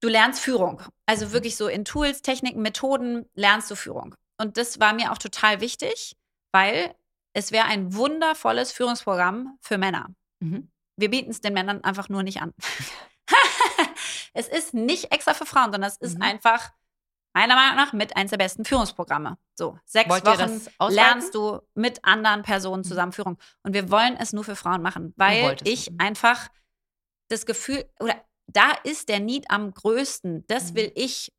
du 0.00 0.08
lernst 0.08 0.40
Führung. 0.40 0.82
Also 1.06 1.32
wirklich 1.32 1.56
so 1.56 1.68
in 1.68 1.84
Tools, 1.84 2.22
Techniken, 2.22 2.62
Methoden 2.62 3.28
lernst 3.34 3.70
du 3.70 3.76
Führung. 3.76 4.14
Und 4.38 4.56
das 4.56 4.80
war 4.80 4.92
mir 4.92 5.12
auch 5.12 5.18
total 5.18 5.60
wichtig, 5.60 6.16
weil 6.52 6.94
es 7.32 7.52
wäre 7.52 7.66
ein 7.66 7.94
wundervolles 7.94 8.72
Führungsprogramm 8.72 9.58
für 9.60 9.78
Männer. 9.78 10.08
Mhm. 10.40 10.70
Wir 10.96 11.10
bieten 11.10 11.30
es 11.30 11.40
den 11.40 11.54
Männern 11.54 11.82
einfach 11.82 12.08
nur 12.08 12.22
nicht 12.22 12.40
an. 12.40 12.52
Es 14.32 14.48
ist 14.48 14.74
nicht 14.74 15.12
extra 15.12 15.34
für 15.34 15.46
Frauen, 15.46 15.72
sondern 15.72 15.84
es 15.84 15.96
ist 15.96 16.16
Mhm. 16.16 16.22
einfach 16.22 16.72
meiner 17.34 17.56
Meinung 17.56 17.76
nach 17.76 17.92
mit 17.92 18.16
eins 18.16 18.30
der 18.30 18.38
besten 18.38 18.64
Führungsprogramme. 18.64 19.38
So, 19.54 19.78
sechs 19.84 20.08
Wollt 20.08 20.24
Wochen 20.24 20.60
lernst 20.88 21.34
du 21.34 21.60
mit 21.74 22.04
anderen 22.04 22.42
Personen 22.42 22.82
Mhm. 22.82 22.84
zusammen 22.88 23.12
Führung. 23.12 23.38
Und 23.62 23.74
wir 23.74 23.90
wollen 23.90 24.16
es 24.16 24.32
nur 24.32 24.44
für 24.44 24.56
Frauen 24.56 24.82
machen, 24.82 25.12
weil 25.16 25.56
ich 25.64 25.90
Mhm. 25.90 25.96
einfach 25.98 26.48
das 27.28 27.46
Gefühl, 27.46 27.84
oder 28.00 28.14
da 28.46 28.72
ist 28.84 29.08
der 29.08 29.20
Need 29.20 29.50
am 29.50 29.72
größten. 29.72 30.46
Das 30.46 30.72
Mhm. 30.72 30.76
will 30.76 30.92
ich 30.94 31.32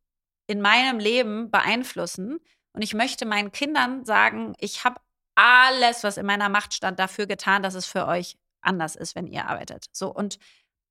in 0.48 0.62
meinem 0.62 1.00
Leben 1.00 1.50
beeinflussen. 1.52 2.40
Und 2.74 2.82
ich 2.82 2.94
möchte 2.94 3.26
meinen 3.26 3.52
Kindern 3.52 4.04
sagen, 4.04 4.54
ich 4.60 4.84
habe 4.84 5.00
alles, 5.36 6.04
was 6.04 6.18
in 6.18 6.26
meiner 6.26 6.50
Macht 6.50 6.74
stand, 6.74 7.00
dafür 7.00 7.26
getan, 7.26 7.64
dass 7.64 7.74
es 7.74 7.86
für 7.86 8.06
euch 8.08 8.38
anders 8.62 8.96
ist, 8.96 9.16
wenn 9.16 9.28
ihr 9.28 9.48
arbeitet. 9.48 9.86
So 9.92 10.14
und 10.14 10.40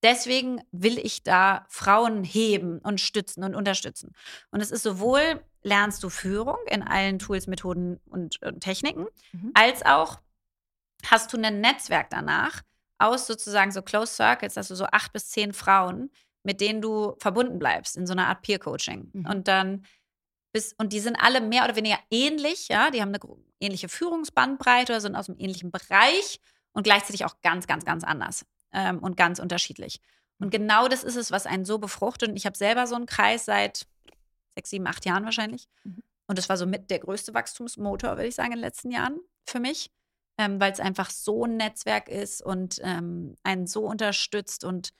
deswegen 0.04 0.60
will 0.70 0.98
ich 0.98 1.22
da 1.22 1.64
Frauen 1.68 2.22
heben 2.22 2.78
und 2.78 3.00
stützen 3.00 3.42
und 3.42 3.54
unterstützen. 3.56 4.12
Und 4.50 4.60
es 4.60 4.70
ist 4.70 4.82
sowohl 4.82 5.42
lernst 5.62 6.02
du 6.04 6.10
Führung 6.10 6.58
in 6.66 6.82
allen 6.82 7.18
Tools, 7.18 7.46
Methoden 7.46 7.98
und, 8.06 8.40
und 8.42 8.60
Techniken, 8.60 9.06
Mhm. 9.32 9.50
als 9.54 9.84
auch 9.84 10.20
hast 11.06 11.32
du 11.32 11.38
ein 11.40 11.60
Netzwerk 11.60 12.10
danach 12.10 12.60
aus 12.98 13.26
sozusagen 13.26 13.72
so 13.72 13.82
Close 13.82 14.14
Circles, 14.14 14.54
dass 14.54 14.68
du 14.68 14.76
so 14.76 14.84
acht 14.84 15.12
bis 15.12 15.30
zehn 15.30 15.52
Frauen, 15.52 16.10
mit 16.42 16.60
denen 16.60 16.82
du 16.82 17.16
verbunden 17.18 17.58
bleibst 17.58 17.96
in 17.96 18.06
so 18.06 18.12
einer 18.12 18.28
Art 18.28 18.42
Peer 18.42 18.58
Coaching. 18.58 19.10
Mhm. 19.12 19.26
Und 19.26 19.48
dann 19.48 19.86
bis, 20.52 20.74
und 20.74 20.92
die 20.92 21.00
sind 21.00 21.16
alle 21.16 21.40
mehr 21.40 21.64
oder 21.64 21.76
weniger 21.76 21.98
ähnlich, 22.10 22.68
ja, 22.68 22.90
die 22.90 23.00
haben 23.00 23.08
eine 23.08 23.18
ähnliche 23.58 23.88
Führungsbandbreite 23.88 24.92
oder 24.92 25.00
sind 25.00 25.16
aus 25.16 25.28
einem 25.28 25.38
ähnlichen 25.40 25.72
Bereich 25.72 26.40
und 26.72 26.84
gleichzeitig 26.84 27.24
auch 27.24 27.40
ganz, 27.40 27.66
ganz, 27.66 27.84
ganz 27.84 28.04
anders 28.04 28.44
ähm, 28.74 28.98
und 28.98 29.16
ganz 29.16 29.38
unterschiedlich. 29.38 30.00
Und 30.38 30.50
genau 30.50 30.88
das 30.88 31.04
ist 31.04 31.16
es, 31.16 31.30
was 31.30 31.46
einen 31.46 31.64
so 31.64 31.78
befruchtet. 31.78 32.30
Und 32.30 32.36
ich 32.36 32.46
habe 32.46 32.56
selber 32.56 32.86
so 32.86 32.96
einen 32.96 33.06
Kreis 33.06 33.44
seit 33.44 33.86
sechs, 34.54 34.70
sieben, 34.70 34.86
acht 34.86 35.04
Jahren 35.04 35.24
wahrscheinlich. 35.24 35.68
Mhm. 35.84 36.02
Und 36.26 36.38
das 36.38 36.48
war 36.48 36.56
so 36.56 36.66
mit 36.66 36.90
der 36.90 36.98
größte 36.98 37.34
Wachstumsmotor, 37.34 38.16
würde 38.16 38.26
ich 38.26 38.34
sagen, 38.34 38.52
in 38.52 38.58
den 38.58 38.64
letzten 38.64 38.90
Jahren 38.90 39.20
für 39.46 39.60
mich, 39.60 39.90
ähm, 40.38 40.60
weil 40.60 40.72
es 40.72 40.80
einfach 40.80 41.10
so 41.10 41.44
ein 41.44 41.56
Netzwerk 41.56 42.08
ist 42.08 42.42
und 42.42 42.80
ähm, 42.82 43.36
einen 43.42 43.66
so 43.66 43.86
unterstützt 43.86 44.64
und 44.64 44.92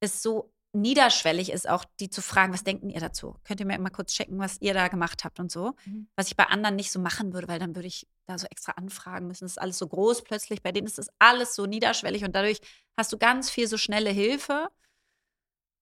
es 0.00 0.22
so 0.22 0.52
niederschwellig 0.80 1.50
ist, 1.50 1.68
auch 1.68 1.84
die 2.00 2.10
zu 2.10 2.22
fragen, 2.22 2.52
was 2.52 2.64
denken 2.64 2.90
ihr 2.90 3.00
dazu? 3.00 3.36
Könnt 3.44 3.60
ihr 3.60 3.66
mir 3.66 3.78
mal 3.78 3.90
kurz 3.90 4.12
checken, 4.12 4.38
was 4.38 4.60
ihr 4.60 4.74
da 4.74 4.88
gemacht 4.88 5.24
habt 5.24 5.40
und 5.40 5.50
so? 5.50 5.74
Mhm. 5.84 6.08
Was 6.16 6.28
ich 6.28 6.36
bei 6.36 6.44
anderen 6.44 6.76
nicht 6.76 6.92
so 6.92 7.00
machen 7.00 7.32
würde, 7.32 7.48
weil 7.48 7.58
dann 7.58 7.74
würde 7.74 7.88
ich 7.88 8.06
da 8.26 8.38
so 8.38 8.46
extra 8.46 8.72
anfragen 8.72 9.26
müssen. 9.26 9.44
Das 9.44 9.52
ist 9.52 9.58
alles 9.58 9.78
so 9.78 9.88
groß 9.88 10.22
plötzlich. 10.22 10.62
Bei 10.62 10.72
denen 10.72 10.86
ist 10.86 10.98
das 10.98 11.10
alles 11.18 11.54
so 11.54 11.66
niederschwellig 11.66 12.24
und 12.24 12.34
dadurch 12.34 12.60
hast 12.96 13.12
du 13.12 13.18
ganz 13.18 13.50
viel 13.50 13.66
so 13.66 13.76
schnelle 13.76 14.10
Hilfe 14.10 14.68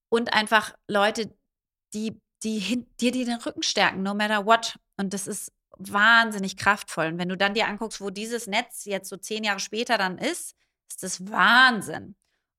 und 0.08 0.32
einfach 0.32 0.74
Leute, 0.88 1.34
die, 1.92 2.20
die 2.42 2.58
hin, 2.58 2.86
dir 3.00 3.12
die 3.12 3.24
den 3.24 3.40
Rücken 3.40 3.62
stärken, 3.62 4.02
no 4.02 4.14
matter 4.14 4.46
what. 4.46 4.78
Und 4.96 5.12
das 5.12 5.26
ist 5.26 5.52
wahnsinnig 5.78 6.56
kraftvoll. 6.56 7.06
Und 7.06 7.18
wenn 7.18 7.28
du 7.28 7.36
dann 7.36 7.54
dir 7.54 7.66
anguckst, 7.66 8.00
wo 8.00 8.10
dieses 8.10 8.46
Netz 8.46 8.84
jetzt 8.84 9.08
so 9.08 9.16
zehn 9.16 9.44
Jahre 9.44 9.60
später 9.60 9.98
dann 9.98 10.18
ist, 10.18 10.54
ist 10.88 11.02
das 11.02 11.28
Wahnsinn. 11.30 12.14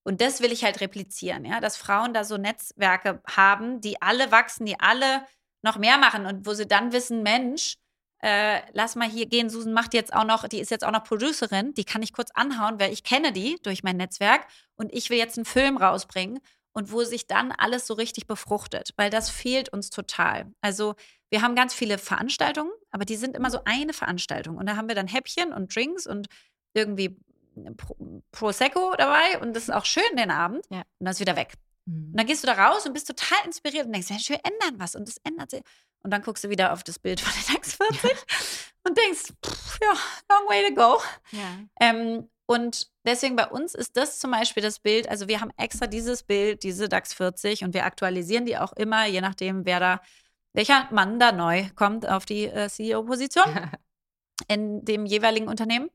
Und 0.05 0.21
das 0.21 0.39
will 0.39 0.51
ich 0.51 0.63
halt 0.63 0.81
replizieren, 0.81 1.45
ja, 1.45 1.59
dass 1.59 1.77
Frauen 1.77 2.13
da 2.13 2.23
so 2.23 2.37
Netzwerke 2.37 3.21
haben, 3.27 3.81
die 3.81 4.01
alle 4.01 4.31
wachsen, 4.31 4.65
die 4.65 4.79
alle 4.79 5.25
noch 5.63 5.77
mehr 5.77 5.97
machen 5.97 6.27
und 6.27 6.45
wo 6.45 6.53
sie 6.53 6.67
dann 6.67 6.93
wissen, 6.93 7.23
Mensch, 7.23 7.77
äh, 8.21 8.61
lass 8.73 8.95
mal 8.95 9.09
hier 9.09 9.25
gehen, 9.25 9.49
Susan 9.49 9.73
macht 9.73 9.95
jetzt 9.95 10.13
auch 10.13 10.23
noch, 10.23 10.47
die 10.47 10.59
ist 10.59 10.69
jetzt 10.69 10.85
auch 10.85 10.91
noch 10.91 11.03
Producerin, 11.03 11.73
die 11.73 11.83
kann 11.85 12.03
ich 12.03 12.13
kurz 12.13 12.29
anhauen, 12.35 12.79
weil 12.79 12.93
ich 12.93 13.03
kenne 13.03 13.31
die 13.33 13.57
durch 13.63 13.81
mein 13.81 13.97
Netzwerk 13.97 14.47
und 14.75 14.93
ich 14.93 15.09
will 15.09 15.17
jetzt 15.17 15.37
einen 15.37 15.45
Film 15.45 15.75
rausbringen 15.75 16.39
und 16.71 16.91
wo 16.91 17.03
sich 17.03 17.25
dann 17.25 17.51
alles 17.51 17.87
so 17.87 17.95
richtig 17.95 18.27
befruchtet, 18.27 18.91
weil 18.97 19.09
das 19.09 19.31
fehlt 19.31 19.69
uns 19.69 19.89
total. 19.89 20.51
Also 20.61 20.93
wir 21.31 21.41
haben 21.41 21.55
ganz 21.55 21.73
viele 21.73 21.97
Veranstaltungen, 21.97 22.71
aber 22.91 23.05
die 23.05 23.15
sind 23.15 23.35
immer 23.35 23.49
so 23.49 23.59
eine 23.65 23.93
Veranstaltung 23.93 24.57
und 24.57 24.67
da 24.67 24.75
haben 24.75 24.87
wir 24.87 24.95
dann 24.95 25.07
Häppchen 25.07 25.51
und 25.51 25.75
Drinks 25.75 26.05
und 26.05 26.27
irgendwie 26.73 27.17
Pro 27.77 28.21
Prosecco 28.31 28.93
dabei 28.97 29.39
und 29.41 29.55
das 29.55 29.63
ist 29.63 29.73
auch 29.73 29.85
schön 29.85 30.03
den 30.17 30.31
Abend 30.31 30.65
Ja. 30.69 30.79
und 30.79 30.85
dann 31.05 31.11
ist 31.11 31.19
wieder 31.19 31.35
weg. 31.35 31.53
Mhm. 31.85 32.09
Und 32.11 32.17
dann 32.19 32.25
gehst 32.25 32.43
du 32.43 32.47
da 32.47 32.53
raus 32.53 32.85
und 32.85 32.93
bist 32.93 33.07
total 33.07 33.37
inspiriert 33.45 33.85
und 33.85 33.93
denkst, 33.93 34.09
Mensch, 34.09 34.29
wir 34.29 34.39
ändern 34.43 34.79
was 34.79 34.95
und 34.95 35.07
das 35.07 35.17
ändert 35.23 35.51
sich. 35.51 35.61
Und 36.03 36.11
dann 36.11 36.21
guckst 36.21 36.43
du 36.43 36.49
wieder 36.49 36.71
auf 36.73 36.83
das 36.83 36.99
Bild 36.99 37.19
von 37.19 37.31
den 37.33 37.53
DAX 37.55 37.75
40 37.75 38.11
und 38.83 38.97
denkst, 38.97 39.33
pff, 39.45 39.79
ja, 39.81 39.93
long 40.29 40.47
way 40.49 40.67
to 40.69 40.75
go. 40.75 41.01
Ja. 41.31 41.57
Ähm, 41.79 42.29
und 42.47 42.91
deswegen 43.05 43.35
bei 43.35 43.47
uns 43.47 43.73
ist 43.73 43.97
das 43.97 44.19
zum 44.19 44.29
Beispiel 44.31 44.61
das 44.61 44.79
Bild, 44.79 45.09
also 45.09 45.27
wir 45.27 45.41
haben 45.41 45.49
extra 45.57 45.87
dieses 45.87 46.21
Bild, 46.21 46.61
diese 46.61 46.87
DAX 46.87 47.13
40 47.15 47.63
und 47.63 47.73
wir 47.73 47.85
aktualisieren 47.85 48.45
die 48.45 48.57
auch 48.57 48.73
immer, 48.73 49.07
je 49.07 49.21
nachdem, 49.21 49.65
wer 49.65 49.79
da, 49.79 50.01
welcher 50.53 50.87
Mann 50.91 51.19
da 51.19 51.31
neu 51.31 51.65
kommt 51.75 52.07
auf 52.07 52.25
die 52.25 52.45
äh, 52.45 52.69
CEO-Position 52.69 53.71
in 54.47 54.85
dem 54.85 55.07
jeweiligen 55.07 55.47
Unternehmen. 55.47 55.89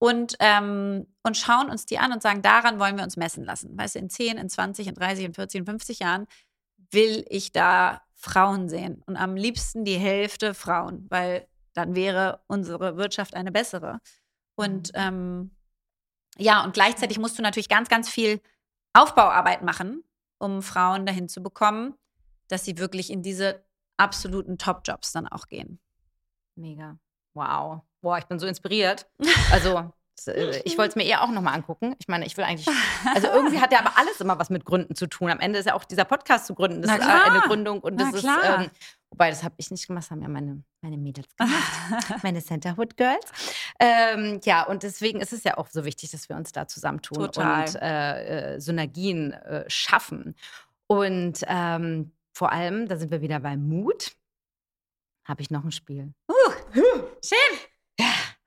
Und, 0.00 0.34
ähm, 0.40 1.06
und 1.22 1.36
schauen 1.36 1.68
uns 1.68 1.84
die 1.84 1.98
an 1.98 2.10
und 2.12 2.22
sagen, 2.22 2.40
daran 2.40 2.80
wollen 2.80 2.96
wir 2.96 3.04
uns 3.04 3.18
messen 3.18 3.44
lassen. 3.44 3.76
Weißt 3.76 3.96
du, 3.96 3.98
in 3.98 4.08
10, 4.08 4.38
in 4.38 4.48
20, 4.48 4.86
in 4.86 4.94
30, 4.94 5.24
in 5.26 5.34
40, 5.34 5.58
in 5.58 5.66
50 5.66 5.98
Jahren 5.98 6.26
will 6.90 7.26
ich 7.28 7.52
da 7.52 8.00
Frauen 8.14 8.70
sehen. 8.70 9.02
Und 9.06 9.18
am 9.18 9.36
liebsten 9.36 9.84
die 9.84 9.98
Hälfte 9.98 10.54
Frauen, 10.54 11.06
weil 11.10 11.46
dann 11.74 11.94
wäre 11.94 12.40
unsere 12.46 12.96
Wirtschaft 12.96 13.34
eine 13.34 13.52
bessere. 13.52 14.00
Und 14.54 14.90
ähm, 14.94 15.50
ja, 16.38 16.64
und 16.64 16.72
gleichzeitig 16.72 17.18
musst 17.18 17.38
du 17.38 17.42
natürlich 17.42 17.68
ganz, 17.68 17.90
ganz 17.90 18.08
viel 18.08 18.40
Aufbauarbeit 18.94 19.62
machen, 19.62 20.02
um 20.38 20.62
Frauen 20.62 21.04
dahin 21.04 21.28
zu 21.28 21.42
bekommen, 21.42 21.94
dass 22.48 22.64
sie 22.64 22.78
wirklich 22.78 23.10
in 23.10 23.22
diese 23.22 23.62
absoluten 23.98 24.56
Top-Jobs 24.56 25.12
dann 25.12 25.28
auch 25.28 25.46
gehen. 25.46 25.78
Mega. 26.56 26.98
Wow. 27.34 27.82
Boah, 28.02 28.18
ich 28.18 28.26
bin 28.26 28.38
so 28.38 28.46
inspiriert. 28.46 29.06
Also, 29.52 29.90
äh, 30.26 30.60
ich 30.64 30.76
wollte 30.76 30.90
es 30.90 30.96
mir 30.96 31.04
eher 31.04 31.22
auch 31.22 31.30
nochmal 31.30 31.54
angucken. 31.54 31.96
Ich 31.98 32.06
meine, 32.06 32.26
ich 32.26 32.36
will 32.36 32.44
eigentlich. 32.44 32.68
Also, 33.14 33.28
irgendwie 33.28 33.58
hat 33.60 33.72
ja 33.72 33.80
aber 33.80 33.96
alles 33.96 34.20
immer 34.20 34.38
was 34.38 34.50
mit 34.50 34.64
Gründen 34.64 34.94
zu 34.94 35.06
tun. 35.06 35.30
Am 35.30 35.40
Ende 35.40 35.58
ist 35.58 35.66
ja 35.66 35.74
auch 35.74 35.84
dieser 35.84 36.04
Podcast 36.04 36.46
zu 36.46 36.54
gründen. 36.54 36.82
Das 36.82 36.92
ist 36.92 37.00
klar. 37.00 37.30
eine 37.30 37.40
Gründung 37.40 37.80
und 37.80 37.96
Na 37.96 38.10
das 38.10 38.20
klar. 38.20 38.60
ist. 38.60 38.66
Ähm, 38.66 38.70
wobei, 39.10 39.30
das 39.30 39.42
habe 39.42 39.54
ich 39.56 39.70
nicht 39.70 39.86
gemacht, 39.86 40.04
das 40.04 40.10
haben 40.10 40.22
ja 40.22 40.28
meine, 40.28 40.62
meine 40.82 40.98
Mädels 40.98 41.34
gemacht. 41.36 42.22
meine 42.22 42.42
Centerhood 42.42 42.96
Girls. 42.96 43.32
Ähm, 43.78 44.40
ja, 44.44 44.64
und 44.64 44.82
deswegen 44.82 45.20
ist 45.20 45.32
es 45.32 45.44
ja 45.44 45.56
auch 45.58 45.68
so 45.68 45.84
wichtig, 45.84 46.10
dass 46.10 46.28
wir 46.28 46.36
uns 46.36 46.52
da 46.52 46.68
zusammentun 46.68 47.18
Total. 47.18 47.66
und 47.66 47.74
äh, 47.76 48.54
äh, 48.54 48.60
Synergien 48.60 49.32
äh, 49.32 49.64
schaffen. 49.68 50.34
Und 50.86 51.44
ähm, 51.46 52.12
vor 52.32 52.52
allem, 52.52 52.88
da 52.88 52.96
sind 52.96 53.10
wir 53.10 53.20
wieder 53.20 53.40
bei 53.40 53.56
Mut, 53.56 54.12
habe 55.24 55.42
ich 55.42 55.50
noch 55.50 55.64
ein 55.64 55.72
Spiel. 55.72 56.12
Schön. 57.22 57.58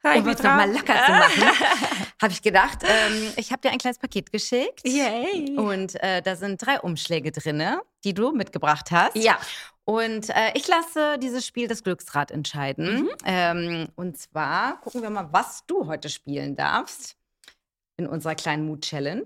Um 0.04 0.28
uns 0.28 0.44
nochmal 0.44 0.70
locker 0.70 1.06
zu 1.06 1.12
machen, 1.12 1.44
habe 2.22 2.34
ich 2.34 2.42
gedacht, 2.42 2.80
ähm, 2.84 3.32
ich 3.38 3.52
habe 3.52 3.62
dir 3.62 3.72
ein 3.72 3.78
kleines 3.78 4.00
Paket 4.00 4.32
geschickt. 4.32 4.82
Yay. 4.86 5.56
Und 5.58 5.96
äh, 6.04 6.22
da 6.22 6.36
sind 6.36 6.66
drei 6.66 6.80
Umschläge 6.82 7.32
drin, 7.32 7.64
die 8.04 8.14
du 8.14 8.32
mitgebracht 8.34 8.92
hast. 8.92 9.16
Ja. 9.16 9.38
Und 9.86 10.30
äh, 10.30 10.52
ich 10.56 10.68
lasse 10.68 11.18
dieses 11.20 11.46
Spiel 11.46 11.68
das 11.70 11.84
Glücksrad 11.84 12.32
entscheiden. 12.32 13.04
Mhm. 13.04 13.10
Ähm, 13.26 13.88
und 13.96 14.18
zwar 14.18 14.82
gucken 14.82 15.02
wir 15.02 15.10
mal, 15.10 15.30
was 15.32 15.66
du 15.68 15.88
heute 15.88 16.10
spielen 16.10 16.56
darfst. 16.56 17.16
in 17.98 18.08
unserer 18.08 18.36
kleinen 18.36 18.66
Mut-Challenge. 18.66 19.24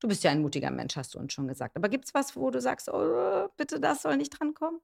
Du 0.00 0.08
bist 0.08 0.22
ja 0.24 0.30
ein 0.30 0.40
mutiger 0.40 0.70
Mensch, 0.70 0.96
hast 0.96 1.14
du 1.14 1.18
uns 1.18 1.32
schon 1.32 1.48
gesagt. 1.48 1.76
Aber 1.76 1.88
gibt 1.88 2.04
es 2.06 2.14
was, 2.14 2.36
wo 2.36 2.50
du 2.50 2.60
sagst, 2.60 2.88
oh, 2.88 3.48
bitte, 3.56 3.80
das 3.80 4.02
soll 4.02 4.16
nicht 4.16 4.30
drankommen? 4.38 4.80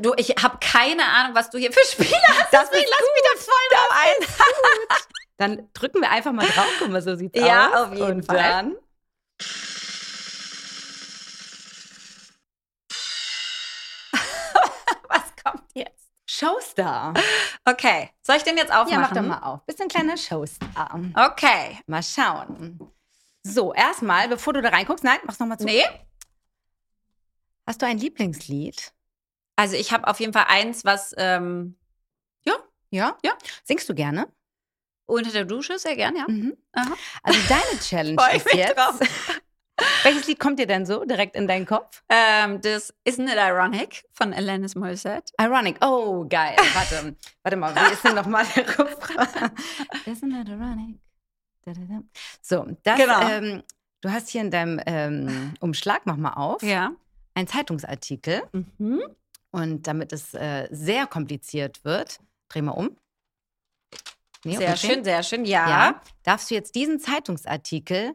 Du, 0.00 0.14
ich 0.16 0.30
habe 0.42 0.58
keine 0.60 1.04
Ahnung, 1.04 1.36
was 1.36 1.48
du 1.50 1.58
hier 1.58 1.72
für 1.72 1.84
Spiele 1.86 2.10
hast. 2.28 2.52
Das 2.52 2.70
Deswegen 2.70 2.90
lass 2.90 3.00
mich 3.00 3.22
da 3.22 3.38
voll 3.40 3.68
drauf 3.70 3.90
ein. 3.92 4.96
Dann 5.36 5.68
drücken 5.74 6.00
wir 6.00 6.10
einfach 6.10 6.32
mal 6.32 6.46
drauf, 6.46 6.66
guck 6.80 6.88
mal, 6.88 7.02
so 7.02 7.14
sieht's 7.14 7.38
Ja, 7.38 7.68
aus. 7.68 7.74
auf 7.86 7.92
jeden 7.94 8.02
Und 8.10 8.26
Fall. 8.26 8.36
Dann 8.36 8.76
Was 15.08 15.24
kommt 15.44 15.64
jetzt? 15.74 16.08
Showstar. 16.28 17.14
Okay, 17.64 18.10
soll 18.22 18.36
ich 18.36 18.42
den 18.42 18.56
jetzt 18.56 18.70
aufmachen? 18.72 18.92
Ja, 18.92 18.98
mach 19.00 19.12
doch 19.12 19.22
mal 19.22 19.38
auf. 19.42 19.64
Bist 19.66 19.80
ein 19.80 19.88
kleiner 19.88 20.16
Showstar. 20.16 21.00
Okay. 21.14 21.78
Mal 21.86 22.02
schauen. 22.02 22.78
So, 23.42 23.72
erstmal, 23.72 24.28
bevor 24.28 24.52
du 24.52 24.62
da 24.62 24.70
reinguckst, 24.70 25.04
nein, 25.04 25.18
mach's 25.24 25.38
nochmal 25.38 25.58
zu. 25.58 25.64
Nee, 25.64 25.84
Hast 27.68 27.82
du 27.82 27.86
ein 27.86 27.98
Lieblingslied? 27.98 28.92
Also 29.56 29.74
ich 29.76 29.92
habe 29.92 30.06
auf 30.06 30.20
jeden 30.20 30.32
Fall 30.32 30.46
eins, 30.48 30.84
was 30.84 31.14
ähm, 31.18 31.76
Ja? 32.90 33.16
Ja. 33.24 33.32
Singst 33.64 33.88
du 33.88 33.94
gerne? 33.94 34.28
unter 35.08 35.30
der 35.30 35.44
Dusche 35.44 35.78
sehr 35.78 35.94
gern, 35.94 36.16
ja. 36.16 36.24
Mhm. 36.26 36.56
Also 37.22 37.38
deine 37.48 37.78
Challenge 37.80 38.20
ist 38.34 38.52
jetzt. 38.54 38.76
drauf. 38.76 38.98
Welches 40.02 40.26
Lied 40.26 40.40
kommt 40.40 40.58
dir 40.58 40.66
denn 40.66 40.84
so 40.84 41.04
direkt 41.04 41.36
in 41.36 41.46
deinen 41.46 41.64
Kopf? 41.64 42.02
Ähm, 42.08 42.60
das 42.60 42.92
Isn't 43.06 43.28
It 43.30 43.36
Ironic 43.36 44.04
von 44.12 44.32
Alanis 44.32 44.74
Morissette. 44.74 45.32
Ironic. 45.40 45.76
Oh, 45.84 46.26
geil. 46.28 46.56
Warte, 46.74 47.14
warte 47.44 47.56
mal, 47.56 47.72
wie 47.76 47.92
ist 47.92 48.02
denn 48.04 48.14
nochmal 48.16 48.44
der 48.56 48.66
Refrain? 48.66 49.50
Isn't 50.06 50.40
it 50.40 50.48
ironic? 50.48 50.98
Da, 51.64 51.72
da, 51.72 51.80
da. 51.88 52.02
So, 52.42 52.66
das, 52.82 52.98
Genau. 52.98 53.20
ähm, 53.28 53.62
du 54.00 54.10
hast 54.10 54.28
hier 54.30 54.40
in 54.40 54.50
deinem 54.50 54.80
ähm, 54.86 55.54
Umschlag, 55.60 56.02
mach 56.06 56.16
mal 56.16 56.32
auf, 56.32 56.62
Ja. 56.64 56.90
einen 57.34 57.46
Zeitungsartikel. 57.46 58.42
Mhm. 58.78 59.02
Und 59.56 59.86
damit 59.86 60.12
es 60.12 60.34
äh, 60.34 60.68
sehr 60.70 61.06
kompliziert 61.06 61.82
wird, 61.82 62.20
dreh 62.50 62.60
mal 62.60 62.72
um. 62.72 62.94
Nee, 64.44 64.58
Sehr 64.58 64.76
schön, 64.76 65.02
sehr 65.02 65.22
schön. 65.22 65.46
Ja. 65.46 65.68
Ja. 65.68 66.02
Darfst 66.24 66.50
du 66.50 66.54
jetzt 66.54 66.74
diesen 66.74 67.00
Zeitungsartikel 67.00 68.14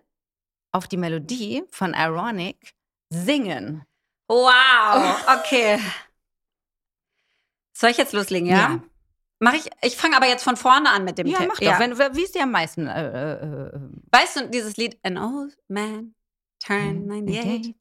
auf 0.71 0.87
die 0.87 0.97
Melodie 0.97 1.63
von 1.71 1.95
Ironic 1.95 2.75
singen? 3.09 3.83
Wow. 4.27 5.17
Okay. 5.39 5.79
Soll 7.75 7.89
ich 7.89 7.97
jetzt 7.97 8.13
loslegen, 8.13 8.47
ja? 8.47 8.55
Ja. 8.57 8.83
Mach 9.39 9.55
ich. 9.55 9.67
Ich 9.81 9.97
fange 9.97 10.15
aber 10.15 10.27
jetzt 10.27 10.43
von 10.43 10.55
vorne 10.57 10.91
an 10.91 11.03
mit 11.05 11.17
dem 11.17 11.25
Ja, 11.25 11.39
Text. 11.39 11.59
mach 11.59 11.71
doch. 11.71 11.79
Wenn, 11.79 11.97
wie 12.15 12.23
es 12.23 12.31
dir 12.33 12.43
am 12.43 12.51
meisten. 12.51 12.85
Äh, 12.85 13.07
äh, 13.07 13.75
äh, 13.75 13.79
Weißt 14.11 14.35
du 14.35 14.47
dieses 14.49 14.77
Lied 14.77 14.99
An 15.01 15.17
Old 15.17 15.57
Man 15.67 16.13
Turned 16.63 17.09
98? 17.09 17.75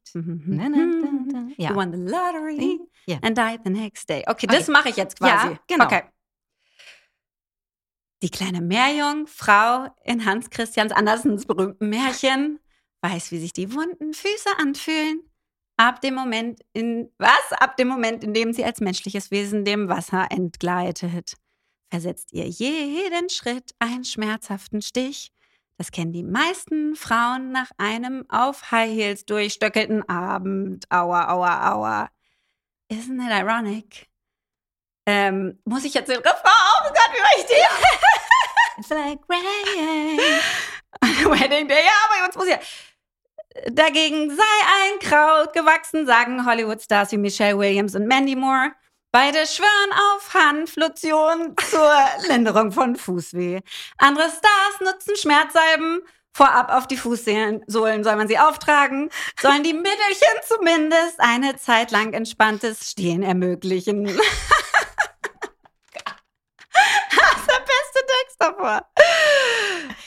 He 1.55 1.63
Ja. 1.63 1.75
won 1.75 1.91
the 1.91 1.97
lottery 1.99 2.79
Ja. 3.05 3.17
and 3.21 3.37
died 3.37 3.61
the 3.63 3.69
next 3.71 4.09
day. 4.09 4.21
Okay, 4.27 4.47
Okay. 4.47 4.47
das 4.47 4.67
mache 4.67 4.89
ich 4.89 4.95
jetzt 4.95 5.17
quasi. 5.17 5.47
Ja, 5.49 5.59
genau. 5.67 5.85
Okay. 5.85 6.03
Die 8.23 8.29
kleine 8.29 8.61
Meerjungfrau 8.61 9.87
in 10.03 10.25
Hans 10.25 10.49
Christians 10.51 10.91
Andersens 10.91 11.45
berühmten 11.45 11.89
Märchen 11.89 12.59
weiß, 13.01 13.31
wie 13.31 13.39
sich 13.39 13.51
die 13.53 13.73
wunden 13.73 14.13
Füße 14.13 14.49
anfühlen. 14.59 15.21
Ab 15.77 16.01
dem 16.01 16.13
Moment 16.13 16.59
in 16.73 17.11
was? 17.17 17.51
Ab 17.53 17.75
dem 17.77 17.87
Moment, 17.87 18.23
in 18.23 18.35
dem 18.35 18.53
sie 18.53 18.63
als 18.63 18.79
menschliches 18.79 19.31
Wesen 19.31 19.65
dem 19.65 19.89
Wasser 19.89 20.27
entgleitet, 20.29 21.33
versetzt 21.89 22.31
ihr 22.33 22.47
jeden 22.47 23.29
Schritt 23.29 23.71
einen 23.79 24.03
schmerzhaften 24.05 24.83
Stich. 24.83 25.31
Das 25.81 25.91
kennen 25.91 26.13
die 26.13 26.21
meisten 26.21 26.95
Frauen 26.95 27.51
nach 27.51 27.71
einem 27.79 28.29
auf 28.29 28.69
High 28.69 28.91
Heels 28.91 29.25
durchstöckelten 29.25 30.07
Abend. 30.07 30.85
Aua, 30.91 31.27
aua, 31.27 31.71
aua. 31.71 32.09
Isn't 32.93 33.19
it 33.19 33.31
ironic? 33.31 34.07
Ähm, 35.07 35.59
muss 35.65 35.83
ich 35.83 35.95
jetzt 35.95 36.07
den 36.07 36.19
Refrain? 36.19 36.37
Oh 36.45 36.87
Gott, 36.89 37.09
wie 37.13 37.19
war 37.19 37.31
ich 37.35 37.45
die? 37.47 38.77
It's 38.77 38.89
like 38.91 39.21
rain. 39.27 40.19
Wedding 41.31 41.67
Day, 41.67 41.83
ja, 41.83 41.91
aber 42.05 42.25
jetzt 42.27 42.37
muss 42.37 42.45
ich. 42.45 43.73
Dagegen 43.73 44.29
sei 44.29 44.43
ein 44.83 44.99
Kraut 44.99 45.51
gewachsen, 45.53 46.05
sagen 46.05 46.45
Hollywood-Stars 46.45 47.11
wie 47.13 47.17
Michelle 47.17 47.57
Williams 47.57 47.95
und 47.95 48.05
Mandy 48.05 48.35
Moore. 48.35 48.73
Beide 49.13 49.45
schwören 49.45 49.91
auf 50.13 50.33
Hanflotion 50.33 51.53
zur 51.69 51.93
Linderung 52.29 52.71
von 52.71 52.95
Fußweh. 52.95 53.59
Andere 53.97 54.29
Stars 54.29 54.79
nutzen 54.79 55.17
Schmerzsalben. 55.17 56.01
Vorab 56.33 56.71
auf 56.71 56.87
die 56.87 56.95
Fußsohlen 56.95 57.61
soll 57.67 58.15
man 58.15 58.29
sie 58.29 58.39
auftragen. 58.39 59.09
Sollen 59.37 59.63
die 59.63 59.73
Mittelchen 59.73 60.39
zumindest 60.47 61.19
eine 61.19 61.57
Zeit 61.57 61.91
lang 61.91 62.13
entspanntes 62.13 62.89
Stehen 62.89 63.21
ermöglichen. 63.21 64.05
das 64.05 64.15
ist 64.15 64.23
der 67.49 67.65
beste 67.65 68.05
Text 68.07 68.37
davor. 68.39 68.89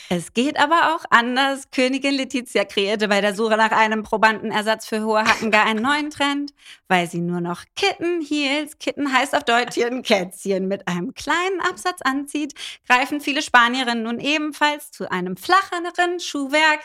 Es 0.09 0.33
geht 0.33 0.59
aber 0.59 0.95
auch 0.95 1.05
anders. 1.09 1.71
Königin 1.71 2.13
Letizia 2.13 2.63
kreierte 2.63 3.07
bei 3.07 3.21
der 3.21 3.33
Suche 3.33 3.57
nach 3.57 3.71
einem 3.71 4.03
probanten 4.03 4.51
Ersatz 4.51 4.87
für 4.87 5.03
hohe 5.03 5.23
Hacken 5.23 5.49
gar 5.49 5.65
einen 5.65 5.81
neuen 5.81 6.11
Trend, 6.11 6.53
weil 6.87 7.09
sie 7.09 7.21
nur 7.21 7.41
noch 7.41 7.63
Kitten 7.75 8.21
Heels, 8.21 8.77
Kitten 8.77 9.11
heißt 9.11 9.35
auf 9.35 9.43
Deutsch 9.43 9.73
hier 9.73 9.87
ein 9.87 10.03
Kätzchen, 10.03 10.67
mit 10.67 10.87
einem 10.87 11.13
kleinen 11.15 11.59
Absatz 11.59 12.01
anzieht, 12.03 12.53
greifen 12.87 13.19
viele 13.19 13.41
Spanierinnen 13.41 14.03
nun 14.03 14.19
ebenfalls 14.19 14.91
zu 14.91 15.09
einem 15.09 15.37
flacheren 15.37 16.19
Schuhwerk. 16.19 16.81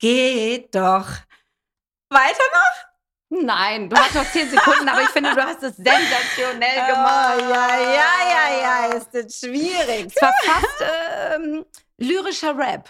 Geht 0.00 0.74
doch. 0.74 1.06
Weiter 2.10 2.44
noch? 2.52 3.40
Nein, 3.42 3.88
du 3.88 3.96
hast 3.96 4.14
noch 4.14 4.30
zehn 4.30 4.48
Sekunden, 4.48 4.88
aber 4.88 5.02
ich 5.02 5.08
finde, 5.08 5.34
du 5.34 5.42
hast 5.42 5.62
es 5.62 5.76
sensationell 5.76 6.86
gemacht. 6.86 7.38
Oh, 7.38 7.50
ja, 7.50 7.80
ja, 7.80 8.10
ja, 8.30 8.60
ja, 8.62 8.94
ist 8.94 9.10
das 9.12 9.38
schwierig. 9.40 10.12
Es 10.14 10.22
war 10.22 10.32
fast 10.44 10.84
ähm, 11.34 11.64
lyrischer 12.04 12.56
Rap. 12.56 12.88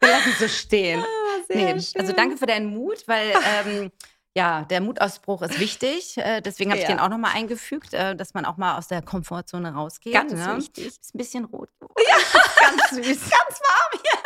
Wir 0.00 0.08
lassen 0.08 0.32
so 0.38 0.48
stehen. 0.48 1.00
Ah, 1.00 1.42
sehr 1.48 1.74
Nee, 1.74 1.80
schön. 1.80 2.00
also 2.00 2.12
danke 2.12 2.36
für 2.36 2.46
deinen 2.46 2.66
Mut, 2.66 3.02
weil 3.06 3.32
ähm, 3.66 3.90
ja, 4.36 4.62
der 4.62 4.80
Mutausbruch 4.80 5.42
ist 5.42 5.58
wichtig. 5.58 6.16
Äh, 6.16 6.40
deswegen 6.40 6.70
habe 6.70 6.80
ich 6.80 6.88
Ja. 6.88 6.94
den 6.94 7.00
auch 7.00 7.08
nochmal 7.08 7.32
eingefügt, 7.34 7.94
äh, 7.94 8.14
dass 8.14 8.32
man 8.34 8.44
auch 8.44 8.56
mal 8.56 8.78
aus 8.78 8.86
der 8.88 9.02
Komfortzone 9.02 9.74
rausgeht. 9.74 10.12
Ganz 10.14 10.32
ne? 10.32 10.56
wichtig. 10.56 10.86
Ist 10.86 11.14
ein 11.14 11.18
bisschen 11.18 11.44
rot 11.46 11.68
geworden. 11.80 11.94
Ja, 12.08 12.16
ganz 12.60 12.90
süß. 12.90 13.30
ganz 13.30 13.60
warm 13.60 14.00
hier. 14.02 14.20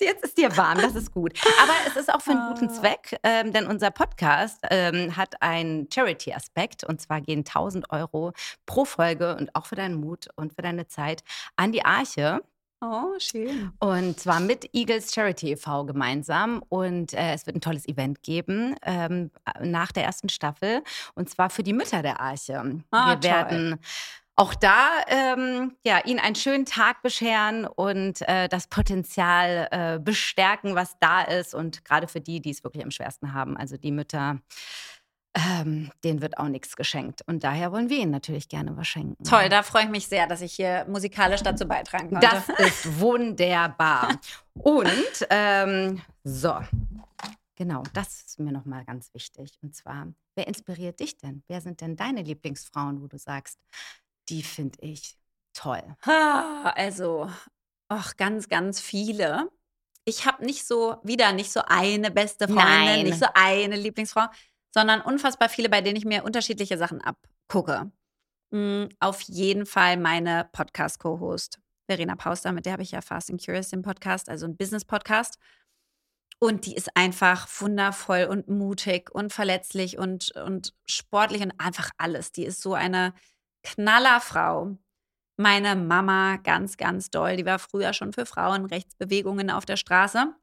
Jetzt 0.00 0.24
ist 0.24 0.36
dir 0.38 0.54
warm, 0.56 0.78
das 0.80 0.94
ist 0.94 1.12
gut. 1.12 1.32
Aber 1.62 1.72
es 1.86 1.96
ist 1.96 2.12
auch 2.12 2.20
für 2.20 2.32
einen 2.32 2.52
guten 2.52 2.68
Ah. 2.68 2.72
Zweck, 2.72 3.16
ähm, 3.22 3.52
denn 3.52 3.66
unser 3.66 3.90
Podcast 3.90 4.58
ähm, 4.70 5.16
hat 5.16 5.40
einen 5.40 5.88
Charity-Aspekt 5.90 6.84
und 6.84 7.00
zwar 7.00 7.20
gehen 7.20 7.44
1000 7.44 7.90
Euro 7.90 8.32
pro 8.66 8.84
Folge 8.84 9.36
und 9.36 9.54
auch 9.54 9.66
für 9.66 9.76
deinen 9.76 9.94
Mut 9.94 10.28
und 10.36 10.52
für 10.52 10.62
deine 10.62 10.86
Zeit 10.88 11.22
an 11.56 11.72
die 11.72 11.84
Arche. 11.84 12.42
Oh, 12.86 13.14
schön. 13.18 13.72
Und 13.78 14.20
zwar 14.20 14.40
mit 14.40 14.68
Eagles 14.74 15.14
Charity 15.14 15.52
e.V. 15.52 15.86
gemeinsam. 15.86 16.62
Und 16.68 17.14
äh, 17.14 17.32
es 17.32 17.46
wird 17.46 17.56
ein 17.56 17.62
tolles 17.62 17.88
Event 17.88 18.22
geben 18.22 18.76
ähm, 18.82 19.30
nach 19.60 19.90
der 19.90 20.04
ersten 20.04 20.28
Staffel. 20.28 20.82
Und 21.14 21.30
zwar 21.30 21.48
für 21.48 21.62
die 21.62 21.72
Mütter 21.72 22.02
der 22.02 22.20
Arche. 22.20 22.82
Ah, 22.90 23.10
Wir 23.10 23.20
toll. 23.20 23.30
werden 23.30 23.80
auch 24.36 24.54
da 24.54 24.88
ähm, 25.06 25.76
ja, 25.84 26.00
ihnen 26.04 26.18
einen 26.18 26.34
schönen 26.34 26.66
Tag 26.66 27.02
bescheren 27.02 27.66
und 27.66 28.20
äh, 28.28 28.48
das 28.48 28.66
Potenzial 28.66 29.68
äh, 29.70 29.98
bestärken, 29.98 30.74
was 30.74 30.96
da 30.98 31.22
ist. 31.22 31.54
Und 31.54 31.84
gerade 31.84 32.08
für 32.08 32.20
die, 32.20 32.40
die 32.40 32.50
es 32.50 32.64
wirklich 32.64 32.84
am 32.84 32.90
schwersten 32.90 33.32
haben, 33.32 33.56
also 33.56 33.76
die 33.76 33.92
Mütter, 33.92 34.40
ähm, 35.34 35.90
denen 36.04 36.22
wird 36.22 36.38
auch 36.38 36.48
nichts 36.48 36.76
geschenkt. 36.76 37.22
Und 37.26 37.42
daher 37.42 37.72
wollen 37.72 37.90
wir 37.90 37.98
ihnen 37.98 38.12
natürlich 38.12 38.48
gerne 38.48 38.76
was 38.76 38.86
schenken. 38.86 39.22
Toll, 39.24 39.48
da 39.48 39.62
freue 39.62 39.84
ich 39.84 39.90
mich 39.90 40.06
sehr, 40.06 40.26
dass 40.26 40.40
ich 40.40 40.54
hier 40.54 40.86
musikalisch 40.88 41.42
dazu 41.42 41.66
beitragen 41.66 42.10
konnte. 42.10 42.28
Das 42.28 42.48
ist 42.60 43.00
wunderbar. 43.00 44.20
Und 44.54 45.26
ähm, 45.30 46.00
so, 46.22 46.56
genau, 47.56 47.82
das 47.92 48.22
ist 48.22 48.38
mir 48.38 48.52
nochmal 48.52 48.84
ganz 48.84 49.12
wichtig. 49.12 49.58
Und 49.62 49.74
zwar, 49.74 50.06
wer 50.36 50.46
inspiriert 50.46 51.00
dich 51.00 51.18
denn? 51.18 51.42
Wer 51.48 51.60
sind 51.60 51.80
denn 51.80 51.96
deine 51.96 52.22
Lieblingsfrauen, 52.22 53.02
wo 53.02 53.08
du 53.08 53.18
sagst, 53.18 53.58
die 54.28 54.42
finde 54.42 54.78
ich 54.82 55.16
toll? 55.52 55.82
Also, 56.04 57.28
ach, 57.88 58.16
ganz, 58.16 58.48
ganz 58.48 58.80
viele. 58.80 59.50
Ich 60.04 60.26
habe 60.26 60.44
nicht 60.44 60.66
so, 60.66 60.98
wieder 61.02 61.32
nicht 61.32 61.50
so 61.50 61.62
eine 61.66 62.10
beste 62.10 62.46
Freundin, 62.46 62.64
Nein. 62.64 63.04
nicht 63.04 63.18
so 63.18 63.26
eine 63.34 63.76
Lieblingsfrau, 63.76 64.26
sondern 64.74 65.00
unfassbar 65.00 65.48
viele, 65.48 65.68
bei 65.68 65.80
denen 65.80 65.96
ich 65.96 66.04
mir 66.04 66.24
unterschiedliche 66.24 66.76
Sachen 66.78 67.00
abgucke. 67.00 67.92
Mm, 68.50 68.86
Auf 69.00 69.20
jeden 69.22 69.66
Fall 69.66 69.96
meine 69.96 70.48
Podcast-Co-Host, 70.52 71.60
Verena 71.88 72.16
Pauster, 72.16 72.52
mit 72.52 72.66
der 72.66 72.72
habe 72.74 72.82
ich 72.82 72.90
ja 72.90 73.00
Fast 73.00 73.30
and 73.30 73.44
Curious 73.44 73.68
den 73.68 73.82
Podcast, 73.82 74.28
also 74.28 74.46
ein 74.46 74.56
Business-Podcast. 74.56 75.38
Und 76.40 76.66
die 76.66 76.74
ist 76.74 76.96
einfach 76.96 77.48
wundervoll 77.60 78.24
und 78.24 78.48
mutig 78.48 79.10
und 79.14 79.32
verletzlich 79.32 79.98
und, 79.98 80.32
und 80.36 80.74
sportlich 80.86 81.42
und 81.42 81.52
einfach 81.58 81.90
alles. 81.96 82.32
Die 82.32 82.44
ist 82.44 82.60
so 82.60 82.74
eine 82.74 83.14
Knallerfrau. 83.62 84.76
meine 85.36 85.76
Mama 85.76 86.36
ganz, 86.38 86.76
ganz 86.76 87.10
doll. 87.10 87.36
Die 87.36 87.46
war 87.46 87.58
früher 87.58 87.92
schon 87.92 88.12
für 88.12 88.26
Frauenrechtsbewegungen 88.26 89.50
auf 89.50 89.64
der 89.66 89.76
Straße 89.76 90.34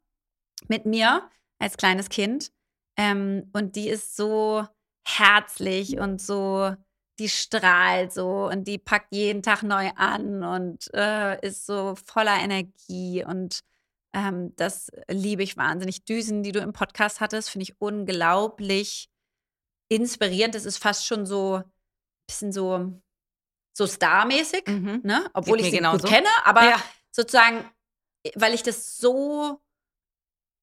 mit 0.67 0.85
mir 0.85 1.29
als 1.59 1.77
kleines 1.77 2.09
Kind. 2.09 2.51
Ähm, 2.97 3.49
und 3.53 3.75
die 3.75 3.89
ist 3.89 4.15
so 4.15 4.65
herzlich 5.07 5.97
und 5.99 6.21
so, 6.21 6.75
die 7.19 7.29
strahlt 7.29 8.11
so 8.13 8.47
und 8.47 8.67
die 8.67 8.77
packt 8.77 9.13
jeden 9.13 9.43
Tag 9.43 9.63
neu 9.63 9.89
an 9.95 10.43
und 10.43 10.93
äh, 10.93 11.39
ist 11.45 11.65
so 11.65 11.95
voller 12.05 12.37
Energie 12.39 13.23
und 13.25 13.61
ähm, 14.13 14.53
das 14.57 14.89
liebe 15.09 15.41
ich 15.43 15.55
wahnsinnig. 15.57 16.03
Düsen, 16.03 16.43
die 16.43 16.51
du 16.51 16.59
im 16.59 16.73
Podcast 16.73 17.21
hattest, 17.21 17.49
finde 17.49 17.63
ich 17.63 17.79
unglaublich 17.79 19.09
inspirierend. 19.89 20.55
Das 20.55 20.65
ist 20.65 20.77
fast 20.77 21.05
schon 21.05 21.25
so 21.25 21.57
ein 21.57 21.63
bisschen 22.27 22.51
so, 22.51 23.01
so 23.73 23.87
starmäßig, 23.87 24.67
Mhm. 24.67 25.01
ne? 25.03 25.29
obwohl 25.33 25.57
Geht 25.57 25.65
ich 25.67 25.71
sie 25.71 25.77
genauso. 25.77 25.99
gut 26.03 26.09
kenne, 26.09 26.27
aber 26.43 26.63
Ja. 26.71 26.83
sozusagen, 27.11 27.69
weil 28.35 28.53
ich 28.53 28.63
das 28.63 28.97
so, 28.97 29.61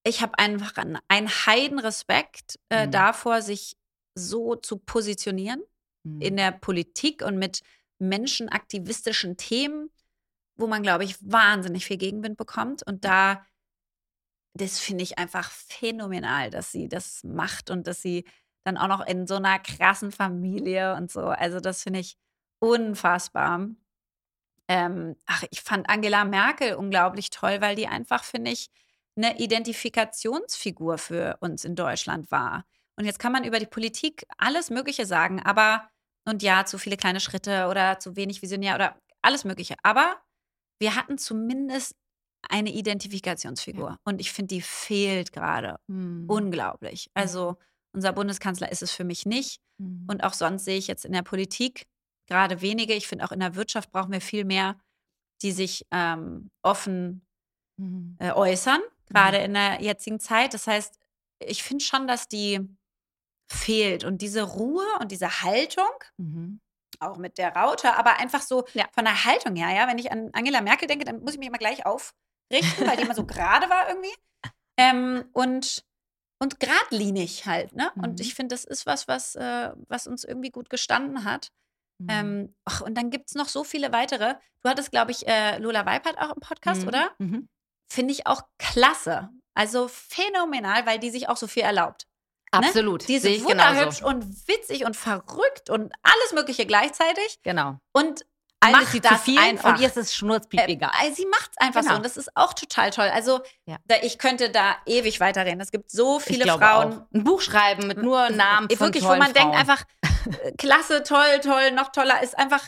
ich 0.08 0.22
habe 0.22 0.38
einfach 0.38 0.76
einen, 0.76 0.98
einen 1.08 1.28
Heidenrespekt 1.28 2.58
äh, 2.70 2.86
Mhm. 2.86 2.90
davor, 2.92 3.42
sich 3.42 3.76
so 4.14 4.56
zu 4.56 4.78
positionieren 4.78 5.62
Mhm. 6.04 6.20
in 6.20 6.36
der 6.36 6.52
Politik 6.52 7.22
und 7.22 7.38
mit 7.38 7.60
menschenaktivistischen 7.98 9.36
Themen, 9.36 9.90
wo 10.56 10.66
man, 10.66 10.82
glaube 10.82 11.04
ich, 11.04 11.16
wahnsinnig 11.20 11.84
viel 11.86 11.96
Gegenwind 11.98 12.36
bekommt. 12.36 12.82
Und 12.86 13.04
da, 13.04 13.44
das 14.54 14.78
finde 14.78 15.04
ich 15.04 15.18
einfach 15.18 15.50
phänomenal, 15.50 16.50
dass 16.50 16.72
sie 16.72 16.88
das 16.88 17.22
macht 17.24 17.70
und 17.70 17.86
dass 17.86 18.02
sie 18.02 18.24
dann 18.64 18.76
auch 18.76 18.88
noch 18.88 19.06
in 19.06 19.26
so 19.26 19.36
einer 19.36 19.58
krassen 19.58 20.10
Familie 20.12 20.94
und 20.96 21.10
so. 21.10 21.20
Also, 21.22 21.60
das 21.60 21.82
finde 21.82 22.00
ich 22.00 22.16
unfassbar. 22.60 23.68
Ähm, 24.68 25.16
ach, 25.26 25.44
ich 25.50 25.62
fand 25.62 25.88
Angela 25.88 26.24
Merkel 26.24 26.74
unglaublich 26.74 27.30
toll, 27.30 27.60
weil 27.60 27.76
die 27.76 27.86
einfach, 27.86 28.24
finde 28.24 28.50
ich, 28.50 28.68
eine 29.18 29.38
Identifikationsfigur 29.38 30.98
für 30.98 31.36
uns 31.40 31.64
in 31.64 31.74
Deutschland 31.76 32.30
war. 32.30 32.64
Und 32.96 33.04
jetzt 33.04 33.18
kann 33.18 33.32
man 33.32 33.44
über 33.44 33.58
die 33.58 33.66
Politik 33.66 34.24
alles 34.38 34.70
Mögliche 34.70 35.06
sagen, 35.06 35.40
aber, 35.42 35.88
und 36.26 36.42
ja, 36.42 36.64
zu 36.64 36.78
viele 36.78 36.96
kleine 36.96 37.20
Schritte 37.20 37.66
oder 37.68 37.98
zu 37.98 38.16
wenig 38.16 38.42
visionär 38.42 38.74
oder 38.74 38.96
alles 39.22 39.44
Mögliche. 39.44 39.74
Aber 39.82 40.16
wir 40.80 40.94
hatten 40.94 41.18
zumindest 41.18 41.94
eine 42.48 42.72
Identifikationsfigur. 42.72 43.98
Und 44.04 44.20
ich 44.20 44.32
finde, 44.32 44.54
die 44.54 44.62
fehlt 44.62 45.32
gerade 45.32 45.78
Mhm. 45.88 46.24
unglaublich. 46.28 47.10
Also, 47.14 47.56
unser 47.92 48.12
Bundeskanzler 48.12 48.70
ist 48.70 48.82
es 48.82 48.92
für 48.92 49.04
mich 49.04 49.26
nicht. 49.26 49.60
Mhm. 49.78 50.06
Und 50.08 50.22
auch 50.24 50.34
sonst 50.34 50.64
sehe 50.64 50.78
ich 50.78 50.86
jetzt 50.86 51.04
in 51.04 51.12
der 51.12 51.22
Politik 51.22 51.86
gerade 52.28 52.60
wenige. 52.60 52.94
Ich 52.94 53.08
finde 53.08 53.24
auch 53.24 53.32
in 53.32 53.40
der 53.40 53.56
Wirtschaft 53.56 53.90
brauchen 53.90 54.12
wir 54.12 54.20
viel 54.20 54.44
mehr, 54.44 54.78
die 55.42 55.52
sich 55.52 55.86
ähm, 55.90 56.50
offen 56.62 57.24
Mhm. 57.80 58.16
äh, 58.18 58.32
äußern, 58.32 58.80
gerade 59.08 59.38
in 59.38 59.54
der 59.54 59.80
jetzigen 59.82 60.20
Zeit. 60.20 60.54
Das 60.54 60.66
heißt, 60.66 60.98
ich 61.40 61.62
finde 61.62 61.84
schon, 61.84 62.06
dass 62.08 62.28
die 62.28 62.60
fehlt 63.50 64.04
und 64.04 64.20
diese 64.22 64.42
Ruhe 64.42 64.84
und 65.00 65.10
diese 65.12 65.42
Haltung, 65.42 65.88
Mhm. 66.18 66.60
auch 67.00 67.16
mit 67.16 67.38
der 67.38 67.54
Raute, 67.54 67.94
aber 67.96 68.18
einfach 68.18 68.42
so 68.42 68.64
Ja. 68.74 68.86
von 68.92 69.04
der 69.04 69.24
Haltung 69.24 69.54
her, 69.56 69.70
ja, 69.74 69.86
wenn 69.88 69.98
ich 69.98 70.10
an 70.12 70.30
Angela 70.32 70.60
Merkel 70.60 70.88
denke, 70.88 71.04
dann 71.04 71.20
muss 71.20 71.32
ich 71.34 71.38
mich 71.38 71.48
immer 71.48 71.58
gleich 71.58 71.86
aufrichten, 71.86 72.86
weil 72.86 72.96
die 72.96 73.04
immer 73.04 73.14
so 73.14 73.24
gerade 73.26 73.70
war 73.70 73.88
irgendwie. 73.88 74.14
Ähm, 74.76 75.28
und 75.32 75.84
und 76.40 76.60
geradlinig 76.60 77.46
halt, 77.46 77.74
ne? 77.74 77.90
Und 77.96 78.10
Mhm. 78.12 78.20
ich 78.20 78.34
finde, 78.36 78.54
das 78.54 78.64
ist 78.64 78.86
was, 78.86 79.08
was, 79.08 79.34
äh, 79.34 79.72
was 79.88 80.06
uns 80.06 80.22
irgendwie 80.22 80.50
gut 80.50 80.70
gestanden 80.70 81.24
hat. 81.24 81.50
Mhm. 82.00 82.06
Ähm, 82.10 82.54
ach, 82.64 82.80
und 82.80 82.94
dann 82.94 83.10
gibt 83.10 83.28
es 83.30 83.34
noch 83.34 83.48
so 83.48 83.64
viele 83.64 83.90
weitere. 83.92 84.34
Du 84.62 84.68
hattest, 84.70 84.92
glaube 84.92 85.10
ich, 85.10 85.26
äh, 85.26 85.58
Lola 85.58 85.84
Weipert 85.84 86.16
auch 86.18 86.32
im 86.32 86.40
Podcast, 86.40 86.82
Mhm. 86.82 86.88
oder? 86.88 87.10
Mhm. 87.18 87.48
Finde 87.88 88.12
ich 88.12 88.26
auch 88.26 88.42
klasse. 88.58 89.30
Also 89.54 89.88
phänomenal, 89.88 90.86
weil 90.86 90.98
die 90.98 91.10
sich 91.10 91.28
auch 91.28 91.36
so 91.36 91.46
viel 91.46 91.62
erlaubt. 91.62 92.06
Absolut. 92.50 93.06
Die 93.08 93.14
ist 93.16 93.22
Sehe 93.22 93.36
ich 93.36 93.44
wunderhübsch 93.44 93.98
genauso. 93.98 94.06
und 94.06 94.48
witzig 94.48 94.84
und 94.84 94.96
verrückt 94.96 95.68
und 95.68 95.92
alles 96.02 96.32
Mögliche 96.32 96.64
gleichzeitig. 96.64 97.40
Genau. 97.42 97.76
Und 97.92 98.24
Alles 98.60 98.76
macht 98.76 98.92
sie 98.92 99.00
zu 99.02 99.08
das 99.08 99.22
viel 99.22 99.38
einfach. 99.38 99.74
und 99.74 99.80
ihr 99.80 99.86
ist 99.86 99.96
es 99.98 100.14
schnurzpiep 100.14 100.60
Äh, 100.60 100.72
egal. 100.72 100.90
äh, 101.04 101.12
sie 101.12 101.26
macht 101.26 101.50
es 101.50 101.58
einfach 101.58 101.80
Genau. 101.82 101.92
so 101.92 101.96
und 101.98 102.04
das 102.06 102.16
ist 102.16 102.34
auch 102.36 102.54
total 102.54 102.90
toll. 102.90 103.08
Also 103.12 103.40
Ja. 103.66 103.76
da, 103.86 103.96
ich 104.02 104.18
könnte 104.18 104.48
da 104.50 104.76
ewig 104.86 105.20
weiterreden. 105.20 105.60
Es 105.60 105.70
gibt 105.70 105.90
so 105.90 106.18
viele 106.20 106.44
Frauen. 106.46 106.92
auch. 107.02 107.02
Ein 107.14 107.24
Buch 107.24 107.40
schreiben 107.42 107.86
mit 107.86 107.98
nur 107.98 108.30
Namen 108.30 108.68
Äh, 108.70 108.76
von 108.76 108.86
Wirklich, 108.86 109.04
wo 109.04 109.08
man 109.08 109.32
denkt 109.34 109.40
Frauen. 109.40 109.54
einfach, 109.54 109.82
äh, 110.42 110.52
klasse, 110.52 111.02
toll, 111.02 111.40
toll, 111.42 111.72
noch 111.72 111.92
toller, 111.92 112.22
ist 112.22 112.38
einfach 112.38 112.66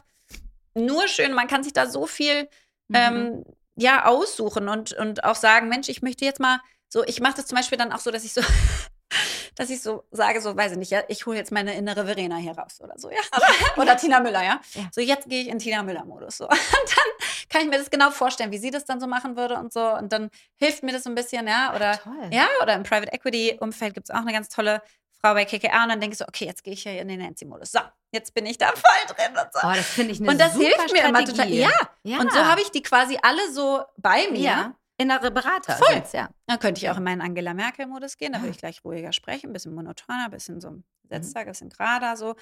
nur 0.75 1.09
schön. 1.09 1.33
Man 1.33 1.47
kann 1.49 1.63
sich 1.65 1.73
da 1.73 1.87
so 1.89 2.07
viel 2.07 2.49
Mhm. 2.89 2.97
ähm, 2.97 3.45
ja, 3.77 4.07
aussuchen 4.07 4.69
und, 4.69 4.93
und 4.93 5.25
auch 5.25 5.37
sagen, 5.37 5.69
Mensch, 5.69 5.89
ich 5.89 6.03
möchte 6.03 6.25
jetzt 6.25 6.41
mal 6.41 6.61
so, 6.89 7.05
ich 7.05 7.21
mache 7.21 7.37
das 7.37 7.47
zum 7.47 7.57
Beispiel 7.57 7.79
dann 7.79 7.93
auch 7.93 8.01
so, 8.01 8.11
dass 8.11 8.25
ich 8.25 8.33
so, 8.33 8.41
dass 9.55 9.71
ich 9.71 9.81
so 9.81 10.05
sage, 10.11 10.41
so, 10.41 10.57
weiß 10.57 10.73
ich 10.73 10.79
nicht, 10.79 10.91
ja, 10.91 11.03
ich 11.09 11.25
hole 11.27 11.37
jetzt 11.37 11.53
meine 11.53 11.75
innere 11.75 12.05
Verena 12.05 12.37
hier 12.37 12.53
raus 12.53 12.81
oder 12.83 12.99
so, 12.99 13.11
ja. 13.11 13.21
oder 13.77 13.97
Tina 13.97 14.21
Müller, 14.21 14.43
ja. 14.43 14.61
Ja. 14.75 14.89
So, 14.93 15.01
jetzt 15.01 15.29
gehe 15.29 15.43
ich 15.43 15.49
in 15.49 15.59
Tina 15.59 15.83
Müller-Modus. 15.83 16.39
So. 16.39 16.45
Und 16.49 16.59
dann 16.59 17.29
kann 17.49 17.63
ich 17.63 17.69
mir 17.69 17.79
das 17.79 17.91
genau 17.91 18.11
vorstellen, 18.11 18.53
wie 18.53 18.59
sie 18.59 18.71
das 18.71 18.85
dann 18.85 19.01
so 19.01 19.07
machen 19.07 19.37
würde 19.37 19.57
und 19.57 19.73
so. 19.73 19.93
Und 19.95 20.13
dann 20.13 20.31
hilft 20.57 20.83
mir 20.83 20.93
das 20.93 21.05
so 21.05 21.11
ein 21.11 21.15
bisschen, 21.15 21.47
ja. 21.47 21.75
Oder 21.75 21.99
Toll. 21.99 22.31
ja, 22.31 22.49
oder 22.63 22.75
im 22.75 22.85
Private 22.85 23.13
Equity 23.13 23.59
Umfeld 23.61 23.95
gibt 23.95 24.09
es 24.09 24.15
auch 24.15 24.21
eine 24.21 24.33
ganz 24.33 24.49
tolle 24.49 24.83
Frau 25.23 25.35
bei 25.35 25.45
KKR 25.45 25.83
und 25.83 25.89
dann 25.91 26.01
denke 26.01 26.15
ich 26.15 26.19
so, 26.19 26.25
okay, 26.27 26.47
jetzt 26.47 26.65
gehe 26.65 26.73
ich 26.73 26.83
hier 26.83 27.01
in 27.01 27.09
den 27.09 27.21
Nancy-Modus. 27.21 27.73
So, 27.73 27.81
jetzt 28.13 28.33
bin 28.35 28.47
ich 28.47 28.57
da 28.59 28.69
voll 28.69 29.15
drin 29.17 29.33
und 29.37 29.53
so. 29.53 29.61
Oh, 29.63 29.73
das 29.75 29.87
finde 29.87 30.13
ich 30.13 30.21
eine 30.21 30.31
und 30.31 30.39
das 30.41 30.55
super 30.55 30.65
hilft 30.67 30.93
mir 30.93 31.05
immer 31.09 31.25
total. 31.25 31.49
Ja. 31.49 31.69
ja. 32.05 32.19
Und 32.21 32.33
so 32.33 32.39
habe 32.45 32.61
ich 32.63 32.71
die 32.71 32.83
quasi 32.83 33.19
alle 33.23 33.51
so 33.53 33.83
bei 33.97 34.29
mir. 34.31 34.41
ja. 34.41 34.75
innere 34.99 35.31
Berater. 35.31 35.77
Voll. 35.77 35.95
sind's, 35.95 36.13
ja. 36.13 36.29
Dann 36.47 36.59
könnte 36.59 36.79
ich 36.83 36.91
auch 36.91 36.97
in 36.99 37.05
meinen 37.05 37.23
Angela 37.23 37.55
Merkel-Modus 37.55 38.17
gehen. 38.19 38.33
Da 38.33 38.39
Ah. 38.39 38.43
würde 38.43 38.51
ich 38.51 38.59
gleich 38.59 38.85
ruhiger 38.85 39.13
sprechen, 39.13 39.49
ein 39.51 39.53
bisschen 39.55 39.75
monotoner, 39.75 40.27
ein 40.27 40.31
bisschen 40.31 40.61
so 40.61 40.71
Mhm. 40.71 40.85
gesetzter, 41.09 41.41
ein 41.41 41.47
bisschen 41.47 41.71
gerader 41.71 42.17
so. 42.17 42.35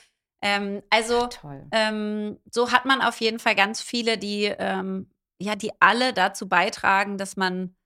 Ähm, 0.42 0.82
also 0.90 1.26
Toll. 1.28 1.66
ähm, 1.72 2.38
so 2.50 2.70
hat 2.72 2.84
man 2.84 3.00
auf 3.02 3.20
jeden 3.20 3.38
Fall 3.40 3.54
ganz 3.56 3.80
viele, 3.80 4.18
die 4.18 4.44
ähm, 4.44 5.10
ja, 5.40 5.54
die 5.54 5.70
alle 5.80 6.12
dazu 6.12 6.48
beitragen, 6.48 7.16
dass 7.16 7.36
man 7.36 7.76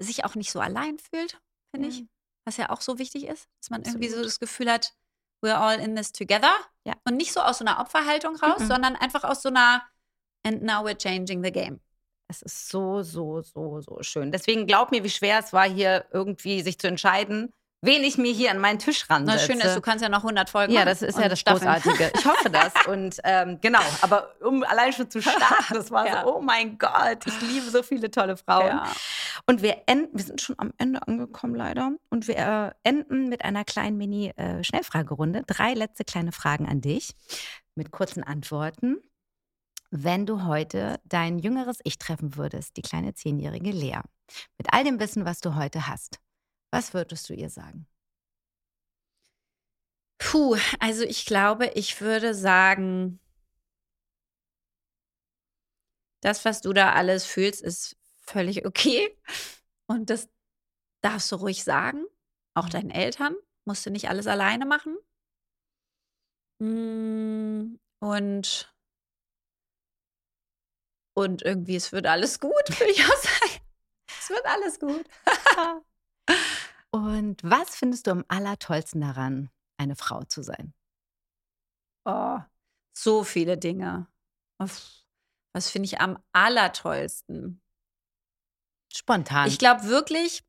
sich 0.00 0.24
auch 0.24 0.34
nicht 0.34 0.50
so 0.50 0.58
allein 0.60 0.98
fühlt, 0.98 1.40
finde 1.72 1.88
ich. 1.88 2.04
Was 2.46 2.56
ja 2.56 2.70
auch 2.70 2.80
so 2.80 2.98
wichtig 2.98 3.24
ist, 3.26 3.48
dass 3.60 3.70
man 3.70 3.82
irgendwie 3.82 4.08
so 4.08 4.14
Absolut. 4.14 4.26
das 4.26 4.38
Gefühl 4.40 4.70
hat, 4.70 4.92
we're 5.44 5.54
all 5.56 5.78
in 5.78 5.94
this 5.96 6.12
together. 6.12 6.52
Ja. 6.84 6.94
Und 7.06 7.16
nicht 7.16 7.32
so 7.32 7.40
aus 7.40 7.58
so 7.58 7.64
einer 7.64 7.80
Opferhaltung 7.80 8.36
raus, 8.36 8.60
Mhm. 8.60 8.66
sondern 8.66 8.96
einfach 8.96 9.24
aus 9.24 9.42
so 9.42 9.48
einer 9.50 9.82
And 10.46 10.62
now 10.62 10.82
we're 10.84 10.96
changing 10.96 11.44
the 11.44 11.52
game. 11.52 11.80
Es 12.28 12.42
ist 12.42 12.68
so, 12.68 13.02
so, 13.02 13.42
so, 13.42 13.80
so 13.80 13.98
schön. 14.02 14.32
Deswegen 14.32 14.66
glaub 14.66 14.90
mir, 14.90 15.04
wie 15.04 15.10
schwer 15.10 15.40
es 15.40 15.52
war, 15.52 15.68
hier 15.68 16.06
irgendwie 16.12 16.62
sich 16.62 16.78
zu 16.78 16.86
entscheiden, 16.86 17.52
wen 17.82 18.04
ich 18.04 18.18
mir 18.18 18.32
hier 18.32 18.50
an 18.50 18.58
meinen 18.58 18.78
Tisch 18.78 19.04
Na, 19.08 19.16
ransetze. 19.16 19.46
schön 19.46 19.60
ist, 19.60 19.74
du 19.74 19.80
kannst 19.80 20.02
ja 20.02 20.08
noch 20.08 20.22
100 20.22 20.50
Folgen 20.50 20.72
ja, 20.72 20.80
machen 20.80 20.88
das 20.90 21.02
ist 21.02 21.18
ja 21.18 21.28
das 21.28 21.40
Staffeln. 21.40 21.72
Großartige. 21.72 22.12
Ich 22.14 22.26
hoffe 22.26 22.50
das. 22.50 22.72
Und 22.86 23.18
ähm, 23.24 23.58
genau, 23.60 23.80
aber 24.02 24.34
um 24.40 24.62
allein 24.64 24.92
schon 24.92 25.10
zu 25.10 25.20
starten, 25.22 25.74
das 25.74 25.90
war 25.90 26.06
Ja. 26.10 26.22
so, 26.24 26.36
oh 26.36 26.40
mein 26.40 26.78
Gott, 26.78 27.26
ich 27.26 27.40
liebe 27.40 27.70
so 27.70 27.82
viele 27.82 28.10
tolle 28.10 28.36
Frauen. 28.36 28.66
Ja. 28.66 28.92
Und 29.46 29.62
wir 29.62 29.82
enden, 29.86 30.16
wir 30.16 30.24
sind 30.24 30.40
schon 30.40 30.56
am 30.58 30.72
Ende 30.78 31.06
angekommen 31.06 31.54
leider. 31.54 31.92
Und 32.10 32.28
wir 32.28 32.36
äh, 32.36 32.88
enden 32.88 33.28
mit 33.28 33.44
einer 33.44 33.64
kleinen 33.64 33.96
Mini-Schnellfragerunde. 33.96 35.44
Drei 35.46 35.74
letzte 35.74 36.04
kleine 36.04 36.32
Fragen 36.32 36.66
an 36.68 36.80
dich 36.80 37.14
mit 37.74 37.90
kurzen 37.90 38.22
Antworten. 38.24 38.98
Wenn 39.90 40.24
du 40.26 40.44
heute 40.44 41.00
dein 41.04 41.38
jüngeres 41.38 41.78
Ich 41.82 41.98
treffen 41.98 42.36
würdest, 42.36 42.76
die 42.76 42.82
kleine 42.82 43.14
zehnjährige 43.14 43.70
Lea, 43.72 43.98
mit 44.56 44.72
all 44.72 44.84
dem 44.84 45.00
Wissen, 45.00 45.24
was 45.24 45.40
du 45.40 45.56
heute 45.56 45.88
hast, 45.88 46.20
was 46.70 46.94
würdest 46.94 47.28
du 47.28 47.34
ihr 47.34 47.50
sagen? 47.50 47.86
Puh, 50.18 50.56
also 50.78 51.02
ich 51.04 51.26
glaube, 51.26 51.66
ich 51.74 52.00
würde 52.00 52.32
sagen, 52.34 53.18
das, 56.20 56.44
was 56.44 56.60
du 56.60 56.72
da 56.72 56.92
alles 56.92 57.24
fühlst, 57.24 57.62
ist 57.62 57.96
völlig 58.20 58.66
okay. 58.66 59.16
Und 59.86 60.10
das 60.10 60.28
darfst 61.02 61.32
du 61.32 61.36
ruhig 61.36 61.64
sagen. 61.64 62.04
Auch 62.54 62.66
Mhm. 62.66 62.70
deinen 62.70 62.90
Eltern. 62.90 63.36
Musst 63.66 63.86
du 63.86 63.90
nicht 63.90 64.08
alles 64.08 64.26
alleine 64.26 64.66
machen. 64.66 64.96
Mm, 66.60 67.78
Und, 68.00 68.72
und 71.14 71.42
irgendwie, 71.42 71.76
es 71.76 71.92
wird 71.92 72.06
alles 72.06 72.40
gut, 72.40 72.52
würde 72.78 72.92
ich 72.92 73.04
auch 73.04 73.16
sagen. 73.16 73.60
Es 74.20 74.30
wird 74.30 74.46
alles 74.46 74.78
gut. 74.80 75.04
Und 76.92 77.42
was 77.44 77.76
findest 77.76 78.06
du 78.06 78.10
am 78.12 78.24
allertollsten 78.28 79.00
daran, 79.00 79.50
eine 79.76 79.96
Frau 79.96 80.22
zu 80.24 80.42
sein? 80.42 80.74
Oh, 82.04 82.38
so 82.96 83.24
viele 83.24 83.56
Dinge. 83.56 84.06
Uff, 84.58 85.04
Was 85.54 85.70
finde 85.70 85.86
ich 85.86 86.00
am 86.00 86.18
allertollsten? 86.32 87.60
Spontan. 88.92 89.48
Ich 89.48 89.58
glaube 89.58 89.84
wirklich, 89.84 90.42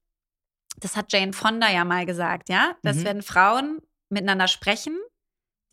das 0.79 0.95
hat 0.95 1.11
Jane 1.13 1.33
Fonda 1.33 1.69
ja 1.69 1.85
mal 1.85 2.05
gesagt, 2.05 2.49
ja, 2.49 2.75
dass 2.81 2.97
Mhm. 2.97 3.03
wenn 3.05 3.21
Frauen 3.21 3.81
miteinander 4.09 4.47
sprechen, 4.47 4.97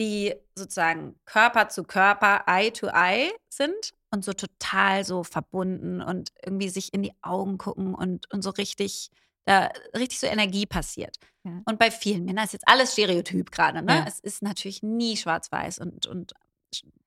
die 0.00 0.34
sozusagen 0.54 1.18
Körper 1.24 1.68
zu 1.68 1.84
Körper, 1.84 2.44
Eye 2.46 2.70
to 2.70 2.86
Eye 2.88 3.32
sind 3.48 3.92
und 4.10 4.24
so 4.24 4.32
total 4.32 5.04
so 5.04 5.24
verbunden 5.24 6.00
und 6.00 6.32
irgendwie 6.42 6.68
sich 6.68 6.92
in 6.94 7.02
die 7.02 7.14
Augen 7.22 7.58
gucken 7.58 7.94
und, 7.94 8.32
und 8.32 8.42
so 8.42 8.50
richtig, 8.50 9.10
da 9.48 9.70
richtig 9.96 10.20
so 10.20 10.26
Energie 10.26 10.66
passiert. 10.66 11.16
Ja. 11.44 11.62
Und 11.64 11.78
bei 11.78 11.90
vielen 11.90 12.24
Männern 12.24 12.44
ist 12.44 12.52
jetzt 12.52 12.68
alles 12.68 12.92
Stereotyp 12.92 13.50
gerade, 13.50 13.82
ne? 13.82 13.96
Ja. 13.96 14.04
Es 14.06 14.20
ist 14.20 14.42
natürlich 14.42 14.82
nie 14.82 15.16
schwarz-weiß 15.16 15.78
und, 15.78 16.06
und 16.06 16.34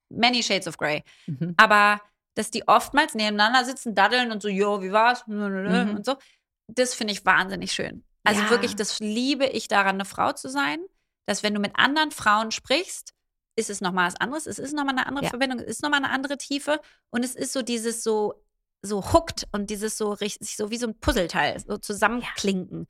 many 0.09 0.41
shades 0.41 0.67
of 0.67 0.77
grey. 0.77 1.03
Mhm. 1.27 1.53
Aber 1.57 2.01
dass 2.33 2.49
die 2.49 2.67
oftmals 2.67 3.13
nebeneinander 3.13 3.63
sitzen, 3.65 3.93
daddeln 3.93 4.31
und 4.31 4.41
so, 4.41 4.47
jo, 4.47 4.81
wie 4.81 4.91
war's? 4.91 5.25
Mhm. 5.27 5.95
Und 5.97 6.05
so, 6.05 6.15
das 6.67 6.93
finde 6.95 7.13
ich 7.13 7.25
wahnsinnig 7.25 7.73
schön. 7.73 8.03
Also 8.23 8.41
Ja. 8.41 8.49
wirklich, 8.49 8.75
das 8.75 8.99
liebe 8.99 9.45
ich 9.45 9.67
daran, 9.67 9.95
eine 9.95 10.05
Frau 10.05 10.31
zu 10.31 10.49
sein, 10.49 10.79
dass 11.27 11.43
wenn 11.43 11.53
du 11.53 11.59
mit 11.59 11.73
anderen 11.75 12.11
Frauen 12.11 12.51
sprichst, 12.51 13.13
ist 13.55 13.69
es 13.69 13.81
nochmal 13.81 14.07
was 14.07 14.15
anderes. 14.15 14.47
Es 14.47 14.57
ist 14.59 14.73
nochmal 14.73 14.95
eine 14.97 15.05
andere. 15.05 15.27
Verbindung, 15.27 15.59
es 15.59 15.65
ist 15.65 15.83
nochmal 15.83 16.03
eine 16.03 16.11
andere 16.11 16.37
Tiefe 16.37 16.79
und 17.11 17.23
es 17.23 17.35
ist 17.35 17.53
so 17.53 17.61
dieses 17.61 18.01
so, 18.01 18.33
so 18.81 19.13
hooked 19.13 19.47
und 19.51 19.69
dieses 19.69 19.97
so 19.97 20.11
richtig, 20.11 20.57
so 20.57 20.71
wie 20.71 20.77
so 20.77 20.87
ein 20.87 20.99
Puzzleteil, 20.99 21.59
so 21.65 21.77
zusammenklinken. 21.77 22.87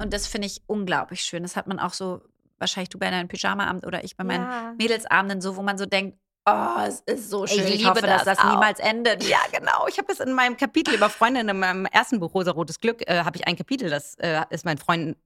Und 0.00 0.12
das 0.12 0.26
finde 0.26 0.46
ich 0.46 0.62
unglaublich 0.66 1.20
schön. 1.20 1.42
Das 1.42 1.56
hat 1.56 1.66
man 1.66 1.78
auch 1.78 1.92
so, 1.92 2.22
wahrscheinlich 2.58 2.88
du 2.88 2.98
bei 2.98 3.10
deinem 3.10 3.28
Pyjama-Abend 3.28 3.86
oder 3.86 4.04
ich 4.04 4.16
bei 4.16 4.24
meinen 4.24 4.44
Ja. 4.44 4.74
Mädelsabenden 4.78 5.40
so, 5.40 5.56
wo 5.56 5.62
man 5.62 5.76
so 5.76 5.86
denkt, 5.86 6.18
oh, 6.46 6.80
es 6.86 7.00
ist 7.00 7.30
so 7.30 7.44
Ich 7.44 7.52
schön. 7.52 7.66
Ich, 7.66 7.76
liebe 7.78 7.90
hoffe, 7.90 8.02
dass 8.02 8.24
das 8.24 8.36
das 8.38 8.44
auch. 8.46 8.52
niemals 8.52 8.78
endet. 8.80 9.24
Ja, 9.28 9.38
genau. 9.52 9.86
Ich 9.88 9.98
habe 9.98 10.10
es 10.12 10.20
in 10.20 10.32
meinem 10.32 10.56
Kapitel 10.56 10.94
über 10.94 11.08
Freundinnen, 11.10 11.50
in 11.50 11.58
meinem 11.58 11.86
ersten 11.86 12.20
Buch 12.20 12.34
Rosa 12.34 12.50
Rotes 12.52 12.80
Glück, 12.80 13.06
äh, 13.08 13.24
habe 13.24 13.36
ich 13.36 13.46
ein 13.46 13.56
Kapitel, 13.56 13.90
das 13.90 14.14
äh, 14.18 14.42
ist 14.50 14.64
meinen 14.64 14.78
Freunden 14.78 15.16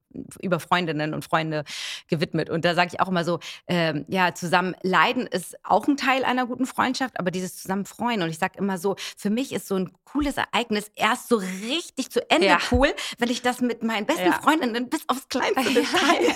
über 0.41 0.59
Freundinnen 0.61 1.15
und 1.15 1.25
Freunde 1.25 1.65
gewidmet. 2.09 2.51
Und 2.51 2.65
da 2.65 2.75
sage 2.75 2.91
ich 2.95 3.01
auch 3.01 3.09
immer 3.09 3.25
so, 3.25 3.41
ähm, 3.67 4.05
ja, 4.09 4.35
zusammen 4.35 4.75
leiden 4.83 5.27
ist 5.27 5.57
auch 5.65 5.87
ein 5.87 5.97
Teil 5.97 6.25
einer 6.25 6.47
guten 6.47 6.67
Freundschaft, 6.67 7.19
aber 7.19 7.31
dieses 7.31 7.61
zusammen 7.61 7.85
freuen. 7.85 8.23
Und 8.23 8.31
ich 8.31 8.39
sage 8.39 8.59
immer 8.59 8.79
so, 8.79 8.97
für 9.17 9.31
mich 9.31 9.53
ist 9.53 9.69
so 9.69 9.77
ein 9.77 9.93
cooles 10.05 10.37
Ereignis 10.39 10.91
erst 10.95 11.29
so 11.29 11.37
richtig 11.37 12.11
zu 12.11 12.29
Ende 12.31 12.47
Ja. 12.47 12.59
cool, 12.73 12.89
wenn 13.19 13.29
ich 13.31 13.43
das 13.43 13.61
mit 13.61 13.83
meinen 13.83 14.07
besten 14.07 14.27
Ja. 14.27 14.41
Freundinnen 14.41 14.89
bis 14.89 15.03
aufs 15.09 15.29
kleinste 15.29 15.63
Detail 15.75 16.35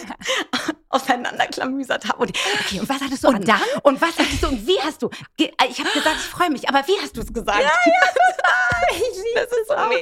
auseinanderklamüsert 0.90 2.06
habe. 2.08 2.18
Und, 2.18 2.30
okay, 2.60 2.80
und 2.80 2.88
was 2.88 3.00
hattest 3.00 3.24
du 3.24 3.28
Und 3.28 3.36
an? 3.36 3.44
dann? 3.44 3.60
Und 3.82 4.00
was 4.00 4.18
hattest 4.18 4.42
du 4.42 4.48
und 4.48 4.66
wie 4.66 4.78
hast 4.80 5.02
du? 5.02 5.10
Ich 5.38 5.48
habe 5.80 5.90
gesagt, 5.90 6.16
ich 6.16 6.26
freue 6.26 6.50
mich, 6.50 6.68
aber 6.68 6.86
wie 6.86 7.00
hast 7.00 7.16
du 7.16 7.22
es 7.22 7.32
gesagt? 7.32 7.60
Ja, 7.62 7.70
Ich 8.90 8.98
liebe 8.98 9.34
das 9.34 9.44
ist 9.52 9.68
so 9.68 9.74
auch 9.74 9.90
immer. 9.90 10.00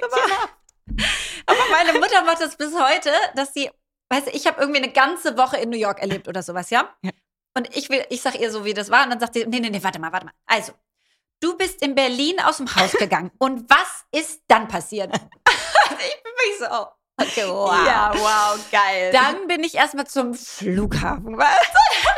Aber 1.46 1.60
meine 1.70 1.98
Mutter 1.98 2.22
macht 2.24 2.40
das 2.40 2.56
bis 2.56 2.74
heute, 2.74 3.10
dass 3.34 3.54
sie, 3.54 3.70
weißt 4.08 4.28
du, 4.28 4.30
ich 4.30 4.46
habe 4.46 4.60
irgendwie 4.60 4.82
eine 4.82 4.92
ganze 4.92 5.36
Woche 5.36 5.56
in 5.56 5.70
New 5.70 5.78
York 5.78 6.00
erlebt 6.00 6.28
oder 6.28 6.42
sowas, 6.42 6.70
ja? 6.70 6.94
Ja. 7.02 7.10
Und 7.56 7.74
ich 7.76 7.88
will, 7.90 8.04
ich 8.10 8.22
sag 8.22 8.38
ihr 8.38 8.50
so, 8.50 8.64
wie 8.64 8.74
das 8.74 8.90
war. 8.90 9.04
Und 9.04 9.10
dann 9.10 9.20
sagt 9.20 9.34
sie, 9.34 9.44
nee, 9.46 9.60
nee, 9.60 9.70
nee, 9.70 9.82
warte 9.82 9.98
mal, 9.98 10.12
warte 10.12 10.26
mal. 10.26 10.34
Also, 10.46 10.72
du 11.40 11.56
bist 11.56 11.82
in 11.82 11.94
Berlin 11.94 12.40
aus 12.40 12.58
dem 12.58 12.74
Haus 12.74 12.92
gegangen. 12.92 13.30
Und 13.38 13.68
was 13.68 14.04
ist 14.12 14.42
dann 14.48 14.68
passiert? 14.68 15.12
Ich 15.92 16.22
bin 16.22 16.32
wirklich 16.32 16.58
so, 16.58 16.66
oh, 16.70 16.86
okay, 17.20 17.46
wow. 17.46 17.86
Ja, 17.86 18.12
wow, 18.14 18.58
geil. 18.70 19.12
Dann 19.12 19.46
bin 19.46 19.62
ich 19.64 19.74
erstmal 19.74 20.06
zum 20.06 20.32
Flughafen. 20.34 21.36
Weißt 21.36 21.74
du? 21.74 22.10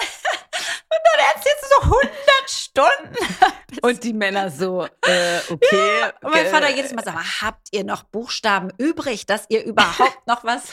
Und 0.92 1.00
dann 1.04 1.26
erzählst 1.34 1.62
du 1.62 1.68
so 1.68 1.82
100 1.82 2.10
Stunden. 2.46 3.16
und 3.82 4.02
die 4.04 4.12
Männer 4.12 4.50
so, 4.50 4.84
äh, 5.06 5.38
okay. 5.50 6.10
Und 6.22 6.32
mein 6.32 6.44
ge- 6.44 6.50
Vater 6.50 6.70
jedes 6.70 6.92
Mal 6.92 7.04
sagt, 7.04 7.16
"Aber 7.16 7.26
habt 7.42 7.68
ihr 7.72 7.84
noch 7.84 8.02
Buchstaben 8.04 8.70
übrig, 8.78 9.26
dass 9.26 9.46
ihr 9.48 9.64
überhaupt 9.64 10.26
noch 10.26 10.44
was... 10.44 10.64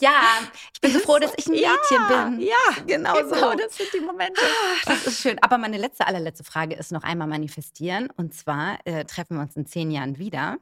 Ja, 0.00 0.40
ich 0.72 0.80
bin 0.80 0.92
so 0.92 0.98
froh, 0.98 1.18
dass 1.18 1.32
ich 1.36 1.46
ein 1.46 1.52
Mädchen 1.52 2.38
bin. 2.38 2.40
Ja, 2.40 2.82
genau 2.86 3.14
so. 3.14 3.30
genau, 3.30 3.54
das 3.54 3.76
sind 3.76 3.88
die 3.94 4.00
Momente. 4.00 4.40
Das 4.86 5.06
ist 5.06 5.20
schön. 5.20 5.38
Aber 5.40 5.56
meine 5.56 5.78
letzte, 5.78 6.06
allerletzte 6.06 6.42
Frage 6.42 6.74
ist 6.74 6.90
noch 6.90 7.04
einmal 7.04 7.28
manifestieren. 7.28 8.08
Und 8.16 8.34
zwar 8.34 8.78
äh, 8.84 9.04
treffen 9.04 9.36
wir 9.36 9.42
uns 9.42 9.54
in 9.56 9.66
zehn 9.66 9.90
Jahren 9.90 10.18
wieder. 10.18 10.58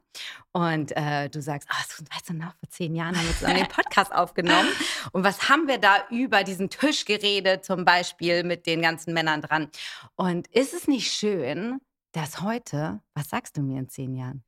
Und 0.52 0.94
äh, 0.96 1.30
du 1.30 1.40
sagst, 1.40 1.68
ah, 1.70 1.82
so, 1.88 2.04
weißt 2.12 2.28
du 2.28 2.34
noch, 2.34 2.54
vor 2.58 2.68
zehn 2.68 2.94
Jahren 2.94 3.16
haben 3.16 3.26
wir 3.26 3.34
zusammen 3.34 3.56
den 3.56 3.68
Podcast 3.68 4.12
aufgenommen. 4.12 4.68
Und 5.12 5.24
was 5.24 5.48
haben 5.48 5.66
wir 5.66 5.78
da 5.78 6.06
über 6.10 6.44
diesen 6.44 6.68
Tisch 6.68 7.06
geredet, 7.06 7.64
zum 7.64 7.86
Beispiel 7.86 8.44
mit 8.44 8.66
den 8.66 8.82
ganzen 8.82 9.14
Männern 9.14 9.40
dran? 9.40 9.70
Und 10.14 10.46
ist 10.48 10.74
es 10.74 10.86
nicht 10.86 11.10
schön, 11.10 11.80
dass 12.12 12.42
heute, 12.42 13.00
was 13.14 13.30
sagst 13.30 13.56
du 13.56 13.62
mir 13.62 13.78
in 13.78 13.88
zehn 13.88 14.14
Jahren? 14.14 14.44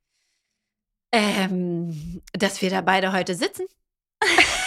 Ähm, 1.11 2.21
dass 2.33 2.61
wir 2.61 2.69
da 2.69 2.81
beide 2.81 3.13
heute 3.13 3.33
sitzen. 3.33 3.65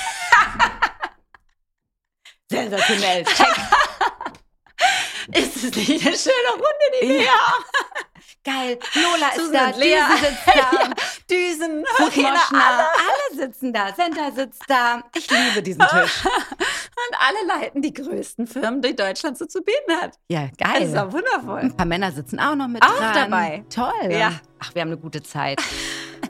Sensationell. 2.50 3.24
Check. 3.24 3.46
Ist 5.34 5.56
es 5.56 5.62
nicht 5.76 6.06
eine 6.06 6.16
schöne 6.16 6.52
Runde, 6.52 6.86
die 7.02 7.08
wir 7.08 7.22
Ja. 7.24 7.30
haben? 7.32 7.64
Geil. 8.44 8.78
Lola 8.94 9.28
ist 9.28 9.36
Susan 9.36 9.72
da, 9.72 9.76
Lea. 9.78 9.96
Düse 9.98 10.26
sitzt 10.26 10.46
da. 10.46 10.54
Ja, 10.56 10.90
Düsen, 11.30 11.84
Moschner, 11.98 12.30
Moschner, 12.32 12.88
alle 12.88 13.36
sitzen 13.46 13.72
da. 13.74 13.92
Senta 13.94 14.30
sitzt 14.34 14.62
da. 14.68 15.02
Ich 15.14 15.30
liebe 15.30 15.62
diesen 15.62 15.80
Tisch. 15.82 16.24
Und 16.24 17.16
alle 17.18 17.46
leiten 17.60 17.82
die 17.82 17.92
größten 17.92 18.46
Firmen, 18.46 18.80
die 18.80 18.96
Deutschland 18.96 19.36
so 19.36 19.44
zu 19.44 19.60
bieten 19.62 19.92
hat. 20.00 20.14
Ja, 20.28 20.48
Das 20.56 20.72
geil. 20.72 20.82
ist 20.84 20.94
doch 20.96 21.12
wundervoll. 21.12 21.60
Ein 21.60 21.76
paar 21.76 21.84
Männer 21.86 22.10
sitzen 22.10 22.38
auch 22.40 22.54
noch 22.54 22.68
mit 22.68 22.82
Auch 22.82 22.96
dran. 22.96 23.12
dabei. 23.30 23.64
Toll. 23.74 24.10
Ja. 24.12 24.32
Ach, 24.60 24.74
wir 24.74 24.80
haben 24.80 24.88
eine 24.88 24.98
gute 24.98 25.22
Zeit. 25.22 25.60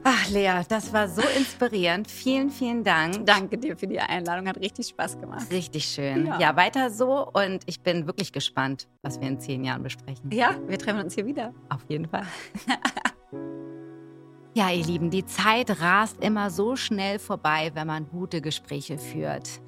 Ach, 0.05 0.29
Lea, 0.31 0.63
das 0.69 0.93
war 0.93 1.09
so 1.09 1.23
inspirierend. 1.37 2.11
Vielen, 2.11 2.51
vielen 2.51 2.85
Dank. 2.85 3.27
Danke 3.27 3.59
dir 3.59 3.77
für 3.77 3.87
die 3.87 4.01
Einladung, 4.01 4.49
hat 4.49 4.59
richtig 4.59 4.89
Spaß 4.89 5.19
gemacht. 5.21 5.51
Richtig 5.51 5.85
schön. 5.85 6.27
Ja. 6.27 6.39
Ja. 6.41 6.57
weiter 6.57 6.91
so. 6.91 7.29
Und 7.33 7.63
ich 7.67 7.81
bin 7.81 8.07
wirklich 8.07 8.33
gespannt, 8.33 8.89
was 9.03 9.21
wir 9.21 9.29
in 9.29 9.39
zehn 9.41 9.65
Jahren 9.65 9.83
besprechen. 9.83 10.31
Ja, 10.31 10.57
wir 10.67 10.79
treffen 10.79 11.01
uns 11.01 11.15
hier 11.15 11.27
wieder. 11.27 11.53
Auf 11.69 11.85
jeden 11.89 12.09
Fall. 12.09 12.27
ja, 14.55 14.71
ihr 14.71 14.85
Lieben, 14.85 15.11
die 15.11 15.27
Zeit 15.27 15.81
rast 15.81 16.23
immer 16.23 16.51
so 16.51 16.77
schnell 16.77 17.19
vorbei, 17.19 17.71
wenn 17.75 17.87
man 17.87 18.09
gute 18.09 18.41
Gespräche 18.41 18.99
führt. 18.99 19.61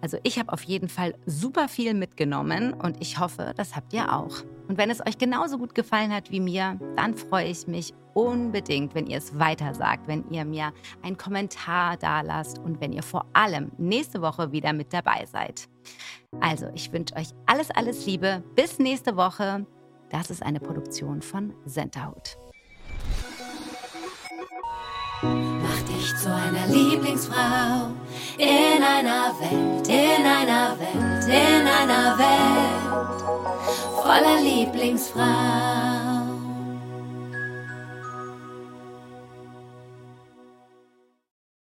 Also 0.00 0.18
ich 0.22 0.38
habe 0.38 0.52
auf 0.52 0.62
jeden 0.62 0.88
Fall 0.88 1.14
super 1.26 1.68
viel 1.68 1.92
mitgenommen 1.94 2.72
und 2.72 3.00
ich 3.00 3.18
hoffe, 3.18 3.52
das 3.56 3.74
habt 3.74 3.92
ihr 3.92 4.12
auch. 4.12 4.42
Und 4.68 4.78
wenn 4.78 4.90
es 4.90 5.04
euch 5.04 5.18
genauso 5.18 5.58
gut 5.58 5.74
gefallen 5.74 6.12
hat 6.12 6.30
wie 6.30 6.40
mir, 6.40 6.78
dann 6.96 7.16
freue 7.16 7.46
ich 7.46 7.66
mich 7.66 7.94
unbedingt, 8.14 8.94
wenn 8.94 9.06
ihr 9.06 9.18
es 9.18 9.38
weiter 9.38 9.74
sagt, 9.74 10.06
wenn 10.06 10.28
ihr 10.30 10.44
mir 10.44 10.72
einen 11.02 11.16
Kommentar 11.16 11.96
da 11.96 12.20
lasst 12.20 12.58
und 12.58 12.80
wenn 12.80 12.92
ihr 12.92 13.02
vor 13.02 13.26
allem 13.32 13.72
nächste 13.78 14.22
Woche 14.22 14.52
wieder 14.52 14.72
mit 14.72 14.92
dabei 14.92 15.26
seid. 15.26 15.68
Also, 16.40 16.66
ich 16.74 16.92
wünsche 16.92 17.16
euch 17.16 17.28
alles, 17.46 17.70
alles 17.70 18.06
Liebe. 18.06 18.42
Bis 18.54 18.78
nächste 18.78 19.16
Woche. 19.16 19.66
Das 20.10 20.30
ist 20.30 20.42
eine 20.42 20.60
Produktion 20.60 21.22
von 21.22 21.54
Centerhood. 21.66 22.36
Zu 26.20 26.34
einer 26.34 26.66
Lieblingsfrau 26.66 27.92
in 28.38 28.82
einer 28.82 29.32
Welt, 29.38 29.86
in 29.86 30.26
einer 30.26 30.76
Welt, 30.76 31.24
in 31.28 31.66
einer 31.66 32.18
Welt 32.18 33.22
voller 34.02 34.40
Lieblingsfrau. 34.40 36.27